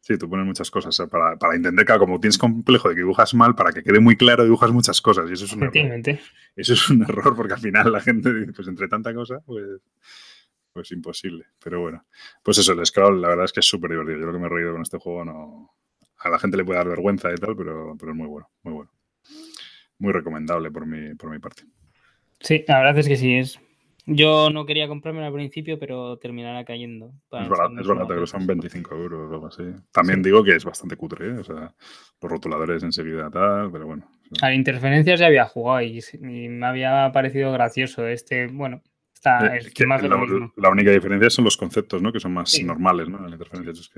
Sí, 0.00 0.18
tú 0.18 0.28
pones 0.28 0.46
muchas 0.46 0.70
cosas 0.70 0.96
para, 1.10 1.36
para, 1.36 1.54
entender 1.54 1.84
que 1.84 1.98
como 1.98 2.20
tienes 2.20 2.38
complejo 2.38 2.90
de 2.90 2.94
que 2.94 3.00
dibujas 3.00 3.32
mal, 3.34 3.54
para 3.54 3.72
que 3.72 3.82
quede 3.82 4.00
muy 4.00 4.16
claro 4.16 4.44
dibujas 4.44 4.70
muchas 4.70 5.00
cosas 5.00 5.28
y 5.28 5.32
eso 5.32 5.46
es 5.46 5.52
un 5.52 5.64
error. 5.64 6.18
Eso 6.56 6.72
es 6.74 6.90
un 6.90 7.02
error 7.02 7.34
porque 7.34 7.54
al 7.54 7.60
final 7.60 7.90
la 7.92 8.00
gente 8.00 8.32
dice, 8.32 8.52
pues 8.52 8.68
entre 8.68 8.88
tanta 8.88 9.12
cosa, 9.14 9.40
pues 9.44 9.80
pues 10.78 10.92
imposible. 10.92 11.46
Pero 11.62 11.80
bueno, 11.80 12.04
pues 12.42 12.58
eso, 12.58 12.72
el 12.72 12.86
Scroll 12.86 13.20
la 13.20 13.28
verdad 13.28 13.46
es 13.46 13.52
que 13.52 13.60
es 13.60 13.66
súper 13.66 13.90
divertido. 13.90 14.20
Yo 14.20 14.26
lo 14.26 14.32
que 14.32 14.38
me 14.38 14.46
he 14.46 14.50
reído 14.50 14.72
con 14.72 14.82
este 14.82 14.98
juego 14.98 15.24
no... 15.24 15.74
A 16.18 16.28
la 16.28 16.38
gente 16.38 16.56
le 16.56 16.64
puede 16.64 16.78
dar 16.78 16.88
vergüenza 16.88 17.30
y 17.32 17.36
tal, 17.36 17.56
pero, 17.56 17.96
pero 17.98 18.12
es 18.12 18.18
muy 18.18 18.26
bueno, 18.26 18.48
muy 18.62 18.74
bueno. 18.74 18.90
Muy 19.98 20.12
recomendable 20.12 20.70
por 20.70 20.86
mi, 20.86 21.14
por 21.14 21.30
mi 21.30 21.38
parte. 21.38 21.64
Sí, 22.40 22.64
la 22.68 22.78
verdad 22.78 22.98
es 22.98 23.08
que 23.08 23.16
sí, 23.16 23.34
es 23.34 23.60
yo 24.10 24.48
no 24.48 24.64
quería 24.64 24.88
comprarme 24.88 25.22
al 25.22 25.34
principio, 25.34 25.78
pero 25.78 26.16
terminará 26.16 26.64
cayendo. 26.64 27.12
Es 27.30 27.46
barato, 27.46 27.78
es 27.78 27.86
barato 27.86 28.18
que 28.18 28.26
son 28.26 28.46
25 28.46 28.94
euros 28.94 29.30
o 29.30 29.34
algo 29.34 29.46
así. 29.48 29.64
También 29.92 30.22
digo 30.22 30.42
que 30.42 30.56
es 30.56 30.64
bastante 30.64 30.96
cutre, 30.96 31.26
¿eh? 31.26 31.38
o 31.38 31.44
sea, 31.44 31.74
los 32.22 32.32
rotuladores 32.32 32.82
enseguida 32.82 33.28
tal, 33.30 33.70
pero 33.70 33.84
bueno. 33.84 34.10
A 34.40 34.54
interferencias 34.54 35.20
ya 35.20 35.26
había 35.26 35.44
jugado 35.44 35.82
y, 35.82 36.00
me 36.22 36.66
había 36.66 37.10
parecido 37.12 37.52
gracioso. 37.52 38.06
Este, 38.06 38.46
bueno, 38.46 38.80
eh, 39.24 40.50
la, 40.56 40.70
única 40.70 40.90
diferencia 40.90 41.30
son 41.30 41.44
los 41.44 41.56
conceptos, 41.56 42.00
¿no? 42.02 42.12
Que 42.12 42.20
son 42.20 42.32
más 42.32 42.60
normales, 42.62 43.08
¿no? 43.08 43.28
interferencias 43.28 43.90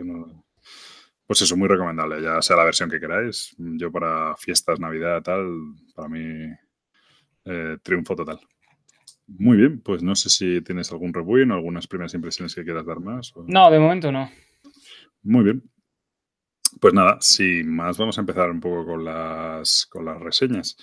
Pues 1.27 1.43
eso, 1.43 1.57
muy 1.57 1.69
recomendable, 1.69 2.23
ya 2.23 2.41
sea 2.43 2.57
la 2.57 2.65
versión 2.65 2.91
que 2.91 3.01
queráis. 3.01 3.55
Yo 3.59 3.93
para 3.93 4.35
fiestas, 4.37 4.81
Navidad, 4.81 5.23
tal, 5.23 5.47
para 5.95 6.09
mí, 6.09 6.47
eh, 7.45 7.77
triunfo 7.83 8.17
total. 8.17 8.41
Muy 9.27 9.57
bien, 9.57 9.81
pues 9.81 10.03
no 10.03 10.15
sé 10.15 10.29
si 10.29 10.61
tienes 10.63 10.91
algún 10.91 11.15
rebuino, 11.15 11.55
algunas 11.55 11.87
primeras 11.87 12.15
impresiones 12.15 12.55
que 12.55 12.65
quieras 12.65 12.87
dar 12.87 13.01
más. 13.01 13.33
No, 13.47 13.71
de 13.71 13.79
momento 13.79 14.11
no. 14.11 14.31
Muy 15.23 15.45
bien. 15.45 15.63
Pues 16.81 16.95
nada, 16.95 17.19
sin 17.21 17.75
más, 17.75 17.99
vamos 17.99 18.17
a 18.17 18.23
empezar 18.23 18.51
un 18.51 18.61
poco 18.61 18.87
con 18.87 19.05
las, 19.05 19.87
con 19.87 20.05
las 20.05 20.19
reseñas. 20.21 20.77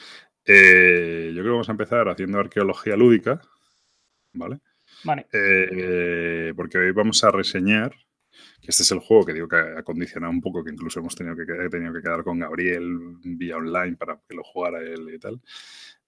Eh, 0.46 1.32
yo 1.34 1.42
creo 1.42 1.46
que 1.46 1.50
vamos 1.50 1.70
a 1.70 1.74
empezar 1.74 2.08
haciendo 2.08 2.40
arqueología 2.40 2.96
lúdica, 2.96 3.42
¿vale? 4.38 4.60
Vale. 5.04 5.28
Eh, 5.32 6.54
porque 6.56 6.78
hoy 6.78 6.92
vamos 6.92 7.24
a 7.24 7.32
reseñar, 7.32 7.92
que 8.62 8.68
este 8.68 8.84
es 8.84 8.92
el 8.92 9.00
juego 9.00 9.26
que 9.26 9.34
digo 9.34 9.48
que 9.48 9.58
ha 9.58 9.84
condicionado 9.84 10.32
un 10.32 10.42
poco, 10.42 10.64
que 10.64 10.72
incluso 10.72 11.00
hemos 11.00 11.16
tenido 11.16 11.36
que, 11.36 11.46
tenido 11.70 11.94
que 11.94 12.02
quedar 12.02 12.24
con 12.24 12.40
Gabriel 12.40 13.18
vía 13.24 13.58
online 13.58 13.96
para 13.98 14.20
que 14.28 14.36
lo 14.36 14.44
jugara 14.44 14.80
él 14.80 15.10
y 15.14 15.20
tal. 15.20 15.42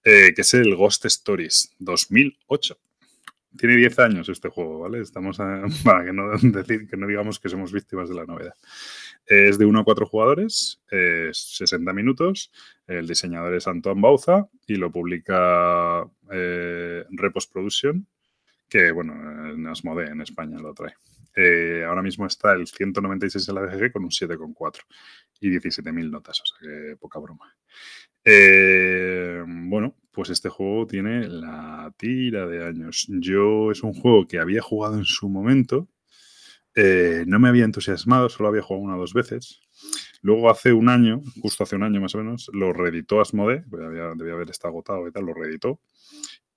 Eh, 0.04 0.34
que 0.34 0.42
es 0.42 0.54
el 0.54 0.76
Ghost 0.76 1.06
Stories 1.06 1.76
2008. 1.80 2.78
Tiene 3.58 3.76
10 3.78 4.00
años 4.00 4.30
este 4.30 4.48
juego, 4.50 4.80
¿vale? 4.80 5.02
Estamos 5.02 5.38
para 5.84 6.06
que 6.06 6.14
no, 6.14 6.30
decir, 6.38 6.88
que 6.88 6.98
no 6.98 7.08
digamos 7.08 7.40
que 7.40 7.50
somos 7.50 7.74
víctimas 7.74 8.08
de 8.08 8.16
la 8.16 8.26
novedad. 8.26 8.54
Es 9.26 9.58
de 9.58 9.66
1 9.66 9.80
a 9.80 9.84
4 9.84 10.06
jugadores, 10.06 10.82
es 10.90 11.38
60 11.58 11.92
minutos. 11.94 12.52
El 12.88 13.08
diseñador 13.08 13.54
es 13.54 13.68
Antoine 13.68 14.02
Bauza 14.02 14.48
y 14.66 14.76
lo 14.76 14.92
publica 14.92 16.10
eh, 16.32 17.04
Repos 17.10 17.48
Production, 17.48 18.08
que, 18.70 18.92
bueno, 18.92 19.14
en 19.52 19.66
Asmode 19.68 20.08
en 20.08 20.22
España 20.22 20.60
lo 20.60 20.74
trae. 20.74 20.94
Eh, 21.36 21.84
ahora 21.88 22.02
mismo 22.02 22.26
está 22.26 22.54
el 22.54 22.68
196 22.68 23.48
en 23.50 23.56
la 23.56 23.62
BGG 23.62 23.92
con 23.92 24.04
un 24.04 24.10
7,4 24.10 24.82
y 25.40 25.50
17.000 25.50 26.10
notas, 26.10 26.42
o 26.42 26.46
sea 26.46 26.58
que 26.60 26.98
poca 26.98 27.20
broma. 27.20 27.56
Eh, 28.26 29.44
bueno, 29.46 29.96
pues 30.12 30.30
este 30.30 30.50
juego 30.50 30.86
tiene 30.86 31.28
la 31.28 31.94
tira 31.98 32.46
de 32.46 32.66
años. 32.66 33.08
Yo 33.10 33.72
es 33.72 33.84
un 33.84 33.94
juego 33.94 34.28
que 34.28 34.40
había 34.40 34.62
jugado 34.62 34.98
en 34.98 35.06
su 35.06 35.30
momento. 35.30 35.88
Eh, 36.76 37.24
no 37.28 37.40
me 37.40 37.50
había 37.50 37.66
entusiasmado, 37.66 38.30
solo 38.30 38.50
había 38.50 38.62
jugado 38.62 38.84
una 38.84 38.98
o 38.98 39.00
dos 39.00 39.14
veces. 39.14 39.62
Luego 40.22 40.50
hace 40.50 40.74
un 40.74 40.90
año, 40.90 41.22
justo 41.42 41.64
hace 41.64 41.76
un 41.76 41.84
año 41.84 42.02
más 42.02 42.14
o 42.16 42.18
menos, 42.18 42.50
lo 42.54 42.74
reeditó 42.74 43.22
Asmode, 43.22 43.64
debía 43.68 44.34
haber 44.34 44.50
estado 44.50 44.74
agotado 44.74 45.08
y 45.08 45.12
tal, 45.12 45.26
lo 45.26 45.34
reeditó. 45.34 45.80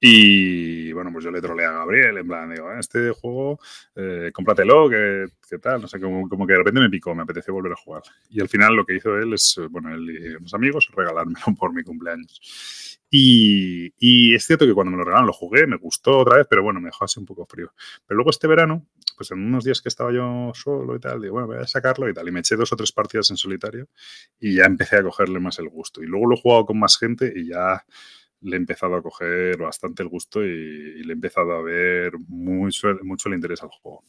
Y 0.04 0.92
bueno, 0.94 1.12
pues 1.12 1.24
yo 1.24 1.30
le 1.30 1.40
trolé 1.40 1.64
a 1.64 1.70
Gabriel, 1.70 2.18
en 2.18 2.26
plan, 2.26 2.52
digo, 2.52 2.68
ah, 2.68 2.80
este 2.80 3.12
juego, 3.12 3.60
eh, 3.94 4.32
cómpratelo, 4.34 4.90
que, 4.90 5.28
tal, 5.60 5.80
no 5.80 5.86
sé, 5.86 6.00
como, 6.00 6.28
como, 6.28 6.44
que 6.44 6.54
de 6.54 6.58
repente 6.58 6.80
me 6.80 6.90
picó, 6.90 7.14
me 7.14 7.22
apeteció 7.22 7.54
volver 7.54 7.70
a 7.70 7.76
jugar. 7.76 8.02
Y 8.28 8.40
al 8.40 8.48
final 8.48 8.74
lo 8.74 8.84
que 8.84 8.96
hizo 8.96 9.16
él 9.16 9.32
es, 9.34 9.60
bueno, 9.70 9.94
él 9.94 10.10
y 10.10 10.34
unos 10.34 10.52
amigos, 10.54 10.90
regalármelo 10.92 11.46
por 11.56 11.72
mi 11.72 11.84
cumpleaños. 11.84 12.98
Y, 13.10 13.94
y, 13.96 14.34
es 14.34 14.44
cierto 14.44 14.66
que 14.66 14.74
cuando 14.74 14.90
me 14.90 14.96
lo 14.96 15.04
regalaron 15.04 15.28
lo 15.28 15.32
jugué, 15.32 15.68
me 15.68 15.76
gustó 15.76 16.18
otra 16.18 16.38
vez, 16.38 16.48
pero 16.50 16.64
bueno, 16.64 16.80
me 16.80 16.86
dejó 16.86 17.04
así 17.04 17.20
un 17.20 17.26
poco 17.26 17.46
frío. 17.46 17.72
Pero 18.04 18.16
luego 18.16 18.30
este 18.30 18.48
verano, 18.48 18.84
pues 19.16 19.30
en 19.30 19.38
unos 19.38 19.62
días 19.62 19.80
que 19.80 19.88
estaba 19.88 20.12
yo 20.12 20.50
solo 20.52 20.96
y 20.96 20.98
tal, 20.98 21.22
digo, 21.22 21.34
bueno, 21.34 21.46
voy 21.46 21.58
a 21.58 21.66
sacarlo 21.68 22.08
y 22.08 22.14
tal. 22.14 22.26
Y 22.26 22.32
me 22.32 22.40
eché 22.40 22.56
dos 22.56 22.72
o 22.72 22.76
tres 22.76 22.90
partidas 22.90 23.30
en 23.30 23.36
solitario 23.36 23.86
y 24.40 24.56
ya 24.56 24.64
empecé 24.64 24.96
a 24.96 25.04
cogerle 25.04 25.38
más 25.38 25.60
el 25.60 25.68
gusto. 25.68 26.02
Y 26.02 26.06
luego 26.06 26.26
lo 26.26 26.34
he 26.34 26.40
jugado 26.40 26.66
con 26.66 26.80
más 26.80 26.98
gente 26.98 27.32
y 27.36 27.50
ya 27.50 27.84
le 28.42 28.56
he 28.56 28.58
empezado 28.58 28.94
a 28.96 29.02
coger 29.02 29.56
bastante 29.56 30.02
el 30.02 30.08
gusto 30.08 30.44
y, 30.44 31.02
le 31.02 31.12
he 31.12 31.14
empezado 31.14 31.52
a 31.52 31.62
ver 31.62 32.12
mucho, 32.28 32.88
mucho 33.02 33.28
el 33.28 33.34
interés 33.34 33.62
al 33.62 33.70
juego. 33.70 34.04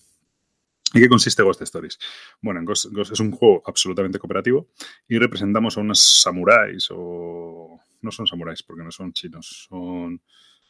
¿Y 0.94 1.00
qué 1.00 1.10
consiste 1.10 1.42
Ghost 1.42 1.62
Stories? 1.62 1.98
Bueno, 2.42 2.62
Ghost, 2.64 2.86
es 3.12 3.20
un 3.20 3.32
juego 3.32 3.64
absolutamente 3.66 4.20
cooperativo 4.20 4.70
y 5.08 5.18
representamos 5.18 5.78
a 5.78 5.82
unos 5.82 6.22
samuráis 6.22 6.88
o... 6.92 7.80
No 8.02 8.12
son 8.12 8.28
samuráis 8.28 8.62
porque 8.62 8.84
no 8.84 8.92
son 8.92 9.14
chinos, 9.14 9.68
son... 9.70 10.22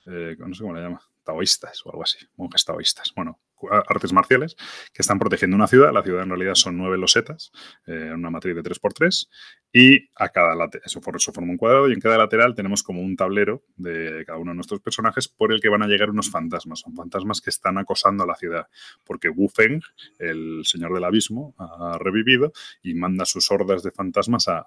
Eh, 0.06 0.36
no 0.38 0.54
sé 0.54 0.62
cómo 0.62 0.76
le 0.76 0.82
llama, 0.82 1.02
taoístas 1.24 1.86
o 1.86 1.92
algo 1.92 2.04
así, 2.04 2.20
monjes 2.38 2.64
taoístas. 2.64 3.12
Bueno, 3.16 3.40
artes 3.72 4.14
marciales 4.14 4.56
que 4.94 5.02
están 5.02 5.20
protegiendo 5.20 5.56
una 5.56 5.68
ciudad. 5.68 5.92
La 5.94 6.04
ciudad 6.04 6.24
en 6.24 6.30
realidad 6.30 6.56
son 6.56 6.78
nueve 6.78 6.98
losetas, 6.98 7.52
eh, 7.86 8.12
una 8.14 8.30
matriz 8.30 8.56
de 8.56 8.64
3x3, 8.64 9.28
y 9.72 10.10
a 10.16 10.30
cada 10.30 10.56
lateral, 10.56 10.84
eso, 10.86 11.02
forma 11.02 11.52
un 11.52 11.58
cuadrado, 11.58 11.90
y 11.90 11.94
en 11.94 12.00
cada 12.00 12.18
lateral 12.18 12.54
tenemos 12.54 12.84
como 12.84 13.02
un 13.02 13.16
tablero 13.16 13.64
de 13.76 14.24
cada 14.26 14.38
uno 14.38 14.52
de 14.52 14.56
nuestros 14.56 14.82
personajes 14.82 15.28
por 15.28 15.52
el 15.52 15.62
que 15.62 15.70
van 15.70 15.82
a 15.82 15.88
llegar 15.88 16.10
unos 16.10 16.30
fantasmas. 16.30 16.82
Son 16.82 16.96
fantasmas 16.96 17.42
que 17.42 17.50
están 17.50 17.78
acosando 17.78 18.24
a 18.24 18.28
la 18.28 18.36
ciudad, 18.36 18.68
porque 19.04 19.30
Wu 19.30 19.50
Feng, 19.50 19.82
el 20.20 20.62
señor 20.64 20.94
del 20.94 21.04
abismo, 21.04 21.56
ha 21.58 21.98
revivido 21.98 22.54
y 22.82 22.94
manda 22.94 23.26
sus 23.26 23.50
hordas 23.52 23.84
de 23.84 23.92
fantasmas 23.92 24.48
a, 24.48 24.64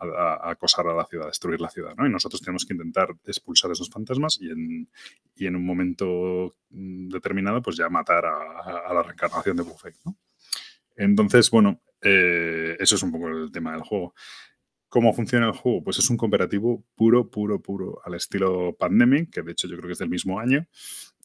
acosar 0.50 0.88
a 0.88 0.94
la 0.94 1.06
ciudad, 1.06 1.26
a 1.26 1.28
destruir 1.28 1.60
la 1.60 1.70
ciudad. 1.70 1.94
¿no? 1.96 2.06
Y 2.06 2.10
nosotros 2.10 2.40
tenemos 2.40 2.64
que 2.64 2.74
intentar 2.74 3.14
expulsar 3.26 3.70
esos 3.70 3.90
fantasmas 3.90 4.38
y 4.40 4.50
en, 4.50 4.88
y 5.36 5.46
en 5.46 5.56
un 5.56 5.64
momento 5.64 6.56
mm, 6.70 7.08
determinado, 7.08 7.62
pues 7.62 7.76
ya 7.76 7.88
matar 7.88 8.26
a 8.26 8.85
a 8.86 8.94
la 8.94 9.02
reencarnación 9.02 9.56
de 9.56 9.62
Buffet. 9.62 9.94
Entonces, 10.96 11.50
bueno, 11.50 11.80
eh, 12.00 12.76
eso 12.78 12.94
es 12.94 13.02
un 13.02 13.12
poco 13.12 13.28
el 13.28 13.50
tema 13.52 13.72
del 13.72 13.82
juego. 13.82 14.14
¿Cómo 14.88 15.12
funciona 15.12 15.46
el 15.46 15.52
juego? 15.52 15.82
Pues 15.82 15.98
es 15.98 16.08
un 16.08 16.16
cooperativo 16.16 16.84
puro, 16.94 17.28
puro, 17.28 17.60
puro, 17.60 18.00
al 18.04 18.14
estilo 18.14 18.74
Pandemic, 18.78 19.30
que 19.30 19.42
de 19.42 19.52
hecho 19.52 19.68
yo 19.68 19.76
creo 19.76 19.88
que 19.88 19.92
es 19.92 19.98
del 19.98 20.08
mismo 20.08 20.38
año, 20.38 20.66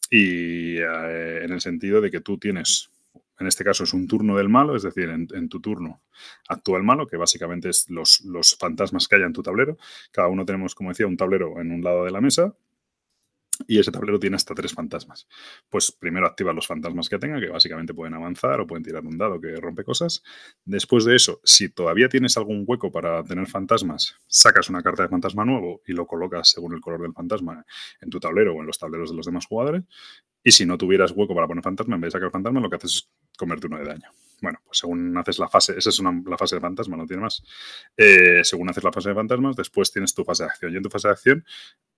y 0.10 0.78
eh, 0.78 1.44
en 1.44 1.52
el 1.52 1.62
sentido 1.62 2.02
de 2.02 2.12
que 2.12 2.20
tú 2.20 2.38
tienes, 2.38 2.90
en 3.40 3.48
este 3.48 3.64
caso 3.64 3.84
es 3.84 3.94
un 3.94 4.08
turno 4.08 4.36
del 4.36 4.50
malo, 4.50 4.76
es 4.76 4.84
decir, 4.84 5.10
en, 5.10 5.50
tu 5.50 5.62
turno 5.62 6.02
actúa 6.50 6.78
el 6.78 6.84
malo, 6.84 7.08
que 7.08 7.18
básicamente 7.18 7.70
es 7.70 7.90
los, 7.90 8.22
los 8.22 8.58
fantasmas 8.58 9.08
que 9.08 9.16
haya 9.16 9.26
en 9.26 9.34
tu 9.34 9.44
tablero. 9.44 9.78
Cada 10.12 10.28
uno 10.28 10.46
tenemos, 10.46 10.76
como 10.76 10.90
decía, 10.90 11.08
un 11.08 11.18
tablero 11.18 11.62
en 11.62 11.72
un 11.72 11.84
lado 11.84 12.04
de 12.04 12.12
la 12.12 12.20
mesa, 12.20 12.54
y 13.68 13.80
ese 13.80 13.92
tablero 13.92 14.20
tiene 14.20 14.36
hasta 14.36 14.54
tres 14.54 14.74
fantasmas. 14.74 15.28
Pues 15.70 15.92
primero 15.92 16.28
activa 16.28 16.54
los 16.54 16.68
fantasmas 16.68 17.10
que 17.10 17.18
tenga, 17.20 17.40
que 17.40 17.50
básicamente 17.50 17.94
pueden 17.94 18.14
avanzar 18.14 18.60
o 18.62 18.68
pueden 18.68 18.84
tirar 18.84 19.06
un 19.06 19.18
dado 19.18 19.40
que 19.40 19.56
rompe 19.58 19.84
cosas. 19.84 20.24
Después 20.66 21.06
de 21.06 21.16
eso, 21.16 21.42
si 21.44 21.70
todavía 21.70 22.10
tienes 22.10 22.38
algún 22.38 22.64
hueco 22.68 22.92
para 22.92 23.24
tener 23.24 23.48
fantasmas, 23.48 24.16
sacas 24.28 24.70
una 24.70 24.82
carta 24.82 25.04
de 25.04 25.10
fantasma 25.10 25.46
nuevo 25.46 25.82
y 25.86 25.94
lo 25.94 26.06
colocas 26.08 26.50
según 26.50 26.74
el 26.74 26.82
color 26.82 27.02
del 27.02 27.14
fantasma 27.14 27.66
en 28.00 28.10
tu 28.10 28.20
tablero 28.20 28.56
o 28.56 28.62
en 28.62 28.68
los 28.68 28.78
tableros 28.78 29.10
de 29.12 29.16
los 29.16 29.26
demás 29.26 29.46
jugadores. 29.46 29.84
Y 30.44 30.52
si 30.52 30.66
no 30.66 30.78
tuvieras 30.78 31.12
hueco 31.12 31.36
para 31.36 31.48
poner 31.48 31.64
fantasma, 31.64 31.96
en 31.96 32.02
vez 32.02 32.14
de 32.14 32.20
sacar 32.20 32.32
fantasma, 32.32 32.60
lo 32.60 32.70
que 32.70 32.78
haces 32.78 32.96
es 32.96 33.10
comerte 33.38 33.68
uno 33.68 33.78
de 33.78 33.86
daño. 33.86 34.10
Bueno, 34.42 34.60
pues 34.66 34.80
según 34.80 35.16
haces 35.18 35.38
la 35.38 35.48
fase, 35.48 35.78
esa 35.78 35.90
es 35.90 36.00
la 36.00 36.38
fase 36.38 36.56
de 36.56 36.62
fantasma, 36.62 36.98
no 36.98 37.06
tiene 37.06 37.22
más. 37.22 37.44
Eh, 37.96 38.42
según 38.44 38.70
haces 38.70 38.84
la 38.84 38.92
fase 38.92 39.10
de 39.10 39.16
fantasmas, 39.16 39.56
después 39.56 39.92
tienes 39.92 40.16
tu 40.16 40.24
fase 40.24 40.44
de 40.44 40.50
acción. 40.50 40.74
Y 40.74 40.78
en 40.78 40.84
tu 40.84 40.90
fase 40.90 41.08
de 41.08 41.12
acción 41.12 41.46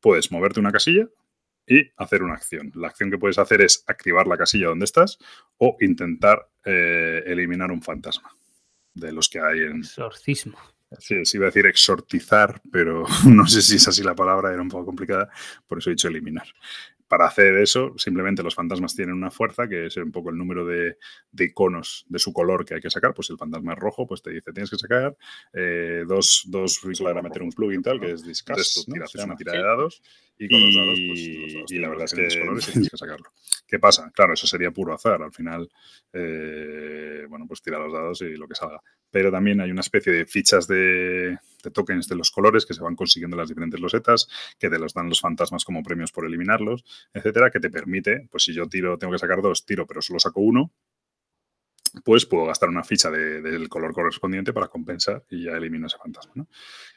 puedes 0.01 0.31
moverte 0.31 0.59
una 0.59 0.71
casilla 0.71 1.07
y 1.67 1.91
hacer 1.97 2.23
una 2.23 2.33
acción. 2.33 2.71
La 2.75 2.87
acción 2.87 3.09
que 3.09 3.17
puedes 3.17 3.37
hacer 3.37 3.61
es 3.61 3.83
activar 3.87 4.27
la 4.27 4.37
casilla 4.37 4.67
donde 4.67 4.85
estás 4.85 5.17
o 5.57 5.77
intentar 5.79 6.49
eh, 6.65 7.23
eliminar 7.25 7.71
un 7.71 7.81
fantasma 7.81 8.35
de 8.93 9.11
los 9.11 9.29
que 9.29 9.39
hay 9.39 9.59
en... 9.59 9.79
Exorcismo. 9.79 10.57
Sí, 10.99 11.25
sí, 11.25 11.37
iba 11.37 11.47
a 11.47 11.49
decir 11.49 11.65
exortizar, 11.65 12.61
pero 12.71 13.05
no 13.27 13.47
sé 13.47 13.61
si 13.61 13.77
es 13.77 13.87
así 13.87 14.03
la 14.03 14.15
palabra, 14.15 14.51
era 14.53 14.61
un 14.61 14.69
poco 14.69 14.85
complicada, 14.85 15.29
por 15.67 15.79
eso 15.79 15.89
he 15.89 15.93
dicho 15.93 16.07
eliminar 16.07 16.47
para 17.13 17.27
hacer 17.27 17.57
eso, 17.57 17.93
simplemente 17.95 18.41
los 18.41 18.55
fantasmas 18.55 18.95
tienen 18.95 19.13
una 19.13 19.29
fuerza, 19.29 19.67
que 19.67 19.85
es 19.85 19.97
un 19.97 20.11
poco 20.11 20.31
el 20.31 20.35
número 20.35 20.65
de, 20.65 20.97
iconos 21.37 22.07
de 22.09 22.17
su 22.17 22.33
color 22.33 22.65
que 22.65 22.73
hay 22.73 22.81
que 22.81 22.89
sacar. 22.89 23.13
Pues 23.13 23.27
si 23.27 23.33
el 23.33 23.37
fantasma 23.37 23.73
es 23.73 23.77
rojo, 23.77 24.07
pues 24.07 24.23
te 24.23 24.31
dice, 24.31 24.51
tienes 24.51 24.71
que 24.71 24.77
sacar 24.77 25.15
eh, 25.53 26.05
dos, 26.07 26.41
dos, 26.47 26.81
para 27.03 27.21
meter 27.21 27.43
un 27.43 27.51
plugin 27.51 27.83
tal, 27.83 27.99
que 27.99 28.13
es 28.13 28.25
Discuss, 28.25 28.87
¿no? 28.87 28.95
una 29.25 29.35
tira 29.35 29.53
de 29.53 29.61
dados, 29.61 30.01
y 30.39 30.49
con 30.49 30.59
los 30.59 30.73
dados, 30.73 30.99
pues 31.07 31.71
y 31.71 31.77
la 31.77 31.89
verdad 31.89 32.05
es 32.05 32.13
que 32.15 32.39
colores 32.39 32.65
tienes 32.65 32.89
que 32.89 32.97
sacarlo. 32.97 33.29
¿Qué 33.67 33.77
pasa? 33.77 34.11
Claro, 34.15 34.33
eso 34.33 34.47
sería 34.47 34.71
puro 34.71 34.95
azar. 34.95 35.21
Al 35.21 35.31
final, 35.31 35.69
eh, 36.13 37.27
bueno, 37.29 37.45
pues 37.47 37.61
tira 37.61 37.77
los 37.77 37.93
dados 37.93 38.23
y 38.23 38.35
lo 38.37 38.47
que 38.47 38.55
salga. 38.55 38.81
Pero 39.13 39.31
también 39.31 39.61
hay 39.61 39.69
una 39.69 39.81
especie 39.81 40.11
de 40.11 40.25
fichas 40.25 40.67
de, 40.67 41.37
tokens 41.71 42.07
de 42.07 42.15
los 42.15 42.31
colores 42.31 42.65
que 42.65 42.73
se 42.73 42.81
van 42.81 42.95
consiguiendo 42.95 43.37
las 43.37 43.47
diferentes 43.47 43.79
losetas, 43.79 44.27
que 44.57 44.71
te 44.71 44.79
los 44.79 44.95
dan 44.95 45.07
los 45.07 45.21
fantasmas 45.21 45.63
como 45.63 45.83
premios 45.83 46.11
por 46.11 46.25
eliminarlos, 46.25 46.83
etcétera, 47.13 47.51
que 47.51 47.59
te 47.59 47.69
permite, 47.69 48.27
pues 48.31 48.43
si 48.43 48.55
yo 48.55 48.67
tiro, 48.67 48.97
tengo 48.97 49.13
que 49.13 49.19
sacar 49.19 49.43
dos, 49.43 49.67
tiro, 49.67 49.85
pero 49.85 50.01
solo 50.01 50.19
saco 50.19 50.41
uno, 50.41 50.73
pues 52.03 52.25
puedo 52.25 52.47
gastar 52.47 52.69
una 52.69 52.83
ficha 52.83 53.11
del 53.11 53.69
color 53.69 53.93
correspondiente 53.93 54.51
para 54.51 54.67
compensar 54.67 55.23
y 55.29 55.43
ya 55.43 55.51
elimino 55.51 55.85
ese 55.85 55.99
fantasma. 55.99 56.33
¿no? 56.33 56.47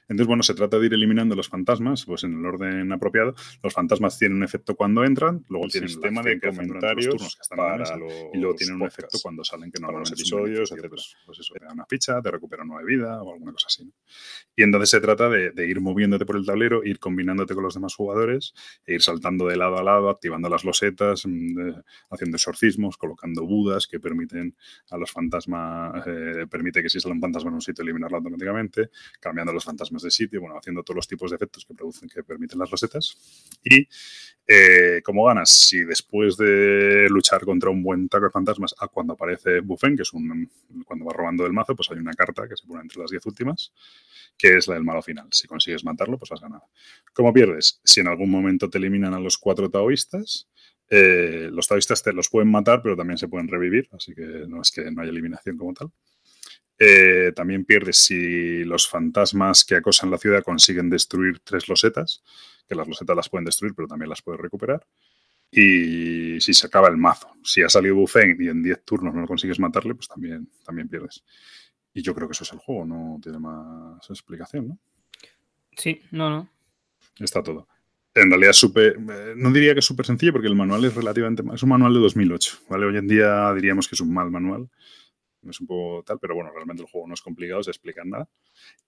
Entonces, 0.08 0.26
bueno, 0.26 0.42
se 0.42 0.54
trata 0.54 0.78
de 0.78 0.86
ir 0.86 0.94
eliminando 0.94 1.34
los 1.34 1.48
fantasmas, 1.48 2.04
pues 2.04 2.24
en 2.24 2.38
el 2.38 2.46
orden 2.46 2.92
apropiado. 2.92 3.34
Los 3.62 3.72
fantasmas 3.72 4.18
tienen 4.18 4.38
un 4.38 4.44
efecto 4.44 4.76
cuando 4.76 5.04
entran, 5.04 5.44
luego 5.48 5.66
el 5.66 5.72
tienen 5.72 5.88
sistema 5.88 6.22
de 6.22 6.40
comentarios 6.40 7.36
que 7.36 7.42
están 7.42 7.56
para 7.56 7.98
y 8.32 8.38
luego 8.38 8.54
tienen 8.54 8.76
un 8.76 8.86
efecto 8.86 9.18
cuando 9.20 9.42
salen 9.42 9.70
que 9.70 9.80
no 9.80 9.90
los 9.90 10.12
episodios, 10.12 10.70
etc. 10.70 10.88
Pues 10.88 11.38
eso, 11.40 11.54
te 11.54 11.64
da 11.64 11.72
una 11.72 11.86
ficha, 11.86 12.20
te 12.22 12.30
recupera 12.30 12.64
nueva 12.64 12.84
vida 12.84 13.22
o 13.22 13.32
alguna 13.32 13.52
cosa 13.52 13.66
así. 13.68 13.90
Y 14.54 14.62
entonces 14.62 14.90
se 14.90 15.00
trata 15.00 15.28
de, 15.28 15.66
ir 15.66 15.80
moviéndote 15.80 16.24
por 16.24 16.36
el 16.36 16.46
tablero, 16.46 16.84
ir 16.84 16.98
combinándote 16.98 17.54
con 17.54 17.64
los 17.64 17.74
demás 17.74 17.94
jugadores, 17.94 18.54
e 18.86 18.94
ir 18.94 19.02
saltando 19.02 19.46
de 19.46 19.56
lado 19.56 19.78
a 19.78 19.82
lado, 19.82 20.08
activando 20.08 20.48
las 20.48 20.64
losetas, 20.64 21.26
mm, 21.26 21.70
haciendo 22.10 22.36
exorcismos, 22.36 22.96
colocando 22.96 23.44
budas 23.44 23.86
que 23.86 23.98
permiten 23.98 24.56
a 24.90 24.98
los 24.98 25.10
fantasmas, 25.10 26.06
eh, 26.06 26.46
permite 26.48 26.82
que 26.82 26.88
si 26.88 27.00
sale 27.00 27.14
un 27.14 27.20
fantasma 27.20 27.48
en 27.48 27.54
un 27.54 27.60
sitio 27.60 27.82
eliminarlo 27.82 28.18
automáticamente, 28.18 28.90
cambiando 29.20 29.52
los 29.52 29.64
fantasmas 29.64 29.95
de 30.02 30.10
sitio, 30.10 30.40
bueno, 30.40 30.56
haciendo 30.58 30.82
todos 30.82 30.96
los 30.96 31.08
tipos 31.08 31.30
de 31.30 31.36
efectos 31.36 31.64
que 31.64 31.74
producen, 31.74 32.08
que 32.08 32.22
permiten 32.22 32.58
las 32.58 32.70
rosetas. 32.70 33.16
Y 33.64 33.88
eh, 34.48 35.02
¿Cómo 35.02 35.24
ganas? 35.24 35.50
Si 35.50 35.82
después 35.82 36.36
de 36.36 37.08
luchar 37.10 37.44
contra 37.44 37.70
un 37.70 37.82
buen 37.82 38.08
taco 38.08 38.26
de 38.26 38.30
fantasmas, 38.30 38.74
a 38.78 38.86
cuando 38.86 39.14
aparece 39.14 39.60
Buffen, 39.60 39.96
que 39.96 40.02
es 40.02 40.12
un, 40.12 40.48
cuando 40.84 41.04
va 41.04 41.12
robando 41.12 41.42
del 41.42 41.52
mazo, 41.52 41.74
pues 41.74 41.90
hay 41.90 41.98
una 41.98 42.12
carta 42.12 42.48
que 42.48 42.56
se 42.56 42.64
pone 42.64 42.82
entre 42.82 43.00
las 43.00 43.10
10 43.10 43.26
últimas, 43.26 43.72
que 44.38 44.56
es 44.56 44.68
la 44.68 44.74
del 44.74 44.84
malo 44.84 45.02
final. 45.02 45.26
Si 45.32 45.48
consigues 45.48 45.84
matarlo, 45.84 46.16
pues 46.16 46.30
has 46.30 46.40
ganado. 46.40 46.62
¿Cómo 47.12 47.32
pierdes? 47.32 47.80
Si 47.82 48.00
en 48.00 48.06
algún 48.06 48.30
momento 48.30 48.70
te 48.70 48.78
eliminan 48.78 49.14
a 49.14 49.20
los 49.20 49.36
cuatro 49.36 49.68
taoístas, 49.68 50.48
eh, 50.88 51.48
los 51.50 51.66
taoístas 51.66 52.04
te 52.04 52.12
los 52.12 52.28
pueden 52.28 52.50
matar, 52.50 52.82
pero 52.82 52.96
también 52.96 53.18
se 53.18 53.26
pueden 53.26 53.48
revivir, 53.48 53.88
así 53.92 54.14
que 54.14 54.44
no 54.46 54.62
es 54.62 54.70
que 54.70 54.88
no 54.92 55.02
haya 55.02 55.10
eliminación 55.10 55.56
como 55.56 55.74
tal. 55.74 55.90
Eh, 56.78 57.32
también 57.34 57.64
pierdes 57.64 57.96
si 57.96 58.64
los 58.64 58.88
fantasmas 58.88 59.64
que 59.64 59.76
acosan 59.76 60.10
la 60.10 60.18
ciudad 60.18 60.42
consiguen 60.42 60.90
destruir 60.90 61.40
tres 61.40 61.68
losetas, 61.68 62.22
que 62.68 62.74
las 62.74 62.86
losetas 62.86 63.16
las 63.16 63.28
pueden 63.28 63.46
destruir, 63.46 63.74
pero 63.74 63.88
también 63.88 64.10
las 64.10 64.22
puedes 64.22 64.40
recuperar. 64.40 64.86
Y 65.50 66.40
si 66.40 66.52
se 66.52 66.66
acaba 66.66 66.88
el 66.88 66.96
mazo, 66.96 67.30
si 67.42 67.62
ha 67.62 67.68
salido 67.68 67.94
Buffet 67.94 68.38
y 68.40 68.48
en 68.48 68.62
10 68.62 68.84
turnos 68.84 69.14
no 69.14 69.26
consigues 69.26 69.60
matarle, 69.60 69.94
pues 69.94 70.08
también, 70.08 70.50
también 70.64 70.88
pierdes. 70.88 71.24
Y 71.94 72.02
yo 72.02 72.14
creo 72.14 72.28
que 72.28 72.32
eso 72.32 72.44
es 72.44 72.52
el 72.52 72.58
juego, 72.58 72.84
no 72.84 73.18
tiene 73.22 73.38
más 73.38 74.10
explicación, 74.10 74.68
¿no? 74.68 74.78
Sí, 75.76 76.02
no, 76.10 76.28
no. 76.28 76.50
Está 77.18 77.42
todo. 77.42 77.68
En 78.14 78.30
realidad, 78.30 78.52
super, 78.52 78.96
eh, 78.96 79.34
no 79.36 79.50
diría 79.50 79.74
que 79.74 79.80
es 79.80 79.84
súper 79.84 80.04
sencillo 80.04 80.32
porque 80.32 80.48
el 80.48 80.56
manual 80.56 80.84
es 80.84 80.94
relativamente. 80.94 81.42
Es 81.54 81.62
un 81.62 81.68
manual 81.68 81.94
de 81.94 82.00
2008, 82.00 82.58
¿vale? 82.68 82.86
Hoy 82.86 82.96
en 82.96 83.06
día 83.06 83.52
diríamos 83.54 83.88
que 83.88 83.94
es 83.94 84.00
un 84.00 84.12
mal 84.12 84.30
manual 84.30 84.68
es 85.50 85.60
un 85.60 85.66
poco 85.66 86.02
tal, 86.04 86.18
pero 86.20 86.34
bueno, 86.34 86.50
realmente 86.52 86.82
el 86.82 86.88
juego 86.88 87.06
no 87.08 87.14
es 87.14 87.22
complicado, 87.22 87.62
se 87.62 87.70
explica 87.70 88.02
nada. 88.04 88.28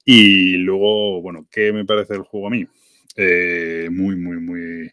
Y 0.05 0.57
luego, 0.59 1.21
bueno, 1.23 1.47
¿qué 1.51 1.73
me 1.73 1.85
parece 1.85 2.15
el 2.15 2.23
juego 2.23 2.49
a 2.49 2.51
mí? 2.51 2.67
Eh, 3.17 3.89
muy, 3.91 4.17
muy, 4.17 4.41
muy, 4.41 4.91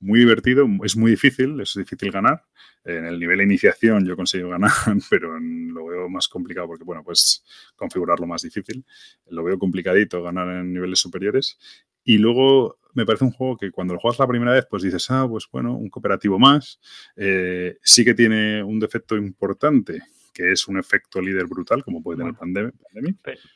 muy 0.00 0.20
divertido, 0.20 0.66
es 0.84 0.96
muy 0.96 1.12
difícil, 1.12 1.60
es 1.60 1.74
difícil 1.74 2.10
ganar. 2.10 2.44
En 2.84 3.04
el 3.04 3.18
nivel 3.20 3.38
de 3.38 3.44
iniciación 3.44 4.06
yo 4.06 4.16
consigo 4.16 4.48
ganar, 4.48 4.70
pero 5.10 5.38
lo 5.38 5.86
veo 5.86 6.08
más 6.08 6.28
complicado 6.28 6.68
porque, 6.68 6.84
bueno, 6.84 7.02
pues 7.04 7.44
configurarlo 7.76 8.26
más 8.26 8.42
difícil. 8.42 8.84
Lo 9.26 9.44
veo 9.44 9.58
complicadito 9.58 10.22
ganar 10.22 10.48
en 10.48 10.72
niveles 10.72 10.98
superiores. 10.98 11.58
Y 12.04 12.16
luego 12.16 12.78
me 12.94 13.04
parece 13.04 13.24
un 13.24 13.32
juego 13.32 13.56
que 13.56 13.70
cuando 13.70 13.94
lo 13.94 14.00
juegas 14.00 14.18
la 14.18 14.26
primera 14.26 14.52
vez, 14.52 14.66
pues 14.68 14.82
dices, 14.82 15.10
ah, 15.10 15.26
pues 15.28 15.46
bueno, 15.52 15.76
un 15.76 15.90
cooperativo 15.90 16.38
más. 16.38 16.80
Eh, 17.16 17.76
sí 17.82 18.04
que 18.04 18.14
tiene 18.14 18.62
un 18.62 18.80
defecto 18.80 19.16
importante, 19.16 20.00
que 20.38 20.52
es 20.52 20.68
un 20.68 20.78
efecto 20.78 21.20
líder 21.20 21.46
brutal, 21.46 21.82
como 21.82 22.00
puede 22.00 22.18
tener 22.18 22.34
Pandemic. 22.34 22.76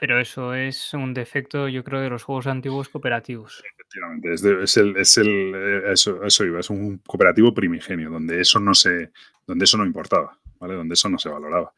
Pero 0.00 0.18
eso 0.18 0.52
es 0.52 0.92
un 0.94 1.14
defecto, 1.14 1.68
yo 1.68 1.84
creo, 1.84 2.00
de 2.00 2.10
los 2.10 2.24
juegos 2.24 2.48
antiguos 2.48 2.88
cooperativos. 2.88 3.62
Efectivamente, 3.72 4.34
es, 4.64 4.76
el, 4.76 4.96
es 4.96 5.16
el 5.16 5.52
eh, 5.54 5.92
eso, 5.92 6.24
eso, 6.24 6.44
iba, 6.44 6.58
es 6.58 6.70
un 6.70 6.98
cooperativo 6.98 7.54
primigenio, 7.54 8.10
donde 8.10 8.40
eso 8.40 8.58
no 8.58 8.74
se, 8.74 9.12
donde 9.46 9.64
eso 9.64 9.78
no 9.78 9.86
importaba, 9.86 10.36
¿vale? 10.58 10.74
Donde 10.74 10.94
eso 10.94 11.08
no 11.08 11.18
se 11.18 11.28
valoraba. 11.28 11.72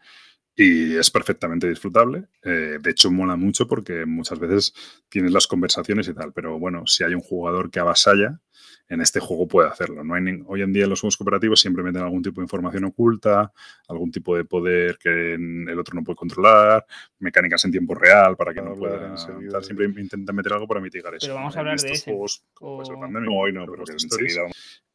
Y 0.57 0.97
es 0.97 1.11
perfectamente 1.11 1.69
disfrutable. 1.69 2.29
Eh, 2.43 2.79
de 2.81 2.91
hecho, 2.91 3.11
mola 3.11 3.37
mucho 3.37 3.69
porque 3.69 4.07
muchas 4.07 4.39
veces 4.39 4.73
tienes 5.11 5.33
las 5.33 5.47
conversaciones 5.47 6.09
y 6.09 6.15
tal. 6.15 6.33
Pero 6.33 6.59
bueno, 6.59 6.87
si 6.87 7.05
hay 7.05 7.13
un 7.13 7.21
jugador 7.21 7.71
que 7.71 7.81
avasalla, 7.81 8.41
en 8.89 9.01
este 9.01 9.21
juego 9.21 9.49
puede 9.49 9.69
hacerlo. 9.69 10.05
No 10.05 10.15
hay 10.15 10.43
hoy 10.47 10.63
en 10.63 10.73
día 10.73 10.87
los 10.87 11.01
juegos 11.01 11.17
cooperativos 11.17 11.61
siempre 11.61 11.83
meten 11.83 12.03
algún 12.03 12.23
tipo 12.23 12.41
de 12.41 12.45
información 12.45 12.85
oculta, 12.85 13.53
algún 13.89 14.11
tipo 14.11 14.37
de 14.37 14.45
poder 14.45 14.99
que 14.99 15.35
el 15.35 15.79
otro 15.79 15.95
no 15.95 16.05
puede 16.05 16.17
controlar, 16.17 16.85
mecánicas 17.19 17.65
en 17.65 17.73
tiempo 17.73 17.95
real 17.95 18.37
para 18.37 18.53
que 18.53 18.61
no, 18.61 18.75
pueda 18.75 19.17
Siempre 19.63 19.87
intentan 19.87 20.37
meter 20.37 20.53
algo 20.53 20.69
para 20.69 20.81
mitigar 20.81 21.15
eso. 21.15 21.27
Pero 21.27 21.35
vamos 21.35 21.57
a 21.57 21.61
hablar 21.61 21.81
de 21.81 21.93
ese. 21.93 22.11
Juegos, 22.11 22.45
no, 22.61 23.39
hoy 23.39 23.53
no, 23.53 23.67
pero, 23.67 23.85
enseguida. 23.91 24.43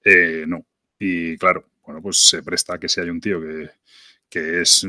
Eh, 0.03 0.45
no. 0.47 0.65
Y 0.99 1.37
claro, 1.37 1.65
bueno, 1.85 2.01
pues 2.01 2.19
se 2.19 2.43
presta 2.43 2.75
a 2.75 2.77
que 2.77 2.89
si 2.89 3.01
hay 3.01 3.09
un 3.09 3.21
tío 3.21 3.41
que, 3.41 3.69
que 4.29 4.61
es, 4.61 4.85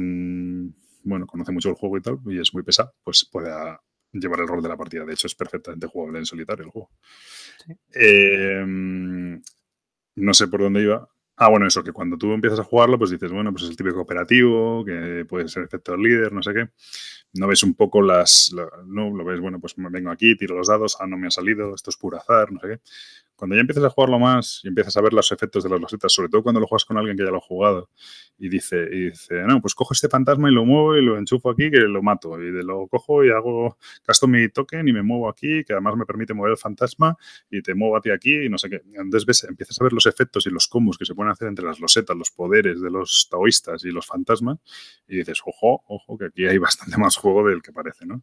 bueno, 1.05 1.27
conoce 1.27 1.53
mucho 1.53 1.71
el 1.71 1.77
juego 1.77 1.97
y 1.97 2.03
tal, 2.03 2.19
y 2.27 2.39
es 2.39 2.53
muy 2.53 2.63
pesado, 2.63 2.93
pues 3.03 3.25
pueda 3.31 3.81
llevar 4.13 4.41
el 4.41 4.49
rol 4.49 4.63
de 4.63 4.69
la 4.69 4.77
partida. 4.77 5.05
De 5.05 5.13
hecho, 5.13 5.27
es 5.27 5.35
perfectamente 5.35 5.87
jugable 5.87 6.19
en 6.19 6.27
solitario 6.27 6.65
el 6.65 6.71
juego. 6.71 6.91
Em, 7.93 9.43
no 10.17 10.35
sé 10.35 10.49
por 10.49 10.61
dónde 10.61 10.83
iba. 10.83 11.09
Ah, 11.37 11.49
bueno, 11.49 11.67
eso, 11.67 11.83
que 11.83 11.93
cuando 11.93 12.19
tú 12.19 12.33
empiezas 12.35 12.61
a 12.61 12.65
jugarlo, 12.65 12.99
pues 12.99 13.11
dices, 13.11 13.33
bueno, 13.33 13.51
pues 13.51 13.65
es 13.65 13.71
el 13.71 13.77
típico 13.77 14.01
operativo, 14.01 14.85
que 14.85 15.25
puede 15.27 15.49
ser 15.49 15.63
efecto 15.63 15.97
líder, 15.97 16.33
no 16.33 16.43
sé 16.43 16.53
qué. 16.53 16.69
No 17.33 17.49
ves 17.49 17.63
un 17.63 17.75
poco 17.75 18.03
las. 18.03 18.55
no, 18.87 19.11
lo 19.11 19.25
ves, 19.25 19.41
bueno, 19.41 19.59
pues 19.59 19.75
vengo 19.77 20.11
aquí, 20.11 20.37
tiro 20.37 20.57
los 20.57 20.69
dados, 20.69 20.99
ah, 21.01 21.07
no 21.07 21.17
me 21.17 21.29
ha 21.29 21.31
salido, 21.31 21.75
esto 21.75 21.89
es 21.91 21.97
puro 21.97 22.19
azar, 22.19 22.53
no 22.53 22.61
sé 22.61 22.69
qué. 22.69 22.81
Cuando 23.41 23.57
ya 23.57 23.63
empiezas 23.63 23.85
a 23.85 23.89
jugarlo 23.89 24.19
más 24.19 24.61
y 24.65 24.69
empiezas 24.69 24.95
a 24.99 25.01
ver 25.01 25.15
los 25.15 25.33
efectos 25.33 25.65
de 25.65 25.71
las 25.71 25.81
losetas, 25.81 26.13
sobre 26.13 26.29
todo 26.29 26.43
cuando 26.43 26.61
lo 26.61 26.67
juegas 26.67 26.85
con 26.85 26.99
alguien 26.99 27.17
que 27.17 27.25
ya 27.25 27.31
lo 27.31 27.39
ha 27.39 27.41
jugado, 27.41 27.89
y 28.39 28.51
dice, 28.51 28.87
y 28.93 29.09
dice, 29.09 29.43
no, 29.47 29.63
pues 29.63 29.75
cojo 29.75 29.95
este 29.95 30.11
fantasma 30.11 30.51
y 30.51 30.53
lo 30.53 30.67
muevo 30.67 30.95
y 30.95 31.03
lo 31.03 31.17
enchufo 31.17 31.49
aquí 31.49 31.71
que 31.71 31.79
lo 31.79 32.03
mato. 32.03 32.39
Y 32.39 32.51
lo 32.63 32.87
cojo 32.89 33.25
y 33.25 33.31
hago, 33.31 33.79
gasto 34.07 34.29
mi 34.29 34.47
token 34.51 34.87
y 34.87 34.93
me 34.93 35.03
muevo 35.03 35.27
aquí, 35.27 35.65
que 35.65 35.73
además 35.73 35.97
me 35.97 36.05
permite 36.05 36.35
mover 36.35 36.51
el 36.51 36.59
fantasma 36.59 37.17
y 37.51 37.63
te 37.63 37.75
muevo 37.75 37.97
a 37.97 38.03
ti 38.03 38.11
aquí 38.11 38.45
y 38.45 38.51
no 38.51 38.59
sé 38.59 38.69
qué. 38.69 38.83
Entonces 38.93 39.25
ves, 39.25 39.45
empiezas 39.45 39.81
a 39.81 39.85
ver 39.85 39.95
los 39.95 40.05
efectos 40.05 40.47
y 40.47 40.51
los 40.51 40.69
combos 40.69 40.99
que 40.99 41.07
se 41.07 41.15
pueden 41.15 41.33
hacer 41.33 41.49
entre 41.49 41.65
las 41.65 41.81
losetas, 41.81 42.15
los 42.15 42.31
poderes 42.31 42.83
de 42.83 42.91
los 42.91 43.27
taoístas 43.31 43.83
y 43.87 43.91
los 43.91 44.07
fantasmas, 44.07 44.59
y 45.09 45.17
dices, 45.17 45.41
ojo, 45.47 45.83
ojo, 45.89 46.19
que 46.19 46.27
aquí 46.27 46.45
hay 46.47 46.59
bastante 46.59 46.99
más 46.99 47.17
juego 47.17 47.49
del 47.49 47.63
que 47.63 47.73
parece, 47.73 48.05
¿no? 48.05 48.23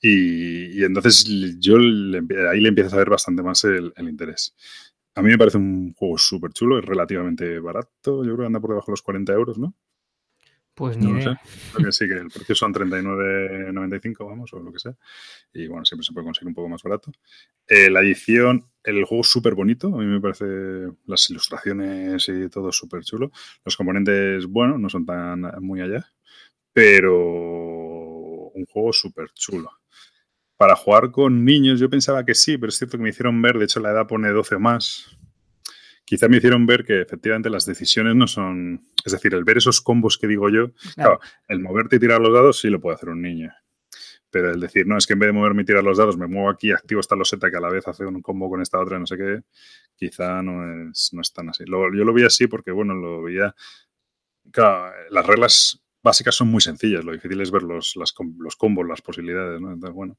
Y, 0.00 0.84
entonces 0.84 1.24
yo 1.58 1.76
ahí 1.76 2.60
le 2.60 2.68
empiezas 2.68 2.94
a 2.94 2.98
ver 2.98 3.10
bastante 3.10 3.42
más 3.42 3.64
el, 3.64 3.92
interés. 3.98 4.54
A 5.14 5.22
mí 5.22 5.30
me 5.30 5.38
parece 5.38 5.58
un 5.58 5.92
juego 5.94 6.16
súper 6.18 6.52
chulo, 6.52 6.78
es 6.78 6.84
relativamente 6.84 7.58
barato, 7.58 8.24
yo 8.24 8.34
creo 8.34 8.38
que 8.38 8.46
anda 8.46 8.60
por 8.60 8.70
debajo 8.70 8.86
de 8.86 8.92
los 8.92 9.02
40 9.02 9.32
euros, 9.32 9.58
¿no? 9.58 9.74
Pues 10.74 10.96
ni 10.96 11.10
no 11.10 11.20
Sé. 11.20 11.36
Creo 11.72 11.86
que 11.86 11.92
sí, 11.92 12.06
que 12.06 12.14
el 12.14 12.28
precio 12.28 12.54
son 12.54 12.72
39,95, 12.72 14.28
vamos, 14.28 14.52
o 14.52 14.60
lo 14.60 14.72
que 14.72 14.78
sea. 14.78 14.94
Y 15.52 15.66
bueno, 15.66 15.84
siempre 15.84 16.04
se 16.04 16.12
puede 16.12 16.24
conseguir 16.24 16.46
un 16.46 16.54
poco 16.54 16.68
más 16.68 16.84
barato. 16.84 17.10
Eh, 17.66 17.90
la 17.90 18.00
edición, 18.00 18.70
el 18.84 19.04
juego 19.04 19.22
es 19.22 19.28
súper 19.28 19.56
bonito. 19.56 19.88
A 19.88 19.98
mí 19.98 20.06
me 20.06 20.20
parece 20.20 20.46
las 21.06 21.28
ilustraciones 21.30 22.28
y 22.28 22.48
todo 22.48 22.70
súper 22.70 23.02
chulo. 23.02 23.32
Los 23.64 23.76
componentes, 23.76 24.46
bueno, 24.46 24.78
no 24.78 24.88
son 24.88 25.04
tan 25.04 25.40
muy 25.60 25.80
allá, 25.80 26.06
pero 26.72 27.77
un 28.58 28.66
juego 28.66 28.92
súper 28.92 29.30
chulo 29.32 29.70
para 30.58 30.74
jugar 30.74 31.12
con 31.12 31.44
niños, 31.44 31.78
yo 31.78 31.88
pensaba 31.88 32.24
que 32.24 32.34
sí, 32.34 32.58
pero 32.58 32.68
es 32.68 32.76
cierto 32.76 32.98
que 32.98 33.04
me 33.04 33.10
hicieron 33.10 33.40
ver, 33.40 33.58
de 33.58 33.64
hecho 33.64 33.78
la 33.78 33.90
edad 33.90 34.08
pone 34.08 34.28
12 34.28 34.56
o 34.56 34.60
más. 34.60 35.16
Quizá 36.04 36.26
me 36.28 36.38
hicieron 36.38 36.66
ver 36.66 36.84
que 36.84 37.00
efectivamente 37.00 37.48
las 37.48 37.64
decisiones 37.64 38.16
no 38.16 38.26
son. 38.26 38.82
Es 39.04 39.12
decir, 39.12 39.34
el 39.34 39.44
ver 39.44 39.58
esos 39.58 39.80
combos 39.80 40.18
que 40.18 40.26
digo 40.26 40.50
yo, 40.50 40.72
claro. 40.96 41.20
el 41.46 41.60
moverte 41.60 41.96
y 41.96 41.98
tirar 42.00 42.20
los 42.20 42.34
dados 42.34 42.58
sí 42.58 42.70
lo 42.70 42.80
puede 42.80 42.96
hacer 42.96 43.10
un 43.10 43.22
niño. 43.22 43.52
Pero 44.30 44.50
el 44.50 44.58
decir, 44.58 44.84
no, 44.86 44.98
es 44.98 45.06
que 45.06 45.12
en 45.12 45.20
vez 45.20 45.28
de 45.28 45.32
moverme 45.32 45.62
y 45.62 45.64
tirar 45.64 45.84
los 45.84 45.96
dados, 45.96 46.18
me 46.18 46.26
muevo 46.26 46.50
aquí, 46.50 46.72
activo 46.72 47.00
esta 47.00 47.14
loseta 47.14 47.50
que 47.50 47.56
a 47.56 47.60
la 47.60 47.70
vez 47.70 47.86
hace 47.86 48.04
un 48.04 48.20
combo 48.20 48.50
con 48.50 48.60
esta 48.60 48.80
otra, 48.80 48.98
no 48.98 49.06
sé 49.06 49.16
qué, 49.16 49.42
quizá 49.94 50.42
no 50.42 50.90
es, 50.90 51.10
no 51.12 51.20
es 51.20 51.32
tan 51.32 51.50
así. 51.50 51.64
yo 51.66 52.04
lo 52.04 52.12
vi 52.12 52.24
así 52.24 52.48
porque, 52.48 52.72
bueno, 52.72 52.94
lo 52.94 53.22
veía. 53.22 53.54
Claro, 54.50 54.92
las 55.10 55.26
reglas 55.26 55.87
básicas 56.02 56.34
son 56.34 56.48
muy 56.48 56.60
sencillas, 56.60 57.04
lo 57.04 57.12
difícil 57.12 57.40
es 57.40 57.50
ver 57.50 57.62
los, 57.62 57.94
los 57.96 58.56
combos, 58.56 58.86
las 58.86 59.02
posibilidades, 59.02 59.60
¿no? 59.60 59.72
Entonces, 59.72 59.94
bueno. 59.94 60.18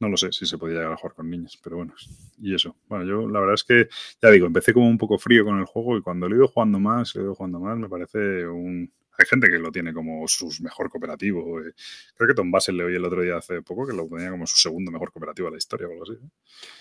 No 0.00 0.08
lo 0.08 0.16
sé 0.16 0.32
si 0.32 0.44
se 0.44 0.58
podía 0.58 0.78
llegar 0.78 0.92
a 0.92 0.96
jugar 0.96 1.14
con 1.14 1.30
niños, 1.30 1.58
pero 1.62 1.76
bueno, 1.76 1.94
y 2.38 2.54
eso. 2.54 2.76
Bueno, 2.88 3.04
yo 3.04 3.28
la 3.28 3.38
verdad 3.40 3.54
es 3.54 3.64
que, 3.64 3.88
ya 4.20 4.30
digo, 4.30 4.46
empecé 4.46 4.72
como 4.72 4.88
un 4.88 4.98
poco 4.98 5.18
frío 5.18 5.44
con 5.44 5.58
el 5.58 5.66
juego 5.66 5.96
y 5.96 6.02
cuando 6.02 6.28
lo 6.28 6.34
he 6.34 6.38
ido 6.38 6.48
jugando 6.48 6.80
más, 6.80 7.14
lo 7.14 7.20
he 7.20 7.24
ido 7.24 7.34
jugando 7.34 7.60
más, 7.60 7.78
me 7.78 7.88
parece 7.88 8.46
un... 8.46 8.92
Hay 9.16 9.26
gente 9.26 9.48
que 9.48 9.60
lo 9.60 9.70
tiene 9.70 9.94
como 9.94 10.26
su 10.26 10.50
mejor 10.60 10.90
cooperativo. 10.90 11.60
Eh. 11.60 11.72
Creo 12.16 12.28
que 12.28 12.34
Tom 12.34 12.50
Basel 12.50 12.76
le 12.76 12.82
oí 12.82 12.96
el 12.96 13.04
otro 13.04 13.22
día 13.22 13.36
hace 13.36 13.62
poco 13.62 13.86
que 13.86 13.92
lo 13.92 14.08
tenía 14.08 14.32
como 14.32 14.44
su 14.44 14.56
segundo 14.56 14.90
mejor 14.90 15.12
cooperativo 15.12 15.46
de 15.46 15.52
la 15.52 15.58
historia 15.58 15.86
o 15.86 15.92
algo 15.92 16.02
así. 16.02 16.18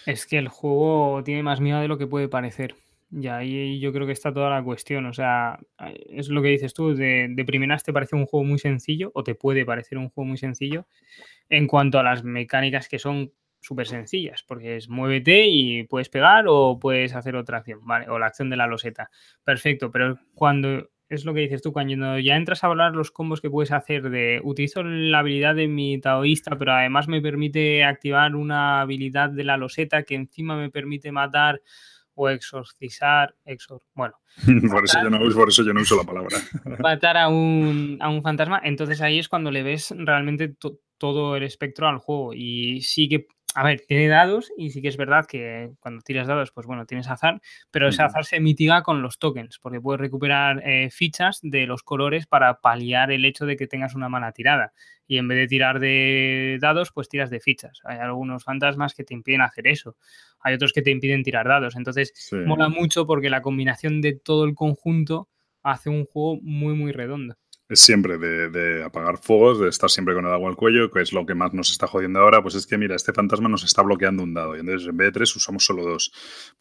Es 0.07 0.25
que 0.25 0.39
el 0.39 0.47
juego 0.47 1.21
tiene 1.23 1.43
más 1.43 1.61
miedo 1.61 1.79
de 1.79 1.87
lo 1.87 1.99
que 1.99 2.07
puede 2.07 2.27
parecer. 2.27 2.75
Y 3.15 3.27
ahí 3.27 3.79
yo 3.79 3.93
creo 3.93 4.07
que 4.07 4.13
está 4.13 4.33
toda 4.33 4.49
la 4.49 4.63
cuestión. 4.63 5.05
O 5.05 5.13
sea, 5.13 5.59
es 6.09 6.29
lo 6.29 6.41
que 6.41 6.49
dices 6.49 6.73
tú, 6.73 6.95
de, 6.95 7.27
de 7.29 7.45
primeras 7.45 7.83
te 7.83 7.93
parece 7.93 8.15
un 8.15 8.25
juego 8.25 8.43
muy 8.43 8.59
sencillo, 8.59 9.11
o 9.13 9.23
te 9.23 9.35
puede 9.35 9.65
parecer 9.65 9.97
un 9.97 10.09
juego 10.09 10.27
muy 10.27 10.37
sencillo, 10.37 10.87
en 11.49 11.67
cuanto 11.67 11.99
a 11.99 12.03
las 12.03 12.23
mecánicas 12.23 12.89
que 12.89 12.99
son 12.99 13.31
súper 13.63 13.87
sencillas, 13.87 14.43
porque 14.47 14.75
es 14.75 14.89
muévete 14.89 15.47
y 15.47 15.83
puedes 15.83 16.09
pegar 16.09 16.45
o 16.47 16.79
puedes 16.79 17.15
hacer 17.15 17.35
otra 17.35 17.59
acción, 17.59 17.79
¿vale? 17.83 18.09
O 18.09 18.19
la 18.19 18.27
acción 18.27 18.49
de 18.49 18.57
la 18.57 18.67
loseta. 18.67 19.09
Perfecto, 19.43 19.89
pero 19.89 20.19
cuando 20.35 20.89
es 21.09 21.25
lo 21.25 21.33
que 21.33 21.41
dices 21.41 21.61
tú, 21.61 21.71
cuando 21.71 22.19
ya 22.19 22.35
entras 22.35 22.63
a 22.63 22.67
hablar 22.67 22.93
los 22.93 23.11
combos 23.11 23.39
que 23.39 23.49
puedes 23.49 23.71
hacer 23.71 24.09
de 24.09 24.41
utilizo 24.43 24.83
la 24.83 25.19
habilidad 25.19 25.55
de 25.55 25.67
mi 25.67 25.99
taoísta, 25.99 26.57
pero 26.57 26.73
además 26.73 27.07
me 27.07 27.21
permite 27.21 27.83
activar 27.83 28.35
una 28.35 28.81
habilidad 28.81 29.29
de 29.29 29.43
la 29.43 29.57
loseta 29.57 30.03
que 30.03 30.15
encima 30.15 30.57
me 30.57 30.69
permite 30.69 31.11
matar 31.11 31.61
o 32.15 32.29
exorcizar, 32.29 33.35
exor, 33.45 33.81
bueno. 33.93 34.13
por, 34.71 34.85
eso 34.85 34.99
yo 35.03 35.09
no, 35.09 35.19
por 35.33 35.49
eso 35.49 35.63
yo 35.63 35.73
no 35.73 35.81
uso 35.81 35.97
la 35.97 36.03
palabra. 36.03 36.37
matar 36.79 37.17
a 37.17 37.27
un, 37.27 37.97
a 38.01 38.09
un 38.09 38.21
fantasma, 38.21 38.61
entonces 38.63 39.01
ahí 39.01 39.19
es 39.19 39.29
cuando 39.29 39.51
le 39.51 39.63
ves 39.63 39.93
realmente 39.97 40.55
todo 40.97 41.35
el 41.35 41.43
espectro 41.43 41.87
al 41.87 41.97
juego 41.97 42.33
y 42.33 42.81
sí 42.81 43.09
que 43.09 43.27
a 43.55 43.63
ver, 43.63 43.81
tiene 43.87 44.07
dados 44.07 44.51
y 44.57 44.71
sí 44.71 44.81
que 44.81 44.87
es 44.87 44.97
verdad 44.97 45.25
que 45.25 45.71
cuando 45.79 46.01
tiras 46.01 46.27
dados, 46.27 46.51
pues 46.51 46.65
bueno, 46.65 46.85
tienes 46.85 47.07
azar, 47.07 47.41
pero 47.71 47.87
ese 47.87 48.01
azar 48.01 48.25
se 48.25 48.39
mitiga 48.39 48.83
con 48.83 49.01
los 49.01 49.19
tokens, 49.19 49.59
porque 49.59 49.79
puedes 49.79 50.01
recuperar 50.01 50.61
eh, 50.67 50.89
fichas 50.89 51.39
de 51.41 51.67
los 51.67 51.83
colores 51.83 52.25
para 52.25 52.61
paliar 52.61 53.11
el 53.11 53.25
hecho 53.25 53.45
de 53.45 53.55
que 53.55 53.67
tengas 53.67 53.95
una 53.95 54.09
mala 54.09 54.31
tirada. 54.31 54.73
Y 55.05 55.17
en 55.17 55.27
vez 55.27 55.37
de 55.37 55.47
tirar 55.47 55.79
de 55.79 56.57
dados, 56.61 56.91
pues 56.91 57.09
tiras 57.09 57.29
de 57.29 57.39
fichas. 57.39 57.81
Hay 57.83 57.97
algunos 57.97 58.43
fantasmas 58.43 58.95
que 58.95 59.03
te 59.03 59.13
impiden 59.13 59.41
hacer 59.41 59.67
eso. 59.67 59.97
Hay 60.39 60.55
otros 60.55 60.73
que 60.73 60.81
te 60.81 60.91
impiden 60.91 61.23
tirar 61.23 61.47
dados. 61.47 61.75
Entonces, 61.75 62.13
mola 62.31 62.69
mucho 62.69 63.05
porque 63.05 63.29
la 63.29 63.41
combinación 63.41 64.01
de 64.01 64.13
todo 64.13 64.45
el 64.45 64.55
conjunto 64.55 65.29
hace 65.61 65.89
un 65.89 66.05
juego 66.05 66.39
muy, 66.41 66.73
muy 66.73 66.91
redondo 66.91 67.35
siempre 67.75 68.17
de, 68.17 68.83
apagar 68.83 69.17
fuegos, 69.17 69.59
de 69.59 69.69
estar 69.69 69.89
siempre 69.89 70.13
con 70.13 70.25
el 70.25 70.31
agua 70.31 70.49
al 70.49 70.55
cuello, 70.55 70.91
que 70.91 71.01
es 71.01 71.13
lo 71.13 71.25
que 71.25 71.35
más 71.35 71.53
nos 71.53 71.71
está 71.71 71.87
jodiendo 71.87 72.19
ahora, 72.19 72.41
pues 72.41 72.55
es 72.55 72.67
que, 72.67 72.77
mira, 72.77 72.95
este 72.95 73.13
fantasma 73.13 73.49
nos 73.49 73.63
está 73.63 73.81
bloqueando 73.81 74.23
un 74.23 74.33
dado, 74.33 74.55
y 74.55 74.59
entonces 74.59 74.87
en 74.87 74.97
vez 74.97 75.07
de 75.07 75.11
tres 75.11 75.35
usamos 75.35 75.65
solo 75.65 75.83
dos. 75.83 76.11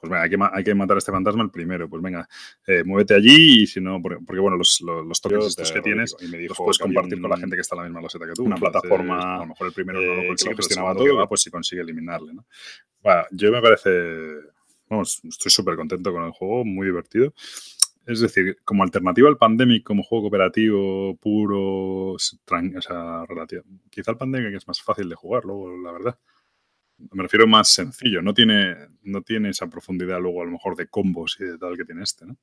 Pues 0.00 0.10
venga, 0.10 0.22
hay 0.24 0.30
que, 0.30 0.36
hay 0.52 0.64
que 0.64 0.74
matar 0.74 0.96
a 0.96 0.98
este 0.98 1.12
fantasma 1.12 1.42
el 1.42 1.50
primero, 1.50 1.88
pues 1.88 2.02
venga, 2.02 2.28
eh, 2.66 2.84
muévete 2.84 3.14
allí 3.14 3.62
y 3.62 3.66
si 3.66 3.80
no, 3.80 4.00
porque, 4.00 4.40
bueno, 4.40 4.56
los, 4.56 4.80
los, 4.80 5.20
toques 5.20 5.46
estos 5.46 5.72
que 5.72 5.80
tienes 5.80 6.16
y 6.20 6.28
me 6.28 6.38
dijo, 6.38 6.50
los 6.52 6.58
puedes 6.58 6.78
compartir 6.78 7.20
con 7.20 7.30
la 7.30 7.36
gente 7.36 7.56
que 7.56 7.62
está 7.62 7.76
en 7.76 7.82
la 7.82 7.84
misma 7.88 8.00
loseta 8.00 8.26
que 8.26 8.32
tú. 8.32 8.44
Una 8.44 8.56
plataforma, 8.56 9.36
a 9.36 9.38
lo 9.38 9.46
mejor 9.46 9.66
el 9.66 9.72
primero 9.72 10.00
no 10.00 10.14
lo 10.14 10.22
eh, 10.22 10.26
consigue, 10.28 10.56
gestionaba 10.56 10.94
todo, 10.94 11.28
pues 11.28 11.42
si 11.42 11.50
consigue 11.50 11.82
eliminarle, 11.82 12.34
¿no? 12.34 12.46
Bueno, 13.02 13.24
yo 13.32 13.50
me 13.50 13.60
parece, 13.60 13.90
vamos, 14.88 15.20
estoy 15.24 15.50
súper 15.50 15.76
contento 15.76 16.12
con 16.12 16.24
el 16.24 16.30
juego, 16.30 16.64
muy 16.64 16.86
divertido. 16.86 17.34
Es 18.06 18.20
decir, 18.20 18.58
como 18.64 18.82
alternativa 18.82 19.28
al 19.28 19.38
Pandemic, 19.38 19.84
como 19.84 20.02
juego 20.02 20.24
cooperativo 20.24 21.16
puro, 21.16 22.12
o 22.12 22.18
sea, 22.18 23.24
relativo, 23.26 23.62
quizá 23.90 24.10
el 24.10 24.16
Pandemic 24.16 24.54
es 24.54 24.66
más 24.66 24.82
fácil 24.82 25.08
de 25.08 25.14
jugar, 25.14 25.44
luego, 25.44 25.76
la 25.78 25.92
verdad. 25.92 26.18
Me 27.10 27.22
refiero 27.22 27.46
más 27.46 27.72
sencillo, 27.72 28.22
no 28.22 28.34
tiene, 28.34 28.76
no 29.02 29.22
tiene 29.22 29.50
esa 29.50 29.68
profundidad 29.68 30.20
luego 30.20 30.42
a 30.42 30.44
lo 30.44 30.52
mejor 30.52 30.76
de 30.76 30.86
combos 30.86 31.36
y 31.40 31.44
de 31.44 31.58
tal 31.58 31.76
que 31.76 31.84
tiene 31.84 32.02
este, 32.02 32.26
¿no? 32.26 32.36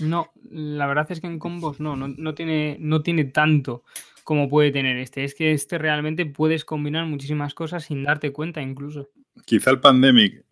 No, 0.00 0.30
la 0.50 0.86
verdad 0.86 1.06
es 1.10 1.20
que 1.20 1.26
en 1.26 1.38
combos 1.38 1.80
no, 1.80 1.96
no, 1.96 2.08
no, 2.08 2.34
tiene, 2.34 2.76
no 2.80 3.02
tiene 3.02 3.24
tanto 3.24 3.84
como 4.24 4.48
puede 4.48 4.72
tener 4.72 4.96
este. 4.96 5.24
Es 5.24 5.34
que 5.34 5.52
este 5.52 5.78
realmente 5.78 6.26
puedes 6.26 6.64
combinar 6.64 7.06
muchísimas 7.06 7.54
cosas 7.54 7.84
sin 7.84 8.02
darte 8.02 8.32
cuenta 8.32 8.62
incluso. 8.62 9.10
Quizá 9.44 9.70
el 9.70 9.80
Pandemic, 9.80 10.44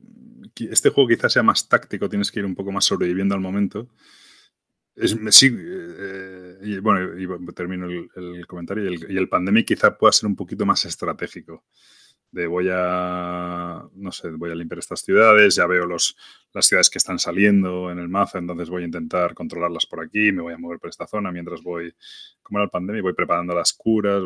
este 0.57 0.91
juego 0.91 1.09
quizás 1.09 1.33
sea 1.33 1.43
más 1.43 1.69
táctico, 1.69 2.09
tienes 2.09 2.31
que 2.31 2.41
ir 2.41 2.47
un 2.47 2.55
poco 2.55 2.71
más 2.71 2.85
sobreviviendo 2.85 3.35
al 3.35 3.41
momento. 3.41 3.89
Es, 4.95 5.17
sí, 5.31 5.51
eh, 5.51 6.59
y 6.63 6.79
bueno, 6.79 7.19
y 7.19 7.53
termino 7.55 7.87
el, 7.87 8.47
comentario. 8.47 8.85
Y 8.85 8.95
el, 8.95 9.13
y 9.13 9.17
el, 9.17 9.29
Pandemic 9.29 9.67
quizá 9.67 9.97
pueda 9.97 10.13
ser 10.13 10.27
un 10.27 10.37
poquito 10.37 10.67
más 10.67 10.85
estratégico. 10.85 11.65
De 12.31 12.47
voy 12.47 12.69
a, 12.71 13.85
no 13.95 14.13
sé, 14.13 14.31
voy 14.31 14.51
a 14.51 14.55
limpiar 14.55 14.79
estas 14.79 15.01
ciudades, 15.01 15.55
ya 15.55 15.67
veo 15.67 15.85
los, 15.85 16.17
las 16.55 16.67
ciudades 16.67 16.89
que 16.89 16.97
están 16.97 17.19
saliendo 17.19 17.91
en 17.91 17.99
el 17.99 18.09
mazo, 18.09 18.39
entonces 18.39 18.71
voy 18.71 18.83
a 18.83 18.87
intentar 18.87 19.35
controlarlas 19.35 19.85
por 19.85 20.03
aquí, 20.03 20.33
me 20.33 20.41
voy 20.41 20.55
a 20.55 20.59
mover 20.59 20.79
por 20.79 20.89
esta 20.89 21.07
zona 21.07 21.31
mientras 21.31 21.63
voy, 21.63 21.95
como 22.43 22.59
era 22.59 22.65
el 22.65 22.71
Pandemic, 22.71 23.03
voy 23.03 23.13
preparando 23.13 23.55
las 23.55 23.75
curas. 23.75 24.23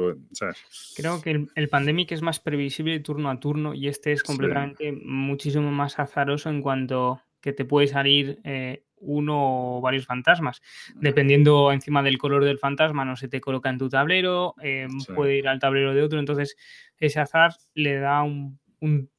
Creo 0.95 1.21
que 1.21 1.31
el, 1.33 1.49
el, 1.57 1.69
Pandemic 1.69 2.13
es 2.13 2.23
más 2.23 2.39
previsible 2.39 3.01
turno 3.01 3.29
a 3.29 3.41
turno 3.41 3.75
y 3.75 3.89
este 3.89 4.13
es 4.13 4.23
completamente 4.23 4.93
muchísimo 4.93 5.73
más 5.73 5.99
azaroso 5.99 6.49
en 6.49 6.63
cuanto 6.63 7.23
que 7.47 7.53
te 7.53 7.65
puede 7.65 7.87
salir 7.87 8.41
eh, 8.43 8.83
uno 8.97 9.77
o 9.77 9.81
varios 9.81 10.05
fantasmas. 10.05 10.63
Dependiendo 10.97 11.71
encima 11.71 12.03
del 12.03 12.19
color 12.19 12.45
del 12.45 12.59
fantasma, 12.59 13.05
no 13.05 13.15
se 13.15 13.29
te 13.29 13.41
coloca 13.41 13.71
en 13.71 13.79
tu 13.79 13.89
tablero, 13.89 14.57
em, 14.61 14.91
puede 15.15 15.39
ir 15.39 15.47
al 15.47 15.61
tablero 15.61 15.95
de 15.95 16.03
otro. 16.03 16.19
Entonces, 16.19 16.57
ese 16.99 17.21
azar 17.21 17.55
le 17.75 18.01
da 18.01 18.25
un. 18.25 18.59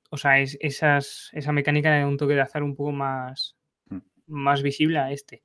o 0.09 0.17
sea, 0.17 0.41
es, 0.41 0.57
esas, 0.59 1.29
esa 1.31 1.53
mecánica 1.53 1.89
da 1.89 2.05
un 2.05 2.17
toque 2.17 2.33
de 2.33 2.41
azar 2.41 2.63
un 2.63 2.75
poco 2.75 2.91
más, 2.91 3.55
mm. 3.89 3.99
más 4.27 4.61
visible 4.61 4.99
a 4.99 5.09
este. 5.13 5.41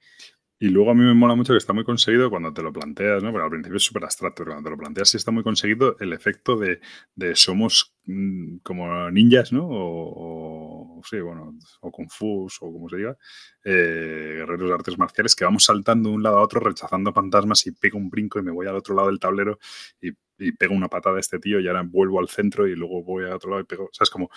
Y 0.62 0.68
luego 0.68 0.92
a 0.92 0.94
mí 0.94 1.02
me 1.02 1.12
mola 1.12 1.34
mucho 1.34 1.54
que 1.54 1.58
está 1.58 1.72
muy 1.72 1.82
conseguido 1.82 2.30
cuando 2.30 2.52
te 2.52 2.62
lo 2.62 2.72
planteas, 2.72 3.20
¿no? 3.20 3.32
Pero 3.32 3.42
al 3.42 3.50
principio 3.50 3.78
es 3.78 3.82
súper 3.82 4.04
abstracto, 4.04 4.44
pero 4.44 4.52
cuando 4.52 4.68
te 4.68 4.70
lo 4.70 4.78
planteas 4.78 5.08
sí 5.08 5.16
está 5.16 5.32
muy 5.32 5.42
conseguido 5.42 5.96
el 5.98 6.12
efecto 6.12 6.56
de, 6.56 6.78
somos 7.34 7.96
mm, 8.06 8.58
como 8.58 9.10
ninjas, 9.10 9.52
¿no? 9.52 9.66
O, 9.68 10.61
sí, 11.02 11.20
bueno, 11.20 11.54
o 11.80 11.90
confus, 11.90 12.58
o 12.60 12.72
como 12.72 12.88
se 12.88 12.96
diga, 12.96 13.16
eh, 13.64 14.36
guerreros 14.38 14.68
de 14.68 14.74
artes 14.74 14.98
marciales, 14.98 15.34
que 15.34 15.44
vamos 15.44 15.64
saltando 15.64 16.10
de 16.10 16.14
un 16.16 16.22
lado 16.22 16.38
a 16.38 16.42
otro, 16.42 16.60
rechazando 16.60 17.12
fantasmas 17.12 17.66
y 17.66 17.72
pego 17.72 17.98
un 17.98 18.10
brinco 18.10 18.38
y 18.38 18.42
me 18.42 18.50
voy 18.50 18.66
al 18.66 18.76
otro 18.76 18.94
lado 18.94 19.08
del 19.08 19.18
tablero 19.18 19.58
y, 20.00 20.12
pego 20.58 20.74
una 20.74 20.88
patada 20.88 21.18
a 21.18 21.20
este 21.20 21.38
tío 21.38 21.60
y 21.60 21.68
ahora 21.68 21.84
vuelvo 21.86 22.18
al 22.18 22.28
centro 22.28 22.66
y 22.66 22.74
luego 22.74 23.04
voy 23.04 23.24
al 23.24 23.34
otro 23.34 23.50
lado 23.50 23.62
y 23.62 23.64
pego, 23.64 23.84
o 23.84 23.90
sea, 23.92 24.02
es 24.02 24.10
como 24.10 24.28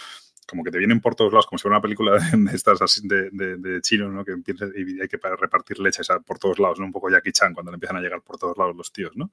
como 0.47 0.63
que 0.63 0.71
te 0.71 0.77
vienen 0.77 1.01
por 1.01 1.15
todos 1.15 1.33
lados, 1.33 1.47
como 1.47 1.57
si 1.57 1.63
fuera 1.63 1.77
una 1.77 1.81
película 1.81 2.19
de, 2.19 2.51
estas 2.53 2.81
así 2.81 3.01
de, 3.07 3.79
chinos, 3.81 4.13
¿no? 4.13 4.23
Que 4.23 4.31
empieza 4.31 4.65
y 4.75 5.01
hay 5.01 5.07
que 5.07 5.17
repartir 5.17 5.79
leche 5.79 6.03
por 6.25 6.39
todos 6.39 6.59
lados, 6.59 6.79
¿no? 6.79 6.85
Un 6.85 6.91
poco 6.91 7.09
Jackie 7.09 7.31
Chan 7.31 7.53
cuando 7.53 7.71
le 7.71 7.75
empiezan 7.75 7.97
a 7.97 8.01
llegar 8.01 8.21
por 8.21 8.37
todos 8.37 8.57
lados 8.57 8.75
los 8.75 8.91
tíos, 8.91 9.15
¿no? 9.15 9.31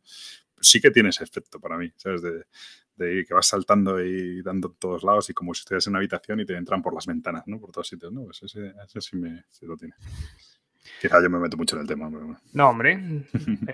Sí 0.60 0.80
que 0.80 0.90
tiene 0.90 1.10
ese 1.10 1.24
efecto 1.24 1.60
para 1.60 1.76
mí, 1.76 1.92
¿sabes? 1.96 2.22
De 2.96 3.24
que 3.26 3.34
vas 3.34 3.46
saltando 3.46 4.02
y 4.02 4.42
dando 4.42 4.70
todos 4.72 5.02
lados 5.02 5.30
y 5.30 5.34
como 5.34 5.54
si 5.54 5.60
estuvieras 5.60 5.86
en 5.86 5.92
una 5.92 5.98
habitación 5.98 6.40
y 6.40 6.46
te 6.46 6.56
entran 6.56 6.82
por 6.82 6.94
las 6.94 7.06
ventanas, 7.06 7.44
¿no? 7.46 7.58
Por 7.58 7.72
todos 7.72 7.88
sitios, 7.88 8.12
¿no? 8.12 8.24
Pues 8.24 8.42
ese, 8.42 8.72
ese 8.84 9.00
sí, 9.00 9.16
me, 9.16 9.44
sí 9.48 9.66
lo 9.66 9.76
tiene. 9.76 9.94
Quizá 11.00 11.22
yo 11.22 11.30
me 11.30 11.38
meto 11.38 11.56
mucho 11.56 11.76
en 11.76 11.82
el 11.82 11.88
tema. 11.88 12.10
No, 12.52 12.68
hombre, 12.68 13.24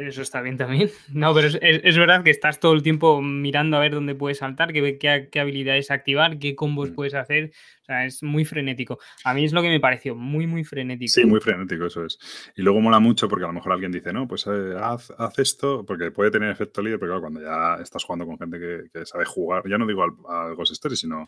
eso 0.01 0.23
está 0.23 0.41
bien 0.43 0.57
también. 0.57 0.91
No, 1.13 1.35
pero 1.35 1.49
es, 1.49 1.97
verdad 1.97 2.23
que 2.23 2.31
estás 2.31 2.61
todo 2.61 2.75
el 2.75 2.83
tiempo 2.83 3.23
mirando 3.23 3.77
a 3.77 3.81
ver 3.81 3.93
dónde 3.93 4.15
puedes 4.15 4.39
saltar, 4.39 4.73
qué, 4.73 4.99
qué, 4.99 5.41
habilidades 5.41 5.91
activar, 5.91 6.39
qué 6.39 6.55
combos 6.55 6.91
mm. 6.91 6.95
puedes 6.95 7.15
hacer. 7.15 7.53
O 7.83 7.85
sea, 7.85 8.05
es 8.05 8.23
muy 8.23 8.45
frenético. 8.45 8.99
A 9.25 9.33
mí 9.33 9.45
es 9.45 9.53
lo 9.53 9.63
que 9.63 9.69
me 9.69 9.81
pareció, 9.81 10.15
muy, 10.15 10.47
muy 10.47 10.65
frenético. 10.65 11.11
Sí, 11.11 11.25
muy 11.25 11.41
frenético, 11.41 11.87
eso 11.87 12.05
es. 12.05 12.19
Y 12.57 12.63
luego 12.63 12.81
mola 12.81 12.99
mucho 12.99 13.29
porque 13.29 13.45
a 13.45 13.49
lo 13.49 13.55
mejor 13.55 13.73
alguien 13.73 13.93
dice, 13.93 14.13
no, 14.13 14.29
pues 14.29 14.47
eh, 14.47 14.75
haz, 14.79 15.11
esto, 15.39 15.87
porque 15.87 16.11
puede 16.11 16.31
tener 16.31 16.51
efecto 16.51 16.83
líder, 16.83 16.99
pero 16.99 17.13
claro, 17.13 17.23
cuando 17.23 17.41
ya 17.41 17.83
estás 17.83 18.05
jugando 18.05 18.27
con 18.27 18.39
gente 18.39 18.59
que, 18.93 19.07
sabe 19.07 19.25
jugar, 19.25 19.63
ya 19.67 19.79
no 19.79 19.87
digo 19.87 20.03
al, 20.03 20.11
al 20.29 20.55
Ghost 20.55 20.73
Story, 20.73 20.97
sino, 20.97 21.25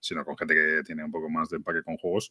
sino 0.00 0.24
con 0.24 0.36
gente 0.36 0.54
que 0.54 0.82
tiene 0.84 1.02
un 1.02 1.10
poco 1.10 1.30
más 1.30 1.48
de 1.48 1.56
empaque 1.56 1.82
con 1.82 1.96
juegos, 1.96 2.30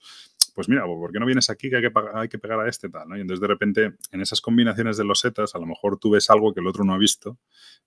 pues 0.53 0.69
mira, 0.69 0.85
¿por 0.85 1.11
qué 1.11 1.19
no 1.19 1.25
vienes 1.25 1.49
aquí 1.49 1.69
que 1.69 1.77
hay 1.77 1.81
que, 1.81 1.91
hay 2.13 2.29
que 2.29 2.37
pegar 2.37 2.59
a 2.59 2.69
este 2.69 2.89
tal? 2.89 3.07
¿no? 3.09 3.17
Y 3.17 3.21
entonces 3.21 3.41
de 3.41 3.47
repente 3.47 3.93
en 4.11 4.21
esas 4.21 4.41
combinaciones 4.41 4.97
de 4.97 5.03
los 5.03 5.19
setas 5.19 5.55
a 5.55 5.59
lo 5.59 5.65
mejor 5.65 5.97
tú 5.97 6.11
ves 6.11 6.29
algo 6.29 6.53
que 6.53 6.59
el 6.59 6.67
otro 6.67 6.83
no 6.83 6.93
ha 6.93 6.97
visto 6.97 7.37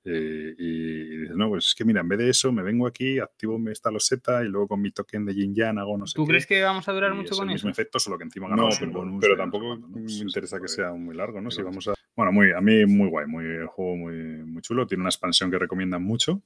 eh, 0.04 0.54
y, 0.58 1.18
dices, 1.18 1.36
no, 1.36 1.48
pues 1.48 1.66
es 1.66 1.74
que 1.74 1.84
mira, 1.84 2.00
en 2.00 2.08
vez 2.08 2.18
de 2.18 2.30
eso 2.30 2.52
me 2.52 2.62
vengo 2.62 2.86
aquí, 2.86 3.18
activo 3.18 3.58
esta 3.70 3.90
loseta 3.90 4.42
y 4.44 4.48
luego 4.48 4.68
con 4.68 4.80
mi 4.80 4.90
token 4.90 5.24
de 5.24 5.34
Yin 5.34 5.54
Yang 5.54 5.78
hago 5.78 5.98
no 5.98 6.06
sé 6.06 6.14
¿Tú 6.14 6.26
crees 6.26 6.46
que 6.46 6.62
vamos 6.62 6.88
a 6.88 6.92
durar 6.92 7.14
mucho 7.14 7.36
con 7.36 7.48
el 7.48 7.54
mismo 7.54 7.70
efecto, 7.70 7.98
solo 7.98 8.18
que 8.18 8.24
encima 8.24 8.48
ganamos 8.48 8.80
no, 8.80 8.92
bonus. 8.92 9.20
Pero 9.20 9.36
tampoco 9.36 9.76
me 9.76 10.12
interesa 10.12 10.60
que 10.60 10.68
sea 10.68 10.92
muy 10.92 11.14
largo, 11.14 11.40
¿no? 11.40 11.50
Si 11.50 11.62
vamos 11.62 11.88
a... 11.88 11.94
Bueno, 12.16 12.32
muy, 12.32 12.52
a 12.52 12.60
mí 12.60 12.86
muy 12.86 13.08
guay, 13.08 13.26
muy, 13.26 13.44
el 13.44 13.66
juego 13.66 13.96
muy, 13.96 14.14
muy 14.44 14.62
chulo, 14.62 14.86
tiene 14.86 15.02
una 15.02 15.10
expansión 15.10 15.50
que 15.50 15.58
recomiendan 15.58 16.02
mucho 16.02 16.42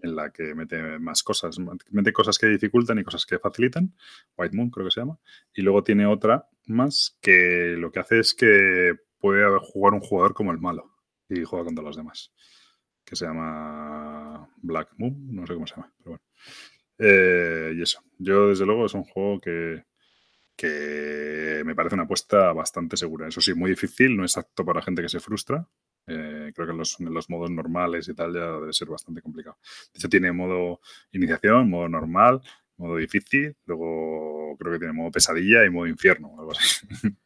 en 0.00 0.16
la 0.16 0.30
que 0.30 0.54
mete 0.54 0.98
más 0.98 1.22
cosas, 1.22 1.58
mete 1.90 2.12
cosas 2.12 2.38
que 2.38 2.46
dificultan 2.46 2.98
y 2.98 3.04
cosas 3.04 3.26
que 3.26 3.38
facilitan, 3.38 3.94
White 4.36 4.56
Moon 4.56 4.70
creo 4.70 4.86
que 4.86 4.92
se 4.92 5.00
llama, 5.00 5.18
y 5.54 5.62
luego 5.62 5.82
tiene 5.82 6.06
otra 6.06 6.48
más 6.66 7.18
que 7.20 7.74
lo 7.78 7.90
que 7.90 8.00
hace 8.00 8.20
es 8.20 8.34
que 8.34 8.94
puede 9.18 9.44
jugar 9.60 9.94
un 9.94 10.00
jugador 10.00 10.34
como 10.34 10.52
el 10.52 10.58
malo 10.58 10.94
y 11.28 11.42
juega 11.44 11.64
contra 11.64 11.84
los 11.84 11.96
demás, 11.96 12.32
que 13.04 13.16
se 13.16 13.26
llama 13.26 14.48
Black 14.62 14.90
Moon, 14.96 15.34
no 15.34 15.46
sé 15.46 15.54
cómo 15.54 15.66
se 15.66 15.74
llama, 15.74 15.92
pero 15.98 16.10
bueno. 16.10 16.24
Eh, 16.98 17.74
y 17.76 17.82
eso, 17.82 18.02
yo 18.18 18.48
desde 18.48 18.66
luego 18.66 18.86
es 18.86 18.94
un 18.94 19.04
juego 19.04 19.40
que, 19.40 19.84
que 20.56 21.62
me 21.64 21.74
parece 21.74 21.94
una 21.94 22.04
apuesta 22.04 22.52
bastante 22.52 22.96
segura. 22.96 23.28
Eso 23.28 23.40
sí, 23.40 23.54
muy 23.54 23.70
difícil, 23.70 24.16
no 24.16 24.24
es 24.24 24.36
apto 24.36 24.64
para 24.64 24.82
gente 24.82 25.02
que 25.02 25.08
se 25.08 25.20
frustra, 25.20 25.68
eh, 26.08 26.52
creo 26.54 26.66
que 26.66 26.72
en 26.72 26.78
los, 26.78 26.98
los, 27.00 27.28
modos 27.28 27.50
normales 27.50 28.08
y 28.08 28.14
tal 28.14 28.32
ya 28.32 28.52
debe 28.52 28.72
ser 28.72 28.88
bastante 28.88 29.20
complicado. 29.20 29.58
De 29.92 29.98
hecho, 29.98 30.08
tiene 30.08 30.32
modo 30.32 30.80
iniciación, 31.12 31.68
modo 31.68 31.88
normal, 31.88 32.40
modo 32.78 32.96
difícil, 32.96 33.54
luego 33.66 34.56
creo 34.58 34.72
que 34.72 34.78
tiene 34.78 34.94
modo 34.94 35.10
pesadilla 35.10 35.64
y 35.64 35.70
modo 35.70 35.86
infierno, 35.86 36.34
algo 36.38 36.52
así. 36.52 36.86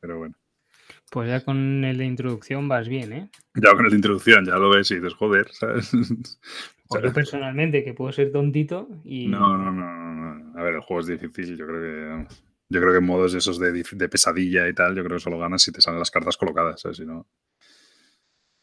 Pero 0.00 0.18
bueno. 0.18 0.34
Pues 1.10 1.28
ya 1.28 1.44
con 1.44 1.84
el 1.84 1.98
de 1.98 2.04
introducción 2.04 2.68
vas 2.68 2.88
bien, 2.88 3.12
¿eh? 3.12 3.30
Ya 3.54 3.74
con 3.74 3.84
el 3.84 3.90
de 3.90 3.96
introducción, 3.96 4.44
ya 4.44 4.56
lo 4.56 4.70
ves 4.70 4.90
y 4.90 4.96
dices, 4.96 5.14
joder, 5.14 5.48
¿sabes? 5.52 5.92
O 6.88 7.00
yo 7.00 7.12
personalmente, 7.12 7.82
que 7.82 7.94
puedo 7.94 8.12
ser 8.12 8.32
tontito 8.32 8.88
y... 9.04 9.28
No, 9.28 9.56
no, 9.56 9.72
no, 9.72 10.34
no. 10.34 10.58
A 10.58 10.62
ver, 10.62 10.74
el 10.74 10.80
juego 10.80 11.00
es 11.00 11.06
difícil, 11.06 11.56
yo 11.56 11.66
creo 11.66 11.80
que... 11.80 12.34
Yo 12.72 12.80
creo 12.80 12.92
que 12.92 12.98
en 12.98 13.06
modos 13.06 13.34
esos 13.34 13.58
de, 13.58 13.72
de 13.72 14.08
pesadilla 14.08 14.68
y 14.68 14.74
tal, 14.74 14.94
yo 14.94 15.02
creo 15.02 15.16
que 15.16 15.22
solo 15.24 15.40
ganas 15.40 15.60
si 15.60 15.72
te 15.72 15.80
salen 15.80 15.98
las 15.98 16.12
cartas 16.12 16.36
colocadas, 16.36 16.80
¿sabes? 16.80 16.98
Si 16.98 17.04
no 17.04 17.26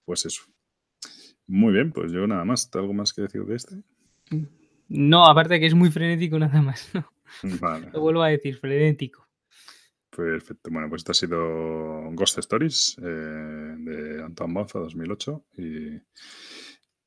pues 0.08 0.26
eso. 0.26 0.44
Muy 1.48 1.74
bien, 1.74 1.92
pues 1.92 2.14
yo 2.14 2.26
nada 2.26 2.46
más. 2.46 2.70
¿Algo 2.74 2.94
más 2.94 3.12
que 3.12 3.24
decir 3.24 3.44
de 3.44 3.56
este? 3.58 3.76
No, 4.88 5.26
aparte 5.26 5.60
que 5.60 5.66
es 5.66 5.74
muy 5.74 5.92
frenético 5.92 6.40
nada 6.40 6.62
más. 6.62 6.90
¿no? 6.94 7.12
Lo 7.92 8.00
vuelvo 8.00 8.24
a 8.24 8.30
decir, 8.30 8.58
frenético. 8.58 9.28
Perfecto. 10.10 10.70
Bueno, 10.72 10.88
pues 10.88 11.02
esto 11.02 11.12
ha 11.12 11.16
sido 11.16 12.10
Ghost 12.14 12.38
Stories 12.40 12.96
eh, 13.00 13.04
de 13.04 14.24
Antoine 14.24 14.54
Boza 14.54 14.80
2008 14.80 15.46
y 15.58 16.02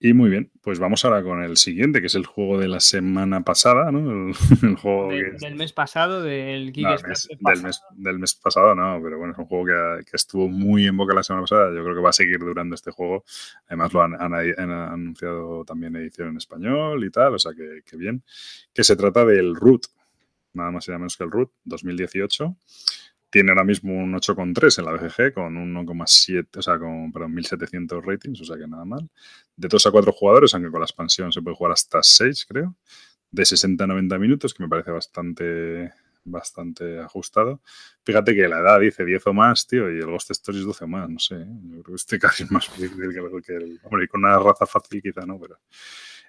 y 0.02 0.14
muy 0.14 0.30
bien, 0.30 0.50
pues 0.62 0.78
vamos 0.78 1.04
ahora 1.04 1.22
con 1.22 1.42
el 1.42 1.58
siguiente, 1.58 2.00
que 2.00 2.06
es 2.06 2.14
el 2.14 2.24
juego 2.24 2.58
de 2.58 2.68
la 2.68 2.80
semana 2.80 3.42
pasada, 3.44 3.92
¿no? 3.92 4.30
El, 4.62 4.76
juego 4.80 5.10
del 5.10 5.56
mes 5.56 5.74
pasado, 5.74 6.22
del 6.22 6.72
Kickstarter. 6.72 7.38
del, 7.38 7.62
mes, 7.62 7.82
del, 7.90 8.18
mes, 8.18 8.34
pasado, 8.34 8.74
no, 8.74 8.98
pero 9.02 9.18
bueno, 9.18 9.34
es 9.34 9.38
un 9.38 9.44
juego 9.44 9.66
que, 9.66 10.04
que, 10.10 10.16
estuvo 10.16 10.48
muy 10.48 10.86
en 10.86 10.96
boca 10.96 11.14
la 11.14 11.22
semana 11.22 11.42
pasada. 11.42 11.68
Yo 11.74 11.84
creo 11.84 11.94
que 11.94 12.00
va 12.00 12.08
a 12.08 12.14
seguir 12.14 12.38
durando 12.38 12.74
este 12.74 12.90
juego. 12.90 13.24
Además, 13.66 13.92
lo 13.92 14.02
han, 14.02 14.14
han, 14.14 14.32
anunciado 14.70 15.66
también 15.66 15.94
edición 15.96 16.28
en 16.28 16.38
español 16.38 17.04
y 17.04 17.10
tal, 17.10 17.34
o 17.34 17.38
sea 17.38 17.52
que, 17.52 17.82
que 17.84 17.98
bien. 17.98 18.22
Que 18.72 18.84
se 18.84 18.96
trata 18.96 19.26
del 19.26 19.54
Root, 19.54 19.82
nada 20.54 20.70
más 20.70 20.88
y 20.88 20.92
nada 20.92 21.00
menos 21.00 21.18
que 21.18 21.24
el 21.24 21.30
Root 21.30 21.52
2018 21.64 22.56
tiene 23.30 23.50
ahora 23.52 23.64
mismo 23.64 23.94
un 23.94 24.12
8,3 24.12 24.78
en 24.78 24.84
la 24.84 24.92
BGG 24.92 25.34
con 25.34 25.54
1,7, 25.54 26.58
o 26.58 26.62
sea, 26.62 26.78
con 26.78 27.12
perdón, 27.12 27.34
1700 27.34 28.04
ratings, 28.04 28.40
o 28.40 28.44
sea 28.44 28.56
que 28.56 28.66
nada 28.66 28.84
mal. 28.84 29.08
De 29.56 29.68
2 29.68 29.86
a 29.86 29.90
4 29.90 30.12
jugadores, 30.12 30.52
aunque 30.54 30.70
con 30.70 30.80
la 30.80 30.86
expansión 30.86 31.32
se 31.32 31.40
puede 31.40 31.56
jugar 31.56 31.72
hasta 31.72 32.02
6, 32.02 32.46
creo. 32.46 32.76
De 33.30 33.44
60 33.44 33.84
a 33.84 33.86
90 33.86 34.18
minutos, 34.18 34.52
que 34.52 34.62
me 34.62 34.68
parece 34.68 34.90
bastante 34.90 35.92
bastante 36.24 37.00
ajustado. 37.00 37.60
Fíjate 38.04 38.34
que 38.34 38.48
la 38.48 38.60
edad 38.60 38.80
dice 38.80 39.04
10 39.04 39.26
o 39.28 39.32
más, 39.32 39.66
tío, 39.66 39.90
y 39.90 39.98
el 39.98 40.06
Ghost 40.06 40.30
Stories 40.30 40.64
12 40.64 40.84
o 40.84 40.88
más, 40.88 41.08
no 41.08 41.18
sé. 41.18 41.36
¿eh? 41.36 41.46
Yo 41.46 41.82
creo 41.82 41.94
que 41.94 41.94
este 41.94 42.18
casi 42.20 42.44
es 42.44 42.50
más 42.50 42.66
fácil 42.68 42.90
que 43.46 43.54
el, 43.54 43.80
Hombre, 43.84 44.04
y 44.04 44.08
con 44.08 44.24
una 44.24 44.38
raza 44.38 44.66
fácil 44.66 45.02
quizá 45.02 45.22
no, 45.26 45.38
pero... 45.38 45.58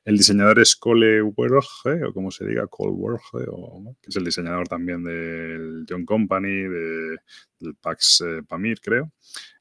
El 0.03 0.17
diseñador 0.17 0.59
es 0.59 0.75
Cole 0.75 1.21
Werge, 1.21 2.03
o 2.05 2.13
como 2.13 2.31
se 2.31 2.45
diga, 2.45 2.65
Cole 2.67 2.93
Werge, 2.93 3.45
o, 3.49 3.95
que 4.01 4.09
es 4.09 4.15
el 4.15 4.25
diseñador 4.25 4.67
también 4.67 5.03
del 5.03 5.85
John 5.87 6.05
Company, 6.05 6.63
de, 6.63 7.17
del 7.59 7.75
Pax 7.75 8.23
eh, 8.25 8.41
Pamir, 8.47 8.81
creo. 8.81 9.11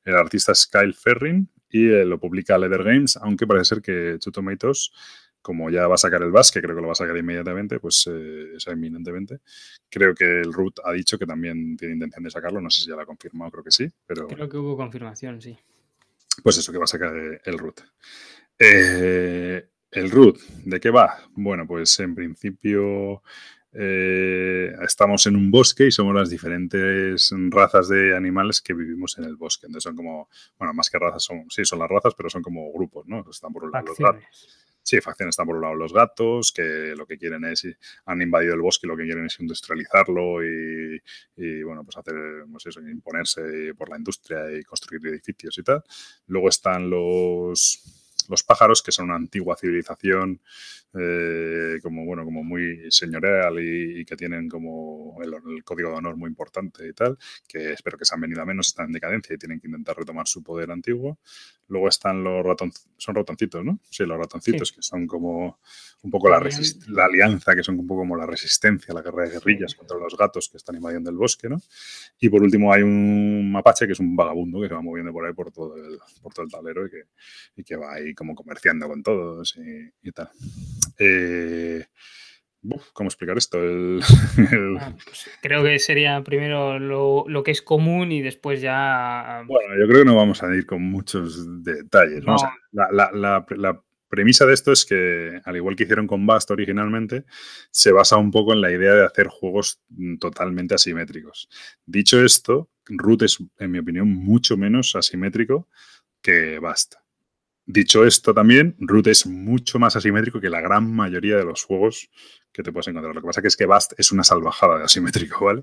El 0.04 0.16
artista 0.16 0.52
es 0.52 0.66
Kyle 0.66 0.94
Ferrin 0.94 1.48
y 1.68 1.90
eh, 1.90 2.04
lo 2.06 2.18
publica 2.18 2.56
Leather 2.56 2.82
Games, 2.82 3.18
aunque 3.18 3.46
parece 3.46 3.74
ser 3.74 3.82
que 3.82 4.18
Two 4.18 4.32
Tomatoes, 4.32 4.92
como 5.42 5.70
ya 5.70 5.86
va 5.86 5.94
a 5.94 5.98
sacar 5.98 6.22
el 6.22 6.30
BAS, 6.30 6.50
que 6.50 6.62
creo 6.62 6.74
que 6.74 6.80
lo 6.80 6.88
va 6.88 6.92
a 6.92 6.96
sacar 6.96 7.16
inmediatamente, 7.16 7.78
pues 7.78 8.08
eh, 8.10 8.54
es 8.56 8.66
inminentemente. 8.66 9.40
Creo 9.90 10.14
que 10.14 10.40
el 10.40 10.52
Root 10.52 10.80
ha 10.84 10.92
dicho 10.92 11.18
que 11.18 11.26
también 11.26 11.76
tiene 11.76 11.94
intención 11.94 12.24
de 12.24 12.30
sacarlo, 12.30 12.60
no 12.60 12.70
sé 12.70 12.82
si 12.82 12.88
ya 12.88 12.96
lo 12.96 13.02
ha 13.02 13.06
confirmado, 13.06 13.50
creo 13.50 13.64
que 13.64 13.70
sí, 13.70 13.88
pero... 14.06 14.26
Creo 14.26 14.48
que 14.48 14.56
hubo 14.56 14.76
confirmación, 14.76 15.40
sí. 15.40 15.56
Pues 16.42 16.56
eso, 16.56 16.72
que 16.72 16.78
va 16.78 16.84
a 16.84 16.88
sacar 16.88 17.14
el 17.44 17.58
Root. 17.58 17.80
Eh, 18.58 19.69
el 19.90 20.10
root, 20.10 20.38
¿de 20.64 20.80
qué 20.80 20.90
va? 20.90 21.18
Bueno, 21.32 21.66
pues 21.66 21.98
en 22.00 22.14
principio 22.14 23.22
eh, 23.72 24.72
estamos 24.82 25.26
en 25.26 25.36
un 25.36 25.50
bosque 25.50 25.86
y 25.86 25.90
somos 25.90 26.14
las 26.14 26.30
diferentes 26.30 27.32
razas 27.50 27.88
de 27.88 28.16
animales 28.16 28.60
que 28.60 28.74
vivimos 28.74 29.18
en 29.18 29.24
el 29.24 29.36
bosque. 29.36 29.66
Entonces 29.66 29.84
son 29.84 29.96
como, 29.96 30.28
bueno, 30.58 30.74
más 30.74 30.90
que 30.90 30.98
razas, 30.98 31.22
son, 31.22 31.44
sí, 31.48 31.64
son 31.64 31.78
las 31.78 31.88
razas, 31.88 32.14
pero 32.16 32.30
son 32.30 32.42
como 32.42 32.72
grupos, 32.72 33.06
¿no? 33.06 33.24
Están 33.30 33.52
por 33.52 33.64
un 33.64 33.72
lado 33.72 33.86
los 33.86 33.98
gatos. 33.98 34.56
Sí, 34.82 34.98
facciones 35.00 35.34
están 35.34 35.46
por 35.46 35.56
un 35.56 35.62
lado 35.62 35.74
los 35.74 35.92
gatos, 35.92 36.52
que 36.52 36.94
lo 36.96 37.06
que 37.06 37.18
quieren 37.18 37.44
es, 37.44 37.66
han 38.06 38.22
invadido 38.22 38.54
el 38.54 38.62
bosque 38.62 38.86
y 38.86 38.88
lo 38.88 38.96
que 38.96 39.04
quieren 39.04 39.26
es 39.26 39.38
industrializarlo 39.38 40.42
y, 40.42 41.62
bueno, 41.62 41.84
pues 41.84 41.96
hacer, 41.98 42.14
no 42.48 42.58
sé, 42.58 42.70
imponerse 42.90 43.74
por 43.76 43.90
la 43.90 43.98
industria 43.98 44.50
y 44.50 44.62
construir 44.62 45.06
edificios 45.08 45.58
y 45.58 45.62
tal. 45.62 45.82
Luego 46.26 46.48
están 46.48 46.88
los 46.88 47.99
los 48.30 48.42
pájaros, 48.42 48.82
que 48.82 48.92
son 48.92 49.06
una 49.06 49.16
antigua 49.16 49.56
civilización 49.56 50.40
eh, 50.92 51.78
como, 51.82 52.04
bueno, 52.04 52.24
como 52.24 52.42
muy 52.42 52.90
señorial 52.90 53.58
y, 53.60 54.04
que 54.04 54.16
tienen 54.16 54.48
como 54.48 55.18
el, 55.22 55.62
código 55.62 55.90
de 55.90 55.96
honor 55.96 56.16
muy 56.16 56.28
importante 56.28 56.86
y 56.88 56.92
tal, 56.92 57.16
que 57.46 57.72
espero 57.72 57.96
que 57.96 58.04
se 58.04 58.14
han 58.14 58.20
venido 58.20 58.42
a 58.42 58.46
menos, 58.46 58.68
están 58.68 58.86
en 58.86 58.92
decadencia 58.92 59.34
y 59.34 59.38
tienen 59.38 59.60
que 59.60 59.68
intentar 59.68 59.96
retomar 59.96 60.26
su 60.26 60.42
poder 60.42 60.70
antiguo. 60.70 61.18
Luego 61.68 61.88
están 61.88 62.24
los 62.24 62.44
ratoncitos, 62.44 62.90
son 62.96 63.14
ratoncitos, 63.14 63.64
¿no? 63.64 63.78
Sí, 63.88 64.04
los 64.04 64.18
ratoncitos, 64.18 64.72
que 64.72 64.82
son 64.82 65.06
como 65.06 65.60
un 66.02 66.10
poco 66.10 66.28
la, 66.28 66.40
la, 66.88 67.04
alianza, 67.04 67.54
que 67.54 67.62
son 67.62 67.78
un 67.78 67.86
poco 67.86 68.00
como 68.00 68.16
la 68.16 68.26
resistencia, 68.26 68.92
la 68.92 69.02
guerra 69.02 69.24
de 69.24 69.30
guerrillas 69.30 69.76
contra 69.76 69.96
los 69.96 70.16
gatos 70.16 70.48
que 70.48 70.56
están 70.56 70.74
invadiendo 70.74 71.10
el 71.10 71.16
bosque, 71.16 71.48
¿no? 71.48 71.60
Y 72.18 72.28
por 72.28 72.42
último 72.42 72.72
hay 72.72 72.82
un 72.82 73.52
mapache, 73.52 73.86
que 73.86 73.92
es 73.92 74.00
un 74.00 74.16
vagabundo 74.16 74.60
que 74.60 74.68
se 74.68 74.74
va 74.74 74.82
moviendo 74.82 75.12
por 75.12 75.24
ahí 75.24 75.32
por 75.32 75.52
todo 75.52 75.76
el, 75.76 75.98
por 76.20 76.34
todo 76.34 76.44
el 76.44 76.50
tablero 76.50 76.86
y 76.86 76.90
que, 76.90 77.02
y 77.56 77.62
que 77.62 77.76
va 77.76 77.94
ahí 77.94 78.14
como 78.14 78.34
comerciando 78.34 78.88
con 78.88 79.02
todos 79.04 79.56
y, 79.56 80.08
y 80.08 80.10
tal. 80.10 80.30
Eh, 80.98 81.84
¿Cómo 82.92 83.08
explicar 83.08 83.38
esto? 83.38 83.58
Ah, 84.80 84.94
pues 85.04 85.30
creo 85.42 85.62
que 85.62 85.78
sería 85.78 86.22
primero 86.22 86.78
lo, 86.78 87.42
que 87.42 87.50
es 87.50 87.62
común 87.62 88.12
y 88.12 88.22
después 88.22 88.60
ya... 88.60 89.42
Bueno, 89.46 89.74
yo 89.78 89.86
creo 89.86 90.00
que 90.00 90.04
no 90.04 90.16
vamos 90.16 90.42
a 90.42 90.54
ir 90.54 90.66
con 90.66 90.82
muchos 90.82 91.62
detalles. 91.62 92.24
la, 92.72 93.82
premisa 94.08 94.44
de 94.44 94.54
esto 94.54 94.72
es 94.72 94.84
que, 94.84 95.40
al 95.44 95.56
igual 95.56 95.76
que 95.76 95.84
hicieron 95.84 96.06
con 96.06 96.26
Bast 96.26 96.50
originalmente, 96.50 97.24
se 97.70 97.92
basa 97.92 98.16
un 98.16 98.30
poco 98.30 98.52
en 98.52 98.60
la 98.60 98.72
idea 98.72 98.94
de 98.94 99.04
hacer 99.04 99.28
juegos 99.28 99.82
totalmente 100.18 100.74
asimétricos. 100.74 101.48
Dicho 101.86 102.22
esto, 102.22 102.70
Root 102.86 103.22
es, 103.22 103.38
en 103.58 103.70
mi 103.70 103.78
opinión, 103.78 104.12
mucho 104.12 104.56
menos 104.56 104.96
asimétrico 104.96 105.68
que 106.20 106.58
Bast. 106.58 106.94
Dicho 107.72 108.04
esto 108.04 108.34
también, 108.34 108.74
Root 108.80 109.06
es 109.06 109.26
mucho 109.26 109.78
más 109.78 109.94
asimétrico 109.94 110.40
que 110.40 110.50
la 110.50 110.60
gran 110.60 110.92
mayoría 110.92 111.36
de 111.36 111.44
los 111.44 111.62
juegos 111.62 112.10
que 112.52 112.64
te 112.64 112.72
puedes 112.72 112.88
encontrar. 112.88 113.14
Lo 113.14 113.20
que 113.20 113.26
pasa 113.28 113.40
que 113.42 113.46
es 113.46 113.56
que 113.56 113.64
Bast 113.64 113.92
es 113.96 114.10
una 114.10 114.24
salvajada 114.24 114.78
de 114.78 114.84
asimétrico, 114.84 115.44
¿vale? 115.44 115.62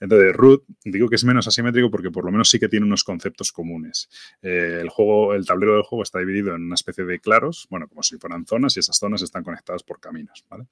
Entonces, 0.00 0.34
Root, 0.34 0.64
digo 0.84 1.08
que 1.08 1.16
es 1.16 1.24
menos 1.24 1.46
asimétrico 1.46 1.90
porque 1.90 2.10
por 2.10 2.24
lo 2.24 2.32
menos 2.32 2.48
sí 2.48 2.58
que 2.58 2.68
tiene 2.68 2.86
unos 2.86 3.04
conceptos 3.04 3.52
comunes. 3.52 4.08
Eh, 4.42 4.78
el 4.80 4.88
juego, 4.88 5.34
el 5.34 5.46
tablero 5.46 5.74
del 5.74 5.82
juego 5.82 6.02
está 6.02 6.18
dividido 6.18 6.54
en 6.54 6.62
una 6.62 6.74
especie 6.74 7.04
de 7.04 7.20
claros, 7.20 7.66
bueno, 7.70 7.88
como 7.88 8.02
si 8.02 8.18
fueran 8.18 8.46
zonas, 8.46 8.76
y 8.76 8.80
esas 8.80 8.96
zonas 8.96 9.22
están 9.22 9.44
conectadas 9.44 9.82
por 9.82 10.00
caminos, 10.00 10.44
¿vale? 10.48 10.64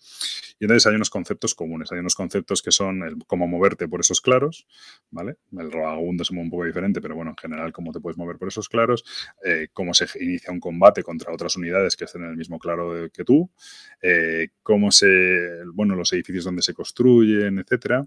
Y 0.59 0.65
entonces 0.65 0.87
hay 0.87 0.97
unos 0.97 1.11
conceptos 1.11 1.55
comunes, 1.55 1.93
hay 1.93 1.99
unos 1.99 2.15
conceptos 2.15 2.63
que 2.63 2.73
son 2.73 3.21
cómo 3.27 3.47
moverte 3.47 3.89
por 3.89 4.01
esos 4.01 4.21
claros, 4.21 4.67
¿vale? 5.11 5.37
El 5.57 5.71
se 5.71 6.35
mueve 6.35 6.45
un 6.45 6.51
poco 6.51 6.65
diferente, 6.65 7.01
pero 7.01 7.15
bueno, 7.15 7.31
en 7.31 7.37
general, 7.37 7.73
cómo 7.73 7.93
te 7.93 8.01
puedes 8.01 8.19
mover 8.19 8.39
por 8.39 8.49
esos 8.49 8.69
claros, 8.69 9.05
eh, 9.45 9.69
cómo 9.73 9.95
se 9.95 10.07
inicia 10.21 10.53
un 10.53 10.61
combate 10.63 11.03
contra 11.03 11.31
otras 11.31 11.57
unidades 11.57 11.97
que 11.97 12.07
estén 12.07 12.23
en 12.23 12.31
el 12.31 12.37
mismo 12.39 12.59
claro 12.59 13.11
que 13.13 13.25
tú, 13.25 13.51
eh, 14.01 14.49
cómo 14.63 14.91
se, 14.91 15.65
bueno, 15.75 15.95
los 15.95 16.11
edificios 16.15 16.45
donde 16.45 16.63
se 16.63 16.73
construyen, 16.73 17.59
etcétera. 17.59 18.07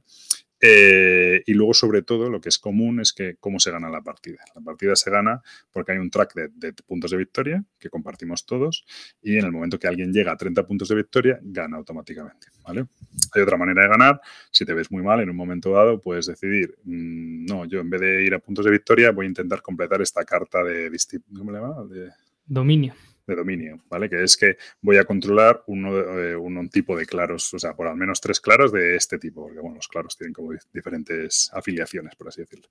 Eh, 0.61 1.43
y 1.45 1.53
luego, 1.53 1.73
sobre 1.73 2.01
todo, 2.01 2.29
lo 2.29 2.39
que 2.39 2.49
es 2.49 2.57
común 2.57 2.99
es 2.99 3.13
que 3.13 3.35
cómo 3.39 3.59
se 3.59 3.71
gana 3.71 3.89
la 3.89 4.01
partida. 4.01 4.39
La 4.55 4.61
partida 4.61 4.95
se 4.95 5.11
gana 5.11 5.41
porque 5.71 5.91
hay 5.91 5.97
un 5.97 6.09
track 6.09 6.33
de, 6.33 6.73
puntos 6.73 7.11
de 7.11 7.17
victoria 7.17 7.63
que 7.77 7.89
compartimos 7.89 8.45
todos 8.45 8.85
y 9.21 9.37
en 9.37 9.45
el 9.45 9.51
momento 9.51 9.77
que 9.77 9.87
alguien 9.87 10.13
llega 10.13 10.31
a 10.31 10.37
30 10.37 10.65
puntos 10.65 10.87
de 10.87 10.95
victoria, 10.95 11.39
gana 11.41 11.77
automáticamente. 11.77 12.47
¿vale? 12.63 12.85
Hay 13.33 13.41
otra 13.41 13.57
manera 13.57 13.83
de 13.83 13.89
ganar. 13.89 14.21
Si 14.49 14.65
te 14.65 14.73
ves 14.73 14.89
muy 14.91 15.03
mal 15.03 15.19
en 15.19 15.29
un 15.29 15.35
momento 15.35 15.71
dado, 15.71 16.01
puedes 16.01 16.25
decidir, 16.25 16.75
mm, 16.83 17.45
no, 17.45 17.65
yo 17.65 17.81
en 17.81 17.89
vez 17.89 18.01
de 18.01 18.23
ir 18.23 18.33
a 18.33 18.39
puntos 18.39 18.65
de 18.65 18.71
victoria 18.71 19.11
voy 19.11 19.25
a 19.25 19.29
intentar 19.29 19.61
completar 19.61 20.01
esta 20.01 20.23
carta 20.23 20.63
de... 20.63 20.91
¿Cómo 21.37 21.51
le 21.51 21.59
llama? 21.59 21.83
De... 21.83 22.09
Dominio 22.45 22.93
de 23.27 23.35
dominio, 23.35 23.83
¿vale? 23.89 24.09
Que 24.09 24.23
es 24.23 24.37
que 24.37 24.57
voy 24.81 24.97
a 24.97 25.03
controlar 25.03 25.63
uno, 25.67 25.97
eh, 25.97 26.35
un 26.35 26.69
tipo 26.69 26.95
de 26.95 27.05
claros, 27.05 27.53
o 27.53 27.59
sea, 27.59 27.75
por 27.75 27.87
al 27.87 27.95
menos 27.95 28.21
tres 28.21 28.39
claros 28.39 28.71
de 28.71 28.95
este 28.95 29.17
tipo, 29.17 29.43
porque 29.43 29.59
bueno, 29.59 29.75
los 29.75 29.87
claros 29.87 30.15
tienen 30.17 30.33
como 30.33 30.51
diferentes 30.73 31.49
afiliaciones, 31.53 32.15
por 32.15 32.27
así 32.27 32.41
decirlo. 32.41 32.67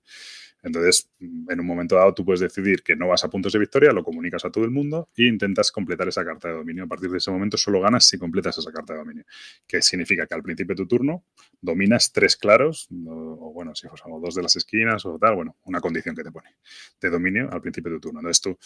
Entonces, 0.63 1.09
en 1.19 1.59
un 1.59 1.65
momento 1.65 1.95
dado, 1.95 2.13
tú 2.13 2.25
puedes 2.25 2.39
decidir 2.39 2.83
que 2.83 2.95
no 2.95 3.07
vas 3.07 3.23
a 3.23 3.29
puntos 3.29 3.53
de 3.53 3.59
victoria, 3.59 3.91
lo 3.91 4.03
comunicas 4.03 4.45
a 4.45 4.49
todo 4.49 4.63
el 4.63 4.71
mundo 4.71 5.09
e 5.15 5.27
intentas 5.27 5.71
completar 5.71 6.07
esa 6.07 6.23
carta 6.25 6.47
de 6.47 6.55
dominio. 6.55 6.85
A 6.85 6.87
partir 6.87 7.09
de 7.09 7.17
ese 7.17 7.31
momento, 7.31 7.57
solo 7.57 7.81
ganas 7.81 8.05
si 8.05 8.17
completas 8.17 8.57
esa 8.57 8.71
carta 8.71 8.93
de 8.93 8.99
dominio, 8.99 9.25
que 9.67 9.81
significa 9.81 10.25
que 10.25 10.33
al 10.33 10.41
principio 10.41 10.73
de 10.73 10.83
tu 10.83 10.87
turno 10.87 11.25
dominas 11.61 12.11
tres 12.13 12.35
claros, 12.37 12.87
o, 13.07 13.51
bueno, 13.53 13.75
si 13.75 13.87
o 13.87 14.19
dos 14.19 14.35
de 14.35 14.41
las 14.41 14.55
esquinas 14.55 15.05
o 15.05 15.17
tal, 15.19 15.35
bueno, 15.35 15.57
una 15.65 15.81
condición 15.81 16.15
que 16.15 16.23
te 16.23 16.31
pone 16.31 16.55
de 17.01 17.09
dominio 17.09 17.49
al 17.51 17.61
principio 17.61 17.91
de 17.91 17.97
tu 17.97 18.01
turno. 18.07 18.21
Entonces, 18.21 18.41
tú 18.41 18.57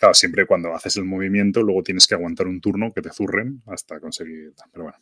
Claro, 0.00 0.14
siempre 0.14 0.46
cuando 0.46 0.74
haces 0.74 0.96
el 0.96 1.04
movimiento, 1.04 1.62
luego 1.62 1.82
tienes 1.82 2.06
que 2.06 2.14
aguantar 2.14 2.46
un 2.46 2.58
turno 2.58 2.90
que 2.94 3.02
te 3.02 3.10
zurren 3.10 3.62
hasta 3.66 4.00
conseguir. 4.00 4.54
Pero 4.72 4.84
bueno. 4.84 4.98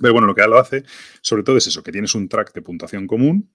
Pero 0.00 0.12
bueno, 0.12 0.26
lo 0.26 0.34
que 0.34 0.42
lo 0.48 0.58
hace, 0.58 0.82
sobre 1.20 1.44
todo 1.44 1.56
es 1.56 1.68
eso, 1.68 1.80
que 1.84 1.92
tienes 1.92 2.16
un 2.16 2.28
track 2.28 2.52
de 2.52 2.60
puntuación 2.60 3.06
común 3.06 3.48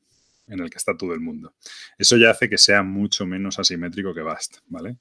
en 0.48 0.62
el 0.62 0.70
que 0.70 0.78
está 0.78 0.96
todo 0.96 1.14
el 1.14 1.20
mundo. 1.20 1.56
Eso 1.98 2.16
ya 2.16 2.30
hace 2.30 2.48
que 2.48 2.58
sea 2.58 2.84
mucho 2.84 3.26
menos 3.26 3.60
asimétrico 3.60 4.14
que 4.14 4.22
Bast, 4.22 4.60
¿vale? 4.68 5.00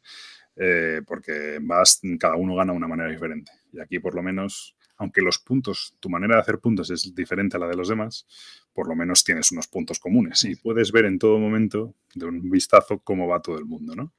Eh, 0.56 1.02
porque 1.06 1.54
en 1.56 1.68
Bast 1.68 2.02
cada 2.18 2.34
uno 2.34 2.56
gana 2.56 2.72
de 2.72 2.78
una 2.78 2.88
manera 2.88 3.08
diferente. 3.08 3.52
Y 3.72 3.78
aquí 3.78 4.00
por 4.00 4.16
lo 4.16 4.24
menos, 4.24 4.74
aunque 4.96 5.20
los 5.20 5.38
puntos, 5.38 5.94
tu 6.00 6.10
manera 6.10 6.34
de 6.34 6.40
hacer 6.40 6.58
puntos 6.58 6.90
es 6.90 7.14
diferente 7.14 7.58
a 7.58 7.60
la 7.60 7.68
de 7.68 7.76
los 7.76 7.88
demás, 7.88 8.26
por 8.72 8.88
lo 8.88 8.96
menos 8.96 9.22
tienes 9.22 9.52
unos 9.52 9.68
puntos 9.68 10.00
comunes 10.00 10.42
y 10.42 10.56
puedes 10.56 10.90
ver 10.90 11.04
en 11.04 11.20
todo 11.20 11.38
momento 11.38 11.94
de 12.12 12.26
un 12.26 12.50
vistazo 12.50 12.98
cómo 12.98 13.28
va 13.28 13.40
todo 13.40 13.56
el 13.56 13.66
mundo, 13.66 13.94
¿no? 13.94 14.12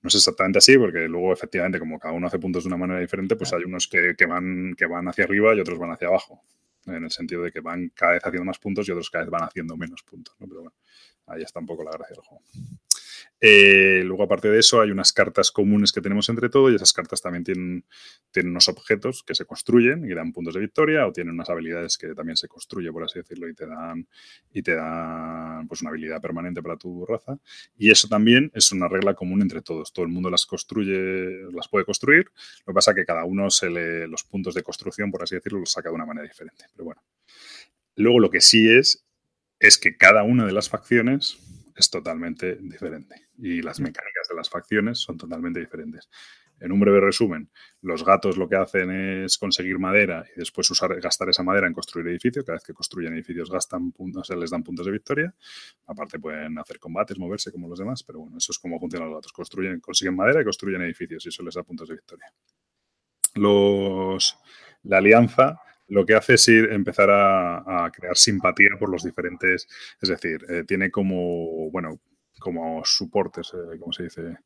No 0.00 0.08
es 0.08 0.14
exactamente 0.14 0.58
así, 0.58 0.78
porque 0.78 1.08
luego 1.08 1.32
efectivamente, 1.32 1.78
como 1.78 1.98
cada 1.98 2.14
uno 2.14 2.26
hace 2.28 2.38
puntos 2.38 2.64
de 2.64 2.68
una 2.68 2.76
manera 2.76 3.00
diferente, 3.00 3.34
pues 3.36 3.52
hay 3.52 3.64
unos 3.64 3.88
que, 3.88 4.14
van, 4.26 4.74
que 4.76 4.86
van 4.86 5.08
hacia 5.08 5.24
arriba 5.24 5.54
y 5.54 5.60
otros 5.60 5.78
van 5.78 5.90
hacia 5.90 6.08
abajo. 6.08 6.42
en 6.86 7.04
el 7.04 7.10
sentido 7.10 7.42
de 7.42 7.50
que 7.52 7.60
van 7.60 7.90
cada 7.94 8.12
vez 8.12 8.24
haciendo 8.24 8.44
más 8.44 8.58
puntos 8.58 8.88
y 8.88 8.92
otros 8.92 9.10
cada 9.10 9.24
vez 9.24 9.30
van 9.30 9.42
haciendo 9.42 9.76
menos 9.76 10.02
puntos. 10.02 10.36
¿no? 10.38 10.46
Pero 10.46 10.60
bueno, 10.60 10.76
ahí 11.26 11.42
está 11.42 11.60
un 11.60 11.66
poco 11.66 11.82
la 11.84 11.90
gracia 11.92 12.14
del 12.14 12.24
juego. 12.24 12.44
Eh, 13.40 14.02
luego, 14.04 14.24
aparte 14.24 14.48
de 14.48 14.58
eso, 14.58 14.80
hay 14.80 14.90
unas 14.90 15.12
cartas 15.12 15.52
comunes 15.52 15.92
que 15.92 16.00
tenemos 16.00 16.28
entre 16.28 16.48
todos 16.48 16.72
y 16.72 16.74
esas 16.74 16.92
cartas 16.92 17.22
también 17.22 17.44
tienen, 17.44 17.84
unos 18.50 18.68
objetos 18.68 19.22
que 19.22 19.34
se 19.34 19.44
construyen 19.44 20.04
y 20.10 20.14
dan 20.14 20.32
puntos 20.32 20.54
de 20.54 20.60
victoria 20.60 21.06
o 21.06 21.12
tienen 21.12 21.34
unas 21.34 21.48
habilidades 21.48 21.96
que 21.98 22.14
también 22.14 22.36
se 22.36 22.48
construyen, 22.48 22.92
por 22.92 23.04
así 23.04 23.20
decirlo, 23.20 23.48
y 23.48 23.54
te 23.54 23.66
dan, 23.66 24.08
y 24.52 24.62
te 24.62 24.74
dan 24.74 25.68
pues, 25.68 25.82
una 25.82 25.90
habilidad 25.90 26.20
permanente 26.20 26.62
para 26.62 26.76
tu 26.76 27.06
raza. 27.06 27.38
Y 27.76 27.90
eso 27.90 28.08
también 28.08 28.50
es 28.54 28.72
una 28.72 28.88
regla 28.88 29.14
común 29.14 29.42
entre 29.42 29.62
todos. 29.62 29.92
Todo 29.92 30.04
el 30.04 30.10
mundo 30.10 30.30
las 30.30 30.46
construye, 30.46 31.50
las 31.52 31.68
puede 31.68 31.84
construir. 31.84 32.30
Lo 32.66 32.72
que 32.72 32.74
pasa 32.74 32.90
es 32.90 32.96
que 32.96 33.04
cada 33.04 33.24
uno 33.24 33.50
se 33.50 33.70
le, 33.70 34.08
los 34.08 34.24
puntos 34.24 34.54
de 34.54 34.62
construcción, 34.62 35.10
por 35.10 35.22
así 35.22 35.36
decirlo, 35.36 35.60
los 35.60 35.70
saca 35.70 35.90
de 35.90 35.94
una 35.94 36.06
manera 36.06 36.26
diferente. 36.26 36.64
Pero 36.72 36.86
bueno. 36.86 37.02
Luego 37.94 38.20
lo 38.20 38.30
que 38.30 38.40
sí 38.40 38.68
es, 38.68 39.04
es 39.58 39.76
que 39.76 39.96
cada 39.96 40.22
una 40.22 40.46
de 40.46 40.52
las 40.52 40.68
facciones 40.68 41.38
es 41.78 41.90
totalmente 41.90 42.56
diferente 42.56 43.28
y 43.38 43.62
las 43.62 43.80
mm. 43.80 43.84
mecánicas 43.84 44.28
de 44.28 44.36
las 44.36 44.50
facciones 44.50 44.98
son 44.98 45.16
totalmente 45.16 45.60
diferentes. 45.60 46.08
En 46.60 46.72
un 46.72 46.80
breve 46.80 47.00
resumen, 47.00 47.50
los 47.82 48.04
gatos 48.04 48.36
lo 48.36 48.48
que 48.48 48.56
hacen 48.56 48.90
es 48.90 49.38
conseguir 49.38 49.78
madera 49.78 50.24
y 50.34 50.40
después 50.40 50.68
usar, 50.70 51.00
gastar 51.00 51.28
esa 51.28 51.44
madera 51.44 51.68
en 51.68 51.72
construir 51.72 52.08
edificios. 52.08 52.44
Cada 52.44 52.56
vez 52.56 52.64
que 52.64 52.74
construyen 52.74 53.14
edificios 53.14 53.48
gastan 53.48 53.92
puntos, 53.92 54.26
se 54.26 54.36
les 54.36 54.50
dan 54.50 54.64
puntos 54.64 54.84
de 54.86 54.90
victoria. 54.90 55.34
Aparte 55.86 56.18
pueden 56.18 56.58
hacer 56.58 56.80
combates, 56.80 57.16
moverse 57.16 57.52
como 57.52 57.68
los 57.68 57.78
demás, 57.78 58.02
pero 58.02 58.20
bueno, 58.20 58.38
eso 58.38 58.50
es 58.50 58.58
como 58.58 58.80
funcionan 58.80 59.08
los 59.08 59.18
gatos. 59.18 59.32
Construyen, 59.32 59.78
consiguen 59.78 60.16
madera 60.16 60.40
y 60.40 60.44
construyen 60.44 60.82
edificios 60.82 61.24
y 61.26 61.28
eso 61.28 61.44
les 61.44 61.54
da 61.54 61.62
puntos 61.62 61.88
de 61.88 61.94
victoria. 61.94 62.26
Los, 63.34 64.36
la 64.82 64.98
alianza 64.98 65.60
lo 65.88 66.06
que 66.06 66.14
hace 66.14 66.34
es 66.34 66.48
ir, 66.48 66.72
empezar 66.72 67.08
a, 67.10 67.90
crear 67.92 68.16
simpatía 68.16 68.70
por 68.78 68.90
los 68.90 69.02
diferentes, 69.02 69.66
es 70.00 70.08
decir, 70.08 70.44
eh, 70.48 70.64
tiene 70.66 70.90
como, 70.90 71.70
bueno, 71.70 72.00
como 72.38 72.84
soportes, 72.84 73.52
eh, 73.54 73.78
como 73.78 73.92
se 73.92 74.04
dice, 74.04 74.36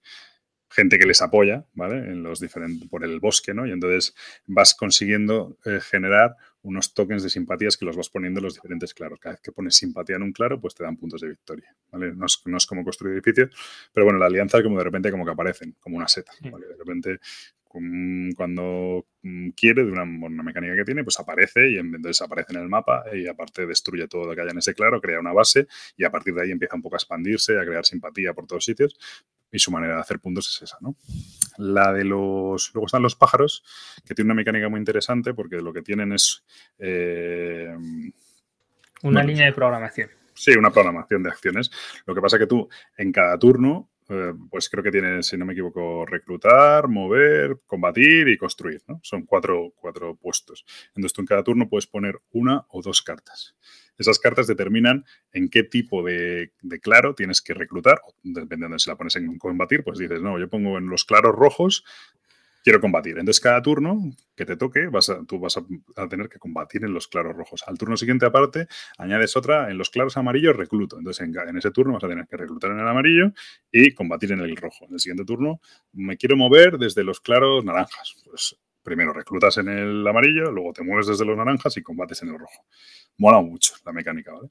gente 0.73 0.99
que 0.99 1.07
les 1.07 1.21
apoya, 1.21 1.67
¿vale? 1.75 1.99
En 1.99 2.23
los 2.23 2.41
diferentes, 2.41 2.89
por 2.89 3.05
el 3.05 3.21
bosque, 3.21 3.53
¿no? 3.53 3.67
Y 3.67 3.73
entonces 3.73 4.15
vas 4.47 4.75
consiguiendo 4.75 5.59
eh, 5.65 5.81
generar 5.81 6.37
unos 6.63 6.95
tokens 6.95 7.23
de 7.23 7.31
simpatías 7.31 7.77
que 7.77 7.85
los 7.85 7.97
vas 7.97 8.09
poniendo 8.09 8.41
en 8.41 8.45
los 8.45 8.55
diferentes 8.55 8.95
claros. 8.95 9.19
Cada 9.21 9.35
vez 9.35 9.43
que 9.43 9.53
pones 9.53 9.77
simpatía 9.77 10.17
en 10.17 10.23
un 10.23 10.33
claro, 10.33 10.61
pues 10.61 10.75
te 10.75 10.85
dan 10.85 10.97
puntos 10.97 11.21
de 11.21 11.29
victoria, 11.29 11.77
¿vale? 11.91 12.15
No 12.15 12.27
es, 12.27 12.67
como 12.67 12.85
construir 12.85 13.15
edificios, 13.15 13.51
pero 13.93 14.05
bueno, 14.05 14.19
la 14.19 14.27
alianza 14.27 14.59
es 14.59 14.65
como 14.65 14.79
de 14.79 14.85
repente 14.85 15.11
como 15.11 15.25
que 15.25 15.33
aparecen, 15.33 15.77
como 15.81 15.97
una 15.97 16.09
seta, 16.09 16.33
¿vale? 16.51 16.67
De 16.67 16.77
repente 16.77 17.21
cuando 18.37 19.07
mm, 19.23 19.51
quiere, 19.51 19.85
de 19.85 19.93
una, 19.93 20.05
mecánica 20.05 20.77
que 20.77 20.85
tiene, 20.85 21.05
pues 21.05 21.19
aparece 21.19 21.71
y 21.71 21.79
entonces 21.79 22.21
aparece 22.23 22.53
en 22.53 22.61
el 22.61 22.69
mapa 22.69 23.05
y 23.13 23.27
aparte 23.27 23.67
destruye 23.67 24.07
todo 24.09 24.27
lo 24.27 24.35
que 24.35 24.43
haya 24.43 24.51
en 24.51 24.59
ese 24.59 24.75
claro, 24.75 25.01
crea 25.01 25.21
una 25.21 25.33
base 25.33 25.67
y 25.97 26.05
a 26.05 26.11
partir 26.11 26.35
de 26.35 26.43
ahí 26.43 26.51
empieza 26.51 26.77
un 26.77 26.83
poco 26.83 26.97
a 26.97 26.99
expandirse, 26.99 27.59
a 27.59 27.65
crear 27.65 27.85
simpatía 27.85 28.35
por 28.35 28.47
todos 28.47 28.65
sitios 28.65 28.99
y 29.51 29.59
su 29.59 29.71
manera 29.71 29.95
de 29.95 30.01
hacer 30.01 30.19
puntos 30.19 30.49
es 30.49 30.63
esa, 30.63 30.79
¿no? 30.81 30.97
La 31.59 31.93
de 31.93 32.05
los... 32.05 32.71
Luego 32.73 32.87
están 32.87 33.03
los 33.03 33.17
pájaros, 33.17 33.63
que 34.07 34.15
tienen 34.15 34.29
una 34.29 34.41
mecánica 34.41 34.69
muy 34.69 34.79
interesante 34.79 35.35
porque 35.35 35.57
lo 35.57 35.73
que 35.73 35.83
tienen 35.83 36.13
es... 36.13 36.43
Eh, 36.79 37.77
una 39.03 39.23
línea 39.23 39.47
de 39.47 39.53
programación. 39.53 40.09
Sí, 40.35 40.53
una 40.53 40.71
programación 40.71 41.23
de 41.23 41.29
acciones. 41.29 41.71
Lo 42.07 42.15
que 42.15 42.23
pasa 42.23 42.37
es 42.37 42.41
que 42.41 42.47
tú 42.47 42.69
en 42.97 43.13
cada 43.13 43.39
turno 43.39 43.92
eh, 44.13 44.35
pues 44.51 44.69
creo 44.69 44.85
que 44.85 44.91
tienes, 44.91 45.27
si 45.27 45.37
no 45.37 45.45
me 45.45 45.53
equivoco, 45.53 46.05
reclutar, 46.07 46.89
mover, 46.89 47.61
combatir 47.67 48.29
y 48.29 48.37
construir. 48.37 48.83
Son 49.03 49.25
cuatro, 49.25 49.73
cuatro 49.77 50.17
puestos. 50.17 50.65
Entonces 50.89 51.13
tú 51.13 51.23
en 51.23 51.27
cada 51.27 51.43
turno 51.43 51.69
puedes 51.69 51.87
poner 51.87 52.21
una 52.33 52.67
o 52.69 52.83
dos 52.83 53.03
cartas. 53.03 53.57
Esas 53.99 54.19
cartas 54.19 54.47
determinan 54.47 55.05
en 55.33 55.49
qué 55.49 55.65
tipo 55.65 56.03
de, 56.03 56.53
de, 56.63 56.81
claro 56.81 57.15
tienes 57.15 57.41
que 57.41 57.55
reclutar, 57.55 58.01
dependiendo 58.23 58.75
de 58.75 58.79
si 58.79 58.91
la 58.91 58.97
pones 58.97 59.17
en 59.17 59.39
combatir, 59.39 59.85
pues 59.85 59.99
dices, 59.99 60.23
no, 60.23 60.39
yo 60.39 60.49
pongo 60.49 60.79
en 60.79 60.87
los 60.87 61.05
claros 61.05 61.35
rojos 61.35 61.85
quiero 62.63 62.81
combatir. 62.81 63.19
Entonces, 63.19 63.41
cada 63.41 63.61
turno 63.61 64.01
que 64.35 64.47
te 64.47 64.57
toque, 64.57 64.87
vas 64.87 65.11
a, 65.11 65.25
tú 65.25 65.39
vas 65.39 65.57
a, 65.57 66.09
tener 66.09 66.29
que 66.29 66.39
combatir 66.39 66.85
en 66.85 66.95
los 66.95 67.09
claros 67.09 67.37
rojos. 67.37 67.63
Al 67.67 67.79
turno 67.79 67.97
siguiente, 67.97 68.27
aparte, 68.27 68.67
añades 68.99 69.37
otra 69.37 69.71
en 69.71 69.79
los 69.79 69.91
claros 69.91 70.17
amarillos, 70.17 70.57
recluto. 70.57 70.99
Entonces, 70.99 71.27
en, 71.27 71.57
ese 71.57 71.71
turno 71.71 71.95
vas 71.95 72.05
a 72.05 72.09
tener 72.09 72.27
que 72.27 72.37
reclutar 72.37 72.71
en 72.71 72.81
el 72.81 72.89
amarillo 72.89 73.33
y 73.71 73.93
combatir 73.93 74.33
en 74.33 74.41
el 74.41 74.57
rojo. 74.57 74.87
En 74.87 74.95
el 74.95 75.01
siguiente 75.01 75.25
turno, 75.25 75.61
me 75.93 76.17
quiero 76.17 76.37
mover 76.37 76.79
desde 76.79 77.05
los 77.05 77.21
claros 77.21 77.65
naranjas. 77.65 78.17
Pues 78.25 78.57
primero 78.83 79.13
reclutas 79.13 79.59
en 79.59 79.69
el 79.69 80.07
amarillo, 80.07 80.51
luego 80.51 80.73
te 80.73 80.83
mueves 80.83 81.07
desde 81.07 81.25
los 81.25 81.37
naranjas 81.37 81.77
y 81.77 81.83
combates 81.83 82.23
en 82.23 82.31
el 82.31 82.39
rojo. 82.39 82.65
Mola 83.19 83.41
mucho 83.41 83.75
la 83.85 83.93
mecánica, 83.93 84.33
¿vale? 84.33 84.49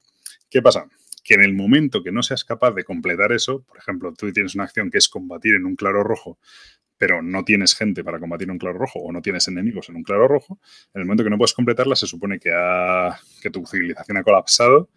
¿Qué 0.48 0.62
pasa? 0.62 0.86
Que 1.24 1.34
en 1.34 1.42
el 1.42 1.54
momento 1.54 2.02
que 2.02 2.10
no 2.10 2.22
seas 2.22 2.44
capaz 2.44 2.72
de 2.72 2.84
completar 2.84 3.32
eso, 3.32 3.62
por 3.62 3.78
ejemplo, 3.78 4.12
tú 4.12 4.32
tienes 4.32 4.54
una 4.54 4.64
acción 4.64 4.90
que 4.90 4.98
es 4.98 5.08
combatir 5.08 5.54
en 5.54 5.66
un 5.66 5.76
claro 5.76 6.02
rojo, 6.02 6.38
pero 7.02 7.20
no 7.20 7.44
tienes 7.44 7.74
gente 7.74 8.04
para 8.04 8.20
combatir 8.20 8.48
un 8.48 8.58
claro 8.58 8.78
rojo 8.78 9.00
o 9.00 9.10
no 9.10 9.20
tienes 9.20 9.48
enemigos 9.48 9.88
en 9.88 9.96
un 9.96 10.04
claro 10.04 10.28
rojo, 10.28 10.60
en 10.94 11.00
el 11.00 11.04
momento 11.04 11.24
que 11.24 11.30
no 11.30 11.36
puedes 11.36 11.52
completarla 11.52 11.96
se 11.96 12.06
supone 12.06 12.38
que, 12.38 12.52
que 13.42 13.50
tu 13.50 13.66
civilización 13.66 14.18
ha 14.18 14.22
colapsado, 14.22 14.88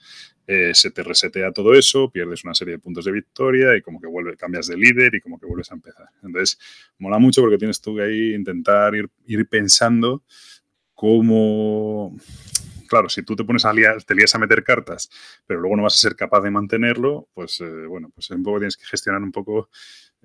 eh, 0.45 0.75
se 0.75 0.91
te 0.91 1.01
resetea 1.01 1.51
todo 1.51 1.73
eso, 1.73 2.11
pierdes 2.11 2.43
una 2.43 2.53
serie 2.53 2.73
de 2.73 2.79
puntos 2.79 3.05
de 3.05 3.11
victoria 3.11 3.75
y 3.75 3.81
como 3.81 3.99
que 3.99 4.05
vuelve, 4.05 4.37
cambias 4.37 4.67
de 4.67 4.77
líder 4.77 5.15
y 5.15 5.19
como 5.19 5.39
que 5.39 5.47
vuelves 5.47 5.71
a 5.71 5.73
empezar. 5.73 6.05
Entonces, 6.21 6.59
mola 6.99 7.17
mucho 7.17 7.41
porque 7.41 7.57
tienes 7.57 7.81
tú 7.81 7.95
que 7.95 8.03
ahí 8.03 8.35
intentar 8.35 8.93
ir, 8.93 9.09
ir 9.25 9.49
pensando 9.49 10.21
cómo 10.93 12.15
claro, 12.87 13.09
si 13.09 13.23
tú 13.23 13.35
te 13.35 13.43
pones 13.43 13.65
a 13.65 13.73
liar, 13.73 14.03
te 14.03 14.13
lías 14.13 14.35
a 14.35 14.37
meter 14.37 14.63
cartas, 14.63 15.09
pero 15.47 15.59
luego 15.59 15.75
no 15.75 15.81
vas 15.81 15.95
a 15.95 15.97
ser 15.97 16.15
capaz 16.15 16.41
de 16.41 16.51
mantenerlo, 16.51 17.29
pues 17.33 17.59
eh, 17.61 17.87
bueno, 17.87 18.11
pues 18.13 18.29
un 18.29 18.43
poco 18.43 18.59
tienes 18.59 18.77
que 18.77 18.85
gestionar 18.85 19.23
un 19.23 19.31
poco 19.31 19.71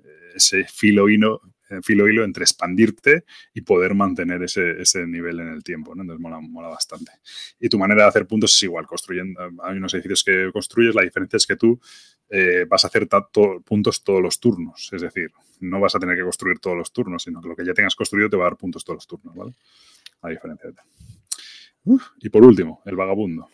eh, 0.03 0.33
ese 0.35 0.65
filo 0.65 1.09
hino, 1.09 1.41
filo 1.81 2.07
hilo 2.07 2.23
entre 2.23 2.43
expandirte 2.43 3.25
y 3.53 3.61
poder 3.61 3.95
mantener 3.95 4.43
ese, 4.43 4.81
ese 4.81 5.05
nivel 5.07 5.39
en 5.39 5.49
el 5.49 5.63
tiempo, 5.63 5.95
¿no? 5.95 6.01
Entonces 6.01 6.21
mola, 6.21 6.39
mola, 6.39 6.67
bastante. 6.69 7.11
Y 7.59 7.69
tu 7.69 7.77
manera 7.77 8.03
de 8.03 8.09
hacer 8.09 8.27
puntos 8.27 8.53
es 8.53 8.63
igual, 8.63 8.87
construyendo, 8.87 9.39
hay 9.63 9.77
unos 9.77 9.93
edificios 9.93 10.23
que 10.23 10.49
construyes, 10.51 10.95
la 10.95 11.03
diferencia 11.03 11.37
es 11.37 11.45
que 11.45 11.55
tú 11.55 11.79
eh, 12.29 12.65
vas 12.67 12.83
a 12.83 12.87
hacer 12.87 13.07
puntos 13.65 14.03
todos 14.03 14.21
los 14.21 14.39
turnos, 14.39 14.89
es 14.91 15.01
decir, 15.01 15.31
no 15.59 15.79
vas 15.79 15.95
a 15.95 15.99
tener 15.99 16.17
que 16.17 16.23
construir 16.23 16.59
todos 16.59 16.77
los 16.77 16.91
turnos, 16.91 17.23
sino 17.23 17.41
que 17.41 17.49
lo 17.49 17.55
que 17.55 17.65
ya 17.65 17.73
tengas 17.73 17.95
construido 17.95 18.29
te 18.29 18.37
va 18.37 18.43
a 18.43 18.49
dar 18.49 18.57
puntos 18.57 18.83
todos 18.83 18.97
los 18.97 19.07
turnos, 19.07 19.35
¿vale? 19.35 19.53
A 20.21 20.29
diferencia 20.29 20.69
de 20.69 20.75
y 22.19 22.29
por 22.29 22.45
último, 22.45 22.81
el 22.85 22.95
vagabundo. 22.95 23.47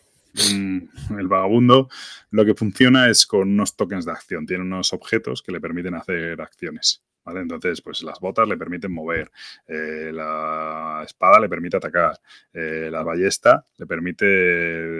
Mm, 0.53 1.17
el 1.17 1.27
vagabundo 1.27 1.89
lo 2.31 2.45
que 2.45 2.53
funciona 2.53 3.09
es 3.09 3.25
con 3.25 3.49
unos 3.49 3.75
tokens 3.75 4.05
de 4.05 4.11
acción. 4.11 4.45
Tiene 4.45 4.63
unos 4.63 4.93
objetos 4.93 5.41
que 5.41 5.51
le 5.51 5.61
permiten 5.61 5.95
hacer 5.95 6.39
acciones. 6.41 7.03
Entonces, 7.35 7.81
pues 7.81 8.03
las 8.03 8.19
botas 8.19 8.47
le 8.47 8.57
permiten 8.57 8.91
mover, 8.91 9.31
eh, 9.67 10.11
la 10.13 11.03
espada 11.05 11.39
le 11.39 11.49
permite 11.49 11.77
atacar, 11.77 12.19
eh, 12.53 12.89
la 12.91 13.03
ballesta 13.03 13.65
le 13.77 13.85
permite 13.85 14.25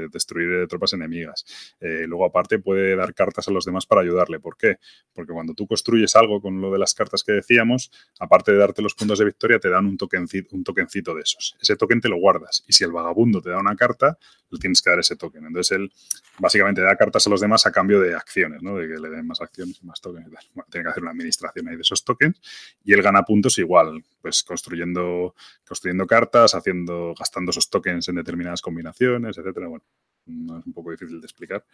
destruir 0.10 0.68
tropas 0.68 0.94
enemigas. 0.94 1.46
Eh, 1.80 2.06
luego, 2.08 2.26
aparte, 2.26 2.60
puede 2.60 2.96
dar 2.96 3.14
cartas 3.14 3.48
a 3.48 3.52
los 3.52 3.66
demás 3.66 3.86
para 3.86 4.02
ayudarle. 4.02 4.40
¿Por 4.40 4.58
qué? 4.58 4.78
Porque 5.14 5.34
cuando 5.34 5.54
tú 5.54 5.68
construyes 5.68 6.16
algo 6.16 6.42
con 6.42 6.60
lo 6.62 6.72
de 6.72 6.80
las 6.80 6.94
cartas 6.94 7.24
que 7.24 7.32
decíamos, 7.32 7.92
aparte 8.20 8.52
de 8.52 8.58
darte 8.58 8.82
los 8.82 8.96
puntos 8.96 9.20
de 9.20 9.26
victoria, 9.26 9.60
te 9.60 9.70
dan 9.70 9.86
un 9.86 9.98
tokencito, 9.98 10.56
un 10.56 10.64
de 10.64 11.22
esos. 11.22 11.56
Ese 11.62 11.76
token 11.76 12.02
te 12.02 12.10
lo 12.10 12.18
guardas. 12.18 12.64
Y 12.68 12.74
si 12.74 12.84
el 12.84 12.92
vagabundo 12.92 13.42
te 13.42 13.50
da 13.50 13.60
una 13.60 13.76
carta, 13.76 14.18
le 14.50 14.60
tienes 14.60 14.82
que 14.82 14.90
dar 14.90 15.00
ese 15.00 15.16
token. 15.16 15.46
Entonces, 15.46 15.78
él 15.78 15.92
básicamente 16.40 16.82
da 16.82 16.96
cartas 16.96 17.26
a 17.28 17.30
los 17.30 17.42
demás 17.42 17.66
a 17.66 17.72
cambio 17.72 18.00
de 18.02 18.16
acciones, 18.16 18.62
¿no? 18.62 18.76
De 18.76 18.88
que 18.88 19.00
le 19.00 19.10
den 19.10 19.26
más 19.28 19.42
acciones 19.42 19.80
y 19.82 19.86
más 19.86 20.02
tokens. 20.02 20.28
Tiene 20.70 20.86
que 20.86 20.90
hacer 20.90 21.04
una 21.04 21.12
administración 21.12 21.68
ahí 21.68 21.76
de 21.76 21.82
esos 21.82 22.04
tokens 22.04 22.17
y 22.84 22.94
él 22.94 23.02
gana 23.02 23.24
puntos 23.24 23.58
igual, 23.58 24.04
pues 24.22 24.44
construyendo, 24.44 25.36
construyendo 25.66 26.08
cartas, 26.08 26.56
haciendo, 26.56 27.14
gastando 27.18 27.52
esos 27.52 27.70
tokens 27.70 28.08
en 28.10 28.16
determinadas 28.16 28.62
combinaciones, 28.62 29.38
etcétera. 29.38 29.68
Bueno, 29.68 29.84
no 30.26 30.60
es 30.60 30.66
un 30.66 30.74
poco 30.74 30.92
difícil 30.92 31.20
de 31.20 31.26
explicar, 31.26 31.66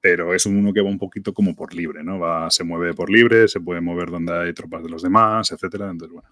pero 0.00 0.34
es 0.34 0.46
uno 0.46 0.72
que 0.72 0.80
va 0.80 0.88
un 0.88 0.98
poquito 0.98 1.32
como 1.32 1.54
por 1.54 1.74
libre, 1.74 2.02
¿no? 2.02 2.18
Va, 2.18 2.50
se 2.50 2.64
mueve 2.64 2.94
por 2.94 3.10
libre, 3.10 3.48
se 3.48 3.60
puede 3.60 3.80
mover 3.80 4.10
donde 4.10 4.32
hay 4.32 4.52
tropas 4.52 4.82
de 4.82 4.90
los 4.90 5.02
demás, 5.02 5.50
etcétera. 5.52 5.90
Entonces, 5.90 6.12
bueno. 6.12 6.28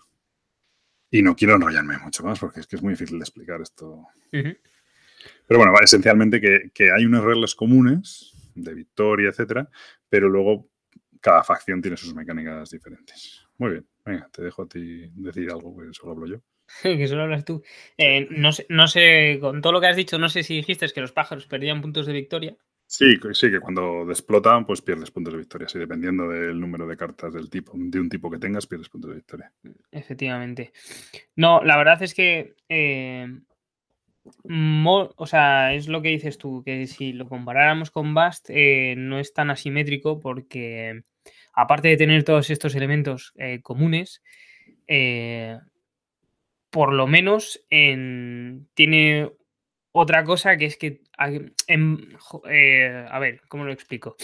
Y 1.11 1.23
no 1.23 1.35
quiero 1.35 1.55
enrollarme 1.55 1.97
mucho 1.99 2.23
más 2.23 2.39
porque 2.39 2.61
es 2.61 2.66
que 2.66 2.77
es 2.77 2.82
muy 2.82 2.93
difícil 2.93 3.19
de 3.19 3.23
explicar 3.23 3.61
esto. 3.61 4.07
Pero 4.31 5.59
bueno, 5.59 5.73
esencialmente 5.82 6.40
que, 6.40 6.70
que, 6.74 6.93
hay 6.93 7.07
unas 7.07 7.24
reglas 7.24 7.55
comunes 7.55 8.35
de 8.55 8.74
victoria, 8.74 9.31
etcétera, 9.31 9.70
pero 10.09 10.28
luego 10.28 10.69
cada 11.20 11.43
facción 11.43 11.81
tiene 11.81 11.97
sus 11.97 12.15
mecánicas 12.15 12.70
diferentes. 12.70 13.48
Muy 13.59 13.71
bien, 13.73 13.87
venga, 14.05 14.29
te 14.33 14.43
dejo 14.43 14.63
a 14.63 14.69
ti 14.69 15.11
decir 15.15 15.51
algo, 15.51 15.77
que 15.77 15.93
solo 15.93 16.13
hablo 16.13 16.27
yo. 16.27 16.37
que 16.83 17.09
solo 17.09 17.23
hablas 17.23 17.45
tú. 17.45 17.63
Eh, 17.97 18.29
no, 18.31 18.53
sé, 18.53 18.67
no 18.69 18.87
sé, 18.87 19.39
con 19.41 19.61
todo 19.61 19.73
lo 19.73 19.81
que 19.81 19.89
has 19.89 19.97
dicho, 19.97 20.19
no 20.19 20.29
sé 20.29 20.43
si 20.43 20.57
dijiste 20.57 20.89
que 20.89 21.01
los 21.01 21.13
pájaros 21.13 21.47
perdían 21.47 21.83
puntos 21.83 22.07
de 22.07 22.13
victoria. 22.13 22.57
Sí, 22.87 23.19
sí, 23.33 23.51
que 23.51 23.61
cuando 23.61 24.11
explotan, 24.11 24.65
pues 24.65 24.81
pierdes 24.81 25.11
puntos 25.11 25.35
de 25.35 25.41
victoria. 25.41 25.69
Sí, 25.69 25.79
dependiendo 25.79 26.27
del 26.29 26.59
número 26.59 26.87
de 26.87 26.97
cartas 26.97 27.35
del 27.35 27.51
tipo, 27.51 27.73
de 27.75 28.01
un 28.01 28.09
tipo 28.09 28.31
que 28.31 28.39
tengas, 28.39 28.67
pierdes 28.67 28.89
puntos 28.89 29.11
de 29.11 29.17
victoria. 29.17 29.53
Efectivamente. 29.91 30.73
No, 31.37 31.63
la 31.63 31.77
verdad 31.77 32.03
es 32.03 32.15
que 32.15 32.55
eh, 32.67 33.27
o 35.17 35.27
sea, 35.27 35.75
es 35.75 35.89
lo 35.89 36.03
que 36.03 36.11
dices 36.11 36.39
tú, 36.39 36.63
que 36.65 36.87
si 36.87 37.13
lo 37.13 37.29
comparáramos 37.29 37.91
con 37.91 38.15
Bast, 38.15 38.49
eh, 38.51 38.95
no 38.97 39.19
es 39.19 39.33
tan 39.33 39.51
asimétrico 39.51 40.21
porque 40.21 41.03
aparte 41.59 41.89
de 41.89 41.97
tener 41.97 42.23
todos 42.23 42.51
estos 42.51 42.77
elementos 42.77 43.33
eh, 43.37 43.61
comunes, 43.63 44.23
eh, 44.87 45.59
por 46.71 46.93
lo 46.93 47.09
menos 47.09 47.61
tiene 47.69 49.33
otra 49.91 50.23
cosa 50.23 50.57
que 50.57 50.67
es 50.67 50.77
que, 50.77 51.01
a 51.17 51.29
ver, 53.19 53.41
¿cómo 53.49 53.65
lo 53.65 53.73
explico? 53.73 54.15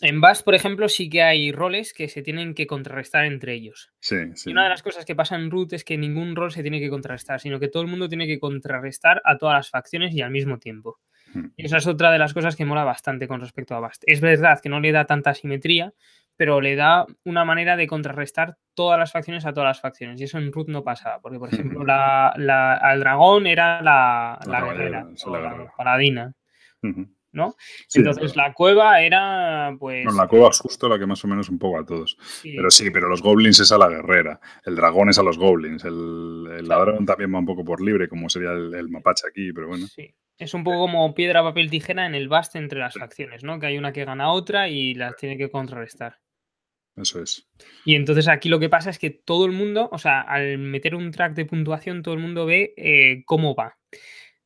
En 0.00 0.20
Bass, 0.20 0.44
por 0.44 0.54
ejemplo, 0.54 0.88
sí 0.88 1.10
que 1.10 1.22
hay 1.22 1.50
roles 1.50 1.92
que 1.92 2.08
se 2.08 2.22
tienen 2.22 2.54
que 2.54 2.68
contrarrestar 2.68 3.24
entre 3.24 3.54
ellos. 3.54 3.92
Sí, 3.98 4.16
sí. 4.34 4.50
Y 4.50 4.52
una 4.52 4.62
de 4.62 4.70
las 4.70 4.82
cosas 4.82 5.04
que 5.04 5.16
pasa 5.16 5.34
en 5.34 5.50
Root 5.50 5.72
es 5.72 5.82
que 5.82 5.98
ningún 5.98 6.36
rol 6.36 6.52
se 6.52 6.62
tiene 6.62 6.78
que 6.78 6.90
contrarrestar, 6.90 7.40
sino 7.40 7.58
que 7.58 7.68
todo 7.68 7.82
el 7.82 7.88
mundo 7.88 8.08
tiene 8.08 8.28
que 8.28 8.38
contrarrestar 8.38 9.20
a 9.24 9.38
todas 9.38 9.56
las 9.56 9.70
facciones 9.70 10.14
y 10.14 10.20
al 10.20 10.30
mismo 10.30 10.58
tiempo. 10.58 11.00
Hmm. 11.32 11.46
Y 11.56 11.66
esa 11.66 11.78
es 11.78 11.86
otra 11.86 12.10
de 12.10 12.18
las 12.18 12.34
cosas 12.34 12.56
que 12.56 12.64
mola 12.64 12.84
bastante 12.84 13.28
con 13.28 13.40
respecto 13.40 13.74
a 13.74 13.80
Bast. 13.80 14.02
Es 14.06 14.20
verdad 14.20 14.60
que 14.60 14.68
no 14.68 14.80
le 14.80 14.92
da 14.92 15.06
tanta 15.06 15.34
simetría, 15.34 15.92
pero 16.36 16.60
le 16.60 16.76
da 16.76 17.06
una 17.24 17.44
manera 17.44 17.76
de 17.76 17.86
contrarrestar 17.86 18.56
todas 18.74 18.98
las 18.98 19.12
facciones 19.12 19.46
a 19.46 19.52
todas 19.52 19.68
las 19.68 19.80
facciones. 19.80 20.20
Y 20.20 20.24
eso 20.24 20.38
en 20.38 20.52
Root 20.52 20.68
no 20.68 20.82
pasaba, 20.82 21.20
porque, 21.20 21.38
por 21.38 21.52
ejemplo, 21.52 21.84
la, 21.84 22.32
la, 22.36 22.74
al 22.74 23.00
dragón 23.00 23.46
era 23.46 23.82
la, 23.82 24.38
la, 24.46 24.64
guerrera, 24.64 25.06
la, 25.26 25.72
paladina. 25.76 26.32
¿No? 27.32 27.56
Entonces 27.94 28.36
la 28.36 28.52
cueva 28.52 29.00
era, 29.00 29.74
pues... 29.78 30.04
la 30.14 30.28
cueva 30.28 30.48
es 30.50 30.58
justo 30.58 30.88
la 30.88 30.98
que 30.98 31.06
más 31.06 31.24
o 31.24 31.28
menos 31.28 31.48
un 31.48 31.58
poco 31.58 31.78
a 31.78 31.84
todos. 31.84 32.16
Pero 32.42 32.70
sí, 32.70 32.90
pero 32.90 33.08
los 33.08 33.22
goblins 33.22 33.60
es 33.60 33.72
a 33.72 33.78
la 33.78 33.88
guerrera, 33.88 34.40
el 34.64 34.76
dragón 34.76 35.08
es 35.08 35.18
a 35.18 35.22
los 35.22 35.38
goblins, 35.38 35.84
el, 35.84 36.68
ladrón 36.68 37.06
también 37.06 37.34
va 37.34 37.38
un 37.38 37.46
poco 37.46 37.64
por 37.64 37.80
libre, 37.80 38.08
como 38.08 38.28
sería 38.28 38.52
el, 38.52 38.88
mapache 38.88 39.26
aquí, 39.28 39.52
pero 39.52 39.68
bueno. 39.68 39.86
Sí. 39.86 40.14
Es 40.38 40.54
un 40.54 40.64
poco 40.64 40.80
como 40.80 41.14
piedra, 41.14 41.42
papel, 41.42 41.70
tijera 41.70 42.06
en 42.06 42.14
el 42.14 42.28
baste 42.28 42.58
entre 42.58 42.80
las 42.80 42.94
facciones, 42.94 43.44
¿no? 43.44 43.60
Que 43.60 43.66
hay 43.66 43.78
una 43.78 43.92
que 43.92 44.04
gana 44.04 44.24
a 44.24 44.32
otra 44.32 44.68
y 44.68 44.94
las 44.94 45.16
tiene 45.16 45.36
que 45.36 45.50
contrarrestar. 45.50 46.18
Eso 46.96 47.22
es. 47.22 47.48
Y 47.84 47.94
entonces 47.94 48.28
aquí 48.28 48.48
lo 48.48 48.58
que 48.58 48.68
pasa 48.68 48.90
es 48.90 48.98
que 48.98 49.10
todo 49.10 49.46
el 49.46 49.52
mundo, 49.52 49.88
o 49.92 49.98
sea, 49.98 50.20
al 50.20 50.58
meter 50.58 50.94
un 50.94 51.10
track 51.10 51.34
de 51.34 51.46
puntuación, 51.46 52.02
todo 52.02 52.14
el 52.14 52.20
mundo 52.20 52.44
ve 52.44 52.74
eh, 52.76 53.22
cómo 53.24 53.54
va. 53.54 53.78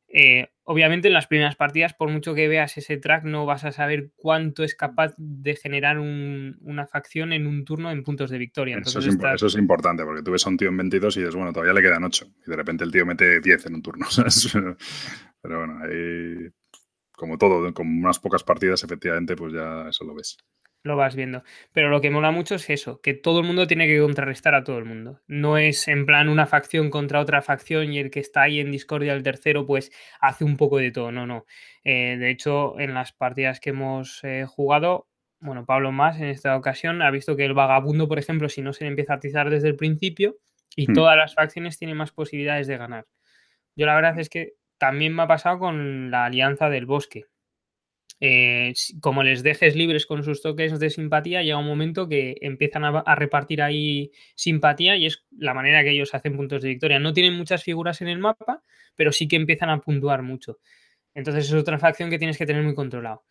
Eh, 0.07 0.47
obviamente 0.69 1.07
en 1.07 1.13
las 1.13 1.27
primeras 1.27 1.55
partidas, 1.55 1.93
por 1.93 2.09
mucho 2.09 2.35
que 2.35 2.49
veas 2.49 2.77
ese 2.77 2.97
track, 2.97 3.23
no 3.23 3.45
vas 3.45 3.63
a 3.63 3.71
saber 3.71 4.11
cuánto 4.17 4.65
es 4.65 4.75
capaz 4.75 5.13
de 5.17 5.55
generar 5.55 5.97
una 5.97 6.85
facción 6.87 7.31
en 7.31 7.47
un 7.47 7.63
turno 7.63 7.89
en 7.89 8.03
puntos 8.03 8.29
de 8.29 8.37
victoria. 8.37 8.77
eso, 8.77 8.99
es 8.99 9.55
importante, 9.55 10.03
porque 10.03 10.23
tú 10.23 10.31
ves 10.31 10.45
a 10.45 10.49
un 10.49 10.57
tío 10.57 10.67
en 10.67 10.75
22 10.75 11.15
y 11.15 11.19
dices, 11.21 11.35
bueno, 11.35 11.53
todavía 11.53 11.73
le 11.73 11.81
quedan 11.81 12.03
8. 12.03 12.27
Y 12.45 12.49
de 12.49 12.55
repente 12.55 12.83
el 12.83 12.91
tío 12.91 13.05
mete 13.05 13.39
10 13.39 13.65
en 13.65 13.75
un 13.75 13.81
turno. 13.81 14.07
Pero 15.41 15.57
bueno, 15.57 15.79
ahí, 15.83 16.49
como 17.13 17.37
todo, 17.37 17.73
con 17.73 17.87
unas 17.87 18.19
pocas 18.19 18.43
partidas, 18.43 18.83
efectivamente, 18.83 19.37
pues 19.37 19.53
ya 19.53 19.87
eso 19.87 20.03
lo 20.03 20.15
ves 20.15 20.37
lo 20.87 20.95
vas 20.95 21.15
viendo. 21.15 21.43
Pero 21.73 21.89
lo 21.89 22.01
que 22.01 22.09
mola 22.09 22.31
mucho 22.31 22.55
es 22.55 22.69
eso, 22.69 23.01
que 23.01 23.13
todo 23.13 23.41
el 23.41 23.45
mundo 23.45 23.67
tiene 23.67 23.87
que 23.87 23.99
contrarrestar 23.99 24.55
a 24.55 24.63
todo 24.63 24.77
el 24.77 24.85
mundo. 24.85 25.21
No 25.27 25.57
es 25.57 25.87
en 25.87 26.05
plan 26.05 26.29
una 26.29 26.47
facción 26.47 26.89
contra 26.89 27.19
otra 27.19 27.41
facción 27.41 27.93
y 27.93 27.99
el 27.99 28.09
que 28.09 28.19
está 28.19 28.43
ahí 28.43 28.59
en 28.59 28.71
discordia, 28.71 29.13
el 29.13 29.23
tercero, 29.23 29.65
pues 29.65 29.91
hace 30.19 30.43
un 30.43 30.57
poco 30.57 30.77
de 30.77 30.91
todo. 30.91 31.11
No, 31.11 31.27
no. 31.27 31.45
Eh, 31.83 32.17
de 32.17 32.29
hecho, 32.31 32.79
en 32.79 32.93
las 32.93 33.13
partidas 33.13 33.59
que 33.59 33.69
hemos 33.71 34.23
eh, 34.23 34.45
jugado, 34.47 35.07
bueno, 35.39 35.65
Pablo 35.65 35.91
más 35.91 36.19
en 36.19 36.27
esta 36.27 36.55
ocasión 36.55 37.01
ha 37.01 37.11
visto 37.11 37.35
que 37.35 37.45
el 37.45 37.53
vagabundo, 37.53 38.07
por 38.07 38.17
ejemplo, 38.17 38.49
si 38.49 38.61
no 38.61 38.73
se 38.73 38.85
le 38.85 38.89
empieza 38.89 39.13
a 39.13 39.17
atizar 39.17 39.49
desde 39.49 39.67
el 39.67 39.75
principio 39.75 40.37
y 40.75 40.89
hmm. 40.89 40.95
todas 40.95 41.15
las 41.15 41.35
facciones 41.35 41.77
tienen 41.77 41.97
más 41.97 42.11
posibilidades 42.11 42.67
de 42.67 42.77
ganar. 42.77 43.05
Yo 43.75 43.85
la 43.85 43.95
verdad 43.95 44.17
es 44.19 44.29
que 44.29 44.53
también 44.79 45.15
me 45.15 45.23
ha 45.23 45.27
pasado 45.27 45.59
con 45.59 46.11
la 46.11 46.25
alianza 46.25 46.69
del 46.69 46.85
bosque 46.85 47.25
eh, 48.19 48.73
como 48.99 49.21
les 49.23 49.43
dejes 49.43 49.75
libres 49.75 50.05
con 50.05 50.23
sus 50.23 50.41
toques 50.41 50.79
de 50.79 50.89
simpatía, 50.89 51.43
llega 51.43 51.57
un 51.57 51.67
momento 51.67 52.07
que 52.07 52.37
empiezan 52.41 52.83
a, 52.83 53.15
repartir 53.15 53.61
ahí 53.61 54.11
simpatía 54.35 54.95
y 54.95 55.05
es 55.05 55.25
la 55.37 55.53
manera 55.53 55.83
que 55.83 55.91
ellos 55.91 56.13
hacen 56.15 56.35
puntos 56.35 56.63
de 56.63 56.69
victoria. 56.69 56.99
No 56.99 57.13
tienen 57.13 57.35
muchas 57.35 57.63
figuras 57.63 58.01
en 58.01 58.07
el 58.07 58.19
mapa, 58.19 58.63
pero 58.95 59.11
sí 59.11 59.27
que 59.27 59.35
empiezan 59.35 59.69
a 59.69 59.79
puntuar 59.81 60.23
mucho. 60.23 60.59
Entonces 61.13 61.45
es 61.45 61.53
otra 61.53 61.77
facción 61.77 62.09
que 62.09 62.17
tienes 62.17 62.37
que 62.37 62.45
tener 62.45 62.63
muy 62.63 62.73
controlado. 62.73 63.23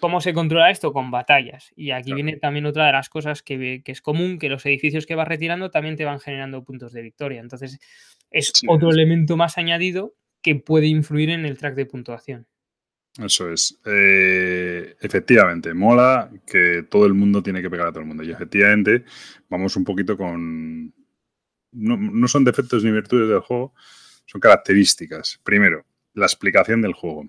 ¿Cómo 0.00 0.20
se 0.20 0.34
controla 0.34 0.70
esto? 0.70 0.92
Con 0.92 1.10
batallas. 1.10 1.72
Y 1.76 1.92
aquí 1.92 2.12
viene 2.12 2.36
también 2.36 2.66
otra 2.66 2.86
de 2.86 2.92
las 2.92 3.08
cosas 3.08 3.42
que, 3.42 3.82
es 3.84 4.02
común, 4.02 4.38
que 4.38 4.48
los 4.48 4.66
edificios 4.66 5.06
que 5.06 5.14
vas 5.14 5.28
retirando 5.28 5.70
también 5.70 5.96
te 5.96 6.04
van 6.04 6.20
generando 6.20 6.64
puntos 6.64 6.92
de 6.92 7.02
victoria. 7.02 7.40
Entonces 7.40 7.78
es 8.30 8.52
otro 8.68 8.90
elemento 8.90 9.36
más 9.36 9.56
añadido 9.58 10.14
que 10.42 10.56
puede 10.56 10.88
influir 10.88 11.30
en 11.30 11.46
el 11.46 11.56
track 11.56 11.76
de 11.76 11.86
puntuación. 11.86 12.46
Eso 13.18 13.50
es. 13.50 13.78
Eh, 13.84 14.96
efectivamente, 15.00 15.74
mola 15.74 16.30
que 16.46 16.86
todo 16.88 17.04
el 17.04 17.12
mundo 17.12 17.42
tiene 17.42 17.60
que 17.60 17.68
pegar 17.68 17.88
a 17.88 17.90
todo 17.90 18.00
el 18.00 18.06
mundo. 18.06 18.22
Y 18.22 18.30
efectivamente, 18.30 19.04
vamos 19.50 19.76
un 19.76 19.84
poquito 19.84 20.16
con. 20.16 20.94
No, 21.72 22.28
son 22.28 22.44
defectos 22.44 22.84
ni 22.84 22.90
virtudes 22.90 23.28
del 23.28 23.40
juego, 23.40 23.74
son 24.26 24.40
características. 24.40 25.40
Primero, 25.42 25.84
la 26.14 26.26
explicación 26.26 26.80
del 26.82 26.94
juego. 26.94 27.26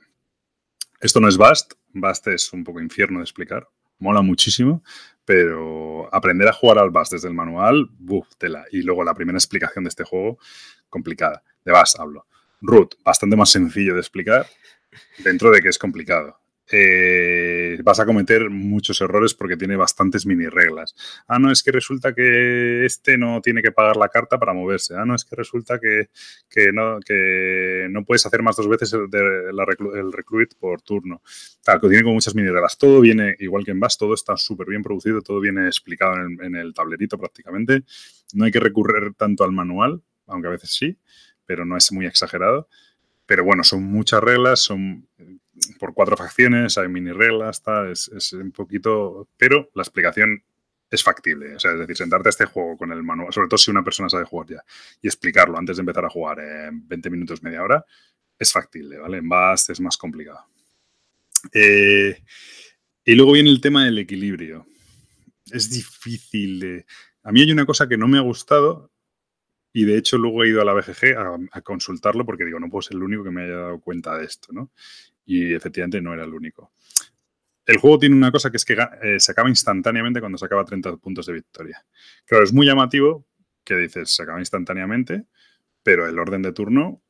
Esto 1.02 1.20
no 1.20 1.28
es 1.28 1.38
Bast. 1.38 1.74
Bast 1.94 2.28
es 2.28 2.52
un 2.54 2.64
poco 2.64 2.82
infierno 2.82 3.20
de 3.20 3.24
explicar. 3.24 3.68
Mola 4.00 4.22
muchísimo, 4.22 4.84
pero 5.26 6.14
aprender 6.14 6.48
a 6.48 6.54
jugar 6.54 6.78
al 6.80 6.92
Bast 6.92 7.14
desde 7.14 7.28
el 7.28 7.34
manual, 7.34 7.90
buf, 8.00 8.28
tela. 8.38 8.66
Y 8.72 8.82
luego 8.84 9.04
la 9.04 9.14
primera 9.14 9.38
explicación 9.38 9.84
de 9.84 9.90
este 9.90 10.04
juego, 10.04 10.38
complicada. 10.90 11.44
De 11.64 11.72
Bast 11.72 12.00
hablo. 12.00 12.26
Root, 12.62 12.96
bastante 13.04 13.36
más 13.36 13.50
sencillo 13.50 13.94
de 13.94 14.00
explicar 14.00 14.46
dentro 15.20 15.52
de 15.52 15.62
que 15.62 15.70
es 15.70 15.78
complicado. 15.78 16.40
Eh, 16.72 17.78
vas 17.84 18.00
a 18.00 18.06
cometer 18.06 18.50
muchos 18.50 19.02
errores 19.02 19.34
porque 19.34 19.58
tiene 19.58 19.76
bastantes 19.76 20.26
mini 20.26 20.48
reglas. 20.48 20.96
Ah, 21.28 21.38
no, 21.38 21.52
es 21.52 21.62
que 21.62 21.72
resulta 21.72 22.14
que 22.14 22.86
este 22.86 23.18
no 23.18 23.42
tiene 23.42 23.62
que 23.62 23.72
pagar 23.72 23.98
la 23.98 24.08
carta 24.08 24.40
para 24.40 24.54
moverse. 24.54 24.96
Ah, 24.96 25.06
no, 25.06 25.14
es 25.16 25.26
que 25.26 25.36
resulta 25.36 25.80
que, 25.80 26.10
no, 26.72 27.00
que 27.06 27.88
no 27.90 28.06
puedes 28.06 28.26
hacer 28.26 28.42
más 28.42 28.56
dos 28.56 28.70
veces 28.70 28.94
el, 28.94 30.12
recruit 30.12 30.54
por 30.58 30.82
turno. 30.82 31.22
Claro, 31.64 31.82
que 31.82 31.90
tiene 31.90 32.04
como 32.04 32.16
muchas 32.16 32.36
mini 32.36 32.50
reglas. 32.50 32.78
Todo 32.78 33.02
viene, 33.02 33.36
igual 33.40 33.66
que 33.66 33.72
en 33.72 33.80
Bass, 33.80 33.98
todo 33.98 34.14
está 34.14 34.38
súper 34.38 34.68
bien 34.68 34.84
producido, 34.84 35.22
todo 35.22 35.40
viene 35.42 35.66
explicado 35.68 36.16
en 36.16 36.56
el 36.56 36.74
tablerito 36.74 37.18
prácticamente. 37.18 37.84
No 38.34 38.46
hay 38.46 38.52
que 38.52 38.60
recurrir 38.60 39.14
tanto 39.16 39.44
al 39.44 39.52
manual, 39.52 40.02
aunque 40.28 40.48
a 40.48 40.52
veces 40.52 40.72
sí, 40.72 40.98
pero 41.46 41.66
no 41.66 41.76
es 41.78 41.92
muy 41.92 42.06
exagerado. 42.06 42.70
Pero 43.26 43.44
bueno, 43.44 43.64
son 43.64 43.84
muchas 43.84 44.22
reglas, 44.22 44.60
son 44.60 45.08
por 45.80 45.94
cuatro 45.94 46.18
facciones, 46.18 46.78
hay 46.78 46.88
mini 46.88 47.12
reglas, 47.12 47.62
tal, 47.62 47.92
es, 47.92 48.34
un 48.34 48.52
poquito. 48.52 49.30
Pero 49.38 49.70
la 49.76 49.84
explicación 49.84 50.44
es 50.90 51.04
factible. 51.04 51.56
O 51.56 51.60
sea, 51.60 51.72
es 51.72 51.80
decir, 51.80 51.98
sentarte 51.98 52.30
a 52.30 52.32
este 52.32 52.46
juego 52.46 52.78
con 52.78 52.92
el 52.92 53.04
manual, 53.04 53.32
sobre 53.34 53.48
todo 53.48 53.58
si 53.58 53.72
una 53.72 53.84
persona 53.84 54.10
sabe 54.10 54.26
jugar 54.26 54.50
ya, 54.50 54.64
y 55.02 55.08
explicarlo 55.08 55.58
antes 55.58 55.78
de 55.78 55.82
empezar 55.82 56.06
a 56.06 56.10
jugar 56.10 56.40
en 56.40 56.88
20 56.88 57.10
minutos, 57.10 57.44
media 57.44 57.64
hora, 57.64 57.86
es 58.38 58.52
factible, 58.52 58.98
¿vale? 58.98 59.18
En 59.18 59.30
Bast 59.30 59.70
es 59.70 59.80
más 59.80 59.98
complicado. 59.98 60.46
Eh, 61.54 62.22
y 63.06 63.16
luego 63.16 63.34
viene 63.34 63.50
el 63.50 63.62
tema 63.62 63.86
del 63.86 63.98
equilibrio. 63.98 64.66
Es 65.52 65.70
difícil 65.70 66.60
de. 66.60 66.86
A 67.24 67.32
mí 67.32 67.42
hay 67.42 67.52
una 67.52 67.66
cosa 67.66 67.88
que 67.88 67.98
no 67.98 68.08
me 68.08 68.18
ha 68.18 68.22
gustado 68.22 68.92
y 69.74 69.86
de 69.86 69.98
hecho 69.98 70.18
luego 70.20 70.44
he 70.44 70.50
ido 70.50 70.62
a 70.62 70.66
la 70.66 70.74
BGG 70.74 71.18
a, 71.52 71.62
consultarlo 71.62 72.26
porque 72.26 72.46
digo, 72.46 72.60
no 72.60 72.70
puedo 72.70 72.84
ser 72.84 72.96
el 72.96 73.04
único 73.04 73.24
que 73.24 73.32
me 73.32 73.44
haya 73.44 73.56
dado 73.56 73.82
cuenta 73.82 74.16
de 74.18 74.26
esto, 74.26 74.54
¿no? 74.54 74.72
Y 75.26 75.54
efectivamente 75.54 76.00
no 76.00 76.14
era 76.14 76.24
el 76.24 76.34
único. 76.34 76.72
El 77.66 77.78
juego 77.78 77.98
tiene 77.98 78.16
una 78.16 78.32
cosa 78.32 78.52
que 78.52 78.58
es 78.58 78.66
que 78.66 78.78
eh, 79.02 79.20
se 79.20 79.32
acaba 79.32 79.50
instantáneamente 79.50 80.20
cuando 80.20 80.38
se 80.38 80.46
acaba 80.46 80.64
30 80.64 80.98
puntos 80.98 81.26
de 81.26 81.34
victoria. 81.34 81.84
Claro, 82.26 82.44
es 82.44 82.54
muy 82.54 82.68
llamativo 82.68 83.26
que 83.64 83.76
dices, 83.76 84.14
se 84.16 84.24
acaba 84.24 84.40
instantáneamente, 84.40 85.26
pero 85.82 86.08
el 86.08 86.20
orden 86.20 86.42
de 86.44 86.54
turno 86.54 87.02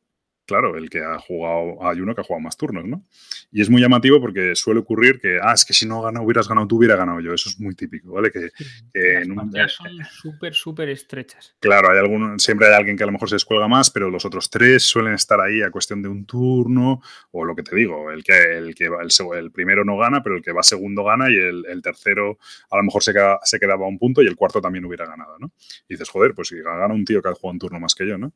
claro, 0.46 0.78
el 0.78 0.90
que 0.90 1.00
ha 1.00 1.18
jugado, 1.20 1.86
hay 1.88 2.02
uno 2.02 2.14
que 2.14 2.22
ha 2.22 2.24
jugado 2.24 2.42
más 2.42 2.58
turnos, 2.58 2.86
¿no? 2.86 3.04
Y 3.52 3.62
es 3.62 3.70
muy 3.70 3.82
llamativo 3.82 4.20
porque 4.20 4.56
suele 4.56 4.80
ocurrir 4.80 5.20
que, 5.20 5.40
ah, 5.42 5.54
es 5.54 5.66
que 5.66 5.74
si 5.74 5.86
no 5.86 6.02
gana, 6.02 6.22
hubieras 6.22 6.48
ganado 6.48 6.68
tú, 6.68 6.78
hubiera 6.78 6.96
ganado 6.96 7.20
yo. 7.20 7.34
Eso 7.34 7.50
es 7.50 7.60
muy 7.60 7.76
típico, 7.76 8.14
¿vale? 8.14 8.32
Que, 8.32 8.50
en 8.94 9.32
un, 9.32 9.52
son 9.68 10.06
súper, 10.12 10.54
súper 10.54 10.90
estrechas. 10.90 11.56
Claro, 11.60 11.92
hay 11.92 12.00
algún, 12.00 12.40
siempre 12.40 12.68
hay 12.68 12.74
alguien 12.74 12.98
que 12.98 13.04
a 13.04 13.06
lo 13.06 13.12
mejor 13.12 13.30
se 13.30 13.36
descuelga 13.36 13.68
más, 13.68 13.90
pero 13.90 14.10
los 14.10 14.26
otros 14.26 14.50
tres 14.50 14.84
suelen 14.84 15.14
estar 15.14 15.40
ahí 15.40 15.62
a 15.62 15.72
cuestión 15.72 16.02
de 16.02 16.10
un 16.10 16.26
turno, 16.26 17.02
o 17.32 17.46
lo 17.46 17.56
que 17.56 17.64
te 17.64 17.76
digo, 17.76 18.12
el 18.12 18.24
que, 18.24 18.58
el 18.58 18.76
que 18.76 18.86
el, 18.86 19.38
el 19.38 19.52
primero 19.52 19.86
no 19.86 19.98
gana, 19.98 20.24
pero 20.24 20.36
el 20.36 20.42
que 20.42 20.52
va 20.52 20.64
segundo 20.64 21.04
gana 21.04 21.30
y 21.30 21.36
el, 21.36 21.82
tercero 21.84 22.38
a 22.70 22.78
lo 22.78 22.84
mejor 22.84 23.04
se, 23.04 23.14
se 23.44 23.60
quedaba 23.60 23.86
a 23.86 23.90
un 23.90 24.00
punto 24.00 24.22
y 24.22 24.28
el 24.28 24.36
cuarto 24.36 24.62
también 24.62 24.86
hubiera 24.86 25.06
ganado, 25.06 25.38
¿no? 25.38 25.52
Y 25.88 25.96
dices, 25.96 26.10
joder, 26.10 26.34
pues 26.34 26.48
si 26.48 26.60
gana 26.62 26.94
un 26.94 27.04
tío 27.06 27.22
que 27.22 27.30
ha 27.30 27.34
jugado 27.34 27.54
un 27.54 27.60
turno 27.60 27.80
más 27.80 27.94
que 27.94 28.08
yo, 28.08 28.18
¿no? 28.18 28.34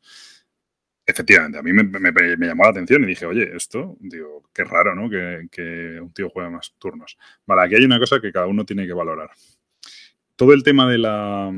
Efectivamente, 1.09 1.57
a 1.57 1.63
mí 1.63 1.71
me, 1.71 2.47
llamó 2.47 2.63
la 2.63 2.69
atención 2.69 3.01
y 3.05 3.07
dije, 3.07 3.25
oye, 3.25 3.55
esto, 3.55 3.95
digo, 4.01 4.43
qué 4.53 4.65
raro, 4.65 4.93
¿no? 4.93 5.09
Que, 5.09 6.01
un 6.01 6.11
tío 6.11 6.29
juegue 6.29 6.49
más 6.49 6.75
turnos. 6.77 7.17
Vale, 7.45 7.61
aquí 7.61 7.75
hay 7.75 7.85
una 7.85 7.97
cosa 7.97 8.19
que 8.19 8.29
cada 8.29 8.45
uno 8.47 8.65
tiene 8.65 8.85
que 8.85 8.91
valorar. 8.91 9.29
Todo 10.35 10.51
el 10.51 10.63
tema 10.63 10.85
de 10.91 10.97
la, 10.97 11.49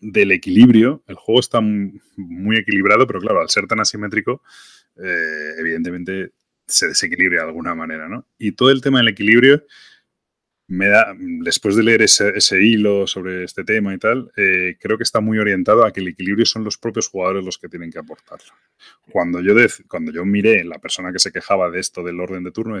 del 0.00 0.32
equilibrio, 0.32 1.04
el 1.06 1.16
juego 1.16 1.38
está 1.38 1.60
muy 1.60 2.56
equilibrado, 2.56 3.06
pero 3.06 3.20
claro, 3.20 3.42
al 3.42 3.50
ser 3.50 3.66
tan 3.66 3.80
asimétrico, 3.80 4.42
eh, 4.96 5.52
evidentemente 5.58 6.32
se 6.66 6.88
desequilibra 6.88 7.42
de 7.42 7.48
alguna 7.48 7.74
manera, 7.74 8.08
¿no? 8.08 8.26
Y 8.38 8.52
todo 8.52 8.70
el 8.70 8.80
tema 8.80 9.00
del 9.00 9.08
equilibrio 9.08 9.66
me 10.66 10.88
da, 10.88 11.14
después 11.18 11.76
de 11.76 11.82
leer 11.82 12.02
ese, 12.02 12.62
hilo 12.62 13.06
sobre 13.06 13.44
este 13.44 13.64
tema 13.64 13.92
y 13.94 13.98
tal, 13.98 14.30
eh, 14.36 14.76
creo 14.80 14.96
que 14.96 15.02
está 15.02 15.20
muy 15.20 15.38
orientado 15.38 15.84
a 15.84 15.92
que 15.92 16.00
el 16.00 16.08
equilibrio 16.08 16.46
son 16.46 16.64
los 16.64 16.78
propios 16.78 17.08
jugadores 17.08 17.44
los 17.44 17.58
que 17.58 17.68
tienen 17.68 17.90
que 17.90 17.98
aportarlo. 17.98 18.52
Cuando 19.10 19.40
yo, 19.40 19.54
cuando 19.88 20.10
yo 20.10 20.24
miré 20.24 20.64
la 20.64 20.78
persona 20.78 21.12
que 21.12 21.18
se 21.18 21.32
quejaba 21.32 21.70
de 21.70 21.80
esto 21.80 22.02
del 22.02 22.18
orden 22.20 22.44
de 22.44 22.50
turno, 22.50 22.80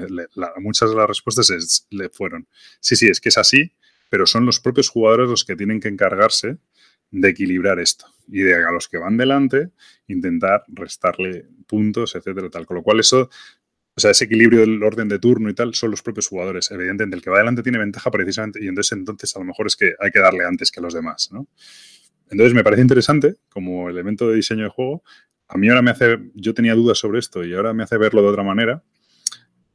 muchas 0.58 0.90
de 0.90 0.96
las 0.96 1.08
respuestas 1.08 1.86
le 1.90 2.08
fueron, 2.08 2.48
sí, 2.80 2.96
sí, 2.96 3.08
es 3.08 3.20
que 3.20 3.28
es 3.28 3.38
así, 3.38 3.72
pero 4.08 4.26
son 4.26 4.46
los 4.46 4.60
propios 4.60 4.88
jugadores 4.88 5.28
los 5.28 5.44
que 5.44 5.56
tienen 5.56 5.80
que 5.80 5.88
encargarse 5.88 6.58
de 7.10 7.28
equilibrar 7.28 7.78
esto 7.78 8.06
y 8.28 8.40
de 8.40 8.54
a 8.54 8.72
los 8.72 8.88
que 8.88 8.98
van 8.98 9.16
delante 9.16 9.70
intentar 10.08 10.64
restarle 10.68 11.46
puntos, 11.66 12.14
etcétera, 12.16 12.50
tal. 12.50 12.66
Con 12.66 12.76
lo 12.76 12.82
cual 12.82 13.00
eso 13.00 13.30
o 13.96 14.00
sea, 14.00 14.10
ese 14.10 14.24
equilibrio 14.24 14.60
del 14.60 14.82
orden 14.82 15.08
de 15.08 15.20
turno 15.20 15.48
y 15.48 15.54
tal 15.54 15.74
son 15.74 15.92
los 15.92 16.02
propios 16.02 16.26
jugadores. 16.26 16.70
Evidentemente, 16.70 17.16
el 17.16 17.22
que 17.22 17.30
va 17.30 17.36
adelante 17.36 17.62
tiene 17.62 17.78
ventaja 17.78 18.10
precisamente 18.10 18.62
y 18.62 18.66
entonces, 18.66 18.92
entonces 18.98 19.34
a 19.36 19.38
lo 19.38 19.44
mejor 19.44 19.66
es 19.66 19.76
que 19.76 19.94
hay 20.00 20.10
que 20.10 20.18
darle 20.18 20.44
antes 20.44 20.72
que 20.72 20.80
los 20.80 20.94
demás, 20.94 21.30
¿no? 21.32 21.46
Entonces 22.30 22.54
me 22.54 22.64
parece 22.64 22.82
interesante 22.82 23.36
como 23.48 23.88
elemento 23.88 24.28
de 24.28 24.36
diseño 24.36 24.64
de 24.64 24.70
juego. 24.70 25.04
A 25.46 25.58
mí 25.58 25.68
ahora 25.68 25.82
me 25.82 25.92
hace, 25.92 26.18
yo 26.34 26.54
tenía 26.54 26.74
dudas 26.74 26.98
sobre 26.98 27.20
esto 27.20 27.44
y 27.44 27.54
ahora 27.54 27.72
me 27.72 27.84
hace 27.84 27.96
verlo 27.96 28.22
de 28.22 28.28
otra 28.28 28.42
manera. 28.42 28.82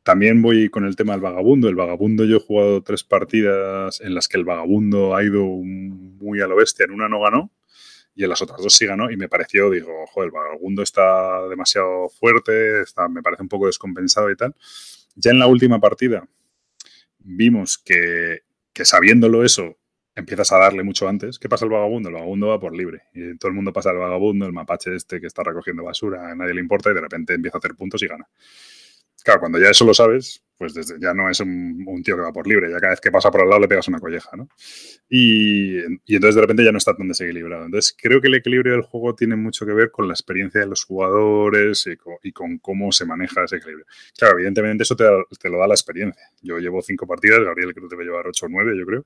También 0.04 0.42
voy 0.42 0.70
con 0.70 0.86
el 0.86 0.96
tema 0.96 1.14
del 1.14 1.22
vagabundo. 1.22 1.70
El 1.70 1.76
vagabundo 1.76 2.26
yo 2.26 2.38
he 2.38 2.40
jugado 2.40 2.84
tres 2.84 3.04
partidas 3.04 4.02
en 4.02 4.16
las 4.16 4.28
que 4.28 4.38
el 4.38 4.44
vagabundo 4.44 5.16
ha 5.16 5.24
ido 5.24 5.46
muy 5.46 6.42
a 6.42 6.48
lo 6.48 6.58
bestia. 6.58 6.86
En 6.86 6.92
una 6.92 7.08
no 7.08 7.22
ganó 7.22 7.52
y 8.16 8.24
en 8.24 8.30
las 8.30 8.42
otras 8.42 8.62
dos 8.62 8.74
sí 8.74 8.86
ganó 8.86 9.10
y 9.10 9.18
me 9.18 9.30
pareció, 9.30 9.70
digo, 9.70 10.06
joder, 10.08 10.28
el 10.28 10.32
vagabundo 10.32 10.82
está 10.82 11.48
demasiado 11.48 12.10
fuerte, 12.10 12.82
está, 12.82 13.08
me 13.08 13.22
parece 13.22 13.44
un 13.44 13.50
poco 13.50 13.68
descompensado 13.68 14.30
y 14.30 14.36
tal. 14.36 14.56
Ya 15.16 15.32
en 15.32 15.40
la 15.40 15.48
última 15.48 15.80
partida 15.80 16.28
vimos 17.20 17.78
que, 17.78 18.42
que 18.74 18.86
sabiéndolo 18.86 19.44
eso, 19.44 19.78
empiezas 20.16 20.52
a 20.52 20.58
darle 20.58 20.84
mucho 20.84 21.08
antes. 21.08 21.40
¿Qué 21.40 21.50
pasa 21.50 21.66
el 21.66 21.72
vagabundo? 21.72 22.10
El 22.10 22.16
vagabundo 22.16 22.48
va 22.48 22.60
por 22.60 22.76
libre. 22.76 23.04
Y 23.14 23.38
todo 23.38 23.50
el 23.50 23.56
mundo 23.56 23.74
pasa 23.74 23.90
al 23.90 23.98
vagabundo, 23.98 24.46
el 24.46 24.54
mapache 24.54 24.96
este 24.96 25.20
que 25.20 25.28
está 25.28 25.44
recogiendo 25.44 25.84
basura, 25.84 26.32
a 26.32 26.36
nadie 26.36 26.54
le 26.54 26.62
importa 26.62 26.92
y 26.92 26.94
de 26.94 27.02
repente 27.02 27.34
empieza 27.34 27.58
a 27.58 27.60
hacer 27.60 27.76
puntos 27.76 28.02
y 28.04 28.08
gana. 28.08 28.28
Claro, 29.24 29.40
cuando 29.40 29.60
ya 29.60 29.70
eso 29.70 29.86
lo 29.86 29.94
sabes, 29.94 30.44
pues 30.60 30.74
desde, 30.74 31.00
ya 31.00 31.14
no 31.14 31.30
es 31.30 31.40
un, 31.40 31.86
tío 32.04 32.18
que 32.18 32.22
va 32.22 32.34
por 32.34 32.46
libre, 32.46 32.70
ya 32.70 32.80
cada 32.80 32.92
vez 32.92 33.00
que 33.00 33.12
pasa 33.12 33.32
por 33.32 33.42
al 33.42 33.48
lado 33.48 33.62
le 33.62 33.70
pegas 33.70 33.88
una 33.88 33.98
colleja, 33.98 34.36
¿no? 34.36 34.50
Y, 35.10 35.78
entonces 36.06 36.36
de 36.36 36.42
repente 36.42 36.66
ya 36.66 36.74
no 36.74 36.78
está 36.78 36.94
tan 36.98 37.08
desequilibrado. 37.08 37.64
Entonces 37.64 37.96
creo 37.98 38.20
que 38.20 38.28
el 38.28 38.36
equilibrio 38.36 38.74
del 38.74 38.82
juego 38.82 39.16
tiene 39.16 39.38
mucho 39.38 39.66
que 39.66 39.72
ver 39.72 39.90
con 39.90 40.10
la 40.10 40.14
experiencia 40.14 40.60
de 40.60 40.68
los 40.68 40.84
jugadores 40.84 41.88
y 42.24 42.32
con, 42.34 42.58
cómo 42.60 42.92
se 42.92 43.06
maneja 43.06 43.46
ese 43.46 43.56
equilibrio. 43.56 43.86
Claro, 44.18 44.36
evidentemente 44.36 44.84
eso 44.84 44.98
te, 44.98 45.06
lo 45.50 45.58
da 45.58 45.68
la 45.68 45.76
experiencia. 45.76 46.24
Yo 46.42 46.60
llevo 46.60 46.82
cinco 46.82 47.08
partidas, 47.08 47.40
Gabriel 47.40 47.74
creo 47.74 47.88
que 47.88 47.96
debe 47.96 48.04
llevar 48.04 48.28
ocho 48.28 48.48
o 48.48 48.50
nueve, 48.50 48.78
yo 48.78 48.86
creo. 48.86 49.06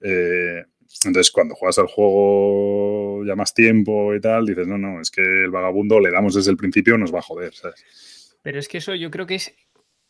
Eh, 0.00 0.64
entonces, 1.04 1.30
cuando 1.30 1.54
juegas 1.54 1.78
al 1.78 1.86
juego 1.86 3.24
ya 3.24 3.36
más 3.36 3.54
tiempo 3.54 4.12
y 4.12 4.20
tal, 4.20 4.44
dices, 4.44 4.66
no, 4.66 4.76
no, 4.76 5.00
es 5.00 5.12
que 5.12 5.22
el 5.22 5.50
vagabundo 5.52 6.00
le 6.00 6.10
damos 6.10 6.34
desde 6.34 6.50
el 6.50 6.56
principio, 6.56 6.98
nos 6.98 7.14
va 7.14 7.20
a 7.20 7.22
joder, 7.22 7.54
¿sabes? 7.54 7.84
Pero 8.42 8.58
es 8.58 8.68
que 8.68 8.78
eso 8.78 8.94
yo 8.94 9.10
creo 9.10 9.26
que 9.26 9.36
es 9.36 9.54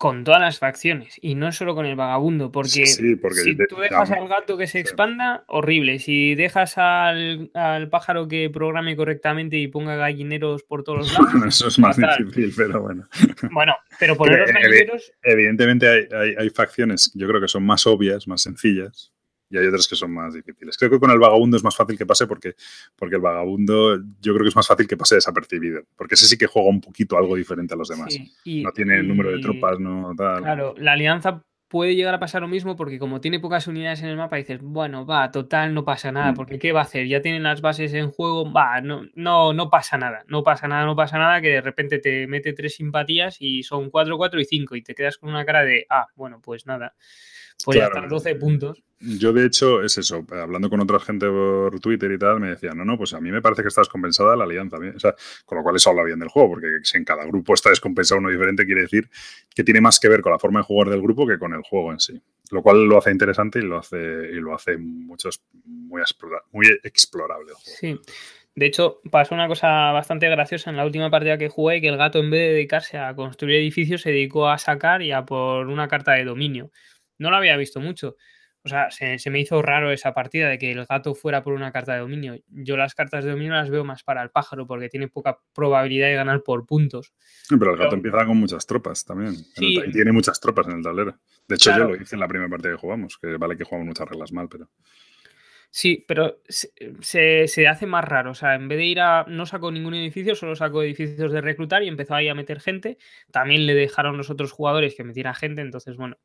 con 0.01 0.25
todas 0.25 0.41
las 0.41 0.59
facciones 0.59 1.19
y 1.21 1.35
no 1.35 1.53
solo 1.53 1.75
con 1.75 1.85
el 1.85 1.95
vagabundo, 1.95 2.51
porque, 2.51 2.87
si 2.87 3.15
tú 3.69 3.77
dejas 3.77 4.11
al 4.11 4.29
gato 4.29 4.57
que 4.57 4.67
se 4.67 4.81
expanda, 4.81 5.45
horrible. 5.47 5.99
Si 5.99 6.35
dejas 6.35 6.79
al, 6.79 7.51
pájaro 7.91 8.27
que 8.27 8.49
programe 8.49 8.97
correctamente 8.97 9.59
y 9.59 9.69
ponga 9.69 9.97
gallineros 9.97 10.63
por 10.63 10.85
todos 10.85 11.01
los 11.01 11.13
lados. 11.35 11.47
eso 11.47 11.69
es 11.69 11.79
más 11.79 11.99
difícil, 11.99 12.51
pero 12.57 12.81
bueno. 12.81 13.07
Bueno, 13.53 13.75
pero 13.99 14.17
poner 14.17 14.39
los 14.39 14.51
gallineros. 14.51 15.13
Evidentemente 15.23 15.87
hay, 15.87 16.35
hay 16.39 16.49
facciones, 16.49 17.13
yo 17.15 17.29
creo 17.29 17.39
que 17.39 17.49
son 17.49 17.67
más 17.67 17.87
obvias, 17.87 18.27
más 18.27 18.41
sencillas, 18.41 19.13
y 19.51 19.59
hay 19.59 19.67
otras 19.67 19.89
que 19.89 19.97
son 19.97 20.13
más 20.13 20.33
difíciles. 20.33 20.79
Creo 20.79 20.91
que 20.91 21.01
con 21.01 21.11
el 21.11 21.19
vagabundo 21.19 21.57
es 21.57 21.65
más 21.65 21.77
fácil 21.77 21.99
que 21.99 22.07
pase 22.07 22.27
porque, 22.27 22.55
porque 22.97 23.17
el 23.17 23.21
vagabundo 23.21 23.99
yo 24.21 24.33
creo 24.33 24.45
que 24.45 24.49
es 24.49 24.57
más 24.57 24.69
fácil 24.69 24.87
que 24.87 24.97
pase 24.97 25.17
desapercibido, 25.17 25.83
porque 25.97 26.15
ese 26.15 26.27
sí 26.27 26.39
que 26.39 26.47
juega 26.47 26.69
un 26.69 26.81
poquito 26.81 27.19
algo 27.19 27.37
diferente 27.37 27.75
a 27.75 27.77
los 27.77 27.89
demás. 27.89 28.17
no 28.45 28.73
tiene 28.73 28.99
el 28.99 29.09
número 29.09 29.31
de 29.31 29.41
tropas, 29.41 29.79
no 29.81 30.15
tal. 30.17 30.43
Claro, 30.43 30.75
la 30.79 30.93
alianza 30.93 31.43
puede 31.71 31.95
llegar 31.95 32.13
a 32.13 32.19
pasar 32.19 32.43
lo 32.43 32.49
mismo 32.49 32.75
porque 32.75 32.99
como 32.99 33.21
tiene 33.21 33.39
pocas 33.39 33.69
unidades 33.69 34.03
en 34.03 34.09
el 34.09 34.17
mapa 34.17 34.37
dices, 34.37 34.61
bueno, 34.61 35.07
va, 35.07 35.31
total, 35.31 35.73
no 35.73 35.85
pasa 35.85 36.11
nada, 36.11 36.33
mm. 36.33 36.35
porque 36.35 36.59
¿qué 36.59 36.73
va 36.73 36.81
a 36.81 36.83
hacer? 36.83 37.07
Ya 37.07 37.23
tienen 37.23 37.45
las 37.45 37.61
bases 37.61 37.95
en 37.95 38.11
juego, 38.11 38.53
va, 38.53 38.81
no, 38.81 39.03
no, 39.15 39.53
no 39.53 39.71
pasa 39.71 39.97
nada, 39.97 40.25
no 40.27 40.43
pasa 40.43 40.67
nada, 40.67 40.85
no 40.85 40.97
pasa 40.97 41.17
nada, 41.19 41.41
que 41.41 41.49
de 41.49 41.61
repente 41.61 42.01
te 42.01 42.27
mete 42.27 42.55
tres 42.55 42.75
simpatías 42.75 43.37
y 43.41 43.63
son 43.63 43.89
4, 43.89 44.17
4 44.17 44.41
y 44.41 44.45
5 44.45 44.77
y 44.77 44.83
te 44.83 44.97
quedas 44.97 45.17
con 45.17 45.31
una 45.31 45.45
cara 45.45 45.63
de, 45.63 45.87
ah, 45.89 46.09
bueno, 46.17 46.41
pues 46.43 46.67
nada. 46.67 46.95
Pues 47.65 47.79
ya 47.79 47.87
están 47.87 48.09
12 48.09 48.35
puntos. 48.37 48.83
Yo, 49.03 49.33
de 49.33 49.47
hecho, 49.47 49.83
es 49.83 49.97
eso. 49.97 50.27
Hablando 50.31 50.69
con 50.69 50.79
otra 50.81 51.01
gente 51.01 51.27
por 51.27 51.81
Twitter 51.81 52.13
y 52.13 52.19
tal, 52.19 52.39
me 52.39 52.51
decían, 52.51 52.77
no, 52.77 52.85
no, 52.85 52.99
pues 52.99 53.15
a 53.15 53.21
mí 53.21 53.31
me 53.31 53.41
parece 53.41 53.63
que 53.63 53.69
está 53.69 53.81
descompensada 53.81 54.37
la 54.37 54.45
alianza. 54.45 54.77
O 54.77 55.01
sea, 55.01 55.15
con 55.47 55.57
lo 55.57 55.65
cual 55.65 55.77
eso 55.77 55.89
habla 55.89 56.05
bien 56.05 56.19
del 56.19 56.29
juego, 56.29 56.51
porque 56.51 56.67
si 56.83 56.99
en 56.99 57.05
cada 57.05 57.25
grupo 57.25 57.55
está 57.55 57.71
descompensado 57.71 58.21
uno 58.21 58.29
diferente, 58.29 58.67
quiere 58.67 58.83
decir 58.83 59.09
que 59.55 59.65
tiene 59.65 59.81
más 59.81 59.99
que 59.99 60.09
ver 60.09 60.21
con 60.21 60.33
la 60.33 60.39
forma 60.39 60.61
de 60.61 60.65
jugar 60.65 60.91
del 60.91 61.01
grupo 61.01 61.27
que 61.27 61.39
con 61.39 61.55
el 61.55 61.63
juego 61.63 61.93
en 61.93 62.01
sí. 62.01 62.21
Lo 62.51 62.63
cual 62.63 62.85
lo 62.85 62.99
hace 62.99 63.11
interesante 63.11 63.61
y 63.61 63.63
lo 63.63 63.79
hace, 63.79 63.97
y 63.97 64.35
lo 64.35 64.55
hace 64.55 64.77
muchos, 64.77 65.41
muy, 65.65 66.03
muy 66.53 66.67
explorable. 66.83 67.53
Sí. 67.63 67.99
De 68.55 68.67
hecho, 68.67 69.01
pasó 69.11 69.35
una 69.35 69.49
cosa 69.49 69.93
bastante 69.93 70.29
graciosa 70.29 70.69
en 70.69 70.77
la 70.77 70.85
última 70.85 71.09
partida 71.09 71.39
que 71.39 71.49
jugué, 71.49 71.81
que 71.81 71.89
el 71.89 71.97
gato 71.97 72.19
en 72.19 72.31
vez 72.31 72.41
de 72.41 72.55
dedicarse 72.55 72.99
a 72.99 73.15
construir 73.15 73.57
edificios 73.57 74.03
se 74.03 74.11
dedicó 74.11 74.49
a 74.49 74.59
sacar 74.59 75.01
y 75.01 75.13
a 75.13 75.25
por 75.25 75.69
una 75.69 75.89
carta 75.89 76.13
de 76.13 76.25
dominio 76.25 76.71
no 77.21 77.31
lo 77.31 77.37
había 77.37 77.57
visto 77.57 77.79
mucho. 77.81 78.17
O 78.63 78.69
sea, 78.69 78.91
se, 78.91 79.31
me 79.31 79.41
hizo 79.41 79.63
raro 79.63 79.91
esa 79.91 80.13
partida 80.13 80.49
de 80.49 80.59
que 80.59 80.71
el 80.71 80.85
gato 80.85 81.15
fuera 81.15 81.43
por 81.43 81.55
una 81.55 81.73
carta 81.73 81.95
de 81.95 82.01
dominio. 82.01 82.39
Yo 82.49 82.77
las 82.77 82.95
cartas 82.95 83.25
de 83.25 83.31
dominio 83.31 83.55
las 83.55 83.71
veo 83.71 83.85
más 83.85 84.03
para 84.03 84.23
el 84.23 84.31
pájaro 84.31 84.67
porque 84.67 84.91
tiene 84.91 85.09
poca 85.09 85.39
probabilidad 85.55 86.09
de 86.09 86.15
ganar 86.15 86.43
por 86.43 86.67
puntos. 86.67 87.15
Pero 87.49 87.73
el 87.73 87.79
gato 87.79 87.95
empieza 87.95 88.27
con 88.27 88.37
muchas 88.37 88.67
tropas 88.67 89.05
también. 89.05 89.35
y 89.57 89.91
tiene 89.93 90.13
muchas 90.13 90.39
tropas 90.41 90.67
en 90.67 90.77
el 90.77 90.83
tablero. 90.83 91.19
De 91.49 91.55
hecho, 91.55 91.71
yo 91.75 91.89
lo 91.89 91.97
hice 91.97 92.17
en 92.17 92.21
la 92.21 92.29
primera 92.29 92.51
partida 92.51 92.73
que 92.73 92.79
jugamos, 92.79 93.17
que 93.17 93.37
vale 93.39 93.57
que 93.57 93.65
jugamos 93.65 93.87
muchas 93.87 94.09
reglas 94.09 94.33
mal, 94.33 94.49
pero... 94.51 94.69
Sí, 95.73 96.05
pero 96.07 96.43
se, 96.49 97.47
se, 97.47 97.69
hace 97.69 97.87
más 97.87 98.05
raro. 98.05 98.33
O 98.33 98.35
sea, 98.35 98.57
en 98.57 98.67
vez 98.67 98.77
de 98.77 98.87
ir 98.87 99.01
a. 99.01 99.25
No 99.29 99.47
sacó 99.47 99.71
ningún 99.71 99.95
edificio, 99.95 100.35
solo 100.35 100.57
sacó 100.57 100.83
edificios 100.83 101.31
de 101.31 101.41
reclutar 101.41 101.85
y 101.85 101.89
empezó 101.89 102.17
ahí 102.17 102.29
a 102.29 102.35
meter 102.35 102.59
gente. 102.59 102.99
También 103.31 103.67
le 103.67 103.75
dejaron 103.77 104.17
los 104.17 104.31
otros 104.31 104.51
jugadores 104.51 104.97
que 104.97 105.05
metiera 105.05 105.33
gente. 105.33 105.63
Entonces, 105.63 105.97
bueno, 105.97 106.19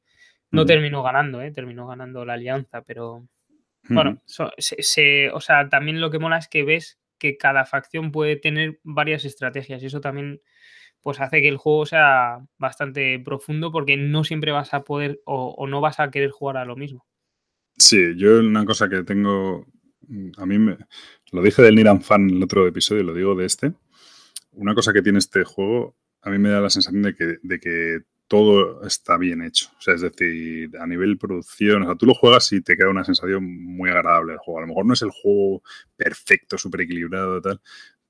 no 0.51 0.65
terminó 0.65 1.03
ganando, 1.03 1.41
¿eh? 1.41 1.51
terminó 1.51 1.87
ganando 1.87 2.25
la 2.25 2.33
alianza, 2.33 2.81
pero 2.81 3.27
bueno, 3.87 4.21
se, 4.25 5.29
o 5.31 5.41
sea, 5.41 5.69
también 5.69 6.01
lo 6.01 6.09
que 6.09 6.19
mola 6.19 6.37
es 6.37 6.47
que 6.47 6.63
ves 6.63 6.99
que 7.17 7.37
cada 7.37 7.65
facción 7.65 8.11
puede 8.11 8.35
tener 8.35 8.79
varias 8.83 9.25
estrategias 9.25 9.81
y 9.81 9.85
eso 9.85 10.01
también 10.01 10.41
pues 11.01 11.21
hace 11.21 11.41
que 11.41 11.47
el 11.47 11.57
juego 11.57 11.85
sea 11.85 12.39
bastante 12.57 13.19
profundo 13.19 13.71
porque 13.71 13.95
no 13.95 14.23
siempre 14.23 14.51
vas 14.51 14.73
a 14.73 14.83
poder 14.83 15.21
o, 15.25 15.67
no 15.67 15.79
vas 15.81 15.99
a 15.99 16.09
querer 16.09 16.31
jugar 16.31 16.57
a 16.57 16.65
lo 16.65 16.75
mismo. 16.75 17.05
Sí, 17.77 18.15
yo 18.17 18.39
una 18.39 18.65
cosa 18.65 18.89
que 18.89 19.03
tengo, 19.03 19.67
a 20.37 20.45
mí 20.45 20.57
me, 20.57 20.77
lo 21.31 21.43
dije 21.43 21.61
del 21.61 21.75
Niran 21.75 22.01
Fan 22.01 22.29
en 22.29 22.37
el 22.37 22.43
otro 22.43 22.65
episodio, 22.65 23.03
lo 23.03 23.13
digo 23.13 23.35
de 23.35 23.45
este, 23.45 23.73
una 24.53 24.73
cosa 24.73 24.93
que 24.93 25.03
tiene 25.03 25.19
este 25.19 25.43
juego, 25.43 25.95
a 26.23 26.31
mí 26.31 26.39
me 26.39 26.49
da 26.49 26.59
la 26.59 26.71
sensación 26.71 27.03
de 27.03 27.15
que, 27.15 27.37
de 27.43 27.59
que 27.59 27.99
todo 28.27 28.85
está 28.85 29.17
bien 29.17 29.41
hecho. 29.41 29.69
O 29.77 29.81
sea, 29.81 29.93
es 29.95 30.01
decir, 30.01 30.71
a 30.79 30.87
nivel 30.87 31.17
producción, 31.17 31.83
o 31.83 31.85
sea, 31.85 31.95
tú 31.95 32.05
lo 32.05 32.13
juegas 32.13 32.51
y 32.53 32.61
te 32.61 32.75
queda 32.75 32.89
una 32.89 33.03
sensación 33.03 33.43
muy 33.45 33.89
agradable 33.89 34.33
del 34.33 34.39
juego. 34.39 34.59
A 34.59 34.61
lo 34.61 34.67
mejor 34.67 34.85
no 34.85 34.93
es 34.93 35.01
el 35.01 35.11
juego 35.11 35.63
perfecto, 35.95 36.57
súper 36.57 36.81
equilibrado, 36.81 37.41
tal, 37.41 37.61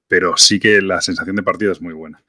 pero 0.08 0.38
sí 0.38 0.60
que 0.60 0.82
la 0.82 1.02
sensación 1.02 1.36
de 1.36 1.44
partida 1.44 1.72
es 1.72 1.82
muy 1.82 1.94
buena. 1.94 2.24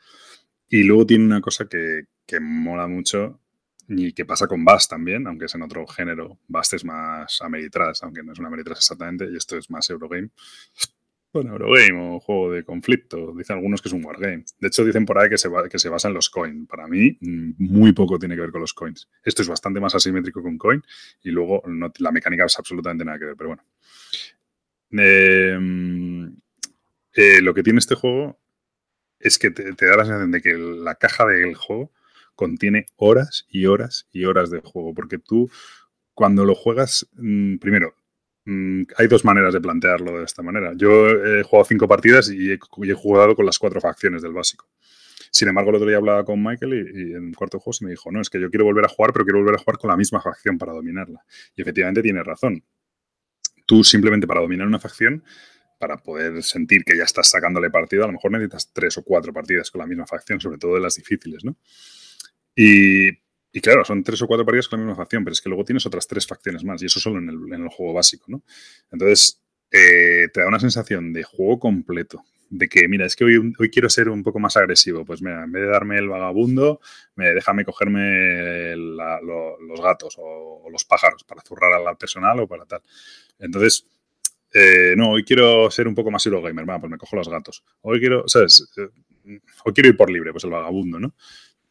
Y 0.69 0.83
luego 0.85 1.07
tiene 1.07 1.25
una 1.25 1.41
cosa 1.41 1.69
que, 1.69 2.07
que 2.27 2.41
mola 2.41 2.89
mucho 2.89 3.41
y 3.89 4.13
que 4.13 4.25
pasa 4.25 4.49
con 4.49 4.65
Bass 4.65 4.89
también, 4.89 5.27
aunque 5.27 5.45
es 5.47 5.55
en 5.55 5.63
otro 5.63 5.87
género. 5.87 6.41
Bass 6.49 6.73
es 6.73 6.85
más 6.85 7.41
Ameritrash, 7.41 8.01
aunque 8.03 8.23
no 8.23 8.33
es 8.33 8.39
una 8.39 8.49
Ameritrash 8.49 8.79
exactamente, 8.79 9.29
y 9.31 9.37
esto 9.37 9.57
es 9.57 9.71
más 9.71 9.89
Eurogame 9.91 10.31
un 11.33 11.49
Eurogame 11.49 12.17
o 12.17 12.21
juego 12.21 12.53
de 12.53 12.65
conflicto. 12.65 13.35
Dicen 13.37 13.57
algunos 13.57 13.83
que 13.83 13.89
es 13.89 13.93
un 13.93 14.05
wargame. 14.05 14.45
De 14.59 14.69
hecho, 14.69 14.85
dicen 14.85 15.05
por 15.05 15.19
ahí 15.19 15.29
que 15.29 15.39
se, 15.39 15.51
que 15.71 15.79
se 15.79 15.89
basa 15.89 16.09
en 16.09 16.15
los 16.15 16.31
coins. 16.31 16.67
Para 16.69 16.87
mí, 16.87 17.17
mm, 17.21 17.55
muy 17.59 17.93
poco 17.93 18.19
tiene 18.19 18.35
que 18.35 18.41
ver 18.41 18.51
con 18.51 18.61
los 18.61 18.75
coins. 18.75 19.09
Esto 19.23 19.43
es 19.43 19.49
bastante 19.49 19.81
más 19.81 19.95
asimétrico 19.95 20.41
un 20.41 20.59
coin 20.59 20.83
y 21.23 21.31
luego 21.31 21.63
la 21.99 22.13
mecánica 22.13 22.45
es 22.45 22.59
absolutamente 22.59 23.05
nada 23.05 23.19
que 23.19 23.25
ver, 23.27 23.37
pero 23.37 23.51
bueno. 23.51 23.65
Em, 24.91 26.37
eh, 27.15 27.41
lo 27.43 27.55
que 27.55 27.63
tiene 27.63 27.79
este 27.79 27.95
juego 27.95 28.39
es 29.19 29.39
que 29.39 29.51
te, 29.51 29.73
da 29.87 29.97
la 29.97 30.05
sensación 30.05 30.31
de 30.31 30.41
que 30.41 30.55
la 30.55 30.95
caja 30.95 31.27
del 31.27 31.55
juego 31.55 31.93
contiene 32.35 32.87
horas 32.97 33.47
y 33.49 33.67
horas 33.67 34.09
y 34.13 34.25
horas 34.25 34.51
de 34.51 34.61
juego, 34.61 34.95
porque 34.95 35.19
tú 35.19 35.51
cuando 36.15 36.45
lo 36.45 36.55
juegas, 36.55 37.09
mm, 37.15 37.57
primero, 37.57 37.95
hay 38.47 39.09
dos 39.09 39.25
maneras 39.25 39.53
de 39.53 39.61
plantearlo 39.61 40.19
de 40.19 40.25
esta 40.25 40.43
manera. 40.43 40.73
Yo 40.77 41.09
he 41.09 41.43
jugado 41.43 41.65
cinco 41.65 41.89
partidas 41.89 42.31
y 42.31 42.53
he, 42.53 42.95
jugado 42.95 43.35
con 43.35 43.45
las 43.45 43.59
cuatro 43.59 43.81
facciones 43.81 44.23
del 44.23 44.33
básico. 44.33 44.69
Sin 45.31 45.49
embargo, 45.49 45.71
el 45.71 45.77
otro 45.77 45.89
día 45.89 45.97
hablaba 45.97 46.25
con 46.25 46.43
Michael 46.43 46.73
y, 46.73 47.13
en 47.15 47.25
un 47.25 47.33
cuarto 47.35 47.59
juego 47.59 47.73
se 47.73 47.85
me 47.85 47.91
dijo, 47.91 48.11
no, 48.13 48.21
es 48.21 48.31
que 48.31 48.41
yo 48.41 48.49
quiero 48.49 48.65
volver 48.65 48.85
a 48.85 48.89
jugar, 48.89 49.13
pero 49.13 49.25
quiero 49.25 49.41
volver 49.41 49.57
a 49.57 49.59
jugar 49.59 49.79
con 49.79 49.91
la 49.91 49.97
misma 49.97 50.21
facción 50.21 50.59
para 50.59 50.73
dominarla. 50.73 51.25
Y 51.57 51.63
efectivamente 51.63 52.03
tiene 52.03 52.23
razón. 52.23 52.63
Tú 53.67 53.83
simplemente 53.83 54.29
para 54.29 54.41
dominar 54.41 54.67
una 54.67 54.79
facción, 54.79 55.25
para 55.79 55.97
poder 55.97 56.43
sentir 56.43 56.85
que 56.85 56.97
ya 56.97 57.03
estás 57.03 57.29
sacándole 57.29 57.69
partido, 57.71 58.05
a 58.05 58.07
lo 58.07 58.13
mejor 58.13 58.31
necesitas 58.31 58.71
tres 58.73 58.97
o 58.97 59.03
cuatro 59.03 59.33
partidas 59.33 59.71
con 59.71 59.81
la 59.81 59.87
misma 59.87 60.07
facción, 60.07 60.41
sobre 60.41 60.59
todo 60.59 60.75
de 60.75 60.81
las 60.81 60.95
difíciles, 60.95 61.45
¿no? 61.45 61.57
Y, 62.55 63.26
claro, 63.61 63.85
son 63.85 64.03
tres 64.03 64.21
o 64.23 64.27
cuatro 64.27 64.45
partidas 64.45 64.69
con 64.69 64.81
la 64.81 64.87
misma 64.87 65.03
facción, 65.03 65.25
pero 65.25 65.33
es 65.33 65.41
que 65.41 65.49
luego 65.49 65.65
tienes 65.65 65.87
otras 65.87 66.07
tres 66.07 66.27
facciones 66.27 66.65
más, 66.65 66.83
y 66.83 66.87
eso 66.87 67.01
solo 67.01 67.19
en 67.19 67.29
el, 67.29 67.69
juego 67.69 67.93
básico, 67.93 68.27
¿no? 68.29 68.43
Entonces, 68.91 69.43
eh, 69.71 70.29
te 70.33 70.41
da 70.41 70.49
una 70.49 70.61
sensación 70.61 71.13
de 71.13 71.23
juego 71.23 71.59
completo, 71.59 72.25
de 72.51 72.69
que, 72.69 72.89
mira, 72.89 73.07
es 73.07 73.17
que 73.17 73.25
hoy, 73.25 73.53
hoy 73.59 73.71
quiero 73.71 73.89
ser 73.89 74.09
un 74.09 74.23
poco 74.23 74.39
más 74.39 74.57
agresivo. 74.57 75.05
Pues 75.05 75.23
mira, 75.23 75.45
en 75.45 75.53
vez 75.53 75.63
de 75.63 75.69
darme 75.69 75.99
el 75.99 76.09
vagabundo, 76.09 76.81
me, 77.17 77.31
déjame 77.35 77.65
cogerme 77.65 78.77
los 78.77 79.81
gatos 79.81 80.17
o, 80.19 80.69
los 80.71 80.85
pájaros 80.85 81.25
para 81.25 81.43
zurrar 81.43 81.73
al 81.73 81.97
personal 81.97 82.41
o 82.41 82.49
para 82.49 82.65
tal. 82.67 82.83
Entonces, 83.39 83.87
eh, 84.53 84.95
no, 84.97 85.11
hoy 85.11 85.25
quiero 85.25 85.71
ser 85.71 85.89
un 85.89 85.95
poco 85.95 86.11
más 86.11 86.25
Eurogamer, 86.27 86.65
bueno, 86.65 86.81
pues 86.81 86.91
me 86.91 86.99
cojo 86.99 87.17
los 87.17 87.29
gatos. 87.29 87.65
Hoy 87.83 88.01
quiero, 88.01 88.29
¿sabes? 88.29 88.69
Eh, 88.77 89.41
hoy 89.65 89.73
quiero 89.73 89.89
ir 89.89 89.97
por 89.97 90.11
libre, 90.11 90.33
pues 90.33 90.45
el 90.45 90.51
vagabundo, 90.51 91.01
¿no? 91.01 91.15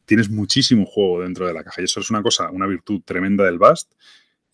Tienes 0.05 0.29
muchísimo 0.29 0.85
juego 0.85 1.21
dentro 1.21 1.47
de 1.47 1.53
la 1.53 1.63
caja 1.63 1.81
y 1.81 1.85
eso 1.85 1.99
es 1.99 2.09
una 2.09 2.21
cosa, 2.21 2.49
una 2.51 2.67
virtud 2.67 3.01
tremenda 3.03 3.43
del 3.45 3.57
Bast 3.57 3.91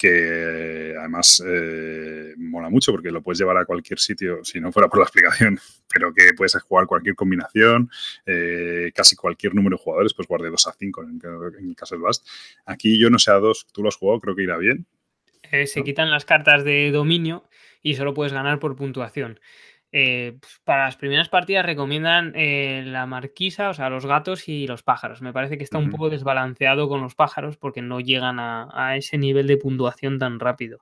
que 0.02 0.96
además 0.98 1.44
eh, 1.46 2.34
mola 2.36 2.72
mucho 2.72 2.92
porque 2.92 3.12
lo 3.12 3.22
puedes 3.22 3.38
llevar 3.38 3.58
a 3.58 3.66
cualquier 3.66 4.00
sitio, 4.00 4.44
si 4.44 4.60
no 4.60 4.72
fuera 4.72 4.90
por 4.90 4.98
la 4.98 5.04
explicación, 5.04 5.60
pero 5.94 6.12
que 6.12 6.34
puedes 6.36 6.60
jugar 6.60 6.88
cualquier 6.88 7.14
combinación, 7.14 7.88
eh, 8.26 8.92
casi 8.96 9.16
cualquier 9.16 9.54
número 9.54 9.78
de 9.78 9.84
jugadores, 9.84 10.16
pues 10.16 10.28
jugar 10.28 10.42
de 10.42 10.50
2 10.50 10.68
a 10.68 10.74
5 10.74 11.04
en, 11.04 11.70
el 11.70 11.76
caso 11.76 11.94
del 11.94 12.02
Bast. 12.02 12.28
Aquí 12.66 13.00
yo 13.00 13.12
no 13.12 13.20
sé 13.20 13.30
a 13.30 13.36
2, 13.36 13.68
tú 13.72 13.84
lo 13.84 13.90
has 13.90 13.96
jugado, 13.96 14.20
creo 14.22 14.36
que 14.36 14.42
irá 14.42 14.58
bien. 14.58 14.88
Eh, 15.52 15.68
se 15.68 15.84
quitan 15.84 16.10
las 16.10 16.26
cartas 16.26 16.64
de 16.64 16.90
dominio 16.90 17.44
y 17.84 17.94
solo 17.94 18.16
puedes 18.16 18.34
ganar 18.34 18.58
por 18.58 18.76
puntuación. 18.76 19.40
Eh, 19.94 20.38
para 20.64 20.86
las 20.86 20.96
primeras 20.96 21.28
partidas 21.28 21.66
recomiendan 21.66 22.32
eh, 22.36 22.82
la 22.86 23.06
marquisa, 23.06 23.70
o 23.70 23.74
sea, 23.74 23.90
los 23.90 24.06
gatos 24.06 24.48
y 24.48 24.66
los 24.66 24.84
pájaros. 24.84 25.22
Me 25.22 25.34
parece 25.34 25.58
que 25.58 25.66
está 25.66 25.78
un 25.80 25.90
poco 25.90 26.10
desbalanceado 26.10 26.88
con 26.88 27.02
los 27.02 27.14
pájaros 27.14 27.58
porque 27.58 27.82
no 27.82 28.00
llegan 28.00 28.40
a, 28.40 28.96
ese 28.96 29.18
nivel 29.18 29.48
de 29.48 29.58
puntuación 29.58 30.18
tan 30.18 30.40
rápido. 30.40 30.80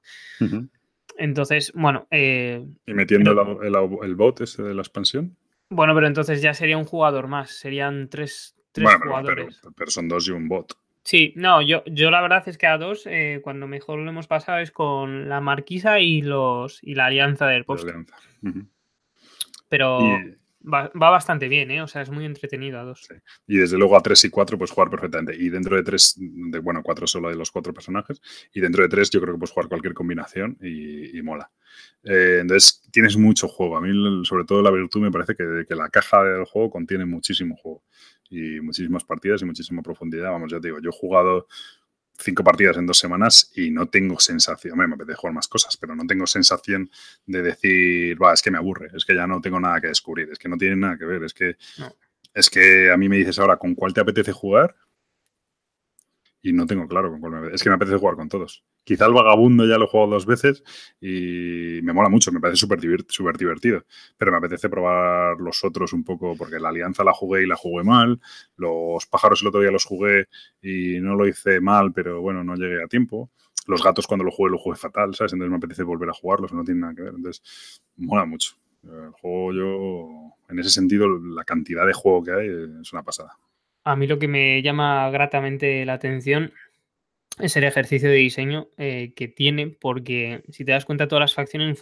Entonces, 1.17 1.71
bueno. 1.73 2.07
Eh, 2.11 2.63
¿Y 2.85 2.93
metiendo 2.93 3.31
el, 3.61 4.15
bot 4.15 4.41
ese 4.41 4.61
de 4.61 4.75
la 4.75 4.81
expansión? 4.81 5.35
Bueno, 5.71 5.95
pero 5.95 6.07
entonces 6.07 6.41
ya 6.41 6.53
sería 6.53 6.77
un 6.77 6.85
jugador 6.85 7.27
más. 7.27 7.49
Serían 7.51 8.09
tres, 8.09 8.55
jugadores. 8.75 9.59
Pero, 9.75 9.89
son 9.89 10.07
dos 10.07 10.27
y 10.27 10.31
un 10.31 10.47
bot. 10.47 10.77
Sí, 11.03 11.33
no, 11.35 11.63
yo, 11.63 11.83
yo 11.85 12.11
la 12.11 12.21
verdad 12.21 12.43
es 12.47 12.59
que 12.59 12.67
a 12.67 12.77
dos, 12.77 13.07
cuando 13.41 13.65
mejor 13.65 13.97
lo 13.97 14.11
hemos 14.11 14.27
pasado 14.27 14.59
es 14.59 14.69
con 14.69 15.27
la 15.27 15.41
marquisa 15.41 15.99
y 15.99 16.21
los 16.21 16.77
y 16.83 16.93
la 16.93 17.07
alianza 17.07 17.47
del 17.47 17.65
post. 17.65 17.89
Pero 19.69 19.99
va, 20.61 20.89
bastante 20.93 21.47
bien, 21.47 21.71
¿eh? 21.71 21.81
O 21.81 21.87
sea, 21.87 22.01
es 22.01 22.09
muy 22.09 22.25
entretenido 22.25 22.79
a 22.79 22.83
dos. 22.83 23.07
Y 23.47 23.57
desde 23.57 23.77
luego 23.77 23.97
a 23.97 24.01
tres 24.01 24.23
y 24.25 24.29
cuatro 24.29 24.57
puedes 24.57 24.71
jugar 24.71 24.89
perfectamente. 24.89 25.35
Y 25.41 25.49
dentro 25.49 25.75
de 25.75 25.83
tres, 25.83 26.15
de, 26.17 26.59
bueno, 26.59 26.81
cuatro 26.83 27.07
solo 27.07 27.29
de 27.29 27.35
los 27.35 27.51
cuatro 27.51 27.73
personajes. 27.73 28.21
Y 28.53 28.59
dentro 28.59 28.83
de 28.83 28.89
tres 28.89 29.09
yo 29.09 29.21
creo 29.21 29.33
que 29.33 29.39
puedes 29.39 29.53
jugar 29.53 29.69
cualquier 29.69 29.93
combinación 29.93 30.57
y, 30.61 31.21
mola. 31.21 31.49
Eh, 32.03 32.39
entonces 32.41 32.81
tienes 32.91 33.17
mucho 33.17 33.47
juego. 33.47 33.77
A 33.77 33.81
mí, 33.81 33.89
sobre 34.25 34.45
todo 34.45 34.61
la 34.61 34.71
virtud, 34.71 35.01
me 35.01 35.11
parece 35.11 35.35
que, 35.35 35.65
que 35.67 35.75
la 35.75 35.89
caja 35.89 36.23
del 36.23 36.45
juego 36.45 36.69
contiene 36.69 37.05
muchísimo 37.05 37.55
juego. 37.55 37.83
Y 38.29 38.59
muchísimas 38.61 39.03
partidas 39.03 39.41
y 39.41 39.45
muchísima 39.45 39.81
profundidad. 39.81 40.31
Vamos, 40.31 40.51
ya 40.51 40.59
te 40.59 40.67
digo, 40.67 40.79
yo 40.81 40.89
he 40.89 40.93
jugado 40.93 41.47
cinco 42.19 42.43
partidas 42.43 42.77
en 42.77 42.85
dos 42.85 42.99
semanas 42.99 43.51
y 43.55 43.71
no 43.71 43.87
tengo 43.87 44.19
sensación, 44.19 44.77
me 44.77 44.85
apetece 44.85 45.15
jugar 45.15 45.33
más 45.33 45.47
cosas, 45.47 45.77
pero 45.77 45.95
no 45.95 46.05
tengo 46.05 46.27
sensación 46.27 46.89
de 47.25 47.41
decir, 47.41 48.21
va, 48.21 48.33
es 48.33 48.41
que 48.41 48.51
me 48.51 48.57
aburre, 48.57 48.89
es 48.95 49.05
que 49.05 49.15
ya 49.15 49.25
no 49.25 49.41
tengo 49.41 49.59
nada 49.59 49.79
que 49.81 49.87
descubrir, 49.87 50.29
es 50.31 50.39
que 50.39 50.49
no 50.49 50.57
tiene 50.57 50.75
nada 50.75 50.97
que 50.97 51.05
ver, 51.05 51.23
es 51.23 51.33
que, 51.33 51.55
es 52.33 52.49
que 52.49 52.91
a 52.91 52.97
mí 52.97 53.09
me 53.09 53.17
dices 53.17 53.39
ahora 53.39 53.57
con 53.57 53.75
cuál 53.75 53.93
te 53.93 54.01
apetece 54.01 54.31
jugar 54.31 54.75
y 56.41 56.53
no 56.53 56.65
tengo 56.65 56.87
claro 56.87 57.09
con 57.09 57.19
cuál 57.19 57.33
me 57.33 57.53
Es 57.53 57.63
que 57.63 57.69
me 57.69 57.75
apetece 57.75 57.97
jugar 57.97 58.15
con 58.15 58.29
todos. 58.29 58.63
Quizá 58.89 59.05
el 59.05 59.13
vagabundo 59.13 59.67
ya 59.67 59.77
lo 59.77 59.85
he 59.85 59.87
jugado 59.87 60.09
dos 60.09 60.25
veces 60.25 60.63
y 60.99 61.79
me 61.83 61.93
mola 61.93 62.09
mucho, 62.09 62.31
me 62.31 62.39
parece 62.39 62.57
súper 62.57 62.79
divertido. 63.37 63.85
Pero 64.17 64.31
me 64.31 64.37
apetece 64.39 64.67
probar 64.67 65.39
los 65.39 65.63
otros 65.63 65.93
un 65.93 66.03
poco, 66.03 66.35
porque 66.35 66.59
la 66.59 66.69
alianza 66.69 67.03
la 67.03 67.13
jugué 67.13 67.43
y 67.43 67.45
la 67.45 67.55
jugué 67.55 67.83
mal. 67.83 68.19
Los 68.55 69.05
pájaros 69.05 69.43
el 69.43 69.49
otro 69.49 69.61
día 69.61 69.69
los 69.69 69.85
jugué 69.85 70.25
y 70.59 70.99
no 71.01 71.13
lo 71.13 71.27
hice 71.27 71.61
mal, 71.61 71.93
pero 71.93 72.19
bueno, 72.21 72.43
no 72.43 72.55
llegué 72.55 72.81
a 72.83 72.87
tiempo. 72.87 73.29
Los 73.67 73.83
gatos 73.83 74.07
cuando 74.07 74.23
lo 74.23 74.31
jugué 74.31 74.49
lo 74.49 74.57
jugué 74.57 74.75
fatal, 74.75 75.13
¿sabes? 75.13 75.33
Entonces 75.33 75.51
me 75.51 75.57
apetece 75.57 75.83
volver 75.83 76.09
a 76.09 76.13
jugarlos, 76.13 76.51
no 76.51 76.63
tiene 76.63 76.81
nada 76.81 76.95
que 76.95 77.03
ver. 77.03 77.13
Entonces, 77.15 77.83
mola 77.95 78.25
mucho. 78.25 78.55
El 78.83 79.11
juego 79.11 79.53
yo, 79.53 80.35
en 80.49 80.57
ese 80.57 80.71
sentido, 80.71 81.07
la 81.07 81.43
cantidad 81.43 81.85
de 81.85 81.93
juego 81.93 82.23
que 82.23 82.31
hay 82.31 82.47
es 82.81 82.91
una 82.91 83.03
pasada. 83.03 83.37
A 83.83 83.95
mí 83.95 84.07
lo 84.07 84.17
que 84.17 84.27
me 84.27 84.63
llama 84.63 85.09
gratamente 85.11 85.85
la 85.85 85.93
atención 85.93 86.51
es 87.39 87.55
el 87.55 87.63
ejercicio 87.63 88.09
de 88.09 88.15
diseño 88.15 88.69
eh, 88.77 89.13
que 89.15 89.27
tiene, 89.27 89.67
porque 89.67 90.43
si 90.49 90.65
te 90.65 90.71
das 90.71 90.85
cuenta, 90.85 91.07
todas 91.07 91.21
las 91.21 91.33
facciones 91.33 91.79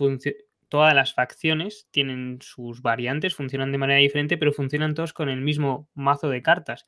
todas 0.69 0.93
las 0.93 1.13
facciones 1.13 1.87
tienen 1.91 2.39
sus 2.41 2.81
variantes, 2.81 3.35
funcionan 3.35 3.71
de 3.71 3.77
manera 3.77 3.99
diferente, 3.99 4.37
pero 4.37 4.51
funcionan 4.51 4.93
todos 4.93 5.13
con 5.13 5.29
el 5.29 5.41
mismo 5.41 5.89
mazo 5.93 6.29
de 6.29 6.41
cartas. 6.41 6.85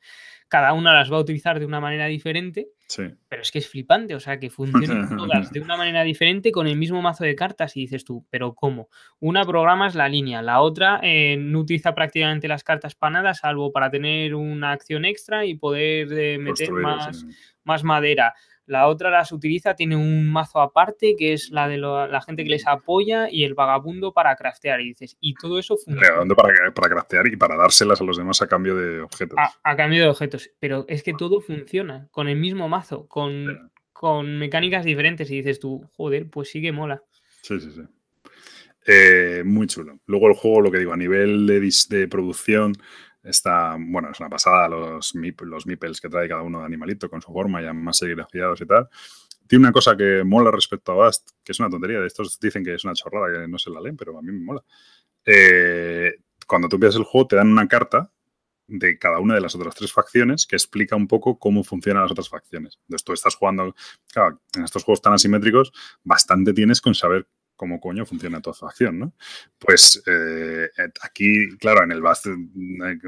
Cada 0.48 0.72
una 0.72 0.94
las 0.94 1.10
va 1.10 1.16
a 1.16 1.20
utilizar 1.20 1.58
de 1.58 1.66
una 1.66 1.80
manera 1.80 2.06
diferente, 2.06 2.68
pero 3.28 3.42
es 3.42 3.50
que 3.50 3.60
es 3.60 3.68
flipante, 3.68 4.14
o 4.14 4.20
sea, 4.20 4.38
que 4.38 4.50
funcionan 4.50 5.16
todas 5.16 5.50
de 5.50 5.60
una 5.60 5.76
manera 5.76 6.02
diferente 6.02 6.52
con 6.52 6.66
el 6.66 6.76
mismo 6.76 7.00
mazo 7.00 7.24
de 7.24 7.34
cartas 7.34 7.76
y 7.76 7.80
dices 7.80 8.04
tú, 8.04 8.26
pero 8.30 8.54
¿cómo? 8.54 8.88
Una 9.18 9.44
programa 9.44 9.86
es 9.88 9.94
la 9.94 10.08
línea, 10.08 10.42
la 10.42 10.60
otra 10.60 11.00
eh, 11.02 11.36
no 11.38 11.60
utiliza 11.60 11.94
prácticamente 11.94 12.48
las 12.48 12.64
cartas 12.64 12.94
para 12.94 13.12
nada, 13.12 13.34
salvo 13.34 13.72
para 13.72 13.90
tener 13.90 14.34
una 14.34 14.72
acción 14.72 15.04
extra 15.04 15.46
y 15.46 15.54
poder 15.54 16.12
eh, 16.12 16.38
meter 16.38 16.72
más, 16.72 17.24
más 17.64 17.84
madera. 17.84 18.34
La 18.70 18.86
otra 18.86 19.10
las 19.10 19.32
utiliza, 19.32 19.74
tiene 19.74 19.96
un 19.96 20.30
mazo 20.30 20.60
aparte 20.60 21.16
que 21.18 21.32
es 21.32 21.50
la 21.50 21.66
de 21.66 21.76
la 21.76 22.20
gente 22.24 22.44
que 22.44 22.50
les 22.50 22.68
apoya 22.68 23.28
y 23.28 23.42
el 23.42 23.54
vagabundo 23.54 24.12
para 24.12 24.36
craftear. 24.36 24.80
Y 24.80 24.90
dices, 24.90 25.16
y 25.18 25.34
todo 25.34 25.58
eso 25.58 25.76
funciona. 25.76 26.24
Para, 26.36 26.72
para 26.72 26.88
craftear 26.88 27.26
y 27.26 27.36
para 27.36 27.56
dárselas 27.56 28.00
a 28.00 28.04
los 28.04 28.16
demás 28.16 28.40
a 28.42 28.46
cambio 28.46 28.76
de 28.76 29.00
objetos. 29.00 29.36
A, 29.64 29.76
cambio 29.76 30.04
de 30.04 30.08
objetos. 30.08 30.52
Pero 30.60 30.84
es 30.86 31.02
que 31.02 31.14
todo 31.14 31.40
funciona 31.40 32.06
con 32.12 32.28
el 32.28 32.36
mismo 32.36 32.68
mazo, 32.68 33.08
con, 33.08 33.72
con 33.92 34.38
mecánicas 34.38 34.84
diferentes. 34.84 35.28
Y 35.32 35.38
dices 35.38 35.58
tú, 35.58 35.90
joder, 35.96 36.30
pues 36.30 36.50
sí 36.50 36.62
que 36.62 36.70
mola. 36.70 37.02
Sí, 37.42 37.58
sí, 37.58 37.72
sí. 37.72 37.82
Eh, 38.86 39.42
muy 39.44 39.66
chulo. 39.66 39.98
Luego 40.06 40.28
el 40.28 40.34
juego, 40.34 40.60
lo 40.60 40.70
que 40.70 40.78
digo, 40.78 40.92
a 40.92 40.96
nivel 40.96 41.44
de, 41.48 41.60
de 41.88 42.06
producción, 42.06 42.74
Está, 43.22 43.76
bueno, 43.78 44.10
es 44.10 44.20
una 44.20 44.30
pasada 44.30 44.68
los, 44.68 45.14
los 45.14 45.66
meeples 45.66 46.00
que 46.00 46.08
trae 46.08 46.28
cada 46.28 46.42
uno 46.42 46.60
de 46.60 46.64
animalito 46.64 47.10
con 47.10 47.20
su 47.20 47.32
forma, 47.32 47.60
ya 47.62 47.72
más 47.72 47.98
serigrafiados 47.98 48.60
y 48.60 48.66
tal. 48.66 48.88
Tiene 49.46 49.64
una 49.64 49.72
cosa 49.72 49.96
que 49.96 50.22
mola 50.24 50.50
respecto 50.50 50.92
a 50.92 50.94
Bast, 50.94 51.30
que 51.42 51.52
es 51.52 51.60
una 51.60 51.68
tontería. 51.68 52.04
Estos 52.04 52.38
dicen 52.38 52.64
que 52.64 52.74
es 52.74 52.84
una 52.84 52.94
chorrada, 52.94 53.42
que 53.42 53.48
no 53.48 53.58
se 53.58 53.70
la 53.70 53.80
leen, 53.80 53.96
pero 53.96 54.16
a 54.16 54.22
mí 54.22 54.32
me 54.32 54.44
mola. 54.44 54.64
Eh, 55.24 56.14
cuando 56.46 56.68
tú 56.68 56.76
empiezas 56.76 56.96
el 56.96 57.04
juego, 57.04 57.26
te 57.26 57.36
dan 57.36 57.48
una 57.48 57.68
carta 57.68 58.12
de 58.70 58.98
cada 58.98 59.18
una 59.18 59.34
de 59.34 59.40
las 59.40 59.54
otras 59.54 59.74
tres 59.74 59.92
facciones 59.92 60.46
que 60.46 60.56
explica 60.56 60.94
un 60.94 61.08
poco 61.08 61.38
cómo 61.38 61.64
funcionan 61.64 62.04
las 62.04 62.12
otras 62.12 62.28
facciones. 62.28 62.78
Entonces 62.82 63.04
tú 63.04 63.12
estás 63.12 63.34
jugando, 63.34 63.74
claro, 64.12 64.40
en 64.56 64.64
estos 64.64 64.84
juegos 64.84 65.02
tan 65.02 65.12
asimétricos, 65.12 65.72
bastante 66.04 66.52
tienes 66.52 66.80
con 66.80 66.94
saber 66.94 67.26
cómo 67.60 67.78
coño 67.78 68.06
funciona 68.06 68.40
toda 68.40 68.54
su 68.54 68.64
acción, 68.64 68.98
¿no? 68.98 69.12
Pues 69.58 70.02
eh, 70.06 70.70
aquí, 71.02 71.58
claro, 71.58 71.84
en 71.84 71.92
el 71.92 72.00
BAST 72.00 72.28
eh, 72.28 72.30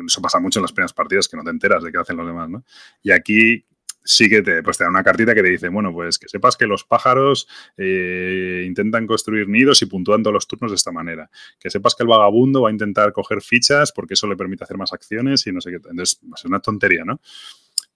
eso 0.06 0.20
pasa 0.20 0.40
mucho 0.40 0.58
en 0.58 0.64
las 0.64 0.72
primeras 0.72 0.92
partidas 0.92 1.26
que 1.26 1.38
no 1.38 1.42
te 1.42 1.48
enteras 1.48 1.82
de 1.82 1.90
qué 1.90 1.96
hacen 1.96 2.18
los 2.18 2.26
demás, 2.26 2.50
¿no? 2.50 2.62
Y 3.02 3.12
aquí 3.12 3.64
sí 4.04 4.28
que 4.28 4.42
te, 4.42 4.62
pues 4.62 4.76
te 4.76 4.84
da 4.84 4.90
una 4.90 5.02
cartita 5.02 5.34
que 5.34 5.42
te 5.42 5.48
dice, 5.48 5.70
bueno, 5.70 5.90
pues 5.94 6.18
que 6.18 6.28
sepas 6.28 6.58
que 6.58 6.66
los 6.66 6.84
pájaros 6.84 7.48
eh, 7.78 8.64
intentan 8.66 9.06
construir 9.06 9.48
nidos 9.48 9.80
y 9.80 9.86
puntúan 9.86 10.22
todos 10.22 10.34
los 10.34 10.46
turnos 10.46 10.70
de 10.70 10.76
esta 10.76 10.92
manera. 10.92 11.30
Que 11.58 11.70
sepas 11.70 11.94
que 11.94 12.02
el 12.02 12.08
vagabundo 12.08 12.60
va 12.60 12.68
a 12.68 12.72
intentar 12.72 13.14
coger 13.14 13.40
fichas 13.40 13.90
porque 13.90 14.12
eso 14.12 14.26
le 14.26 14.36
permite 14.36 14.64
hacer 14.64 14.76
más 14.76 14.92
acciones 14.92 15.46
y 15.46 15.52
no 15.52 15.62
sé 15.62 15.70
qué. 15.70 15.76
Entonces, 15.76 16.20
es 16.36 16.44
una 16.44 16.60
tontería, 16.60 17.06
¿no? 17.06 17.22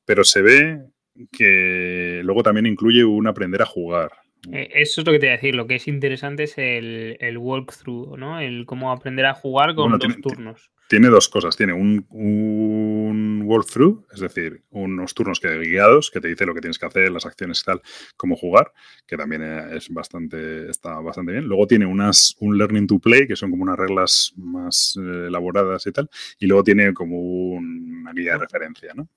Pero 0.07 0.24
se 0.24 0.41
ve 0.41 0.87
que 1.31 2.23
luego 2.24 2.43
también 2.43 2.65
incluye 2.65 3.05
un 3.05 3.27
aprender 3.27 3.61
a 3.61 3.66
jugar 3.66 4.11
Eh, 4.11 4.26
eso 4.52 5.01
es 5.01 5.06
lo 5.06 5.12
que 5.12 5.18
te 5.18 5.27
voy 5.27 5.32
a 5.32 5.36
decir. 5.36 5.55
Lo 5.55 5.66
que 5.66 5.77
es 5.77 5.89
interesante 5.89 6.44
es 6.44 6.59
el, 6.59 7.16
el 7.20 7.39
walkthrough, 7.39 8.16
¿no? 8.16 8.40
El 8.40 8.66
cómo 8.66 8.93
aprender 8.93 9.27
a 9.27 9.35
jugar 9.35 9.74
con 9.74 9.98
dos 9.98 10.16
turnos. 10.20 10.70
Tiene 10.89 11.09
dos 11.09 11.28
cosas. 11.28 11.56
Tiene 11.56 11.73
un, 11.73 12.06
un 12.10 13.43
walkthrough, 13.44 14.06
es 14.12 14.20
decir, 14.20 14.62
unos 14.70 15.14
turnos 15.14 15.40
que 15.40 15.59
guiados 15.59 16.10
que 16.10 16.20
te 16.20 16.28
dice 16.28 16.47
lo 16.47 16.55
que 16.55 16.60
tienes 16.60 16.78
que 16.78 16.86
hacer, 16.86 17.10
las 17.10 17.27
acciones 17.27 17.60
y 17.60 17.64
tal, 17.64 17.82
cómo 18.16 18.36
jugar, 18.36 18.73
que 19.06 19.16
también 19.16 19.43
es 19.43 19.89
bastante, 19.89 20.70
está 20.70 21.01
bastante 21.01 21.32
bien. 21.32 21.44
Luego 21.44 21.66
tiene 21.66 21.86
unas, 21.86 22.36
un 22.39 22.56
learning 22.56 22.86
to 22.86 23.01
play, 23.01 23.27
que 23.27 23.35
son 23.35 23.51
como 23.51 23.64
unas 23.64 23.77
reglas 23.77 24.32
más 24.36 24.97
eh, 24.97 25.27
elaboradas 25.27 25.86
y 25.86 25.93
tal. 25.93 26.09
Y 26.39 26.47
luego 26.47 26.62
tiene 26.62 26.94
como 26.94 27.18
una 27.18 28.12
guía 28.12 28.32
de 28.32 28.39
referencia, 28.39 28.93
¿no? 28.94 29.09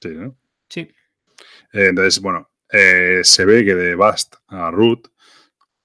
Sí, 0.00 0.08
¿no? 0.08 0.36
Sí. 0.68 0.80
Eh, 1.72 1.86
entonces, 1.88 2.20
bueno, 2.20 2.49
eh, 2.72 3.20
se 3.22 3.44
ve 3.44 3.64
que 3.64 3.74
de 3.74 3.94
Bast 3.94 4.36
a 4.48 4.70
Root 4.70 5.08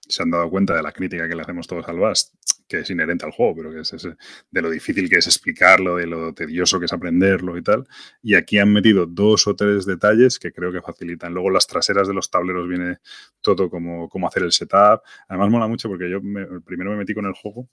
se 0.07 0.21
han 0.21 0.29
dado 0.29 0.49
cuenta 0.49 0.75
de 0.75 0.83
la 0.83 0.91
crítica 0.91 1.27
que 1.27 1.35
le 1.35 1.41
hacemos 1.41 1.67
todos 1.67 1.87
al 1.87 1.99
Bast, 1.99 2.35
que 2.67 2.79
es 2.79 2.89
inherente 2.89 3.25
al 3.25 3.31
juego, 3.31 3.55
pero 3.55 3.71
que 3.71 3.79
es 3.79 4.07
de 4.51 4.61
lo 4.61 4.69
difícil 4.69 5.09
que 5.09 5.17
es 5.17 5.27
explicarlo, 5.27 5.95
de 5.95 6.07
lo 6.07 6.33
tedioso 6.33 6.79
que 6.79 6.85
es 6.85 6.93
aprenderlo 6.93 7.57
y 7.57 7.63
tal. 7.63 7.87
Y 8.21 8.35
aquí 8.35 8.59
han 8.59 8.71
metido 8.71 9.05
dos 9.05 9.47
o 9.47 9.55
tres 9.55 9.85
detalles 9.85 10.37
que 10.37 10.51
creo 10.51 10.71
que 10.71 10.81
facilitan. 10.81 11.33
Luego 11.33 11.49
las 11.49 11.67
traseras 11.67 12.07
de 12.07 12.13
los 12.13 12.29
tableros 12.29 12.67
viene 12.67 12.99
todo 13.41 13.69
como, 13.69 14.09
hacer 14.27 14.43
el 14.43 14.51
setup. 14.51 15.01
Además 15.27 15.49
mola 15.49 15.67
mucho 15.67 15.89
porque 15.89 16.09
yo 16.09 16.21
primero 16.21 16.91
me 16.91 16.97
metí 16.97 17.13
con 17.13 17.25
el 17.25 17.33
juego 17.33 17.69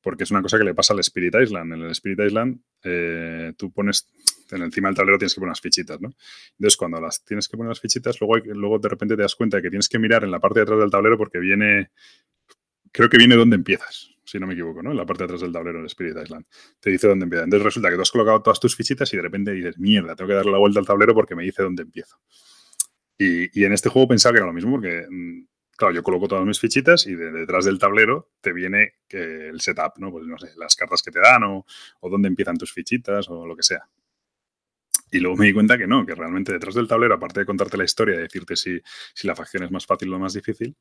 porque 0.00 0.22
es 0.22 0.30
una 0.30 0.40
cosa 0.40 0.56
que 0.56 0.62
le 0.62 0.72
pasa 0.72 0.94
al 0.94 1.00
Spirit 1.00 1.34
Island. 1.34 1.72
En 1.72 1.82
el 1.82 1.90
Spirit 1.90 2.20
Island 2.20 2.60
eh, 2.84 3.54
tú 3.56 3.72
pones 3.72 4.06
encima 4.50 4.88
del 4.88 4.96
tablero 4.96 5.18
tienes 5.18 5.34
que 5.34 5.40
poner 5.40 5.48
unas 5.48 5.60
fichitas, 5.60 6.00
¿no? 6.00 6.14
Entonces, 6.52 6.76
cuando 6.76 7.00
las 7.00 7.24
tienes 7.24 7.48
que 7.48 7.56
poner 7.56 7.70
las 7.70 7.80
fichitas, 7.80 8.20
luego, 8.20 8.36
luego 8.54 8.78
de 8.78 8.88
repente 8.88 9.16
te 9.16 9.22
das 9.22 9.34
cuenta 9.34 9.58
de 9.58 9.62
que 9.62 9.70
tienes 9.70 9.88
que 9.88 9.98
mirar 9.98 10.24
en 10.24 10.30
la 10.30 10.40
parte 10.40 10.60
de 10.60 10.62
atrás 10.64 10.78
del 10.78 10.90
tablero 10.90 11.18
porque 11.18 11.38
viene, 11.38 11.90
creo 12.92 13.08
que 13.08 13.18
viene 13.18 13.36
donde 13.36 13.56
empiezas, 13.56 14.10
si 14.24 14.38
no 14.38 14.46
me 14.46 14.54
equivoco, 14.54 14.82
¿no? 14.82 14.90
En 14.90 14.96
la 14.96 15.06
parte 15.06 15.22
de 15.22 15.24
atrás 15.26 15.40
del 15.40 15.52
tablero 15.52 15.80
en 15.80 15.86
Spirit 15.86 16.16
Island. 16.22 16.44
Te 16.80 16.90
dice 16.90 17.08
dónde 17.08 17.24
empieza. 17.24 17.44
Entonces 17.44 17.64
resulta 17.64 17.90
que 17.90 17.96
tú 17.96 18.02
has 18.02 18.10
colocado 18.10 18.42
todas 18.42 18.60
tus 18.60 18.76
fichitas 18.76 19.12
y 19.12 19.16
de 19.16 19.22
repente 19.22 19.52
dices, 19.52 19.78
mierda, 19.78 20.14
tengo 20.14 20.28
que 20.28 20.34
darle 20.34 20.52
la 20.52 20.58
vuelta 20.58 20.80
al 20.80 20.86
tablero 20.86 21.14
porque 21.14 21.34
me 21.34 21.44
dice 21.44 21.62
dónde 21.62 21.82
empiezo. 21.82 22.18
Y, 23.18 23.64
en 23.64 23.72
este 23.72 23.88
juego 23.88 24.08
pensaba 24.08 24.34
que 24.34 24.38
era 24.38 24.46
lo 24.46 24.52
mismo 24.52 24.72
porque 24.72 25.06
mm, 25.08 25.46
claro, 25.76 25.94
yo 25.94 26.02
coloco 26.02 26.28
todas 26.28 26.44
mis 26.44 26.60
fichitas 26.60 27.06
y 27.06 27.14
detrás 27.14 27.64
del 27.64 27.78
tablero 27.78 28.30
te 28.40 28.52
viene 28.52 28.94
el 29.08 29.60
setup, 29.60 29.98
¿no? 29.98 30.10
Pues 30.10 30.26
no 30.26 30.38
sé, 30.38 30.50
las 30.56 30.74
cartas 30.76 31.02
que 31.02 31.10
te 31.10 31.20
dan 31.20 31.44
o, 31.44 31.66
o, 32.00 32.10
dónde 32.10 32.28
empiezan 32.28 32.56
tus 32.56 32.72
fichitas 32.72 33.28
o 33.28 33.46
lo 33.46 33.56
que 33.56 33.62
sea. 33.62 33.88
Y 35.10 35.20
luego 35.20 35.36
me 35.36 35.46
di 35.46 35.52
cuenta 35.52 35.78
que 35.78 35.86
no, 35.86 36.04
que 36.04 36.14
realmente 36.14 36.52
detrás 36.52 36.74
del 36.74 36.88
tablero, 36.88 37.14
aparte 37.14 37.40
de 37.40 37.46
contarte 37.46 37.76
la 37.76 37.84
historia 37.84 38.16
y 38.16 38.18
decirte 38.18 38.56
si, 38.56 38.80
si, 39.14 39.26
la 39.26 39.36
facción 39.36 39.62
es 39.62 39.70
más 39.70 39.86
fácil 39.86 40.12
o 40.12 40.18
más 40.18 40.34
difícil, 40.34 40.76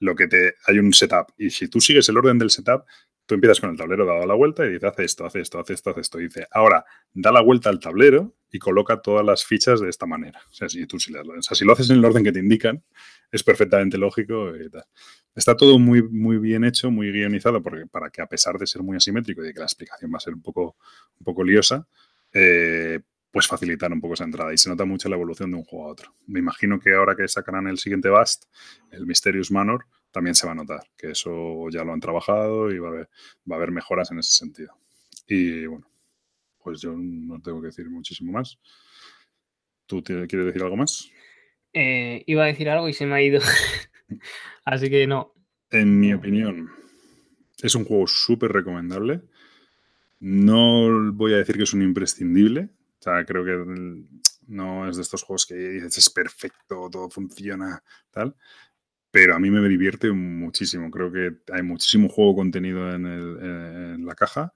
lo 0.00 0.14
que 0.14 0.28
te 0.28 0.54
hay 0.66 0.78
un 0.78 0.92
setup. 0.92 1.32
Y 1.36 1.50
si 1.50 1.68
tú 1.68 1.80
sigues 1.80 2.08
el 2.08 2.16
orden 2.16 2.38
del 2.38 2.50
setup, 2.50 2.84
tú 3.26 3.34
empiezas 3.34 3.60
con 3.60 3.70
el 3.70 3.76
tablero 3.76 4.06
dado 4.06 4.24
la 4.24 4.34
vuelta 4.34 4.64
y 4.64 4.70
dices, 4.70 4.84
hace 4.84 5.04
esto, 5.04 5.26
hace 5.26 5.40
esto, 5.40 5.58
hace 5.58 5.74
esto, 5.74 5.90
hace 5.90 6.00
esto. 6.00 6.20
Y 6.20 6.24
dice, 6.24 6.46
ahora 6.50 6.84
da 7.12 7.32
la 7.32 7.42
vuelta 7.42 7.68
al 7.68 7.80
tablero 7.80 8.34
y 8.50 8.58
coloca 8.58 9.02
todas 9.02 9.26
las 9.26 9.44
fichas 9.44 9.80
de 9.80 9.90
esta 9.90 10.06
manera. 10.06 10.40
O 10.50 10.54
sea, 10.54 10.68
si, 10.68 10.86
tú, 10.86 10.98
si, 10.98 11.14
o 11.14 11.42
sea, 11.42 11.56
si 11.56 11.64
lo 11.64 11.72
haces 11.72 11.90
en 11.90 11.96
el 11.96 12.04
orden 12.04 12.24
que 12.24 12.32
te 12.32 12.38
indican, 12.38 12.82
es 13.30 13.42
perfectamente 13.42 13.98
lógico 13.98 14.56
y 14.56 14.70
tal. 14.70 14.84
Está 15.34 15.56
todo 15.56 15.78
muy, 15.78 16.02
muy 16.02 16.38
bien 16.38 16.64
hecho, 16.64 16.90
muy 16.90 17.10
guionizado, 17.10 17.62
porque, 17.62 17.86
para 17.86 18.08
que 18.10 18.22
a 18.22 18.26
pesar 18.26 18.56
de 18.56 18.66
ser 18.66 18.82
muy 18.82 18.96
asimétrico 18.96 19.42
y 19.42 19.48
de 19.48 19.52
que 19.52 19.58
la 19.58 19.66
explicación 19.66 20.10
va 20.12 20.16
a 20.16 20.20
ser 20.20 20.32
un 20.32 20.42
poco, 20.42 20.76
un 21.18 21.24
poco 21.24 21.44
liosa, 21.44 21.86
eh, 22.32 23.00
pues 23.30 23.46
facilitar 23.46 23.92
un 23.92 24.00
poco 24.00 24.14
esa 24.14 24.24
entrada 24.24 24.52
y 24.52 24.58
se 24.58 24.68
nota 24.68 24.84
mucho 24.84 25.08
la 25.08 25.16
evolución 25.16 25.50
de 25.50 25.58
un 25.58 25.64
juego 25.64 25.86
a 25.86 25.92
otro. 25.92 26.14
Me 26.26 26.38
imagino 26.38 26.80
que 26.80 26.94
ahora 26.94 27.14
que 27.16 27.28
sacarán 27.28 27.66
el 27.66 27.78
siguiente 27.78 28.08
Bast, 28.08 28.44
el 28.90 29.06
Mysterious 29.06 29.50
Manor, 29.50 29.86
también 30.10 30.34
se 30.34 30.46
va 30.46 30.52
a 30.52 30.56
notar, 30.56 30.80
que 30.96 31.10
eso 31.10 31.68
ya 31.70 31.84
lo 31.84 31.92
han 31.92 32.00
trabajado 32.00 32.70
y 32.72 32.78
va 32.78 32.88
a 32.88 32.90
haber, 32.92 33.10
va 33.50 33.56
a 33.56 33.58
haber 33.58 33.70
mejoras 33.70 34.10
en 34.10 34.18
ese 34.18 34.32
sentido. 34.32 34.78
Y 35.26 35.66
bueno, 35.66 35.86
pues 36.62 36.80
yo 36.80 36.94
no 36.96 37.40
tengo 37.42 37.60
que 37.60 37.66
decir 37.66 37.90
muchísimo 37.90 38.32
más. 38.32 38.58
¿Tú 39.86 40.02
quieres 40.02 40.28
decir 40.28 40.62
algo 40.62 40.76
más? 40.76 41.10
Eh, 41.72 42.24
iba 42.26 42.44
a 42.44 42.46
decir 42.46 42.68
algo 42.70 42.88
y 42.88 42.92
se 42.92 43.06
me 43.06 43.14
ha 43.14 43.22
ido. 43.22 43.40
Así 44.64 44.90
que 44.90 45.06
no. 45.06 45.34
En 45.70 45.98
mi 45.98 46.12
opinión, 46.12 46.70
es 47.62 47.74
un 47.74 47.84
juego 47.84 48.06
súper 48.06 48.52
recomendable. 48.52 49.22
No 50.20 51.12
voy 51.12 51.34
a 51.34 51.38
decir 51.38 51.56
que 51.56 51.64
es 51.64 51.74
un 51.74 51.82
imprescindible, 51.82 52.70
sea, 53.10 53.24
creo 53.24 53.44
que 53.44 54.04
no 54.48 54.88
es 54.88 54.96
de 54.96 55.02
estos 55.02 55.22
juegos 55.22 55.46
que 55.46 55.54
dices 55.54 55.98
es 55.98 56.10
perfecto, 56.10 56.88
todo 56.90 57.10
funciona, 57.10 57.82
tal. 58.10 58.36
Pero 59.10 59.34
a 59.34 59.38
mí 59.38 59.50
me 59.50 59.66
divierte 59.68 60.12
muchísimo. 60.12 60.90
Creo 60.90 61.10
que 61.12 61.36
hay 61.52 61.62
muchísimo 61.62 62.08
juego 62.08 62.36
contenido 62.36 62.92
en, 62.92 64.04
la 64.04 64.14
caja. 64.14 64.52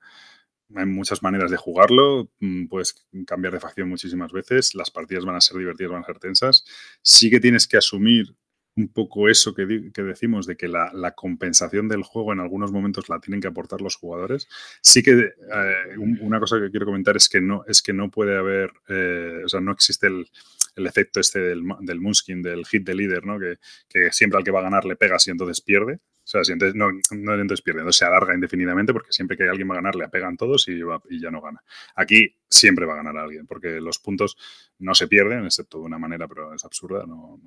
Hay 0.75 0.87
muchas 0.87 1.23
maneras 1.23 1.51
de 1.51 1.57
jugarlo. 1.57 2.31
Mm, 2.41 2.67
puedes 2.69 3.07
cambiar 3.27 3.55
de 3.55 3.61
facción 3.61 3.89
muchísimas 3.89 4.33
veces. 4.33 4.75
Las 4.75 4.91
partidas 4.91 5.25
van 5.25 5.37
a 5.37 5.41
ser 5.41 5.57
divertidas, 5.59 5.93
van 5.93 6.03
a 6.03 6.07
ser 6.07 6.19
tensas. 6.19 6.65
Sí 7.03 7.31
que 7.31 7.41
tienes 7.41 7.67
que 7.67 7.79
asumir 7.79 8.37
un 8.77 8.89
poco 8.89 9.29
eso 9.29 9.55
que, 9.55 9.67
decimos 9.67 10.47
de 10.47 10.57
que 10.57 10.69
la, 10.69 11.13
compensación 11.17 11.89
del 11.89 12.03
juego 12.03 12.33
en 12.33 12.41
algunos 12.41 12.73
momentos 12.73 13.09
la 13.09 13.21
tienen 13.21 13.41
que 13.41 13.49
aportar 13.49 13.81
los 13.81 13.97
jugadores. 13.97 14.49
Sí 14.81 15.03
que 15.03 15.13
eh, 15.13 15.99
una 15.99 16.41
cosa 16.41 16.59
que 16.61 16.71
quiero 16.71 16.87
comentar 16.87 17.17
es 17.17 17.29
que 17.29 17.41
no, 17.41 17.65
es 17.67 17.83
que 17.83 17.93
no 17.93 18.11
puede 18.11 18.37
haber, 18.37 18.73
eh, 18.89 19.43
o 19.45 19.49
sea, 19.49 19.61
no 19.61 19.73
existe 19.73 20.07
el, 20.07 20.27
efecto 20.77 21.21
este 21.21 21.41
del, 21.41 21.63
del 21.81 22.01
Moonskin, 22.01 22.43
del 22.43 22.65
hit 22.65 22.87
de 22.87 22.95
líder, 22.95 23.27
¿no? 23.27 23.39
Que, 23.39 23.59
que, 23.89 24.11
siempre 24.13 24.39
al 24.39 24.45
que 24.45 24.51
va 24.51 24.61
a 24.61 24.65
ganar 24.65 24.87
le 24.87 24.97
pegas 24.97 25.27
y 25.29 25.31
entonces 25.31 25.61
pierde. 25.61 26.01
O 26.31 26.33
sea, 26.33 26.45
si 26.45 26.53
entonces, 26.53 26.77
no, 26.77 26.93
no 26.93 27.35
entonces 27.35 27.61
pierde, 27.61 27.81
entonces 27.81 27.99
se 27.99 28.05
alarga 28.05 28.33
indefinidamente 28.33 28.93
porque 28.93 29.11
siempre 29.11 29.37
que 29.37 29.49
alguien 29.49 29.69
va 29.69 29.75
a 29.75 29.79
ganar 29.79 29.97
le 29.97 30.05
apegan 30.05 30.37
todos 30.37 30.69
y, 30.69 30.81
y, 31.09 31.21
ya 31.21 31.29
no 31.29 31.41
gana. 31.41 31.61
Aquí 31.97 32.37
siempre 32.49 32.87
va 32.87 32.93
a 32.93 32.99
ganar 32.99 33.17
alguien 33.17 33.49
porque 33.49 33.81
los 33.81 33.99
puntos 33.99 34.37
no 34.79 34.95
se 34.95 35.09
pierden, 35.09 35.45
excepto 35.45 35.81
de 35.81 35.87
una 35.87 35.99
manera, 35.99 36.29
pero 36.29 36.55
es 36.55 36.65
absurda, 36.65 37.05
no, 37.05 37.41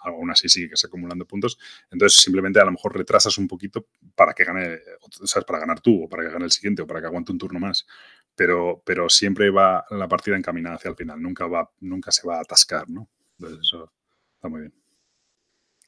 aún 0.00 0.32
así 0.32 0.48
sigue 0.48 0.70
que 0.70 0.76
se 0.76 0.88
acumulando 0.88 1.24
puntos. 1.26 1.60
Entonces 1.92 2.18
simplemente 2.18 2.58
a 2.58 2.64
lo 2.64 2.72
mejor 2.72 2.96
retrasas 2.96 3.38
un 3.38 3.46
poquito 3.46 3.86
para 4.16 4.34
que 4.34 4.42
gane, 4.42 4.80
¿sabes? 5.22 5.46
Para 5.46 5.60
ganar 5.60 5.78
tú 5.78 6.02
o 6.02 6.08
para 6.08 6.24
que 6.24 6.32
gane 6.32 6.46
el 6.46 6.50
siguiente 6.50 6.82
o 6.82 6.88
para 6.88 7.00
que 7.00 7.06
aguante 7.06 7.30
un 7.30 7.38
turno 7.38 7.60
más. 7.60 7.86
Pero, 8.34 8.82
pero 8.84 9.08
siempre 9.08 9.48
va 9.50 9.84
la 9.90 10.08
partida 10.08 10.36
encaminada 10.36 10.74
hacia 10.74 10.88
el 10.88 10.96
final, 10.96 11.22
nunca, 11.22 11.46
va, 11.46 11.70
nunca 11.78 12.10
se 12.10 12.26
va 12.26 12.38
a 12.38 12.40
atascar, 12.40 12.90
¿no? 12.90 13.08
Entonces 13.38 13.60
eso 13.60 13.92
está 14.34 14.48
muy 14.48 14.62
bien. 14.62 14.74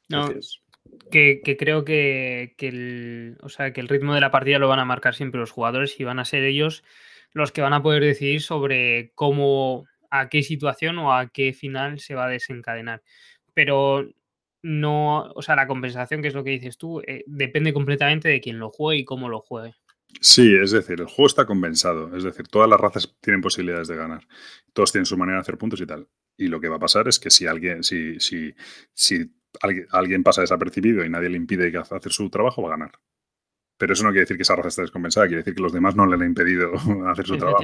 Gracias 0.07 0.61
que, 1.11 1.57
creo 1.57 1.85
que, 1.85 2.55
el, 2.59 3.37
o 3.41 3.49
sea, 3.49 3.73
que 3.73 3.81
el 3.81 3.87
ritmo 3.87 4.13
de 4.13 4.21
la 4.21 4.31
partida 4.31 4.59
lo 4.59 4.67
van 4.67 4.79
a 4.79 4.85
marcar 4.85 5.15
siempre 5.15 5.39
los 5.39 5.51
jugadores 5.51 5.99
y 5.99 6.03
van 6.03 6.19
a 6.19 6.25
ser 6.25 6.43
ellos 6.43 6.83
los 7.33 7.51
que 7.51 7.61
van 7.61 7.73
a 7.73 7.83
poder 7.83 8.03
decidir 8.03 8.41
sobre 8.41 9.11
cómo, 9.13 9.85
a 10.09 10.29
qué 10.29 10.43
situación 10.43 10.97
o 10.97 11.13
a 11.13 11.27
qué 11.29 11.53
final 11.53 11.99
se 11.99 12.15
va 12.15 12.25
a 12.25 12.29
desencadenar. 12.29 13.03
Pero 13.53 14.09
no, 14.63 15.31
o 15.35 15.41
sea, 15.41 15.55
la 15.55 15.67
compensación, 15.67 16.21
que 16.21 16.29
es 16.29 16.33
lo 16.33 16.43
que 16.43 16.51
dices 16.51 16.77
tú, 16.77 17.01
eh, 17.01 17.23
depende 17.27 17.73
completamente 17.73 18.29
de 18.29 18.41
quién 18.41 18.59
lo 18.59 18.69
juegue 18.69 19.01
y 19.01 19.05
cómo 19.05 19.29
lo 19.29 19.41
juegue. 19.41 19.75
Sí, 20.21 20.55
es 20.55 20.71
decir, 20.71 20.99
el 20.99 21.05
juego 21.05 21.27
está 21.27 21.45
compensado, 21.45 22.15
es 22.15 22.23
decir, 22.23 22.47
todas 22.47 22.69
las 22.69 22.79
razas 22.79 23.15
tienen 23.21 23.41
posibilidades 23.41 23.87
de 23.87 23.97
ganar, 23.97 24.25
todos 24.73 24.91
tienen 24.91 25.05
su 25.05 25.17
manera 25.17 25.37
de 25.37 25.41
hacer 25.41 25.57
puntos 25.57 25.81
y 25.81 25.85
tal. 25.85 26.07
Y 26.37 26.47
lo 26.47 26.59
que 26.59 26.69
va 26.69 26.77
a 26.77 26.79
pasar 26.79 27.07
es 27.07 27.19
que 27.19 27.29
si 27.29 27.45
alguien, 27.45 27.83
si, 27.83 28.19
si, 28.19 28.53
si 28.93 29.31
alguien, 29.61 30.23
pasa 30.23 30.41
desapercibido 30.41 31.05
y 31.05 31.09
nadie 31.09 31.29
le 31.29 31.37
impide 31.37 31.75
hacer 31.77 32.11
su 32.11 32.29
trabajo, 32.29 32.61
va 32.61 32.69
a 32.69 32.77
ganar. 32.77 32.91
Pero 33.77 33.93
eso 33.93 34.03
no 34.03 34.09
quiere 34.09 34.21
decir 34.21 34.37
que 34.37 34.43
esa 34.43 34.55
raza 34.55 34.69
esté 34.69 34.81
descompensada, 34.81 35.27
quiere 35.27 35.41
decir 35.41 35.55
que 35.55 35.61
los 35.61 35.73
demás 35.73 35.95
no 35.95 36.05
le 36.05 36.15
han 36.15 36.23
impedido 36.23 36.71
hacer 37.07 37.25
su 37.27 37.37
trabajo. 37.37 37.63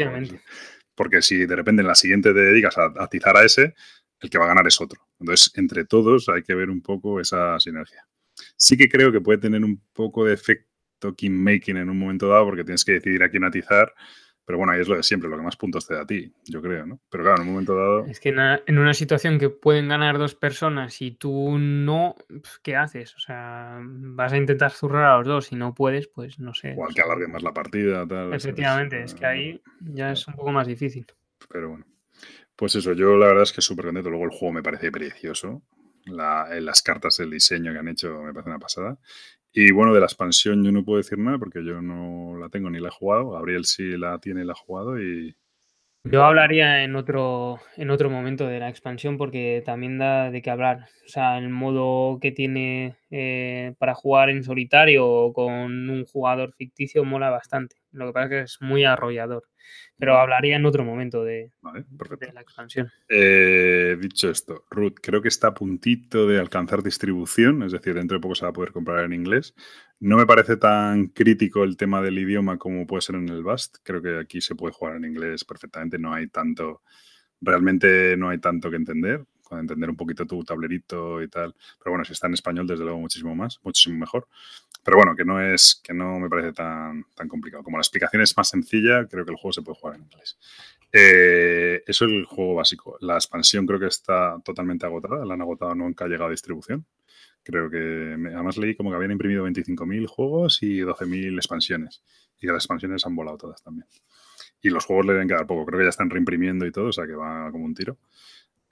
Porque 0.95 1.21
si 1.21 1.45
de 1.45 1.55
repente 1.55 1.81
en 1.81 1.87
la 1.87 1.95
siguiente 1.95 2.33
te 2.33 2.39
dedicas 2.39 2.77
a 2.77 2.93
atizar 2.99 3.35
a 3.35 3.43
ese, 3.43 3.73
el 4.19 4.29
que 4.29 4.37
va 4.37 4.45
a 4.45 4.49
ganar 4.49 4.67
es 4.67 4.79
otro. 4.79 5.01
Entonces, 5.19 5.51
entre 5.55 5.85
todos 5.85 6.29
hay 6.29 6.43
que 6.43 6.53
ver 6.53 6.69
un 6.69 6.81
poco 6.81 7.19
esa 7.19 7.59
sinergia. 7.59 8.07
Sí 8.55 8.77
que 8.77 8.89
creo 8.89 9.11
que 9.11 9.21
puede 9.21 9.39
tener 9.39 9.63
un 9.63 9.81
poco 9.91 10.25
de 10.25 10.33
efecto 10.33 10.69
making 11.29 11.77
en 11.77 11.89
un 11.89 11.99
momento 11.99 12.29
dado, 12.29 12.45
porque 12.45 12.63
tienes 12.63 12.85
que 12.85 12.93
decidir 12.93 13.23
a 13.23 13.29
quién 13.29 13.43
atizar 13.43 13.93
pero 14.45 14.57
bueno, 14.57 14.73
ahí 14.73 14.81
es 14.81 14.87
lo 14.87 14.97
de 14.97 15.03
siempre, 15.03 15.29
lo 15.29 15.37
que 15.37 15.43
más 15.43 15.55
puntos 15.55 15.87
te 15.87 15.95
da 15.95 16.01
a 16.01 16.05
ti, 16.05 16.33
yo 16.45 16.61
creo, 16.61 16.85
¿no? 16.85 16.99
Pero 17.09 17.23
claro, 17.23 17.41
en 17.41 17.47
un 17.47 17.53
momento 17.53 17.75
dado. 17.75 18.05
Es 18.07 18.19
que 18.19 18.29
en 18.29 18.77
una, 18.77 18.93
situación 18.93 19.39
que 19.39 19.49
pueden 19.49 19.87
ganar 19.87 20.17
dos 20.17 20.35
personas 20.35 21.01
y 21.01 21.11
tú 21.11 21.57
no, 21.57 22.15
pues, 22.27 22.59
¿qué 22.61 22.75
haces? 22.75 23.15
O 23.15 23.19
sea, 23.19 23.79
vas 23.81 24.33
a 24.33 24.37
intentar 24.37 24.71
zurrar 24.71 25.05
a 25.05 25.17
los 25.17 25.27
dos 25.27 25.51
y 25.51 25.55
no 25.55 25.73
puedes, 25.73 26.07
pues 26.07 26.39
no 26.39 26.53
sé. 26.53 26.75
O 26.77 26.85
al 26.85 26.93
que 26.93 27.01
alargue 27.01 27.27
más 27.27 27.41
la 27.41 27.53
partida, 27.53 28.05
tal. 28.05 28.33
Efectivamente, 28.33 29.03
es, 29.03 29.13
que 29.13 29.25
ahí 29.25 29.61
ya 29.79 30.11
es 30.11 30.27
un 30.27 30.33
poco 30.33 30.51
más 30.51 30.67
difícil. 30.67 31.05
Pero 31.49 31.69
bueno. 31.69 31.85
Pues 32.55 32.75
eso, 32.75 32.93
yo 32.93 33.17
la 33.17 33.27
verdad 33.27 33.43
es 33.43 33.51
que 33.51 33.61
súper 33.61 33.85
contento. 33.85 34.09
Luego 34.09 34.25
el 34.25 34.31
juego 34.31 34.53
me 34.53 34.63
parece 34.63 34.91
precioso. 34.91 35.63
Las 36.05 36.81
cartas, 36.81 37.19
el 37.19 37.31
diseño 37.31 37.71
que 37.73 37.79
han 37.79 37.87
hecho 37.87 38.21
me 38.21 38.33
parece 38.33 38.49
una 38.49 38.59
pasada. 38.59 38.97
Y 39.51 39.71
bueno, 39.71 39.93
de 39.93 39.99
la 39.99 40.07
expansión 40.07 40.63
yo 40.63 40.71
no 40.71 40.83
puedo 40.83 40.97
decir 40.97 41.19
nada 41.19 41.37
porque 41.37 41.63
yo 41.63 41.81
no 41.81 42.37
la 42.37 42.49
tengo 42.49 42.69
ni 42.69 42.79
la 42.79 42.87
he 42.87 42.91
jugado. 42.91 43.31
Gabriel 43.31 43.65
sí 43.65 43.97
la 43.97 44.17
tiene 44.17 44.41
y 44.41 44.45
la 44.45 44.53
ha 44.53 44.55
jugado 44.55 44.99
y, 44.99 45.35
Yo 46.03 46.23
hablaría 46.25 46.83
en 46.83 46.95
otro, 46.95 47.59
en 47.77 47.91
otro 47.91 48.09
momento 48.09 48.47
de 48.47 48.59
la 48.59 48.69
expansión 48.69 49.17
porque 49.17 49.61
también 49.63 49.99
da 49.99 50.31
de 50.31 50.41
qué 50.41 50.49
hablar. 50.49 50.87
O 51.05 51.09
sea, 51.09 51.37
el 51.37 51.49
modo 51.49 52.19
que 52.19 52.31
tiene 52.31 52.95
eh, 53.15 53.75
para 53.77 53.93
jugar 53.93 54.31
en 54.31 54.43
solitario 54.43 55.31
con 55.35 55.87
un 55.87 56.03
jugador 56.03 56.51
ficticio 56.55 57.05
mola 57.05 57.29
bastante. 57.29 57.75
Lo 57.91 58.07
que 58.07 58.11
pasa 58.11 58.25
es 58.25 58.29
que 58.29 58.39
es 58.39 58.57
muy 58.61 58.85
arrollador. 58.85 59.43
Pero 59.99 60.17
hablaría 60.17 60.55
en 60.55 60.65
otro 60.65 60.83
momento 60.83 61.23
de, 61.23 61.51
la 62.33 62.41
expansión. 62.41 62.89
Eh, 63.07 63.95
dicho 64.01 64.31
esto, 64.31 64.65
Ruth, 64.71 64.95
creo 64.99 65.21
que 65.21 65.27
está 65.27 65.49
a 65.49 65.53
puntito 65.53 66.27
de 66.27 66.39
alcanzar 66.39 66.81
distribución, 66.81 67.61
es 67.61 67.73
decir, 67.73 67.93
dentro 67.93 68.17
de 68.17 68.21
poco 68.21 68.33
se 68.33 68.45
va 68.45 68.49
a 68.49 68.53
poder 68.53 68.71
comprar 68.71 69.05
en 69.05 69.13
inglés. 69.13 69.53
No 69.99 70.17
me 70.17 70.25
parece 70.25 70.57
tan 70.57 71.09
crítico 71.09 71.63
el 71.63 71.77
tema 71.77 72.01
del 72.01 72.17
idioma 72.17 72.57
como 72.57 72.87
puede 72.87 73.03
ser 73.03 73.17
en 73.17 73.29
el 73.29 73.43
Bast. 73.43 73.77
Creo 73.83 74.01
que 74.01 74.17
aquí 74.17 74.41
se 74.41 74.55
puede 74.55 74.73
jugar 74.73 74.95
en 74.95 75.05
inglés 75.05 75.45
perfectamente, 75.45 75.99
no 75.99 76.15
hay 76.15 76.29
tanto, 76.29 76.81
realmente 77.41 78.17
no 78.17 78.29
hay 78.29 78.39
tanto 78.39 78.71
que 78.71 78.77
entender 78.77 79.23
con 79.43 79.59
entender 79.59 79.89
un 79.89 79.95
poquito 79.95 80.25
tu 80.25 80.43
tablerito 80.43 81.21
y 81.21 81.27
tal. 81.27 81.53
Pero 81.79 81.91
bueno, 81.91 82.05
si 82.05 82.13
está 82.13 82.27
en 82.27 82.33
español, 82.33 82.67
desde 82.67 82.83
luego 82.83 82.99
muchísimo 82.99 83.35
más, 83.35 83.59
muchísimo 83.63 83.97
mejor. 83.97 84.27
Pero 84.83 84.97
bueno, 84.97 85.15
que 85.15 85.23
no 85.23 85.41
es, 85.41 85.79
que 85.83 85.93
no 85.93 86.19
me 86.19 86.29
parece 86.29 86.53
tan, 86.53 87.05
tan 87.15 87.27
complicado. 87.27 87.63
Como 87.63 87.77
la 87.77 87.81
explicación 87.81 88.21
es 88.21 88.35
más 88.35 88.49
sencilla, 88.49 89.07
creo 89.07 89.25
que 89.25 89.31
el 89.31 89.37
juego 89.37 89.53
se 89.53 89.61
puede 89.61 89.79
jugar 89.79 89.95
en 89.95 90.03
inglés. 90.03 90.37
Eh, 90.91 91.83
eso 91.87 92.05
es 92.05 92.11
el 92.11 92.25
juego 92.25 92.55
básico. 92.55 92.97
La 93.01 93.15
expansión 93.15 93.65
creo 93.65 93.79
que 93.79 93.87
está 93.87 94.39
totalmente 94.43 94.85
agotada, 94.85 95.25
la 95.25 95.33
han 95.33 95.41
agotado, 95.41 95.73
nunca 95.73 96.05
ha 96.05 96.07
llegado 96.07 96.27
a 96.27 96.31
distribución. 96.31 96.85
Creo 97.43 97.69
que, 97.69 97.77
además 97.77 98.57
leí 98.57 98.75
como 98.75 98.89
que 98.89 98.95
habían 98.95 99.11
imprimido 99.11 99.45
25.000 99.45 100.07
juegos 100.07 100.61
y 100.63 100.79
12.000 100.81 101.35
expansiones. 101.35 102.03
Y 102.39 102.47
las 102.47 102.57
expansiones 102.57 103.05
han 103.05 103.15
volado 103.15 103.37
todas 103.37 103.63
también. 103.63 103.87
Y 104.61 104.69
los 104.69 104.85
juegos 104.85 105.05
le 105.05 105.13
deben 105.13 105.27
quedar 105.27 105.47
poco. 105.47 105.65
Creo 105.65 105.79
que 105.79 105.85
ya 105.85 105.89
están 105.89 106.09
reimprimiendo 106.09 106.65
y 106.65 106.71
todo, 106.71 106.87
o 106.87 106.93
sea 106.93 107.05
que 107.05 107.13
va 107.13 107.51
como 107.51 107.65
un 107.65 107.73
tiro. 107.73 107.97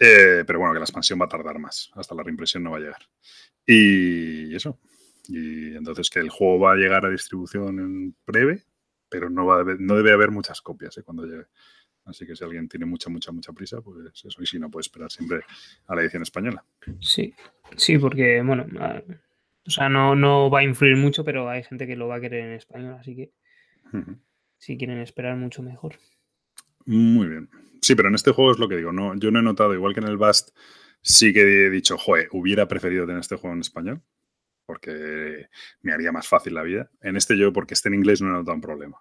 Eh, 0.03 0.43
pero 0.47 0.57
bueno, 0.57 0.73
que 0.73 0.79
la 0.79 0.85
expansión 0.85 1.21
va 1.21 1.25
a 1.25 1.29
tardar 1.29 1.59
más. 1.59 1.91
Hasta 1.93 2.15
la 2.15 2.23
reimpresión 2.23 2.63
no 2.63 2.71
va 2.71 2.77
a 2.77 2.79
llegar. 2.79 3.01
Y 3.67 4.55
eso. 4.55 4.79
Y 5.27 5.75
entonces 5.75 6.09
que 6.09 6.19
el 6.19 6.29
juego 6.31 6.59
va 6.61 6.73
a 6.73 6.75
llegar 6.75 7.05
a 7.05 7.09
distribución 7.09 7.77
en 7.77 8.15
breve, 8.25 8.63
pero 9.07 9.29
no, 9.29 9.45
va 9.45 9.63
no 9.77 9.95
debe 9.95 10.11
haber 10.11 10.31
muchas 10.31 10.59
copias 10.61 10.97
eh, 10.97 11.03
cuando 11.03 11.25
llegue. 11.25 11.45
Así 12.05 12.25
que 12.25 12.35
si 12.35 12.43
alguien 12.43 12.67
tiene 12.67 12.87
mucha, 12.87 13.11
mucha, 13.11 13.31
mucha 13.31 13.53
prisa, 13.53 13.79
pues 13.81 14.25
eso. 14.25 14.41
Y 14.41 14.47
si 14.47 14.57
no, 14.57 14.71
puede 14.71 14.81
esperar 14.81 15.11
siempre 15.11 15.41
a 15.85 15.93
la 15.93 16.01
edición 16.01 16.23
española. 16.23 16.65
Sí, 16.99 17.35
sí, 17.77 17.99
porque, 17.99 18.41
bueno, 18.41 18.65
o 19.67 19.69
sea, 19.69 19.87
no, 19.87 20.15
no 20.15 20.49
va 20.49 20.61
a 20.61 20.63
influir 20.63 20.95
mucho, 20.97 21.23
pero 21.23 21.47
hay 21.47 21.61
gente 21.61 21.85
que 21.85 21.95
lo 21.95 22.07
va 22.07 22.15
a 22.15 22.21
querer 22.21 22.45
en 22.45 22.53
español, 22.53 22.95
así 22.99 23.15
que 23.15 23.31
si 24.57 24.79
quieren 24.79 24.97
esperar 24.97 25.37
mucho 25.37 25.61
mejor. 25.61 25.99
Muy 26.85 27.27
bien. 27.27 27.49
Sí, 27.81 27.95
pero 27.95 28.09
en 28.09 28.15
este 28.15 28.31
juego 28.31 28.51
es 28.51 28.59
lo 28.59 28.69
que 28.69 28.77
digo. 28.77 28.91
No, 28.91 29.15
yo 29.15 29.31
no 29.31 29.39
he 29.39 29.43
notado, 29.43 29.73
igual 29.73 29.93
que 29.93 30.01
en 30.01 30.07
el 30.07 30.17
Bast, 30.17 30.55
sí 31.01 31.33
que 31.33 31.65
he 31.65 31.69
dicho, 31.69 31.97
joder, 31.97 32.27
hubiera 32.31 32.67
preferido 32.67 33.05
tener 33.05 33.21
este 33.21 33.35
juego 33.35 33.55
en 33.55 33.61
español, 33.61 34.01
porque 34.65 35.47
me 35.81 35.93
haría 35.93 36.11
más 36.11 36.27
fácil 36.27 36.53
la 36.53 36.63
vida. 36.63 36.91
En 37.01 37.17
este 37.17 37.37
yo, 37.37 37.51
porque 37.51 37.73
esté 37.73 37.89
en 37.89 37.95
inglés, 37.95 38.21
no 38.21 38.29
he 38.29 38.33
notado 38.33 38.55
un 38.55 38.61
problema. 38.61 38.97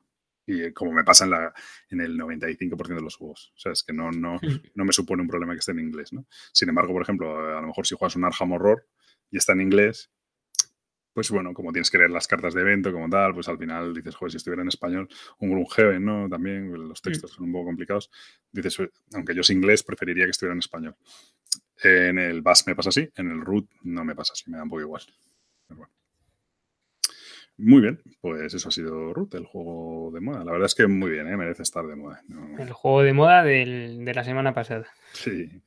Y 0.46 0.72
como 0.72 0.92
me 0.92 1.04
pasa 1.04 1.24
en, 1.24 1.30
la, 1.30 1.52
en 1.90 2.00
el 2.00 2.18
95% 2.18 2.94
de 2.94 3.02
los 3.02 3.16
juegos. 3.16 3.52
O 3.54 3.58
sea, 3.58 3.72
es 3.72 3.82
que 3.82 3.92
no, 3.92 4.10
no, 4.10 4.40
no 4.74 4.84
me 4.84 4.92
supone 4.92 5.22
un 5.22 5.28
problema 5.28 5.52
que 5.52 5.60
esté 5.60 5.72
en 5.72 5.80
inglés, 5.80 6.12
¿no? 6.12 6.26
Sin 6.52 6.68
embargo, 6.68 6.92
por 6.92 7.02
ejemplo, 7.02 7.56
a 7.56 7.60
lo 7.60 7.66
mejor 7.66 7.86
si 7.86 7.94
juegas 7.94 8.16
un 8.16 8.24
Arkham 8.24 8.52
Horror 8.52 8.86
y 9.30 9.36
está 9.36 9.52
en 9.52 9.60
inglés, 9.60 10.10
pues 11.12 11.30
bueno, 11.30 11.52
como 11.52 11.72
tienes 11.72 11.90
que 11.90 11.98
leer 11.98 12.10
las 12.10 12.26
cartas 12.26 12.54
de 12.54 12.60
evento, 12.60 12.92
como 12.92 13.08
tal, 13.08 13.34
pues 13.34 13.48
al 13.48 13.58
final 13.58 13.94
dices, 13.94 14.14
joder, 14.14 14.30
si 14.30 14.36
estuviera 14.36 14.62
en 14.62 14.68
español, 14.68 15.08
un 15.38 15.50
Gloomhaven, 15.50 16.04
¿no? 16.04 16.28
También 16.28 16.72
los 16.72 17.02
textos 17.02 17.32
son 17.32 17.46
un 17.46 17.52
poco 17.52 17.66
complicados. 17.66 18.10
Dices, 18.52 18.78
aunque 19.14 19.34
yo 19.34 19.42
soy 19.42 19.56
inglés, 19.56 19.82
preferiría 19.82 20.24
que 20.24 20.30
estuviera 20.30 20.54
en 20.54 20.60
español. 20.60 20.96
En 21.82 22.18
el 22.18 22.42
BAS 22.42 22.66
me 22.66 22.76
pasa 22.76 22.90
así, 22.90 23.08
en 23.16 23.30
el 23.30 23.40
root 23.40 23.68
no 23.82 24.04
me 24.04 24.14
pasa 24.14 24.32
así, 24.34 24.50
me 24.50 24.56
da 24.56 24.62
un 24.62 24.70
poco 24.70 24.82
igual. 24.82 25.02
Muy 27.62 27.82
bien, 27.82 28.00
pues 28.22 28.54
eso 28.54 28.68
ha 28.68 28.72
sido 28.72 29.12
Root, 29.12 29.34
el 29.34 29.44
juego 29.44 30.10
de 30.14 30.20
moda. 30.20 30.44
La 30.44 30.52
verdad 30.52 30.64
es 30.64 30.74
que 30.74 30.86
muy 30.86 31.10
bien, 31.10 31.28
¿eh? 31.28 31.36
merece 31.36 31.62
estar 31.62 31.86
de 31.86 31.94
moda. 31.94 32.22
El 32.58 32.72
juego 32.72 33.02
de 33.02 33.12
moda 33.12 33.44
de 33.44 34.12
la 34.14 34.24
semana 34.24 34.54
pasada. 34.54 34.86
Sí. 35.12 35.62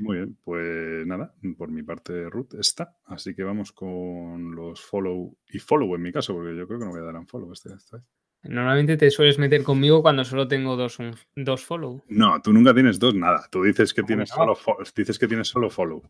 Muy 0.00 0.16
bien, 0.16 0.38
pues 0.44 1.06
nada, 1.06 1.34
por 1.56 1.70
mi 1.70 1.82
parte 1.82 2.28
Ruth 2.30 2.54
está. 2.58 2.96
Así 3.06 3.34
que 3.34 3.42
vamos 3.42 3.72
con 3.72 4.54
los 4.54 4.80
follow 4.80 5.36
y 5.48 5.58
follow 5.58 5.94
en 5.94 6.02
mi 6.02 6.12
caso, 6.12 6.34
porque 6.34 6.56
yo 6.56 6.66
creo 6.66 6.78
que 6.80 6.86
no 6.86 6.92
me 6.92 7.00
darán 7.00 7.26
follow 7.26 7.52
este, 7.52 7.72
esta 7.74 7.96
vez. 7.96 8.06
Normalmente 8.42 8.96
te 8.96 9.10
sueles 9.10 9.38
meter 9.38 9.64
conmigo 9.64 10.00
cuando 10.00 10.24
solo 10.24 10.46
tengo 10.46 10.76
dos, 10.76 10.98
dos 11.34 11.64
follow. 11.64 12.04
No, 12.08 12.40
tú 12.40 12.52
nunca 12.52 12.72
tienes 12.72 12.98
dos, 12.98 13.14
nada. 13.14 13.48
Tú 13.50 13.64
dices 13.64 13.92
que, 13.92 14.02
tienes, 14.04 14.30
solo 14.30 14.56
dices 14.94 15.18
que 15.18 15.26
tienes 15.26 15.48
solo 15.48 15.70
follow. 15.70 16.02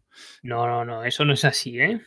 No, 0.43 0.67
no, 0.67 0.85
no, 0.85 1.05
eso 1.05 1.25
no 1.25 1.33
es 1.33 1.45
así, 1.45 1.81
¿eh? 1.81 2.01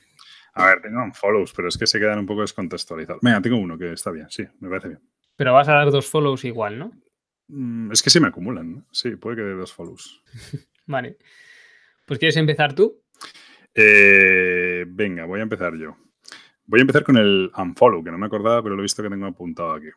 A 0.53 0.67
ver, 0.67 0.81
tengo 0.81 1.01
follows, 1.13 1.53
pero 1.53 1.69
es 1.69 1.77
que 1.77 1.87
se 1.87 1.99
quedan 1.99 2.19
un 2.19 2.25
poco 2.25 2.41
descontextualizados. 2.41 3.21
Venga, 3.21 3.41
tengo 3.41 3.57
uno 3.57 3.77
que 3.77 3.93
está 3.93 4.11
bien, 4.11 4.29
sí, 4.29 4.45
me 4.59 4.69
parece 4.69 4.89
bien. 4.89 5.01
Pero 5.35 5.53
vas 5.53 5.67
a 5.69 5.73
dar 5.73 5.89
dos 5.89 6.07
follows 6.07 6.45
igual, 6.45 6.77
¿no? 6.77 6.91
Mm, 7.47 7.91
es 7.91 8.03
que 8.03 8.09
se 8.09 8.19
me 8.19 8.27
acumulan, 8.27 8.71
¿no? 8.71 8.85
Sí, 8.91 9.15
puede 9.15 9.37
que 9.37 9.43
dé 9.43 9.53
dos 9.53 9.73
follows. 9.73 10.21
vale. 10.85 11.17
Pues 12.11 12.19
¿quieres 12.19 12.35
empezar 12.35 12.75
tú? 12.75 13.01
Eh, 13.73 14.83
venga, 14.85 15.23
voy 15.23 15.39
a 15.39 15.43
empezar 15.43 15.77
yo. 15.77 15.95
Voy 16.65 16.81
a 16.81 16.81
empezar 16.81 17.05
con 17.05 17.15
el 17.15 17.49
unfollow, 17.57 18.03
que 18.03 18.11
no 18.11 18.17
me 18.17 18.25
acordaba, 18.25 18.61
pero 18.61 18.75
lo 18.75 18.81
he 18.81 18.83
visto 18.83 19.01
que 19.01 19.09
tengo 19.09 19.27
apuntado 19.27 19.71
aquí. 19.71 19.87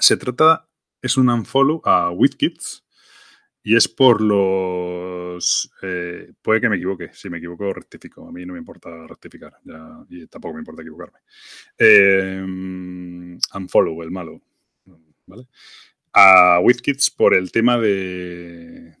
Se 0.00 0.16
trata, 0.16 0.68
es 1.00 1.16
un 1.16 1.28
unfollow 1.28 1.82
a 1.84 2.10
WithKids 2.10 2.84
y 3.62 3.76
es 3.76 3.86
por 3.86 4.20
los... 4.20 5.70
Eh, 5.82 6.32
puede 6.42 6.60
que 6.60 6.68
me 6.68 6.78
equivoque, 6.78 7.10
si 7.12 7.30
me 7.30 7.38
equivoco 7.38 7.72
rectifico, 7.72 8.26
a 8.26 8.32
mí 8.32 8.44
no 8.44 8.54
me 8.54 8.58
importa 8.58 9.06
rectificar 9.06 9.52
y 10.08 10.26
tampoco 10.26 10.54
me 10.54 10.62
importa 10.62 10.82
equivocarme. 10.82 11.20
Eh, 11.78 12.42
unfollow, 13.54 14.02
el 14.02 14.10
malo, 14.10 14.42
¿vale? 15.26 15.46
A 16.12 16.60
WithKids 16.60 17.10
por 17.10 17.34
el 17.34 17.52
tema 17.52 17.78
de, 17.78 18.96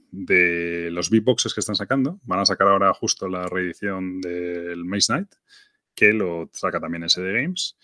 los 0.90 1.10
beatboxes 1.10 1.54
que 1.54 1.60
están 1.60 1.76
sacando. 1.76 2.20
Van 2.24 2.40
a 2.40 2.46
sacar 2.46 2.68
ahora 2.68 2.92
justo 2.94 3.28
la 3.28 3.46
reedición 3.46 4.20
del 4.20 4.84
Maze 4.84 5.12
Night, 5.12 5.34
que 5.94 6.12
lo 6.12 6.50
saca 6.52 6.80
también 6.80 7.08
SD 7.08 7.32
Games, 7.32 7.76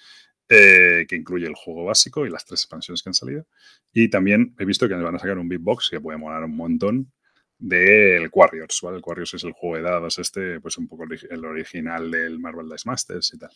eh, 0.48 1.06
que 1.08 1.16
incluye 1.16 1.46
el 1.46 1.54
juego 1.54 1.84
básico 1.84 2.26
y 2.26 2.30
las 2.30 2.44
tres 2.44 2.60
expansiones 2.60 3.02
que 3.02 3.10
han 3.10 3.14
salido. 3.14 3.46
Y 3.92 4.08
también 4.10 4.54
he 4.58 4.64
visto 4.64 4.88
que 4.88 4.94
van 4.94 5.16
a 5.16 5.18
sacar 5.18 5.38
un 5.38 5.48
beatbox 5.48 5.90
que 5.90 6.00
puede 6.00 6.18
molar 6.18 6.44
un 6.44 6.56
montón 6.56 7.12
del 7.58 8.28
Warriors, 8.32 8.80
¿vale? 8.82 8.98
El 8.98 9.02
Warriors 9.04 9.34
es 9.34 9.44
el 9.44 9.52
juego 9.52 9.76
de 9.76 9.82
dados 9.82 10.18
este, 10.18 10.60
pues 10.60 10.76
un 10.76 10.88
poco 10.88 11.04
el 11.04 11.44
original 11.44 12.10
del 12.10 12.38
Marvel 12.38 12.68
Dice 12.68 12.82
Masters 12.86 13.32
y 13.34 13.38
tal. 13.38 13.50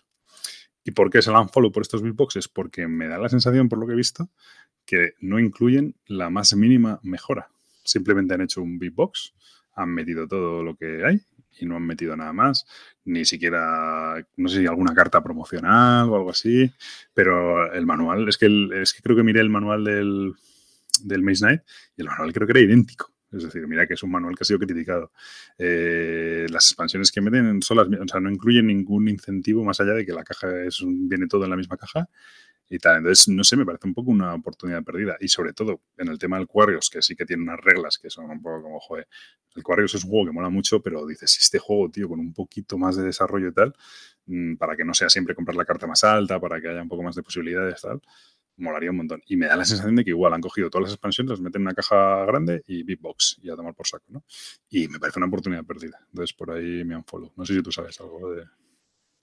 ¿Y 0.84 0.92
por 0.92 1.10
qué 1.10 1.20
se 1.20 1.30
la 1.30 1.40
unfollow 1.40 1.70
por 1.70 1.82
estos 1.82 2.02
beatboxes? 2.02 2.48
Porque 2.48 2.88
me 2.88 3.08
da 3.08 3.18
la 3.18 3.28
sensación, 3.28 3.68
por 3.68 3.78
lo 3.78 3.86
que 3.86 3.92
he 3.92 3.96
visto, 3.96 4.30
que 4.88 5.12
no 5.20 5.38
incluyen 5.38 5.94
la 6.06 6.30
más 6.30 6.56
mínima 6.56 6.98
mejora 7.04 7.48
simplemente 7.88 8.34
han 8.34 8.42
hecho 8.42 8.62
un 8.62 8.78
beatbox, 8.78 9.34
han 9.74 9.90
metido 9.90 10.28
todo 10.28 10.62
lo 10.62 10.76
que 10.76 11.04
hay 11.04 11.20
y 11.60 11.66
no 11.66 11.76
han 11.76 11.86
metido 11.86 12.16
nada 12.16 12.32
más, 12.32 12.66
ni 13.04 13.24
siquiera, 13.24 14.14
no 14.36 14.48
sé 14.48 14.60
si 14.60 14.66
alguna 14.66 14.94
carta 14.94 15.22
promocional 15.22 16.08
o 16.08 16.16
algo 16.16 16.30
así, 16.30 16.70
pero 17.14 17.72
el 17.72 17.84
manual, 17.86 18.28
es 18.28 18.36
que, 18.36 18.68
es 18.80 18.92
que 18.92 19.02
creo 19.02 19.16
que 19.16 19.24
miré 19.24 19.40
el 19.40 19.50
manual 19.50 19.84
del, 19.84 20.34
del 21.02 21.22
Maze 21.22 21.44
Knight 21.44 21.62
y 21.96 22.02
el 22.02 22.08
manual 22.08 22.32
creo 22.32 22.46
que 22.46 22.52
era 22.52 22.60
idéntico. 22.60 23.12
Es 23.30 23.42
decir, 23.42 23.66
mira 23.66 23.86
que 23.86 23.92
es 23.92 24.02
un 24.02 24.10
manual 24.10 24.34
que 24.34 24.42
ha 24.42 24.46
sido 24.46 24.58
criticado. 24.58 25.12
Eh, 25.58 26.46
las 26.48 26.70
expansiones 26.70 27.12
que 27.12 27.20
meten 27.20 27.60
son 27.60 27.76
las, 27.76 27.86
o 27.86 28.08
sea, 28.08 28.20
no 28.20 28.30
incluyen 28.30 28.68
ningún 28.68 29.06
incentivo 29.06 29.62
más 29.64 29.80
allá 29.80 29.92
de 29.92 30.06
que 30.06 30.12
la 30.14 30.24
caja 30.24 30.62
es 30.64 30.82
viene 30.82 31.26
todo 31.26 31.44
en 31.44 31.50
la 31.50 31.56
misma 31.56 31.76
caja 31.76 32.08
y 32.68 32.78
tal. 32.78 32.98
Entonces, 32.98 33.28
no 33.28 33.44
sé, 33.44 33.56
me 33.56 33.64
parece 33.64 33.86
un 33.86 33.94
poco 33.94 34.10
una 34.10 34.34
oportunidad 34.34 34.82
perdida. 34.82 35.16
Y 35.20 35.28
sobre 35.28 35.52
todo 35.52 35.80
en 35.96 36.08
el 36.08 36.18
tema 36.18 36.38
del 36.38 36.46
Quarrios, 36.46 36.90
que 36.90 37.02
sí 37.02 37.16
que 37.16 37.24
tiene 37.24 37.42
unas 37.42 37.60
reglas 37.60 37.98
que 37.98 38.10
son 38.10 38.30
un 38.30 38.42
poco 38.42 38.62
como, 38.62 38.80
joder, 38.80 39.08
el 39.54 39.62
Quarrios 39.62 39.94
es 39.94 40.04
un 40.04 40.10
juego 40.10 40.26
que 40.26 40.32
mola 40.32 40.50
mucho, 40.50 40.80
pero 40.82 41.06
dices, 41.06 41.38
este 41.40 41.58
juego, 41.58 41.90
tío, 41.90 42.08
con 42.08 42.20
un 42.20 42.32
poquito 42.32 42.78
más 42.78 42.96
de 42.96 43.04
desarrollo 43.04 43.48
y 43.48 43.52
tal, 43.52 43.74
mm, 44.26 44.56
para 44.56 44.76
que 44.76 44.84
no 44.84 44.94
sea 44.94 45.08
siempre 45.08 45.34
comprar 45.34 45.56
la 45.56 45.64
carta 45.64 45.86
más 45.86 46.04
alta, 46.04 46.40
para 46.40 46.60
que 46.60 46.68
haya 46.68 46.82
un 46.82 46.88
poco 46.88 47.02
más 47.02 47.14
de 47.16 47.22
posibilidades, 47.22 47.80
tal, 47.82 48.00
molaría 48.58 48.90
un 48.90 48.98
montón. 48.98 49.22
Y 49.26 49.36
me 49.36 49.46
da 49.46 49.56
la 49.56 49.64
sensación 49.64 49.96
de 49.96 50.04
que 50.04 50.10
igual 50.10 50.34
han 50.34 50.40
cogido 50.40 50.70
todas 50.70 50.84
las 50.84 50.92
expansiones, 50.92 51.30
las 51.30 51.40
meten 51.40 51.62
en 51.62 51.68
una 51.68 51.74
caja 51.74 52.24
grande 52.26 52.62
y 52.66 52.82
Big 52.82 53.00
Box 53.00 53.38
y 53.42 53.50
a 53.50 53.56
tomar 53.56 53.74
por 53.74 53.86
saco, 53.86 54.06
¿no? 54.08 54.24
Y 54.70 54.88
me 54.88 54.98
parece 54.98 55.18
una 55.18 55.26
oportunidad 55.26 55.64
perdida. 55.64 55.98
Entonces, 56.10 56.34
por 56.34 56.50
ahí 56.50 56.84
me 56.84 56.94
han 56.94 57.04
follow. 57.04 57.32
No 57.36 57.44
sé 57.44 57.54
si 57.54 57.62
tú 57.62 57.72
sabes 57.72 58.00
algo 58.00 58.32
de... 58.32 58.44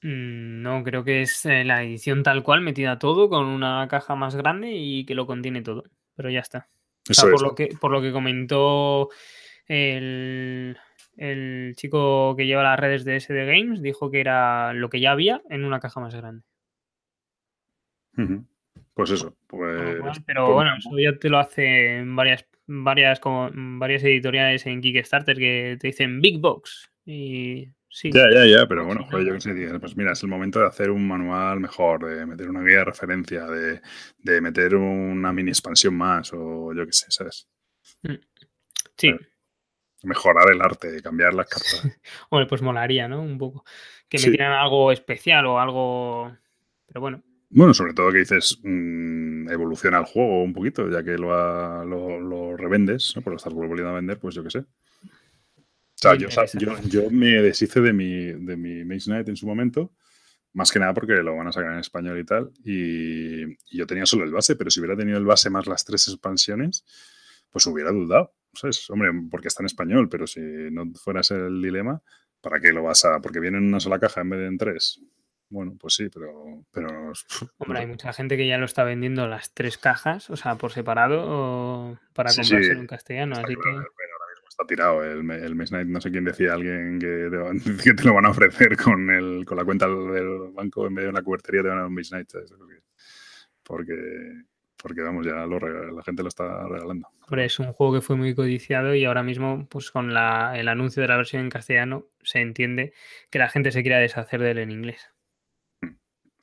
Mm, 0.06 0.62
no, 0.62 0.84
creo 0.84 1.04
que 1.04 1.24
es 1.24 1.48
eh, 1.48 1.64
la 1.64 1.82
edición 1.82 2.22
tal 2.22 2.44
cual, 2.44 2.62
metida 2.62 3.00
todo 3.00 3.28
con 3.28 3.48
una 3.48 3.88
caja 3.90 4.14
más 4.14 4.36
grande 4.36 4.72
y 4.72 5.04
que 5.04 5.16
lo 5.16 5.26
contiene 5.26 5.64
todo. 5.64 5.84
Pero 6.16 6.30
ya 6.30 6.42
está. 6.42 6.70
por, 7.20 7.42
lo 7.42 7.56
que, 7.56 7.70
por 7.82 7.90
lo 7.90 8.04
que 8.04 8.12
comentó 8.12 9.10
el, 9.66 10.78
chico 11.76 12.36
que 12.36 12.46
lleva 12.46 12.62
las 12.62 12.80
redes 12.80 13.04
de 13.04 13.20
SD 13.20 13.48
Games, 13.48 13.82
dijo 13.82 14.12
que 14.12 14.20
era 14.20 14.74
lo 14.74 14.90
que 14.90 15.00
ya 15.00 15.12
había 15.12 15.42
en 15.50 15.66
una 15.66 15.80
caja 15.80 16.00
más 16.00 16.14
grande. 16.14 16.44
Pues 18.94 19.10
eso, 19.10 19.36
pues. 19.48 20.22
pero 20.24 20.46
pues 20.46 20.54
bueno, 20.54 20.76
eso 20.78 20.92
ya 21.00 21.18
te 21.18 21.30
lo 21.30 21.40
hacen 21.40 22.16
varias, 22.16 22.46
varias, 22.68 23.20
como, 23.20 23.50
varias 23.80 24.04
editoriales 24.04 24.68
en 24.68 24.82
Kickstarter 24.82 25.36
que 25.36 25.78
te 25.80 25.88
dicen 25.88 26.22
Big 26.22 26.40
Box. 26.40 26.92
Y 27.08 27.70
sí. 27.96 28.12
Ya, 28.12 28.26
ya, 28.30 28.46
ya, 28.46 28.68
pero 28.68 28.86
bueno, 28.86 29.06
joder, 29.10 29.26
yo 29.26 29.34
qué 29.34 29.40
sé, 29.40 29.80
pues 29.80 29.96
mira, 29.96 30.12
es 30.12 30.22
el 30.22 30.30
momento 30.30 30.60
de 30.60 30.68
hacer 30.68 30.92
un 30.92 31.08
manual 31.08 31.62
mejor, 31.62 32.06
de 32.06 32.26
meter 32.26 32.50
una 32.50 32.62
guía 32.62 32.80
de 32.80 32.86
referencia, 32.86 33.46
de, 33.46 33.82
de 34.18 34.42
meter 34.42 34.76
una 34.76 35.32
mini 35.32 35.52
expansión 35.52 35.96
más, 35.96 36.34
o 36.34 36.74
yo 36.74 36.86
qué 36.86 36.92
sé, 36.92 37.06
¿sabes? 37.10 37.48
Mm. 38.04 38.16
Sí. 38.98 39.16
Mejorar 40.04 40.52
el 40.52 40.62
arte, 40.62 41.02
cambiar 41.02 41.34
las 41.34 41.48
cartas. 41.48 41.82
Hombre, 42.30 42.48
pues 42.48 42.62
molaría, 42.62 43.08
¿no? 43.08 43.22
Un 43.22 43.38
poco. 43.38 43.64
Que 44.10 44.18
metieran 44.18 44.52
algo 44.52 44.92
especial 44.92 45.46
o 45.46 45.60
algo. 45.60 46.38
Pero 46.88 47.00
bueno. 47.00 47.24
Bueno, 47.50 47.74
sobre 47.74 47.94
todo 47.94 48.12
que 48.12 48.20
dices, 48.20 48.60
mmm, 48.62 49.50
evoluciona 49.50 50.00
el 50.00 50.06
juego 50.06 50.44
un 50.44 50.54
poquito, 50.54 50.90
ya 50.90 51.02
que 51.02 51.18
lo, 51.18 51.86
lo, 51.86 52.20
lo 52.20 52.58
revendes, 52.58 53.14
¿no? 53.16 53.22
por 53.22 53.32
lo 53.32 53.38
estás 53.38 53.54
volviendo 53.54 53.90
a 53.90 53.96
vender, 53.96 54.20
pues 54.20 54.36
yo 54.36 54.44
qué 54.44 54.50
sé. 54.50 54.66
O 55.96 55.98
sea, 55.98 56.16
yo, 56.16 56.28
yo, 56.60 56.82
yo, 56.84 57.10
me 57.10 57.42
deshice 57.42 57.80
de 57.82 57.94
mi, 57.94 58.32
de 58.34 58.58
mi 58.58 58.84
Maze 58.84 59.06
Knight 59.06 59.30
en 59.30 59.38
su 59.38 59.48
momento, 59.48 59.94
más 60.54 60.72
que 60.72 60.80
nada 60.80 60.94
porque 60.94 61.14
lo 61.14 61.36
van 61.36 61.48
a 61.48 61.52
sacar 61.52 61.72
en 61.72 61.80
español 61.80 62.20
y 62.20 62.26
tal, 62.26 62.52
y, 62.64 63.44
y, 63.44 63.78
yo 63.78 63.88
tenía 63.88 64.06
solo 64.06 64.26
el 64.26 64.32
base, 64.32 64.56
pero 64.56 64.70
si 64.70 64.80
hubiera 64.82 64.98
tenido 64.98 65.18
el 65.18 65.26
base 65.26 65.50
más 65.50 65.68
las 65.68 65.86
tres 65.86 66.08
expansiones, 66.08 66.86
pues 67.50 67.66
hubiera 67.68 67.92
dudado, 67.92 68.34
¿sabes? 68.54 68.90
Hombre, 68.90 69.10
porque 69.32 69.48
está 69.48 69.64
en 69.64 69.68
español, 69.68 70.10
pero 70.10 70.28
si 70.28 70.42
no 70.42 70.92
fueras 70.96 71.32
el 71.32 71.62
dilema, 71.62 72.02
¿para 72.42 72.60
qué 72.60 72.74
lo 72.74 72.84
vas 72.84 73.06
a...? 73.06 73.22
Porque 73.22 73.40
viene 73.40 73.58
en 73.58 73.68
una 73.68 73.80
sola 73.80 73.98
caja 73.98 74.22
en 74.22 74.30
vez 74.30 74.40
de 74.42 74.48
en 74.48 74.58
tres. 74.58 75.02
Bueno, 75.50 75.78
pues 75.80 75.94
sí, 75.94 76.10
pero, 76.10 76.66
pero. 76.72 77.14
Hombre, 77.60 77.80
hay 77.80 77.86
mucha 77.86 78.12
gente 78.14 78.36
que 78.36 78.48
ya 78.48 78.58
lo 78.58 78.66
está 78.66 78.84
vendiendo 78.84 79.28
las 79.28 79.54
tres 79.54 79.78
cajas, 79.78 80.30
o 80.30 80.36
sea, 80.36 80.56
por 80.56 80.72
separado, 80.72 81.24
o 81.26 82.00
para 82.14 82.32
sí, 82.32 82.42
comprarse 82.42 82.74
sí. 82.74 82.80
en 82.80 82.88
castellano. 82.88 83.36
Así 83.36 83.56
claro, 83.56 83.84
que... 83.84 84.05
Está 84.56 84.66
tirado. 84.68 85.04
El, 85.04 85.30
el 85.30 85.56
Maze 85.56 85.76
Night, 85.76 85.88
no 85.88 86.00
sé 86.00 86.12
quién 86.12 86.24
decía 86.24 86.54
alguien 86.54 87.00
que 87.00 87.30
te, 87.30 87.84
que 87.84 87.94
te, 87.94 88.04
lo 88.04 88.14
van 88.14 88.26
a 88.26 88.30
ofrecer 88.30 88.78
con, 88.78 89.10
el, 89.10 89.46
con 89.46 89.58
la 89.58 89.66
cuenta 89.66 89.88
del 89.88 90.52
banco 90.54 90.88
en 90.88 90.96
vez 90.96 91.04
de 91.06 91.10
una 91.10 91.22
cubertería, 91.22 91.62
te 91.62 91.68
van 91.70 91.78
a 91.78 91.82
dar 91.82 91.90
un 91.90 91.96
Maze 91.96 92.16
Night. 92.16 92.30
¿sabes? 92.30 92.54
Porque, 93.64 93.96
porque, 94.82 95.02
vamos, 95.02 95.26
ya 95.26 95.46
lo, 95.46 95.60
la 95.60 96.04
gente 96.04 96.22
lo 96.22 96.30
está 96.30 96.68
regalando. 96.68 97.08
Hombre, 97.22 97.46
es 97.46 97.60
un 97.60 97.74
juego 97.74 97.96
que 97.96 98.02
fue 98.02 98.16
muy 98.16 98.36
codiciado 98.36 98.96
y 98.96 99.06
ahora 99.06 99.24
mismo, 99.24 99.68
pues 99.70 99.92
con 99.92 100.14
la, 100.14 100.58
el 100.58 100.68
anuncio 100.68 101.02
de 101.02 101.08
la 101.08 101.18
versión 101.18 101.42
en 101.44 101.50
castellano, 101.50 102.08
se 102.24 102.40
entiende 102.40 102.94
que 103.30 103.40
la 103.40 103.50
gente 103.50 103.72
se 103.72 103.82
quiera 103.82 103.98
deshacer 104.00 104.42
de 104.42 104.52
él 104.52 104.60
en 104.60 104.72
inglés 104.72 105.16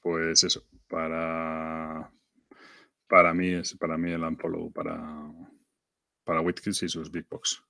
pues 0.02 0.42
eso, 0.42 0.64
para, 0.88 2.12
para 3.06 3.32
mí 3.32 3.54
es 3.54 3.74
para 3.76 3.96
mí 3.96 4.10
el 4.10 4.22
Unfollow 4.22 4.72
para, 4.72 5.32
para 6.24 6.40
Whitkins 6.40 6.82
y 6.82 6.88
sus 6.88 7.10
Big 7.10 7.26
Box. 7.30 7.64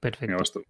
Perfecto. 0.00 0.62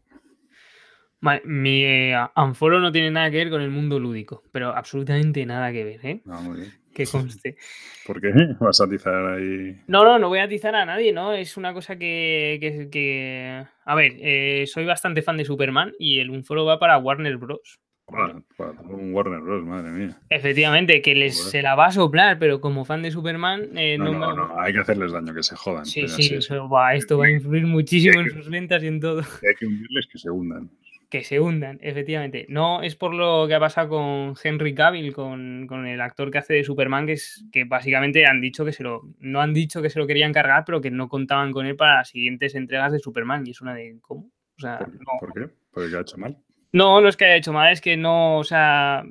Vale, 1.20 1.42
mi 1.44 1.84
eh, 1.84 2.16
Unfollow 2.36 2.78
no 2.78 2.92
tiene 2.92 3.10
nada 3.10 3.30
que 3.30 3.38
ver 3.38 3.50
con 3.50 3.60
el 3.60 3.70
mundo 3.70 3.98
lúdico, 3.98 4.44
pero 4.52 4.68
absolutamente 4.68 5.44
nada 5.44 5.72
que 5.72 5.84
ver, 5.84 6.06
¿eh? 6.06 6.22
Ah, 6.28 6.40
muy 6.40 6.60
bien. 6.60 6.72
Que 6.94 7.06
conste. 7.06 7.56
¿Por 8.06 8.20
qué? 8.20 8.32
¿Vas 8.60 8.80
a 8.80 8.84
atizar 8.84 9.26
ahí? 9.34 9.80
No, 9.88 10.04
no, 10.04 10.18
no 10.18 10.28
voy 10.28 10.38
a 10.38 10.44
atizar 10.44 10.74
a 10.76 10.84
nadie, 10.84 11.12
¿no? 11.12 11.32
Es 11.32 11.56
una 11.56 11.72
cosa 11.74 11.96
que. 11.98 12.58
que, 12.60 12.88
que... 12.88 13.66
A 13.84 13.94
ver, 13.96 14.12
eh, 14.18 14.64
soy 14.66 14.84
bastante 14.84 15.22
fan 15.22 15.36
de 15.36 15.44
Superman 15.44 15.92
y 15.98 16.20
el 16.20 16.30
Unfollow 16.30 16.66
va 16.66 16.78
para 16.78 16.98
Warner 16.98 17.36
Bros. 17.36 17.80
Un 18.10 19.12
Warner 19.12 19.40
Bros, 19.40 19.64
madre 19.64 19.90
mía. 19.90 20.18
Efectivamente, 20.30 21.02
que 21.02 21.14
les 21.14 21.50
se 21.50 21.60
la 21.60 21.74
va 21.74 21.86
a 21.86 21.92
soplar, 21.92 22.38
pero 22.38 22.60
como 22.60 22.86
fan 22.86 23.02
de 23.02 23.10
Superman. 23.10 23.76
Eh, 23.76 23.98
no, 23.98 24.12
no, 24.12 24.34
no, 24.34 24.58
hay 24.58 24.72
que 24.72 24.78
hacerles 24.78 25.12
daño, 25.12 25.34
que 25.34 25.42
se 25.42 25.54
jodan. 25.56 25.84
Sí, 25.84 26.08
sí, 26.08 26.34
eso 26.34 26.68
va, 26.68 26.94
esto 26.94 27.18
va 27.18 27.26
a 27.26 27.30
influir 27.30 27.66
muchísimo 27.66 28.20
en 28.20 28.30
sus 28.30 28.48
ventas 28.48 28.82
y 28.82 28.86
en 28.86 29.00
todo. 29.00 29.20
Hay 29.46 29.54
que 29.58 29.66
hundirles 29.66 30.06
que 30.06 30.18
se 30.18 30.30
hundan. 30.30 30.70
Que 31.10 31.22
se 31.22 31.40
hundan, 31.40 31.78
efectivamente. 31.82 32.46
No 32.48 32.82
es 32.82 32.94
por 32.94 33.14
lo 33.14 33.46
que 33.46 33.54
ha 33.54 33.60
pasado 33.60 33.90
con 33.90 34.34
Henry 34.42 34.74
Cavill, 34.74 35.12
con, 35.12 35.66
con 35.66 35.86
el 35.86 36.00
actor 36.00 36.30
que 36.30 36.38
hace 36.38 36.54
de 36.54 36.64
Superman, 36.64 37.06
que 37.06 37.12
es 37.12 37.44
que 37.52 37.64
básicamente 37.64 38.26
han 38.26 38.40
dicho 38.40 38.64
que 38.64 38.72
se 38.72 38.82
lo. 38.82 39.02
No 39.18 39.40
han 39.40 39.52
dicho 39.52 39.82
que 39.82 39.90
se 39.90 39.98
lo 39.98 40.06
querían 40.06 40.32
cargar, 40.32 40.64
pero 40.64 40.80
que 40.80 40.90
no 40.90 41.08
contaban 41.08 41.52
con 41.52 41.66
él 41.66 41.76
para 41.76 41.96
las 41.96 42.08
siguientes 42.08 42.54
entregas 42.54 42.92
de 42.92 43.00
Superman. 43.00 43.46
Y 43.46 43.50
es 43.50 43.60
una 43.60 43.74
de. 43.74 43.98
¿Cómo? 44.00 44.30
O 44.56 44.60
sea, 44.60 44.78
¿Por, 44.78 44.92
no. 44.94 45.12
¿Por 45.20 45.32
qué? 45.34 45.54
¿Porque 45.70 45.96
ha 45.96 46.00
hecho 46.00 46.16
mal? 46.18 46.36
No, 46.72 47.00
no 47.00 47.08
es 47.08 47.16
que 47.16 47.24
haya 47.24 47.36
hecho 47.36 47.52
mal, 47.52 47.72
es 47.72 47.80
que 47.80 47.96
no, 47.96 48.38
o 48.38 48.44
sea, 48.44 49.04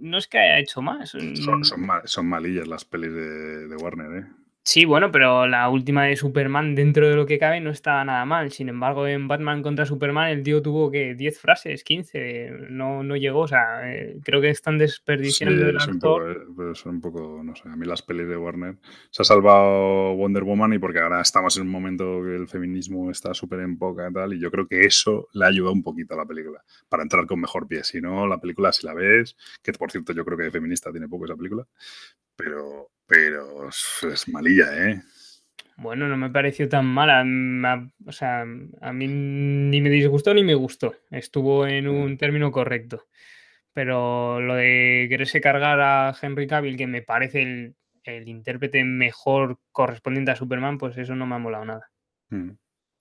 no 0.00 0.18
es 0.18 0.26
que 0.26 0.38
haya 0.38 0.58
hecho 0.58 0.82
más. 0.82 1.10
Son, 1.10 1.64
son, 1.64 1.86
mal, 1.86 2.02
son 2.04 2.26
malillas 2.26 2.66
las 2.66 2.84
pelis 2.84 3.12
de, 3.12 3.68
de, 3.68 3.76
Warner, 3.76 4.24
¿eh? 4.24 4.26
Sí, 4.68 4.84
bueno, 4.84 5.12
pero 5.12 5.46
la 5.46 5.68
última 5.68 6.06
de 6.06 6.16
Superman, 6.16 6.74
dentro 6.74 7.08
de 7.08 7.14
lo 7.14 7.24
que 7.24 7.38
cabe, 7.38 7.60
no 7.60 7.70
estaba 7.70 8.04
nada 8.04 8.24
mal. 8.24 8.50
Sin 8.50 8.68
embargo, 8.68 9.06
en 9.06 9.28
Batman 9.28 9.62
contra 9.62 9.86
Superman, 9.86 10.28
el 10.28 10.42
tío 10.42 10.60
tuvo 10.60 10.90
que 10.90 11.14
10 11.14 11.38
frases, 11.38 11.84
15, 11.84 12.50
no, 12.70 13.04
no 13.04 13.14
llegó. 13.14 13.42
O 13.42 13.46
sea, 13.46 13.88
eh, 13.88 14.18
creo 14.24 14.40
que 14.40 14.50
están 14.50 14.76
desperdiciando 14.76 15.62
sí, 15.62 15.70
el 15.70 15.76
es 15.76 15.86
actor. 15.86 16.22
Un 16.22 16.34
poco, 16.34 16.54
pero 16.56 16.74
son 16.74 16.96
un 16.96 17.00
poco, 17.00 17.42
no 17.44 17.54
sé, 17.54 17.68
a 17.68 17.76
mí 17.76 17.86
las 17.86 18.02
pelis 18.02 18.26
de 18.26 18.36
Warner. 18.36 18.76
Se 19.10 19.22
ha 19.22 19.24
salvado 19.24 20.16
Wonder 20.16 20.42
Woman 20.42 20.72
y 20.72 20.80
porque 20.80 20.98
ahora 20.98 21.20
estamos 21.20 21.56
en 21.58 21.62
un 21.62 21.70
momento 21.70 22.20
que 22.24 22.34
el 22.34 22.48
feminismo 22.48 23.08
está 23.12 23.34
súper 23.34 23.60
en 23.60 23.78
poca 23.78 24.08
y 24.10 24.12
tal, 24.12 24.34
y 24.34 24.40
yo 24.40 24.50
creo 24.50 24.66
que 24.66 24.84
eso 24.84 25.28
le 25.34 25.44
ha 25.44 25.48
ayudado 25.48 25.74
un 25.74 25.84
poquito 25.84 26.14
a 26.14 26.16
la 26.16 26.26
película 26.26 26.60
para 26.88 27.04
entrar 27.04 27.24
con 27.28 27.40
mejor 27.40 27.68
pie. 27.68 27.84
Si 27.84 28.00
no, 28.00 28.26
la 28.26 28.40
película, 28.40 28.72
si 28.72 28.84
la 28.84 28.94
ves, 28.94 29.36
que 29.62 29.72
por 29.74 29.92
cierto 29.92 30.12
yo 30.12 30.24
creo 30.24 30.36
que 30.36 30.44
de 30.44 30.50
feminista 30.50 30.90
tiene 30.90 31.06
poco 31.06 31.26
esa 31.26 31.36
película, 31.36 31.64
pero, 32.34 32.90
pero 33.06 33.68
es 33.68 34.28
malilla, 34.28 34.90
¿eh? 34.90 35.02
Bueno, 35.78 36.08
no 36.08 36.16
me 36.16 36.30
pareció 36.30 36.68
tan 36.68 36.86
mala. 36.86 37.24
O 38.06 38.12
sea, 38.12 38.42
a 38.42 38.92
mí 38.92 39.08
ni 39.08 39.80
me 39.80 39.90
disgustó 39.90 40.32
ni 40.32 40.42
me 40.42 40.54
gustó. 40.54 40.94
Estuvo 41.10 41.66
en 41.66 41.86
un 41.88 42.16
término 42.16 42.50
correcto. 42.50 43.06
Pero 43.74 44.40
lo 44.40 44.54
de 44.54 45.06
quererse 45.10 45.40
cargar 45.42 45.80
a 45.80 46.16
Henry 46.20 46.46
Cavill, 46.46 46.78
que 46.78 46.86
me 46.86 47.02
parece 47.02 47.42
el, 47.42 47.76
el 48.04 48.26
intérprete 48.26 48.82
mejor 48.84 49.58
correspondiente 49.70 50.30
a 50.30 50.36
Superman, 50.36 50.78
pues 50.78 50.96
eso 50.96 51.14
no 51.14 51.26
me 51.26 51.34
ha 51.34 51.38
molado 51.38 51.66
nada. 51.66 51.90
Mm. 52.30 52.52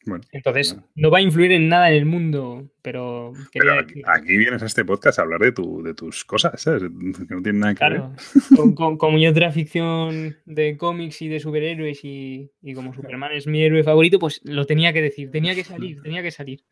Bueno, 0.05 0.23
Entonces, 0.31 0.73
bueno. 0.73 0.87
no 0.95 1.11
va 1.11 1.17
a 1.17 1.21
influir 1.21 1.51
en 1.51 1.67
nada 1.67 1.89
en 1.89 1.97
el 1.97 2.05
mundo, 2.05 2.69
pero... 2.83 3.33
Pero 3.51 3.79
aquí, 3.79 4.01
aquí, 4.05 4.37
vienes 4.37 4.61
a 4.61 4.67
este 4.67 4.85
podcast 4.85 5.17
a 5.17 5.23
hablar 5.23 5.39
de, 5.39 5.51
tu, 5.51 5.81
de 5.81 5.95
tus 5.95 6.23
cosas, 6.25 6.61
¿sabes? 6.61 6.83
Que 6.83 7.35
no 7.35 7.41
tiene 7.41 7.59
nada 7.59 7.73
que 7.73 7.79
claro, 7.79 8.11
ver. 8.11 8.57
Con, 8.57 8.75
con, 8.75 8.97
como 8.97 9.17
yo 9.17 9.29
otra 9.31 9.51
ficción 9.51 10.37
de 10.45 10.77
cómics 10.77 11.21
y 11.23 11.27
de 11.27 11.39
superhéroes 11.39 12.05
y, 12.05 12.51
y, 12.61 12.73
como 12.75 12.93
Superman 12.93 13.31
es 13.31 13.47
mi 13.47 13.63
héroe 13.63 13.83
favorito, 13.83 14.19
pues 14.19 14.41
lo 14.43 14.65
tenía 14.65 14.93
que 14.93 15.01
decir, 15.01 15.31
tenía 15.31 15.55
que 15.55 15.63
salir, 15.63 16.01
tenía 16.01 16.21
que 16.21 16.31
salir. 16.31 16.63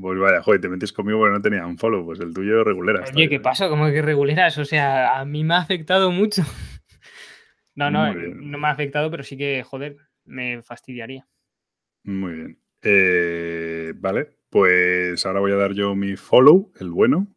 Pues 0.00 0.18
vaya, 0.18 0.42
joder, 0.42 0.60
te 0.60 0.68
metes 0.68 0.92
conmigo 0.92 1.18
porque 1.18 1.32
no 1.32 1.42
tenía 1.42 1.66
un 1.66 1.78
follow, 1.78 2.04
pues 2.04 2.20
el 2.20 2.34
tuyo 2.34 2.62
regulera. 2.64 3.02
Oye, 3.14 3.28
¿qué 3.28 3.40
pasa? 3.40 3.68
¿Cómo 3.68 3.86
que 3.90 4.02
reguleras? 4.02 4.58
O 4.58 4.64
sea, 4.64 5.18
a 5.18 5.24
mí 5.24 5.42
me 5.42 5.54
ha 5.54 5.58
afectado 5.58 6.10
mucho. 6.10 6.42
No, 7.74 7.90
no, 7.90 8.12
no 8.12 8.58
me 8.58 8.68
ha 8.68 8.72
afectado, 8.72 9.10
pero 9.10 9.22
sí 9.22 9.38
que, 9.38 9.62
joder, 9.62 9.96
me 10.26 10.62
fastidiaría. 10.62 11.26
Muy 12.04 12.32
bien. 12.34 12.58
Eh, 12.82 13.92
vale, 13.96 14.38
pues 14.50 15.24
ahora 15.24 15.40
voy 15.40 15.52
a 15.52 15.56
dar 15.56 15.72
yo 15.72 15.94
mi 15.94 16.16
follow, 16.16 16.72
el 16.78 16.90
bueno. 16.90 17.28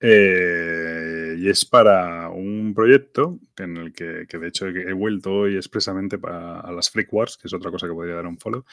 Eh, 0.00 1.34
y 1.38 1.48
es 1.48 1.64
para 1.64 2.30
un 2.30 2.72
proyecto 2.72 3.40
en 3.56 3.76
el 3.76 3.92
que, 3.92 4.26
que, 4.28 4.38
de 4.38 4.48
hecho 4.48 4.68
he 4.68 4.92
vuelto 4.92 5.32
hoy 5.32 5.56
expresamente 5.56 6.18
a 6.22 6.70
las 6.72 6.90
Freak 6.90 7.12
Wars, 7.12 7.36
que 7.36 7.48
es 7.48 7.54
otra 7.54 7.72
cosa 7.72 7.88
que 7.88 7.92
podría 7.94 8.14
dar 8.14 8.26
un 8.26 8.38
follow. 8.38 8.64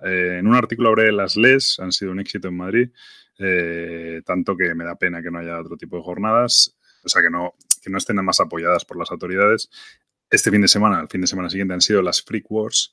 Eh, 0.00 0.38
en 0.38 0.46
un 0.46 0.54
artículo 0.54 0.88
hablé 0.90 1.12
las 1.12 1.36
LES, 1.36 1.78
han 1.80 1.92
sido 1.92 2.12
un 2.12 2.20
éxito 2.20 2.48
en 2.48 2.56
Madrid, 2.56 2.90
tanto 4.24 4.56
que 4.56 4.74
me 4.74 4.84
da 4.84 4.96
pena 4.96 5.22
que 5.22 5.30
no 5.30 5.38
haya 5.38 5.60
otro 5.60 5.76
tipo 5.76 5.96
de 5.96 6.02
jornadas, 6.02 6.78
o 7.04 7.08
sea, 7.08 7.22
que 7.22 7.30
no, 7.30 7.54
que 7.82 7.90
no 7.90 7.98
estén 7.98 8.16
más 8.16 8.40
apoyadas 8.40 8.84
por 8.84 8.98
las 8.98 9.10
autoridades. 9.10 9.70
Este 10.30 10.50
fin 10.50 10.62
de 10.62 10.68
semana, 10.68 11.00
el 11.00 11.08
fin 11.08 11.20
de 11.20 11.26
semana 11.26 11.50
siguiente, 11.50 11.74
han 11.74 11.80
sido 11.80 12.02
las 12.02 12.22
Freak 12.22 12.50
Wars, 12.50 12.92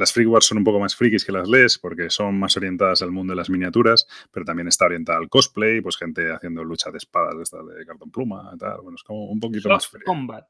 las 0.00 0.14
Freak 0.14 0.28
Wars 0.28 0.46
son 0.46 0.58
un 0.58 0.64
poco 0.64 0.80
más 0.80 0.96
frikis 0.96 1.26
que 1.26 1.30
las 1.30 1.46
LES 1.46 1.78
porque 1.78 2.08
son 2.08 2.38
más 2.38 2.56
orientadas 2.56 3.02
al 3.02 3.12
mundo 3.12 3.32
de 3.32 3.36
las 3.36 3.50
miniaturas, 3.50 4.08
pero 4.32 4.46
también 4.46 4.66
está 4.66 4.86
orientada 4.86 5.18
al 5.18 5.28
cosplay, 5.28 5.82
pues 5.82 5.98
gente 5.98 6.32
haciendo 6.32 6.64
lucha 6.64 6.90
de 6.90 6.96
espadas 6.96 7.50
de, 7.50 7.74
de 7.74 7.86
cartón 7.86 8.10
pluma 8.10 8.50
y 8.54 8.58
tal. 8.58 8.80
Bueno, 8.80 8.96
es 8.96 9.02
como 9.02 9.26
un 9.26 9.38
poquito 9.38 9.68
Soft 9.68 9.72
más 9.74 9.86
frío. 9.88 10.04
Combat. 10.06 10.46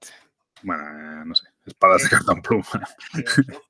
Bueno, 0.63 0.85
eh, 0.85 1.25
no 1.27 1.35
sé, 1.35 1.49
espadas 1.67 2.05
de 2.05 2.11
cartón 2.11 2.43
pluma. 2.43 2.65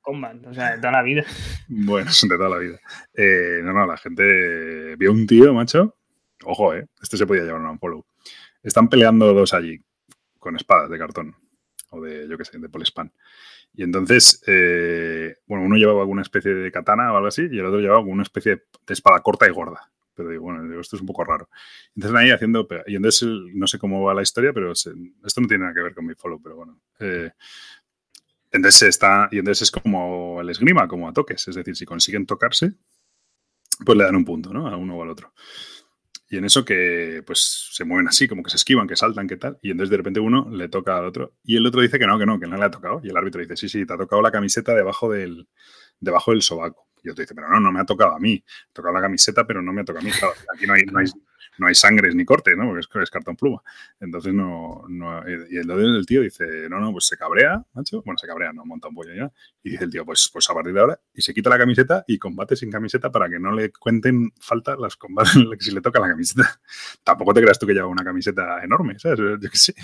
Combat, 0.02 0.46
o 0.46 0.52
sea, 0.52 0.72
de 0.72 0.78
toda 0.78 0.92
la 0.92 1.02
vida. 1.02 1.24
Bueno, 1.68 2.10
son 2.12 2.28
de 2.28 2.36
toda 2.36 2.50
la 2.50 2.58
vida. 2.58 2.78
Eh, 3.14 3.60
no, 3.62 3.72
no, 3.72 3.86
la 3.86 3.96
gente 3.96 4.96
vio 4.96 5.12
un 5.12 5.26
tío, 5.26 5.54
macho. 5.54 5.96
Ojo, 6.44 6.74
eh, 6.74 6.86
este 7.00 7.16
se 7.16 7.26
podía 7.26 7.44
llevar 7.44 7.62
un 7.62 7.68
unfollow. 7.68 8.04
Están 8.62 8.88
peleando 8.88 9.32
dos 9.32 9.54
allí 9.54 9.80
con 10.38 10.56
espadas 10.56 10.90
de 10.90 10.98
cartón 10.98 11.36
o 11.90 12.00
de, 12.02 12.28
yo 12.28 12.36
qué 12.36 12.44
sé, 12.44 12.58
de 12.58 12.68
polispan. 12.68 13.12
Y 13.74 13.82
entonces, 13.82 14.42
eh, 14.46 15.36
bueno, 15.46 15.64
uno 15.64 15.76
llevaba 15.76 16.00
alguna 16.00 16.22
especie 16.22 16.52
de 16.52 16.72
katana 16.72 17.12
o 17.12 17.16
algo 17.16 17.28
así 17.28 17.42
y 17.50 17.58
el 17.58 17.66
otro 17.66 17.80
llevaba 17.80 18.00
una 18.00 18.22
especie 18.22 18.56
de 18.86 18.94
espada 18.94 19.20
corta 19.20 19.46
y 19.46 19.50
gorda. 19.50 19.90
pero 20.14 20.28
digo, 20.28 20.42
bueno, 20.42 20.80
esto 20.80 20.96
es 20.96 21.00
un 21.00 21.06
poco 21.06 21.24
raro. 21.24 21.48
Entonces 21.94 22.18
ahí 22.18 22.30
haciendo, 22.30 22.66
y 22.86 22.96
entonces 22.96 23.28
no 23.54 23.66
sé 23.66 23.78
cómo 23.78 24.02
va 24.02 24.14
la 24.14 24.22
historia, 24.22 24.52
pero 24.52 24.72
esto 24.72 24.92
no 25.40 25.46
tiene 25.46 25.62
nada 25.62 25.74
que 25.74 25.82
ver 25.82 25.94
con 25.94 26.06
mi 26.06 26.14
follow, 26.14 26.40
pero 26.42 26.56
bueno. 26.56 26.80
Eh, 26.98 27.30
entonces 28.50 28.82
está, 28.88 29.28
y 29.30 29.38
entonces 29.38 29.62
es 29.62 29.70
como 29.70 30.40
el 30.40 30.50
esgrima, 30.50 30.88
como 30.88 31.08
a 31.08 31.12
toques, 31.12 31.46
es 31.46 31.54
decir, 31.54 31.76
si 31.76 31.86
consiguen 31.86 32.26
tocarse, 32.26 32.72
pues 33.84 33.96
le 33.96 34.04
dan 34.04 34.16
un 34.16 34.24
punto, 34.24 34.52
¿no? 34.52 34.66
A 34.68 34.76
uno 34.76 34.96
o 34.96 35.02
al 35.02 35.10
otro. 35.10 35.32
Y 36.32 36.38
en 36.38 36.44
eso 36.44 36.64
que 36.64 37.24
pues 37.26 37.70
se 37.72 37.84
mueven 37.84 38.06
así, 38.06 38.28
como 38.28 38.44
que 38.44 38.50
se 38.50 38.56
esquivan, 38.56 38.86
que 38.86 38.94
saltan, 38.94 39.26
que 39.26 39.36
tal. 39.36 39.58
Y 39.62 39.72
entonces 39.72 39.90
de 39.90 39.96
repente 39.96 40.20
uno 40.20 40.48
le 40.48 40.68
toca 40.68 40.96
al 40.96 41.04
otro. 41.04 41.34
Y 41.42 41.56
el 41.56 41.66
otro 41.66 41.80
dice 41.80 41.98
que 41.98 42.06
no, 42.06 42.16
que 42.20 42.24
no, 42.24 42.38
que 42.38 42.46
no 42.46 42.56
le 42.56 42.64
ha 42.64 42.70
tocado. 42.70 43.00
Y 43.02 43.08
el 43.08 43.16
árbitro 43.16 43.40
dice, 43.40 43.56
sí, 43.56 43.68
sí, 43.68 43.84
te 43.84 43.92
ha 43.94 43.96
tocado 43.96 44.22
la 44.22 44.30
camiseta 44.30 44.72
debajo 44.72 45.10
del, 45.10 45.48
debajo 45.98 46.30
del 46.30 46.42
sobaco. 46.42 46.86
Y 47.02 47.10
otro 47.10 47.22
dice, 47.22 47.34
pero 47.34 47.48
no, 47.48 47.58
no 47.58 47.72
me 47.72 47.80
ha 47.80 47.84
tocado 47.84 48.14
a 48.14 48.20
mí. 48.20 48.44
Ha 48.46 48.72
tocado 48.72 48.94
la 48.94 49.00
camiseta, 49.00 49.44
pero 49.44 49.60
no 49.60 49.72
me 49.72 49.80
ha 49.80 49.84
tocado 49.84 50.06
a 50.06 50.08
mí. 50.08 50.12
Aquí 50.54 50.68
no 50.68 50.74
hay, 50.74 50.84
no 50.84 51.00
hay, 51.00 51.06
no 51.58 51.66
hay 51.66 51.74
sangres 51.74 52.14
ni 52.14 52.24
corte, 52.24 52.56
¿no? 52.56 52.66
Porque 52.66 53.02
es, 53.02 53.10
cartón 53.10 53.36
pluma. 53.36 53.62
Entonces 54.00 54.32
no, 54.32 54.84
no 54.88 55.22
y 55.28 55.56
el, 55.56 55.70
el, 55.70 56.06
tío 56.06 56.22
dice, 56.22 56.68
no, 56.68 56.80
no, 56.80 56.92
pues 56.92 57.06
se 57.06 57.16
cabrea, 57.16 57.64
macho. 57.74 58.02
Bueno, 58.02 58.18
se 58.18 58.26
cabrea, 58.26 58.52
no 58.52 58.64
monta 58.64 58.88
un 58.88 58.94
pollo 58.94 59.14
ya. 59.14 59.30
Y 59.62 59.70
dice 59.70 59.84
el 59.84 59.90
tío, 59.90 60.04
pues, 60.04 60.30
pues 60.32 60.48
a 60.48 60.54
partir 60.54 60.72
de 60.72 60.80
ahora, 60.80 61.00
y 61.14 61.22
se 61.22 61.34
quita 61.34 61.50
la 61.50 61.58
camiseta 61.58 62.04
y 62.06 62.18
combate 62.18 62.56
sin 62.56 62.70
camiseta 62.70 63.10
para 63.10 63.28
que 63.28 63.38
no 63.38 63.52
le 63.52 63.70
cuenten 63.72 64.32
falta 64.40 64.76
las 64.76 64.96
combates 64.96 65.32
si 65.60 65.72
le 65.72 65.80
toca 65.80 66.00
la 66.00 66.08
camiseta. 66.08 66.60
Tampoco 67.04 67.34
te 67.34 67.42
creas 67.42 67.58
tú 67.58 67.66
que 67.66 67.74
lleva 67.74 67.86
una 67.86 68.04
camiseta 68.04 68.62
enorme, 68.62 68.98
¿sabes? 68.98 69.18
Yo 69.18 69.50
qué 69.50 69.58
sé. 69.58 69.74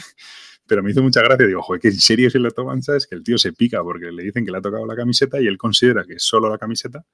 Pero 0.67 0.83
me 0.83 0.91
hizo 0.91 1.03
mucha 1.03 1.23
gracia. 1.23 1.47
Digo, 1.47 1.63
joder, 1.63 1.81
que 1.81 1.89
en 1.89 1.95
serio 1.95 2.31
si 2.31 2.39
lo 2.39 2.51
toman, 2.51 2.83
¿sabes? 2.83 3.07
Que 3.07 3.15
el 3.15 3.23
tío 3.23 3.39
se 3.39 3.53
pica 3.53 3.83
porque 3.83 4.11
le 4.11 4.23
dicen 4.25 4.45
que 4.45 4.51
le 4.51 4.59
ha 4.59 4.63
tocado 4.63 4.87
la 4.87 4.97
camiseta 4.97 5.41
y 5.41 5.47
él 5.47 5.59
considera 5.59 6.05
que 6.05 6.15
es 6.15 6.23
solo 6.23 6.49
la 6.51 6.59
camiseta. 6.59 7.05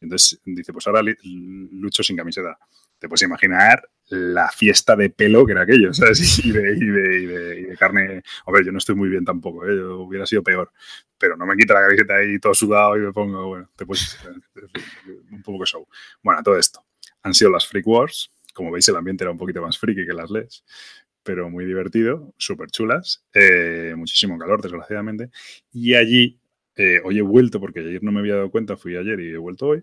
Entonces 0.00 0.40
dice, 0.44 0.72
pues 0.72 0.86
ahora 0.86 1.02
lucho 1.22 2.02
sin 2.02 2.16
camiseta. 2.16 2.58
Te 3.00 3.08
puedes 3.08 3.22
imaginar 3.22 3.82
la 4.10 4.48
fiesta 4.48 4.94
de 4.94 5.10
pelo 5.10 5.44
que 5.44 5.52
era 5.52 5.62
aquello, 5.62 5.92
¿sabes? 5.92 6.38
Y 6.44 6.52
de, 6.52 7.76
carne. 7.78 8.22
A 8.46 8.52
ver, 8.52 8.64
yo 8.64 8.70
no 8.70 8.78
estoy 8.78 8.94
muy 8.94 9.08
bien 9.08 9.24
tampoco, 9.24 9.66
¿eh? 9.66 9.76
Yo 9.76 10.00
hubiera 10.00 10.26
sido 10.26 10.42
peor. 10.44 10.70
Pero 11.18 11.36
no 11.36 11.46
me 11.46 11.56
quita 11.56 11.74
la 11.74 11.82
camiseta 11.82 12.16
ahí 12.16 12.38
todo 12.38 12.54
sudado 12.54 12.96
y 12.96 13.00
me 13.00 13.12
pongo, 13.12 13.48
bueno, 13.48 13.70
te 13.74 13.84
puedes. 13.84 14.18
un 15.32 15.42
poco 15.42 15.64
show. 15.64 15.88
Bueno, 16.22 16.42
todo 16.42 16.56
esto. 16.56 16.84
Han 17.22 17.34
sido 17.34 17.50
las 17.50 17.66
Freak 17.66 17.86
Wars. 17.86 18.30
Como 18.54 18.70
veis, 18.70 18.88
el 18.88 18.96
ambiente 18.96 19.24
era 19.24 19.30
un 19.30 19.38
poquito 19.38 19.62
más 19.62 19.78
friki 19.78 20.04
que 20.06 20.12
las 20.12 20.30
LES 20.30 20.64
pero 21.22 21.50
muy 21.50 21.64
divertido, 21.64 22.34
súper 22.38 22.70
chulas, 22.70 23.24
eh, 23.34 23.94
muchísimo 23.96 24.38
calor, 24.38 24.62
desgraciadamente. 24.62 25.30
Y 25.72 25.94
allí, 25.94 26.40
eh, 26.76 27.00
hoy 27.04 27.18
he 27.18 27.22
vuelto, 27.22 27.60
porque 27.60 27.80
ayer 27.80 28.02
no 28.02 28.12
me 28.12 28.20
había 28.20 28.36
dado 28.36 28.50
cuenta, 28.50 28.76
fui 28.76 28.96
ayer 28.96 29.20
y 29.20 29.30
he 29.30 29.36
vuelto 29.36 29.66
hoy, 29.66 29.82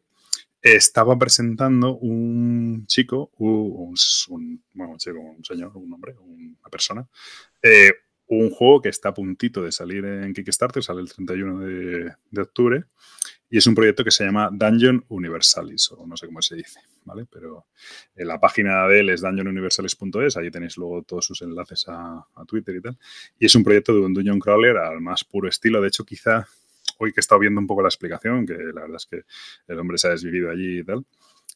estaba 0.76 1.18
presentando 1.18 1.98
un 1.98 2.86
chico, 2.88 3.32
un, 3.38 3.96
bueno, 4.74 4.94
un 4.94 4.98
chico, 4.98 5.20
un 5.20 5.44
señor, 5.44 5.72
un 5.76 5.94
hombre, 5.94 6.16
una 6.20 6.70
persona, 6.70 7.08
eh, 7.62 7.92
un 8.28 8.50
juego 8.50 8.82
que 8.82 8.90
está 8.90 9.10
a 9.10 9.14
puntito 9.14 9.64
de 9.64 9.72
salir 9.72 10.04
en 10.04 10.34
Kickstarter, 10.34 10.84
sale 10.84 11.02
el 11.02 11.12
31 11.12 11.60
de, 11.60 12.14
de, 12.30 12.42
octubre, 12.42 12.84
y 13.50 13.58
es 13.58 13.68
un 13.68 13.76
proyecto 13.76 14.04
que 14.04 14.12
se 14.12 14.26
llama 14.26 14.50
Dungeon 14.52 15.06
Universalis, 15.08 15.92
o 15.92 16.06
no 16.06 16.18
sé 16.18 16.28
cómo 16.28 16.42
se 16.42 16.56
dice, 16.56 16.82
¿vale? 17.06 17.26
Pero 17.32 17.68
en 18.16 18.28
la 18.28 18.40
página 18.40 18.86
de 18.88 19.00
él 19.00 19.10
es 19.10 19.22
dungeonuniversalis.es, 19.22 20.36
ahí 20.36 20.52
tenéis 20.52 20.76
luego 20.76 21.04
todos 21.04 21.26
sus 21.26 21.42
enlaces 21.42 21.88
a, 21.88 22.26
a, 22.36 22.46
Twitter 22.46 22.76
y 22.76 22.82
tal, 22.82 22.98
y 23.40 23.46
es 23.46 23.56
un 23.56 23.64
proyecto 23.64 23.94
de 23.94 24.02
un 24.02 24.14
Dungeon 24.14 24.40
Crawler 24.40 24.78
al 24.78 25.00
más 25.00 25.24
puro 25.24 25.48
estilo, 25.48 25.82
de 25.82 25.88
hecho 25.88 26.04
quizá 26.04 26.46
hoy 26.98 27.12
que 27.12 27.20
he 27.20 27.22
estado 27.22 27.40
viendo 27.40 27.60
un 27.60 27.68
poco 27.68 27.82
la 27.82 27.90
explicación, 27.90 28.46
que 28.46 28.54
la 28.54 28.82
verdad 28.82 28.98
es 28.98 29.06
que 29.06 29.24
el 29.68 29.80
hombre 29.80 29.98
se 29.98 30.08
ha 30.08 30.12
desvivido 30.12 30.50
allí 30.50 30.80
y 30.80 30.84
tal, 30.84 31.06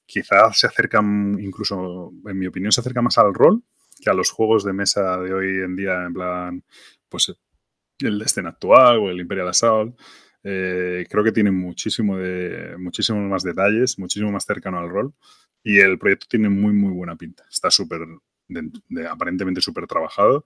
quizás 0.05 0.59
se 0.59 0.67
acercan, 0.67 1.37
incluso, 1.39 2.11
en 2.25 2.37
mi 2.37 2.47
opinión, 2.47 2.71
se 2.71 2.81
acerca 2.81 3.01
más 3.01 3.17
al 3.17 3.33
rol 3.33 3.63
que 4.01 4.09
a 4.09 4.13
los 4.13 4.31
juegos 4.31 4.63
de 4.63 4.73
mesa 4.73 5.17
de 5.19 5.33
hoy 5.33 5.47
en 5.63 5.75
día, 5.75 6.03
en 6.05 6.13
plan, 6.13 6.63
pues 7.07 7.33
el 7.99 8.19
Destiny 8.19 8.47
actual 8.47 8.97
o 8.97 9.09
el 9.09 9.19
Imperial 9.19 9.47
Assault. 9.47 9.97
Eh, 10.43 11.05
creo 11.09 11.23
que 11.23 11.31
tiene 11.31 11.51
muchísimo, 11.51 12.17
de, 12.17 12.75
muchísimo 12.77 13.21
más 13.21 13.43
detalles, 13.43 13.99
muchísimo 13.99 14.31
más 14.31 14.45
cercano 14.45 14.79
al 14.79 14.89
rol 14.89 15.13
y 15.63 15.79
el 15.79 15.99
proyecto 15.99 16.25
tiene 16.27 16.49
muy, 16.49 16.73
muy 16.73 16.91
buena 16.91 17.15
pinta. 17.15 17.45
Está 17.49 17.69
súper, 17.69 18.01
aparentemente 19.09 19.61
súper 19.61 19.85
trabajado 19.85 20.45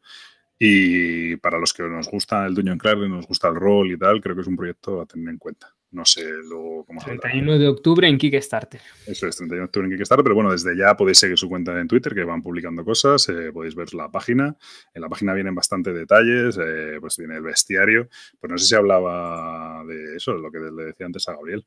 y 0.57 1.35
para 1.37 1.59
los 1.59 1.73
que 1.73 1.83
nos 1.83 2.09
gusta 2.09 2.45
el 2.45 2.55
Dungeon 2.55 2.77
Crawler, 2.77 3.09
nos 3.09 3.27
gusta 3.27 3.49
el 3.49 3.55
rol 3.55 3.91
y 3.91 3.97
tal, 3.97 4.21
creo 4.21 4.35
que 4.35 4.41
es 4.41 4.47
un 4.47 4.55
proyecto 4.55 5.01
a 5.01 5.05
tener 5.05 5.29
en 5.29 5.37
cuenta. 5.37 5.75
No 5.91 6.05
sé 6.05 6.25
luego 6.43 6.85
cómo 6.85 6.99
se 6.99 7.07
31 7.07 7.57
de 7.57 7.67
octubre 7.67 8.07
en 8.07 8.17
Kickstarter. 8.17 8.81
Eso 9.05 9.27
es, 9.27 9.37
31 9.37 9.61
de 9.61 9.65
octubre 9.65 9.87
en 9.87 9.93
Kickstarter, 9.93 10.23
pero 10.23 10.35
bueno, 10.35 10.51
desde 10.51 10.75
ya 10.77 10.95
podéis 10.95 11.19
seguir 11.19 11.37
su 11.37 11.47
cuenta 11.47 11.79
en 11.79 11.87
Twitter, 11.87 12.13
que 12.13 12.23
van 12.23 12.41
publicando 12.41 12.83
cosas, 12.83 13.27
eh, 13.29 13.51
podéis 13.53 13.75
ver 13.75 13.93
la 13.93 14.09
página. 14.09 14.57
En 14.93 15.01
la 15.01 15.09
página 15.09 15.33
vienen 15.33 15.55
bastante 15.55 15.93
detalles, 15.93 16.57
eh, 16.61 16.97
pues 16.99 17.17
viene 17.17 17.35
el 17.35 17.43
bestiario. 17.43 18.09
Pues 18.39 18.51
no 18.51 18.57
sé 18.57 18.65
si 18.65 18.75
hablaba 18.75 19.83
de 19.85 20.15
eso, 20.15 20.33
lo 20.33 20.51
que 20.51 20.59
le 20.59 20.83
decía 20.85 21.05
antes 21.05 21.27
a 21.29 21.33
Gabriel. 21.33 21.65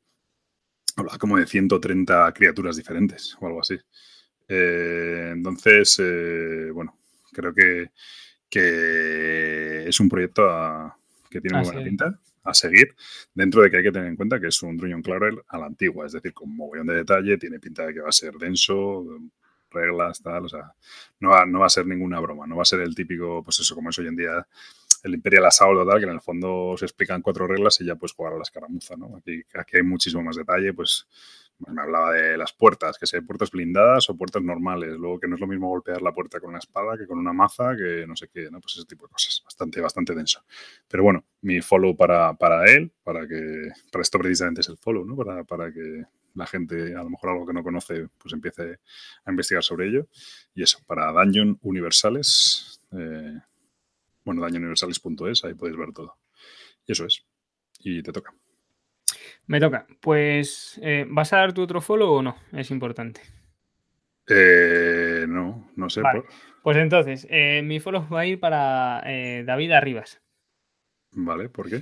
Hablaba 0.95 1.17
como 1.17 1.37
de 1.37 1.47
130 1.47 2.31
criaturas 2.33 2.75
diferentes 2.75 3.35
o 3.39 3.47
algo 3.47 3.61
así. 3.61 3.77
Eh, 4.47 5.31
entonces, 5.33 6.01
bueno, 6.73 6.99
creo 7.31 7.53
que 7.53 7.91
que 8.49 9.87
es 9.87 9.99
un 9.99 10.09
proyecto 10.09 10.93
que 11.29 11.41
tiene 11.41 11.57
muy 11.57 11.67
buena 11.67 11.83
pinta 11.83 12.19
a 12.43 12.53
seguir, 12.53 12.95
dentro 13.33 13.61
de 13.61 13.69
que 13.69 13.77
hay 13.77 13.83
que 13.83 13.91
tener 13.91 14.07
en 14.07 14.15
cuenta 14.15 14.39
que 14.39 14.47
es 14.47 14.63
un 14.63 14.77
Dungeon 14.77 15.01
Crawler 15.01 15.43
a 15.47 15.57
la 15.57 15.67
antigua, 15.67 16.05
es 16.05 16.13
decir, 16.13 16.33
con 16.33 16.55
mogollón 16.55 16.87
de 16.87 16.95
detalle, 16.95 17.37
tiene 17.37 17.59
pinta 17.59 17.85
de 17.85 17.93
que 17.93 18.01
va 18.01 18.09
a 18.09 18.13
ser 18.13 18.33
denso, 18.35 19.05
reglas, 19.71 20.21
tal, 20.21 20.45
o 20.45 20.49
sea, 20.49 20.73
no 21.19 21.29
va, 21.29 21.45
no 21.45 21.59
va 21.59 21.67
a 21.67 21.69
ser 21.69 21.85
ninguna 21.85 22.19
broma, 22.19 22.47
no 22.47 22.55
va 22.55 22.63
a 22.63 22.65
ser 22.65 22.81
el 22.81 22.95
típico, 22.95 23.43
pues 23.43 23.59
eso, 23.59 23.75
como 23.75 23.89
es 23.89 23.99
hoy 23.99 24.07
en 24.07 24.15
día 24.15 24.47
el 25.03 25.13
Imperial 25.13 25.45
Assault 25.45 25.79
o 25.79 25.85
tal, 25.85 25.99
que 25.99 26.05
en 26.05 26.11
el 26.11 26.21
fondo 26.21 26.75
se 26.77 26.85
explican 26.85 27.21
cuatro 27.21 27.47
reglas 27.47 27.79
y 27.81 27.85
ya 27.85 27.95
puedes 27.95 28.13
jugar 28.13 28.33
a 28.33 28.37
la 28.37 28.41
escaramuza, 28.41 28.95
¿no? 28.97 29.15
Aquí, 29.17 29.43
aquí 29.53 29.77
hay 29.77 29.83
muchísimo 29.83 30.23
más 30.23 30.35
detalle, 30.35 30.73
pues 30.73 31.07
me 31.67 31.81
hablaba 31.81 32.13
de 32.13 32.37
las 32.37 32.53
puertas, 32.53 32.97
que 32.97 33.05
sean 33.05 33.25
puertas 33.25 33.51
blindadas 33.51 34.09
o 34.09 34.17
puertas 34.17 34.41
normales. 34.41 34.91
Luego 34.97 35.19
que 35.19 35.27
no 35.27 35.35
es 35.35 35.41
lo 35.41 35.47
mismo 35.47 35.67
golpear 35.67 36.01
la 36.01 36.13
puerta 36.13 36.39
con 36.39 36.49
una 36.49 36.59
espada 36.59 36.97
que 36.97 37.05
con 37.05 37.17
una 37.17 37.33
maza, 37.33 37.75
que 37.75 38.05
no 38.07 38.15
sé 38.15 38.29
qué, 38.29 38.49
¿no? 38.49 38.61
Pues 38.61 38.77
ese 38.77 38.85
tipo 38.85 39.05
de 39.05 39.11
cosas. 39.11 39.41
Bastante, 39.43 39.81
bastante 39.81 40.15
denso. 40.15 40.43
Pero 40.87 41.03
bueno, 41.03 41.25
mi 41.41 41.61
follow 41.61 41.95
para, 41.95 42.33
para 42.33 42.65
él, 42.71 42.91
para 43.03 43.27
que. 43.27 43.71
Para 43.91 44.01
esto 44.01 44.19
precisamente 44.19 44.61
es 44.61 44.69
el 44.69 44.77
follow, 44.77 45.05
¿no? 45.05 45.15
Para, 45.15 45.43
para 45.43 45.71
que 45.73 46.05
la 46.35 46.47
gente, 46.47 46.95
a 46.95 47.03
lo 47.03 47.09
mejor 47.09 47.31
algo 47.31 47.45
que 47.45 47.53
no 47.53 47.63
conoce, 47.63 48.07
pues 48.17 48.33
empiece 48.33 48.79
a 49.25 49.31
investigar 49.31 49.63
sobre 49.63 49.87
ello. 49.87 50.07
Y 50.53 50.63
eso, 50.63 50.79
para 50.85 51.11
Dungeon 51.11 51.59
Universales. 51.61 52.81
Eh, 52.91 53.39
bueno, 54.23 54.41
dungeonuniversales.es, 54.41 55.43
ahí 55.43 55.53
podéis 55.53 55.77
ver 55.77 55.91
todo. 55.91 56.17
Y 56.85 56.91
eso 56.93 57.05
es. 57.05 57.25
Y 57.79 58.01
te 58.03 58.11
toca. 58.11 58.33
Me 59.49 59.59
toca. 59.59 59.87
Pues, 59.99 60.79
eh, 60.83 61.07
¿vas 61.09 61.33
a 61.33 61.37
dar 61.37 61.53
tu 61.53 61.63
otro 61.63 61.81
follow 61.81 62.11
o 62.11 62.21
no? 62.21 62.35
Es 62.53 62.69
importante. 62.69 63.21
Eh, 64.29 65.25
no, 65.27 65.71
no 65.75 65.89
sé. 65.89 66.03
Pues 66.61 66.77
entonces, 66.77 67.25
eh, 67.31 67.63
mi 67.63 67.79
follow 67.79 68.07
va 68.09 68.19
a 68.19 68.25
ir 68.27 68.39
para 68.39 69.01
David 69.03 69.71
Arribas. 69.71 70.21
Vale, 71.13 71.49
¿por 71.49 71.67
qué? 71.67 71.81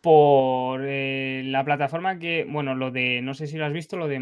Por 0.00 0.80
la 0.80 1.64
plataforma 1.64 2.20
que, 2.20 2.46
bueno, 2.48 2.76
lo 2.76 2.92
de, 2.92 3.20
no 3.20 3.34
sé 3.34 3.48
si 3.48 3.56
lo 3.56 3.66
has 3.66 3.72
visto, 3.72 3.96
lo 3.96 4.06
de 4.06 4.20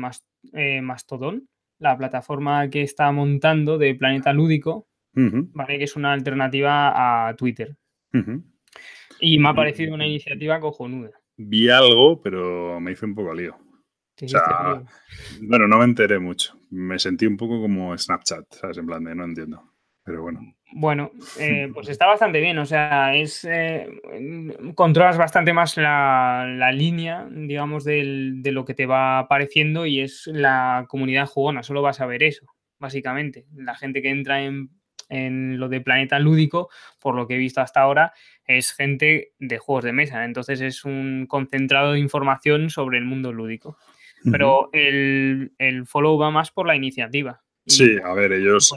Mastodon, 0.80 1.46
la 1.78 1.98
plataforma 1.98 2.70
que 2.70 2.80
está 2.80 3.12
montando 3.12 3.76
de 3.76 3.94
Planeta 3.94 4.32
Lúdico, 4.32 4.88
¿vale? 5.12 5.76
Que 5.76 5.84
es 5.84 5.96
una 5.96 6.14
alternativa 6.14 7.28
a 7.28 7.36
Twitter. 7.36 7.76
Y 9.20 9.38
me 9.38 9.50
ha 9.50 9.54
parecido 9.54 9.92
una 9.92 10.06
iniciativa 10.06 10.58
cojonuda 10.60 11.10
vi 11.36 11.68
algo, 11.68 12.20
pero 12.22 12.80
me 12.80 12.92
hice 12.92 13.06
un 13.06 13.14
poco 13.14 13.34
lío. 13.34 13.56
O 14.22 14.28
sea, 14.28 14.82
bueno, 15.42 15.68
no 15.68 15.78
me 15.78 15.84
enteré 15.84 16.18
mucho. 16.18 16.58
Me 16.70 16.98
sentí 16.98 17.26
un 17.26 17.36
poco 17.36 17.60
como 17.60 17.96
Snapchat, 17.96 18.54
¿sabes? 18.54 18.78
En 18.78 18.86
plan 18.86 19.04
de 19.04 19.14
no 19.14 19.24
entiendo. 19.24 19.62
Pero 20.04 20.22
bueno. 20.22 20.40
Bueno, 20.72 21.10
eh, 21.38 21.68
pues 21.74 21.88
está 21.88 22.06
bastante 22.06 22.40
bien. 22.40 22.58
O 22.58 22.64
sea, 22.64 23.14
es 23.14 23.44
eh, 23.44 23.88
controlas 24.74 25.18
bastante 25.18 25.52
más 25.52 25.76
la, 25.76 26.70
línea, 26.72 27.28
digamos, 27.30 27.84
de 27.84 28.50
lo 28.52 28.64
que 28.64 28.74
te 28.74 28.86
va 28.86 29.18
apareciendo 29.18 29.84
y 29.84 30.00
es 30.00 30.26
la 30.26 30.86
comunidad 30.88 31.26
jugona. 31.26 31.62
Solo 31.62 31.82
vas 31.82 32.00
a 32.00 32.06
ver 32.06 32.22
eso, 32.22 32.46
básicamente. 32.78 33.46
La 33.54 33.74
gente 33.74 34.00
que 34.00 34.10
entra 34.10 34.42
en, 34.42 34.70
en 35.08 35.58
lo 35.58 35.68
de 35.68 35.80
Planeta 35.80 36.18
Lúdico, 36.18 36.68
por 37.00 37.14
lo 37.14 37.26
que 37.26 37.34
he 37.34 37.38
visto 37.38 37.60
hasta 37.60 37.80
ahora, 37.80 38.12
es 38.46 38.72
gente 38.72 39.32
de 39.38 39.58
juegos 39.58 39.84
de 39.84 39.92
mesa, 39.92 40.24
entonces 40.24 40.60
es 40.60 40.84
un 40.84 41.26
concentrado 41.28 41.92
de 41.92 42.00
información 42.00 42.70
sobre 42.70 42.98
el 42.98 43.04
mundo 43.04 43.32
lúdico. 43.32 43.78
Pero 44.30 44.70
el, 44.72 45.52
follow 45.86 46.18
va 46.18 46.32
más 46.32 46.50
por 46.50 46.66
la 46.66 46.74
iniciativa. 46.74 47.42
Sí, 47.64 47.96
a 48.02 48.12
ver, 48.12 48.32
ellos... 48.32 48.74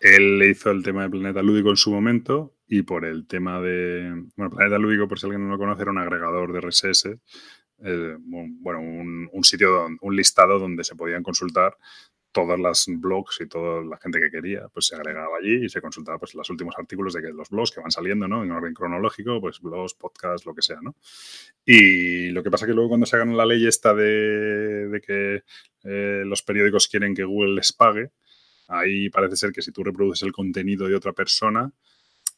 él 0.00 0.38
le 0.38 0.48
hizo 0.48 0.70
el 0.70 0.82
tema 0.82 1.02
de 1.02 1.10
Planeta 1.10 1.42
Lúdico 1.42 1.70
en 1.70 1.76
su 1.76 1.90
momento 1.90 2.54
y 2.66 2.82
por 2.82 3.04
el 3.04 3.26
tema 3.26 3.60
de... 3.60 4.10
Bueno, 4.36 4.54
Planeta 4.54 4.78
Lúdico, 4.78 5.06
por 5.06 5.18
si 5.18 5.26
alguien 5.26 5.44
no 5.44 5.50
lo 5.50 5.58
conoce, 5.58 5.82
era 5.82 5.90
un 5.90 5.98
agregador 5.98 6.52
de 6.52 6.60
RSS 6.60 7.18
eh, 7.84 8.16
bueno, 8.18 8.80
un, 8.80 9.28
un 9.32 9.44
sitio, 9.44 9.88
un 10.00 10.16
listado 10.16 10.58
donde 10.58 10.84
se 10.84 10.96
podían 10.96 11.22
consultar 11.22 11.76
todas 12.32 12.58
las 12.58 12.86
blogs 12.88 13.40
y 13.40 13.46
toda 13.46 13.82
la 13.84 13.96
gente 13.98 14.20
que 14.20 14.30
quería, 14.30 14.68
pues 14.68 14.86
se 14.86 14.96
agregaba 14.96 15.38
allí 15.38 15.64
y 15.64 15.68
se 15.68 15.80
consultaba 15.80 16.18
pues 16.18 16.34
los 16.34 16.48
últimos 16.50 16.74
artículos 16.78 17.14
de 17.14 17.22
que 17.22 17.28
los 17.28 17.48
blogs 17.50 17.70
que 17.70 17.80
van 17.80 17.90
saliendo, 17.90 18.28
¿no? 18.28 18.44
En 18.44 18.50
orden 18.50 18.74
cronológico, 18.74 19.40
pues 19.40 19.60
blogs, 19.60 19.94
podcasts, 19.94 20.46
lo 20.46 20.54
que 20.54 20.62
sea, 20.62 20.78
¿no? 20.82 20.96
Y 21.64 22.30
lo 22.30 22.42
que 22.42 22.50
pasa 22.50 22.66
que 22.66 22.72
luego 22.72 22.90
cuando 22.90 23.06
se 23.06 23.16
hagan 23.16 23.36
la 23.36 23.46
ley 23.46 23.66
esta 23.66 23.94
de, 23.94 25.00
que 25.06 25.42
eh, 25.84 26.22
los 26.24 26.42
periódicos 26.42 26.88
quieren 26.88 27.14
que 27.14 27.24
Google 27.24 27.54
les 27.54 27.72
pague, 27.72 28.10
ahí 28.68 29.08
parece 29.10 29.36
ser 29.36 29.52
que 29.52 29.62
si 29.62 29.72
tú 29.72 29.82
reproduces 29.82 30.22
el 30.22 30.32
contenido 30.32 30.86
de 30.86 30.94
otra 30.94 31.12
persona, 31.12 31.72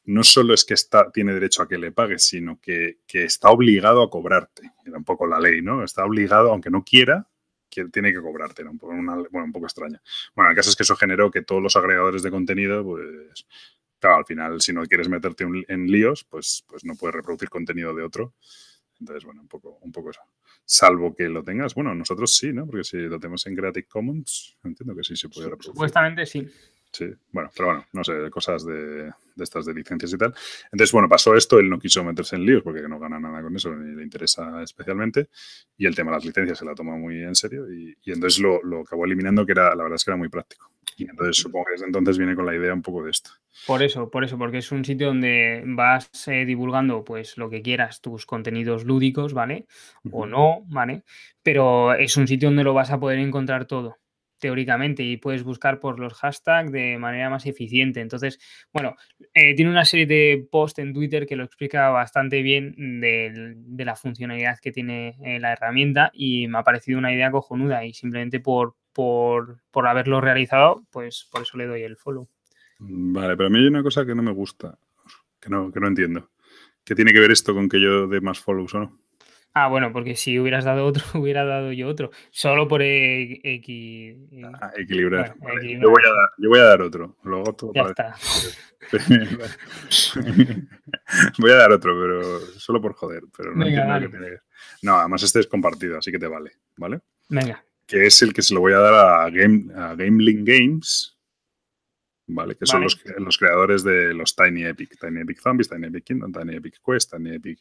no 0.05 0.25
solo 0.25 0.55
es 0.55 0.65
que 0.65 0.75
está, 0.75 1.11
tiene 1.11 1.35
derecho 1.35 1.63
a 1.63 1.69
que 1.69 1.79
le 1.79 1.93
pagues, 1.93 2.25
sino 2.25 2.59
que, 2.61 2.99
que 3.07 3.25
está 3.25 3.51
obligado 3.51 4.03
a 4.03 4.11
cobrarte. 4.11 4.73
Era 4.85 4.99
un 4.99 5.05
poco 5.05 5.27
la 5.27 5.41
ley, 5.41 5.63
¿no? 5.63 5.85
Está 5.85 6.05
obligado, 6.05 6.51
aunque 6.51 6.71
no 6.71 6.85
quiera, 6.85 7.30
que 7.71 7.85
tiene 7.87 8.13
que 8.13 8.21
cobrarte, 8.21 8.65
un 8.65 8.79
poco, 8.79 8.93
bueno, 8.95 9.45
un 9.45 9.53
poco 9.53 9.67
extraña. 9.67 10.03
Bueno, 10.35 10.51
el 10.51 10.57
caso 10.57 10.71
es 10.71 10.77
que 10.77 10.83
eso 10.83 10.97
generó 10.97 11.31
que 11.31 11.43
todos 11.43 11.63
los 11.63 11.77
agregadores 11.77 12.23
de 12.23 12.31
contenido, 12.31 12.85
pues, 12.85 13.47
claro, 13.99 14.17
al 14.17 14.25
final, 14.27 14.61
si 14.61 14.73
no 14.73 14.85
quieres 14.85 15.09
meterte 15.09 15.45
en 15.45 15.87
líos, 15.87 16.25
pues, 16.25 16.65
pues 16.67 16.85
no 16.85 16.95
puedes 16.97 17.15
reproducir 17.15 17.49
contenido 17.49 17.95
de 17.95 18.03
otro. 18.03 18.35
Entonces, 18.99 19.25
bueno, 19.25 19.41
un 19.41 19.49
poco, 19.49 19.79
un 19.81 19.93
poco 19.93 20.11
eso. 20.11 20.21
Salvo 20.65 21.15
que 21.15 21.29
lo 21.29 21.43
tengas, 21.43 21.75
bueno, 21.75 21.95
nosotros 21.95 22.37
sí, 22.37 22.53
¿no? 22.53 22.67
Porque 22.67 22.85
si 22.85 22.99
lo 22.99 23.19
tenemos 23.19 23.47
en 23.47 23.57
Creative 23.57 23.87
Commons, 23.87 24.59
entiendo 24.63 24.95
que 24.95 25.03
sí 25.03 25.17
se 25.17 25.29
puede 25.29 25.47
reproducir. 25.47 25.73
Supuestamente 25.73 26.27
sí. 26.27 26.47
Sí, 26.93 27.07
bueno, 27.31 27.51
pero 27.55 27.69
bueno, 27.69 27.87
no 27.93 28.03
sé, 28.03 28.29
cosas 28.31 28.65
de, 28.67 29.13
estas 29.37 29.65
de 29.65 29.75
licencias 29.75 30.13
y 30.13 30.19
tal. 30.19 30.35
Entonces, 30.73 30.93
bueno, 30.93 31.09
pasó 31.09 31.37
esto, 31.37 31.61
él 31.61 31.71
no 31.71 31.79
quiso 31.79 32.03
meterse 32.03 32.35
en 32.35 32.45
líos 32.45 32.63
porque 32.65 32.83
no 32.83 32.99
gana 32.99 33.21
nada 33.21 33.43
con 33.43 33.55
eso, 33.55 33.75
ni 33.77 33.95
le 33.95 34.03
interesa 34.03 34.61
especialmente. 34.63 35.29
Y 35.79 35.87
el 35.87 35.95
tema 35.95 36.11
de 36.11 36.17
las 36.17 36.25
licencias 36.25 36.59
se 36.59 36.65
la 36.65 36.75
toma 36.75 36.97
muy 36.97 37.23
en 37.23 37.37
serio 37.37 37.73
y, 37.73 37.97
entonces 38.07 38.41
lo, 38.41 38.61
lo, 38.65 38.81
acabó 38.81 39.05
eliminando, 39.05 39.47
que 39.47 39.53
era, 39.53 39.75
la 39.75 39.85
verdad 39.85 39.95
es 39.95 40.05
que 40.05 40.11
era 40.11 40.19
muy 40.19 40.29
práctico. 40.29 40.73
Y 40.97 41.09
entonces 41.09 41.37
supongo 41.37 41.67
que 41.67 41.73
desde 41.73 41.87
entonces 41.87 42.19
viene 42.19 42.35
con 42.35 42.45
la 42.45 42.55
idea 42.55 42.75
un 42.75 42.83
poco 42.83 43.05
de 43.05 43.11
esto. 43.11 43.31
Por 43.67 43.83
eso, 43.83 44.11
por 44.11 44.25
eso, 44.25 44.37
porque 44.37 44.59
es 44.59 44.73
un 44.73 44.85
sitio 44.85 45.07
donde 45.07 45.63
vas 45.65 46.11
eh, 46.27 46.45
divulgando 46.45 47.05
pues 47.05 47.39
lo 47.39 47.49
que 47.49 47.63
quieras, 47.63 48.01
tus 48.01 48.27
contenidos 48.27 48.85
lúdicos, 48.85 49.33
¿vale? 49.33 49.67
O 50.11 50.27
no, 50.27 50.65
¿vale? 50.67 51.05
Pero 51.43 51.95
es 51.95 52.17
un 52.17 52.27
sitio 52.27 52.49
donde 52.49 52.65
lo 52.65 52.75
vas 52.75 52.91
a 52.91 52.99
poder 52.99 53.21
encontrar 53.21 53.67
todo 53.67 53.97
teóricamente 54.41 55.05
y 55.05 55.17
puedes 55.17 55.45
buscar 55.45 55.79
por 55.79 56.01
los 56.01 56.15
hashtags 56.15 56.73
de 56.73 56.99
manera 56.99 57.31
más 57.31 57.47
eficiente. 57.47 58.01
Entonces, 58.01 58.41
bueno, 58.73 58.97
eh, 59.35 59.55
tiene 59.55 59.71
una 59.71 59.85
serie 59.85 60.07
de 60.07 60.49
posts 60.51 60.81
en 60.81 60.93
Twitter 60.93 61.27
que 61.27 61.37
lo 61.37 61.45
explica 61.45 61.89
bastante 61.91 62.43
bien 62.43 63.01
de, 63.01 63.85
la 63.85 63.95
funcionalidad 63.95 64.59
que 64.61 64.73
tiene 64.73 65.17
eh, 65.23 65.39
la 65.39 65.53
herramienta 65.53 66.11
y 66.13 66.49
me 66.49 66.59
ha 66.59 66.65
parecido 66.65 66.99
una 66.99 67.13
idea 67.13 67.31
cojonuda 67.31 67.85
y 67.85 67.93
simplemente 67.93 68.41
por, 68.41 68.75
por, 68.93 69.61
por 69.71 69.87
haberlo 69.87 70.21
realizado, 70.21 70.83
pues 70.91 71.29
por 71.31 71.43
eso 71.43 71.57
le 71.57 71.67
doy 71.67 71.83
el 71.83 71.97
follow. 71.97 72.29
Vale, 72.79 73.37
pero 73.37 73.49
a 73.49 73.51
mí 73.51 73.59
hay 73.59 73.67
una 73.67 73.83
cosa 73.83 74.07
que 74.07 74.15
no 74.15 74.23
me 74.23 74.33
gusta, 74.33 74.79
que 75.39 75.51
no, 75.51 75.71
que 75.71 75.81
no 75.81 75.89
entiendo. 75.89 76.31
¿Qué 76.83 76.95
tiene 76.95 77.13
que 77.13 77.21
ver 77.21 77.31
esto 77.31 77.55
con 77.55 77.69
que 77.69 77.81
yo 77.81 78.09
dé 78.09 78.21
más 78.21 78.41
follows 78.41 78.75
o 78.75 78.81
no? 78.81 78.99
Ah, 79.53 79.69
bueno, 79.69 79.93
porque 79.93 80.15
si 80.15 80.39
hubieras 80.39 80.65
dado 80.65 80.87
otro, 80.87 81.03
hubiera 81.21 81.45
dado 81.45 81.73
yo 81.73 81.89
otro. 81.89 82.11
Solo 82.31 82.69
por 82.69 82.83
equi... 82.83 84.17
ah, 84.61 84.71
equilibrar. 84.77 85.35
Yo, 85.63 85.91
voy 85.91 86.03
a 86.05 86.09
dar, 86.09 86.31
yo, 86.39 86.49
voy 86.49 86.61
a 86.61 86.65
dar, 86.65 86.83
otro. 86.83 87.17
Luego 87.25 87.57
ya 87.75 87.83
está. 87.83 88.17
voy 91.39 91.51
a 91.51 91.57
dar 91.57 91.73
otro, 91.73 92.01
pero 92.01 92.41
solo 92.59 92.81
por 92.81 92.95
joder. 92.95 93.25
Pero 93.37 93.55
no 93.55 93.67
entiendo 93.67 94.01
que 94.01 94.09
tiene 94.09 94.39
No, 94.83 94.97
además 94.97 95.23
este 95.23 95.41
es 95.41 95.47
compartido, 95.47 95.99
así 95.99 96.11
que 96.13 96.19
te 96.19 96.29
vale. 96.29 96.53
¿Vale? 96.77 97.01
Venga. 97.29 97.63
Que 97.87 98.07
es 98.07 98.23
el 98.23 98.33
que 98.33 98.41
se 98.43 98.55
lo 98.55 98.61
voy 98.61 98.73
a 98.73 98.79
dar 98.79 98.95
a, 98.95 99.29
Game, 99.31 99.67
a 99.75 99.95
Gameling 99.97 100.45
Games. 100.45 101.17
¿vale? 102.29 102.55
Que 102.55 102.65
son 102.65 102.83
los, 102.83 103.03
los, 103.19 103.37
creadores 103.37 103.83
de 103.83 104.15
los 104.15 104.37
Tiny 104.37 104.65
Epic. 104.65 104.97
Tiny 105.01 105.23
Epic 105.23 105.41
Zombies, 105.41 105.69
Tiny 105.69 105.89
Epic 105.89 106.05
Kingdom, 106.05 106.33
Tiny 106.33 106.55
Epic 106.57 106.81
Quest, 106.85 107.13
Tiny 107.13 107.35
Epic... 107.35 107.59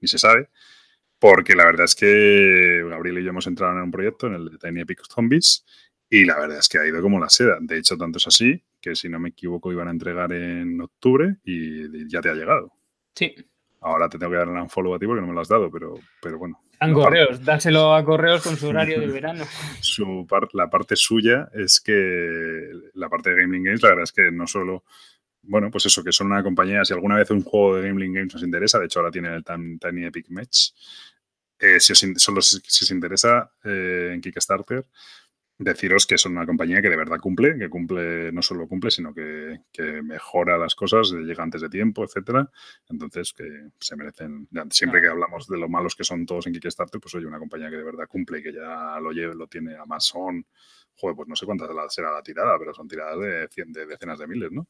Ni 0.00 0.08
se 0.08 0.18
sabe. 0.18 0.48
Porque 1.18 1.54
la 1.54 1.64
verdad 1.64 1.84
es 1.84 1.94
que 1.94 2.84
Gabriel 2.88 3.18
y 3.18 3.24
yo 3.24 3.30
hemos 3.30 3.46
entrado 3.46 3.72
en 3.72 3.82
un 3.82 3.90
proyecto, 3.90 4.28
en 4.28 4.34
el 4.34 4.50
de 4.50 4.58
Tiny 4.58 4.82
Epic 4.82 5.02
Zombies, 5.12 5.64
y 6.10 6.24
la 6.24 6.38
verdad 6.38 6.58
es 6.58 6.68
que 6.68 6.78
ha 6.78 6.86
ido 6.86 7.02
como 7.02 7.20
la 7.20 7.28
seda. 7.28 7.58
De 7.60 7.78
hecho, 7.78 7.96
tanto 7.96 8.18
es 8.18 8.26
así 8.26 8.62
que, 8.80 8.94
si 8.94 9.08
no 9.08 9.18
me 9.18 9.30
equivoco, 9.30 9.72
iban 9.72 9.88
a 9.88 9.90
entregar 9.90 10.32
en 10.32 10.80
octubre 10.80 11.36
y 11.44 12.08
ya 12.08 12.20
te 12.20 12.30
ha 12.30 12.34
llegado. 12.34 12.72
Sí. 13.14 13.34
Ahora 13.80 14.08
te 14.08 14.18
tengo 14.18 14.32
que 14.32 14.38
dar 14.38 14.48
un 14.48 14.70
follow 14.70 14.94
a 14.94 14.98
ti 14.98 15.06
porque 15.06 15.20
no 15.20 15.26
me 15.26 15.34
lo 15.34 15.40
has 15.40 15.48
dado, 15.48 15.70
pero, 15.70 15.94
pero 16.22 16.38
bueno. 16.38 16.60
En 16.80 16.94
correos, 16.94 17.44
dáselo 17.44 17.94
a 17.94 18.04
correos 18.04 18.42
con 18.42 18.56
su 18.56 18.68
horario 18.68 19.00
de 19.00 19.08
verano. 19.08 19.44
Su 19.80 20.26
la 20.52 20.70
parte 20.70 20.96
suya 20.96 21.48
es 21.52 21.80
que 21.80 22.70
la 22.94 23.08
parte 23.08 23.30
de 23.30 23.42
Gaming 23.42 23.64
Games, 23.64 23.82
la 23.82 23.90
verdad 23.90 24.04
es 24.04 24.12
que 24.12 24.30
no 24.30 24.46
solo 24.46 24.84
bueno, 25.48 25.70
pues 25.70 25.86
eso, 25.86 26.04
que 26.04 26.12
son 26.12 26.28
una 26.28 26.42
compañía, 26.42 26.84
si 26.84 26.92
alguna 26.92 27.16
vez 27.16 27.30
un 27.30 27.42
juego 27.42 27.76
de 27.76 27.88
Gambling 27.88 28.12
Games 28.12 28.34
os 28.34 28.42
interesa, 28.42 28.78
de 28.78 28.86
hecho 28.86 29.00
ahora 29.00 29.10
tiene 29.10 29.34
el 29.34 29.44
Tiny 29.44 30.04
Epic 30.04 30.28
Match, 30.28 30.72
eh, 31.58 31.80
si, 31.80 31.92
os, 31.92 32.04
solo 32.16 32.42
si, 32.42 32.58
os 32.58 32.90
interesa 32.90 33.50
eh, 33.64 34.12
en 34.14 34.20
Kickstarter, 34.20 34.86
deciros 35.58 36.06
que 36.06 36.18
son 36.18 36.32
una 36.32 36.46
compañía 36.46 36.82
que 36.82 36.90
de 36.90 36.96
verdad 36.96 37.18
cumple, 37.18 37.58
que 37.58 37.68
cumple, 37.68 38.30
no 38.30 38.42
solo 38.42 38.68
cumple, 38.68 38.90
sino 38.90 39.12
que, 39.14 39.58
mejora 40.02 40.58
las 40.58 40.74
cosas, 40.74 41.10
llega 41.12 41.42
antes 41.42 41.62
de 41.62 41.68
tiempo, 41.68 42.04
etcétera. 42.04 42.50
Entonces, 42.88 43.32
que 43.32 43.70
se 43.80 43.96
merecen, 43.96 44.48
siempre 44.70 45.00
que 45.00 45.08
hablamos 45.08 45.48
de 45.48 45.58
lo 45.58 45.68
malos 45.68 45.96
que 45.96 46.04
son 46.04 46.26
todos 46.26 46.46
en 46.46 46.52
Kickstarter, 46.52 47.00
pues 47.00 47.14
oye, 47.14 47.26
una 47.26 47.38
compañía 47.38 47.70
que 47.70 47.76
de 47.76 47.84
verdad 47.84 48.06
cumple 48.06 48.40
y 48.40 48.42
que 48.42 48.52
ya 48.52 49.00
lo 49.00 49.10
lleve, 49.12 49.34
lo 49.34 49.48
tiene 49.48 49.76
Amazon, 49.76 50.46
joder, 50.94 51.16
pues 51.16 51.28
no 51.28 51.36
sé 51.36 51.46
cuántas 51.46 51.68
será 51.94 52.12
la 52.12 52.22
tirada, 52.22 52.56
pero 52.58 52.74
son 52.74 52.86
tiradas 52.86 53.18
de, 53.18 53.64
de 53.66 53.86
decenas 53.86 54.18
de 54.18 54.26
miles, 54.26 54.52
¿no? 54.52 54.66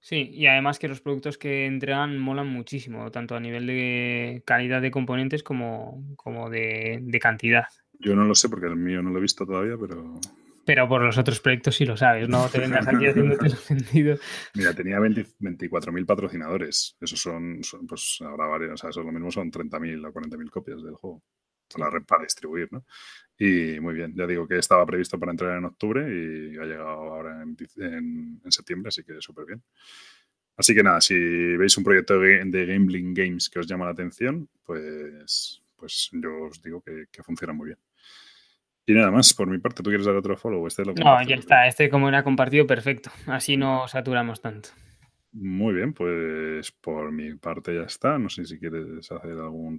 Sí, 0.00 0.30
y 0.32 0.46
además 0.46 0.78
que 0.78 0.88
los 0.88 1.02
productos 1.02 1.36
que 1.36 1.66
entregan 1.66 2.18
molan 2.18 2.48
muchísimo, 2.48 3.10
tanto 3.10 3.36
a 3.36 3.40
nivel 3.40 3.66
de 3.66 4.42
calidad 4.46 4.80
de 4.80 4.90
componentes 4.90 5.42
como, 5.42 6.02
como 6.16 6.48
de, 6.48 7.18
cantidad. 7.20 7.66
Yo 7.98 8.16
no 8.16 8.24
lo 8.24 8.34
sé 8.34 8.48
porque 8.48 8.66
el 8.66 8.76
mío 8.76 9.02
no 9.02 9.10
lo 9.10 9.18
he 9.18 9.22
visto 9.22 9.44
todavía, 9.44 9.76
pero... 9.78 10.18
Pero 10.64 10.88
por 10.88 11.02
los 11.02 11.18
otros 11.18 11.40
proyectos 11.40 11.74
sí 11.76 11.84
lo 11.84 11.96
sabes, 11.96 12.28
no 12.28 12.48
te 12.48 12.60
vengas 12.60 12.86
aquí 12.86 13.06
haciéndote 13.08 13.50
sentido. 13.50 14.16
Mira, 14.54 14.72
tenía 14.74 14.98
24.000 14.98 16.06
patrocinadores. 16.06 16.96
Esos 17.00 17.20
son, 17.20 17.60
pues 17.88 18.18
ahora 18.20 18.46
varios, 18.46 18.72
o 18.72 18.76
sea, 18.76 18.90
eso 18.90 19.02
lo 19.02 19.12
mismo 19.12 19.30
son 19.30 19.50
30.000 19.50 20.06
o 20.06 20.12
40.000 20.12 20.50
copias 20.50 20.82
del 20.82 20.94
juego 20.94 21.22
para, 21.78 22.00
para 22.00 22.24
distribuir, 22.24 22.68
¿no? 22.72 22.84
Y 23.38 23.80
muy 23.80 23.94
bien, 23.94 24.12
ya 24.14 24.26
digo 24.26 24.46
que 24.46 24.58
estaba 24.58 24.84
previsto 24.84 25.18
para 25.18 25.32
entrar 25.32 25.56
en 25.56 25.64
octubre 25.64 26.02
y 26.02 26.58
ha 26.58 26.64
llegado 26.64 26.88
ahora 26.88 27.42
en, 27.42 27.56
en, 28.44 28.52
septiembre, 28.52 28.88
así 28.88 29.02
que 29.02 29.14
súper 29.20 29.46
bien. 29.46 29.62
Así 30.56 30.74
que 30.74 30.82
nada, 30.82 31.00
si 31.00 31.14
veis 31.56 31.74
un 31.78 31.84
proyecto 31.84 32.18
de, 32.18 32.44
de 32.44 32.66
Gambling 32.66 33.14
Games 33.14 33.48
que 33.48 33.60
os 33.60 33.66
llama 33.66 33.86
la 33.86 33.92
atención, 33.92 34.46
pues, 34.62 35.62
pues 35.74 36.10
yo 36.12 36.42
os 36.50 36.60
digo 36.60 36.82
que, 36.82 37.06
funciona 37.22 37.54
muy 37.54 37.68
bien. 37.68 37.78
Y 38.84 38.92
nada 38.92 39.10
más, 39.10 39.32
por 39.32 39.48
mi 39.48 39.56
parte, 39.56 39.82
¿tú 39.82 39.88
quieres 39.88 40.04
dar 40.04 40.16
otro 40.16 40.36
follow? 40.36 40.66
Este 40.66 40.84
lo 40.84 40.92
no, 40.92 41.22
ya 41.22 41.36
está, 41.36 41.66
este 41.66 41.88
como 41.88 42.08
era 42.08 42.22
compartido, 42.22 42.66
perfecto. 42.66 43.10
Así 43.26 43.56
no 43.56 43.88
saturamos 43.88 44.42
tanto. 44.42 44.68
Muy 45.32 45.74
bien, 45.74 45.92
pues 45.92 46.72
por 46.72 47.12
mi 47.12 47.34
parte 47.34 47.74
ya 47.74 47.82
está. 47.82 48.18
No 48.18 48.28
sé 48.28 48.44
si 48.44 48.58
quieres 48.58 49.10
hacer 49.12 49.32
algún, 49.32 49.78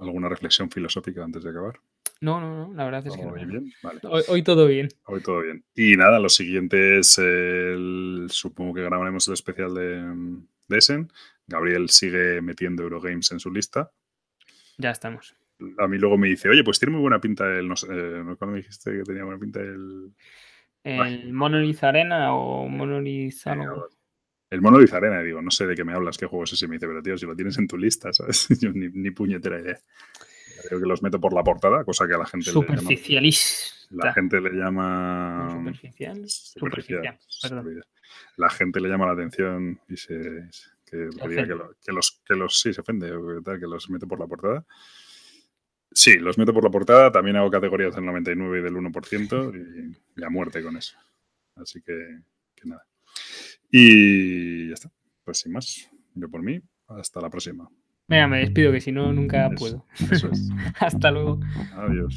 alguna 0.00 0.28
reflexión 0.28 0.70
filosófica 0.70 1.24
antes 1.24 1.42
de 1.42 1.50
acabar. 1.50 1.80
No, 2.20 2.40
no, 2.40 2.68
no, 2.68 2.74
la 2.74 2.84
verdad 2.84 3.06
es 3.06 3.16
que 3.16 3.24
no. 3.24 3.32
Bien? 3.32 3.72
Vale. 3.82 4.00
Hoy, 4.28 4.42
todo 4.42 4.66
bien. 4.66 4.88
Hoy 5.06 5.20
todo 5.20 5.42
bien. 5.42 5.64
Y 5.74 5.96
nada, 5.96 6.20
lo 6.20 6.28
siguiente 6.28 7.00
es 7.00 7.18
el, 7.18 8.26
supongo 8.30 8.74
que 8.74 8.82
grabaremos 8.82 9.26
el 9.26 9.34
especial 9.34 9.74
de, 9.74 10.40
de 10.68 10.78
Essen. 10.78 11.10
Gabriel 11.46 11.90
sigue 11.90 12.40
metiendo 12.40 12.84
Eurogames 12.84 13.32
en 13.32 13.40
su 13.40 13.50
lista. 13.50 13.90
Ya 14.78 14.90
estamos. 14.90 15.34
A 15.78 15.88
mí 15.88 15.98
luego 15.98 16.16
me 16.16 16.28
dice, 16.28 16.48
oye, 16.48 16.64
pues 16.64 16.78
tiene 16.78 16.92
muy 16.92 17.00
buena 17.00 17.20
pinta 17.20 17.46
el, 17.46 17.68
no 17.68 17.76
sé, 17.76 17.88
eh, 17.90 18.22
cuando 18.38 18.46
me 18.46 18.58
dijiste 18.58 18.92
que 18.92 19.02
tenía 19.02 19.24
buena 19.24 19.40
pinta 19.40 19.60
el... 19.60 20.12
El 20.82 21.32
Monolith 21.32 21.82
Arena 21.82 22.34
o 22.34 22.68
Monolith 22.68 23.46
el 24.54 24.62
Monolith 24.62 24.92
Arena, 24.92 25.20
digo, 25.20 25.42
no 25.42 25.50
sé 25.50 25.66
de 25.66 25.74
qué 25.74 25.84
me 25.84 25.92
hablas, 25.92 26.16
qué 26.16 26.26
juego 26.26 26.44
es 26.44 26.52
ese. 26.52 26.68
Me 26.68 26.76
dice, 26.76 26.86
pero 26.86 27.02
tío, 27.02 27.18
si 27.18 27.26
lo 27.26 27.34
tienes 27.34 27.58
en 27.58 27.66
tu 27.66 27.76
lista, 27.76 28.12
¿sabes? 28.12 28.46
Yo 28.60 28.70
ni, 28.72 28.88
ni 28.88 29.10
puñetera 29.10 29.60
idea. 29.60 29.80
Creo 30.68 30.80
que 30.80 30.86
los 30.86 31.02
meto 31.02 31.20
por 31.20 31.34
la 31.34 31.42
portada, 31.42 31.84
cosa 31.84 32.06
que 32.06 32.14
a 32.14 32.18
la 32.18 32.26
gente 32.26 32.50
Superficialista. 32.50 33.74
Le 33.90 33.96
llama, 33.96 34.04
la 34.04 34.12
gente 34.12 34.40
le 34.40 34.50
llama. 34.52 35.48
Superficial. 35.50 36.28
Superficial. 36.28 37.18
Perdón. 37.42 37.82
La 38.36 38.48
gente 38.48 38.80
le 38.80 38.88
llama 38.88 39.06
la 39.06 39.12
atención 39.12 39.80
y 39.88 39.96
se. 39.96 40.48
Que, 40.86 41.08
que, 41.10 41.92
los, 41.92 42.22
que 42.24 42.34
los. 42.34 42.60
Sí, 42.60 42.72
se 42.72 42.80
ofende, 42.80 43.10
que 43.44 43.66
los 43.66 43.90
meto 43.90 44.06
por 44.06 44.20
la 44.20 44.28
portada. 44.28 44.64
Sí, 45.90 46.14
los 46.18 46.38
meto 46.38 46.54
por 46.54 46.62
la 46.62 46.70
portada. 46.70 47.10
También 47.10 47.36
hago 47.36 47.50
categorías 47.50 47.94
del 47.94 48.06
99 48.06 48.60
y 48.60 48.62
del 48.62 48.74
1% 48.74 49.96
y, 50.16 50.20
y 50.20 50.24
a 50.24 50.30
muerte 50.30 50.62
con 50.62 50.76
eso. 50.76 50.96
Así 51.56 51.82
que, 51.82 52.20
que 52.54 52.68
nada. 52.68 52.86
Y 53.76 54.68
ya 54.68 54.74
está. 54.74 54.88
Pues 55.24 55.40
sin 55.40 55.50
más, 55.50 55.90
yo 56.14 56.30
por 56.30 56.44
mí, 56.44 56.60
hasta 56.86 57.20
la 57.20 57.28
próxima. 57.28 57.68
Venga, 58.06 58.28
me 58.28 58.38
despido, 58.38 58.70
que 58.70 58.80
si 58.80 58.92
no, 58.92 59.12
nunca 59.12 59.50
puedo. 59.58 59.84
Eso 60.12 60.30
es. 60.30 60.48
Hasta 60.78 61.10
luego. 61.10 61.40
Adiós. 61.72 62.16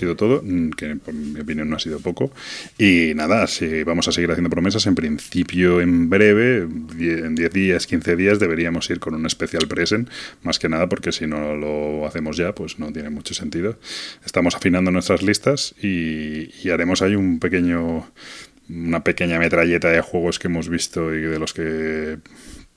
Sido 0.00 0.16
todo, 0.16 0.42
que 0.76 0.96
por 0.96 1.14
mi 1.14 1.40
opinión 1.40 1.68
no 1.70 1.76
ha 1.76 1.78
sido 1.78 2.00
poco. 2.00 2.32
Y 2.78 3.12
nada, 3.14 3.46
si 3.46 3.84
vamos 3.84 4.08
a 4.08 4.12
seguir 4.12 4.30
haciendo 4.30 4.50
promesas, 4.50 4.86
en 4.86 4.94
principio 4.94 5.80
en 5.80 6.10
breve, 6.10 6.66
en 6.98 7.34
10 7.34 7.52
días, 7.52 7.86
15 7.86 8.16
días, 8.16 8.38
deberíamos 8.38 8.90
ir 8.90 8.98
con 8.98 9.14
un 9.14 9.26
especial 9.26 9.68
present, 9.68 10.08
más 10.42 10.58
que 10.58 10.68
nada 10.68 10.88
porque 10.88 11.12
si 11.12 11.26
no 11.26 11.54
lo 11.54 12.06
hacemos 12.06 12.36
ya, 12.36 12.54
pues 12.54 12.78
no 12.78 12.92
tiene 12.92 13.10
mucho 13.10 13.34
sentido. 13.34 13.78
Estamos 14.24 14.54
afinando 14.54 14.90
nuestras 14.90 15.22
listas 15.22 15.74
y, 15.82 16.50
y 16.62 16.70
haremos 16.70 17.02
ahí 17.02 17.14
un 17.14 17.38
pequeño 17.38 18.10
una 18.68 19.02
pequeña 19.02 19.38
metralleta 19.38 19.88
de 19.88 20.00
juegos 20.00 20.38
que 20.38 20.46
hemos 20.46 20.68
visto 20.68 21.12
y 21.14 21.22
de 21.22 21.38
los 21.38 21.52
que 21.52 22.18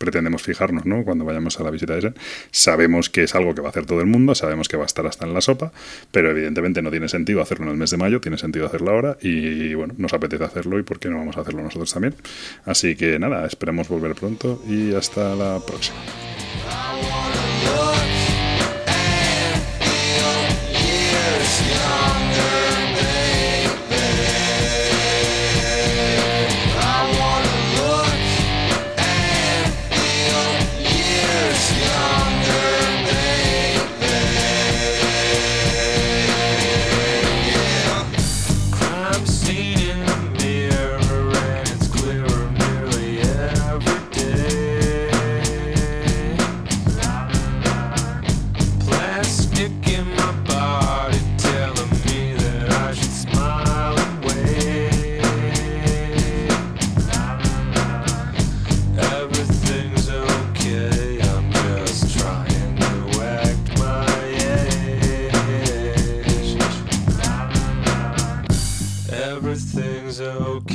pretendemos 0.04 0.44
fijarnos 0.44 0.86
¿no? 0.86 1.04
cuando 1.06 1.24
vayamos 1.24 1.58
a 1.60 1.64
la 1.64 1.72
visita 1.72 1.94
de 1.94 2.00
ese. 2.00 2.14
Sabemos 2.52 3.10
que 3.10 3.24
es 3.24 3.36
algo 3.36 3.56
que 3.56 3.62
va 3.62 3.70
a 3.70 3.72
hacer 3.72 3.86
todo 3.86 4.02
el 4.02 4.08
mundo, 4.08 4.36
sabemos 4.36 4.68
que 4.68 4.76
va 4.76 4.84
a 4.84 4.86
estar 4.86 5.08
hasta 5.08 5.26
en 5.26 5.34
la 5.34 5.40
sopa, 5.40 5.72
pero 6.12 6.30
evidentemente 6.30 6.82
no 6.82 6.92
tiene 6.92 7.08
sentido 7.08 7.42
hacerlo 7.42 7.66
en 7.66 7.72
el 7.72 7.78
mes 7.78 7.90
de 7.92 7.98
mayo, 7.98 8.20
tiene 8.20 8.38
sentido 8.38 8.66
hacerlo 8.66 8.92
ahora 8.92 9.18
y 9.22 9.74
bueno, 9.76 9.94
nos 9.98 10.14
apetece 10.14 10.44
hacerlo 10.44 10.78
y 10.78 10.84
por 10.84 11.00
qué 11.00 11.10
no 11.10 11.18
vamos 11.18 11.38
a 11.38 11.42
hacerlo 11.42 11.64
nosotros 11.64 11.94
también. 11.94 12.16
Así 12.66 12.96
que 12.96 13.18
nada, 13.18 13.46
esperemos 13.46 13.88
volver 13.88 14.14
pronto 14.16 14.62
y 14.68 14.94
hasta 14.94 15.36
la 15.36 15.60
próxima. 15.66 15.98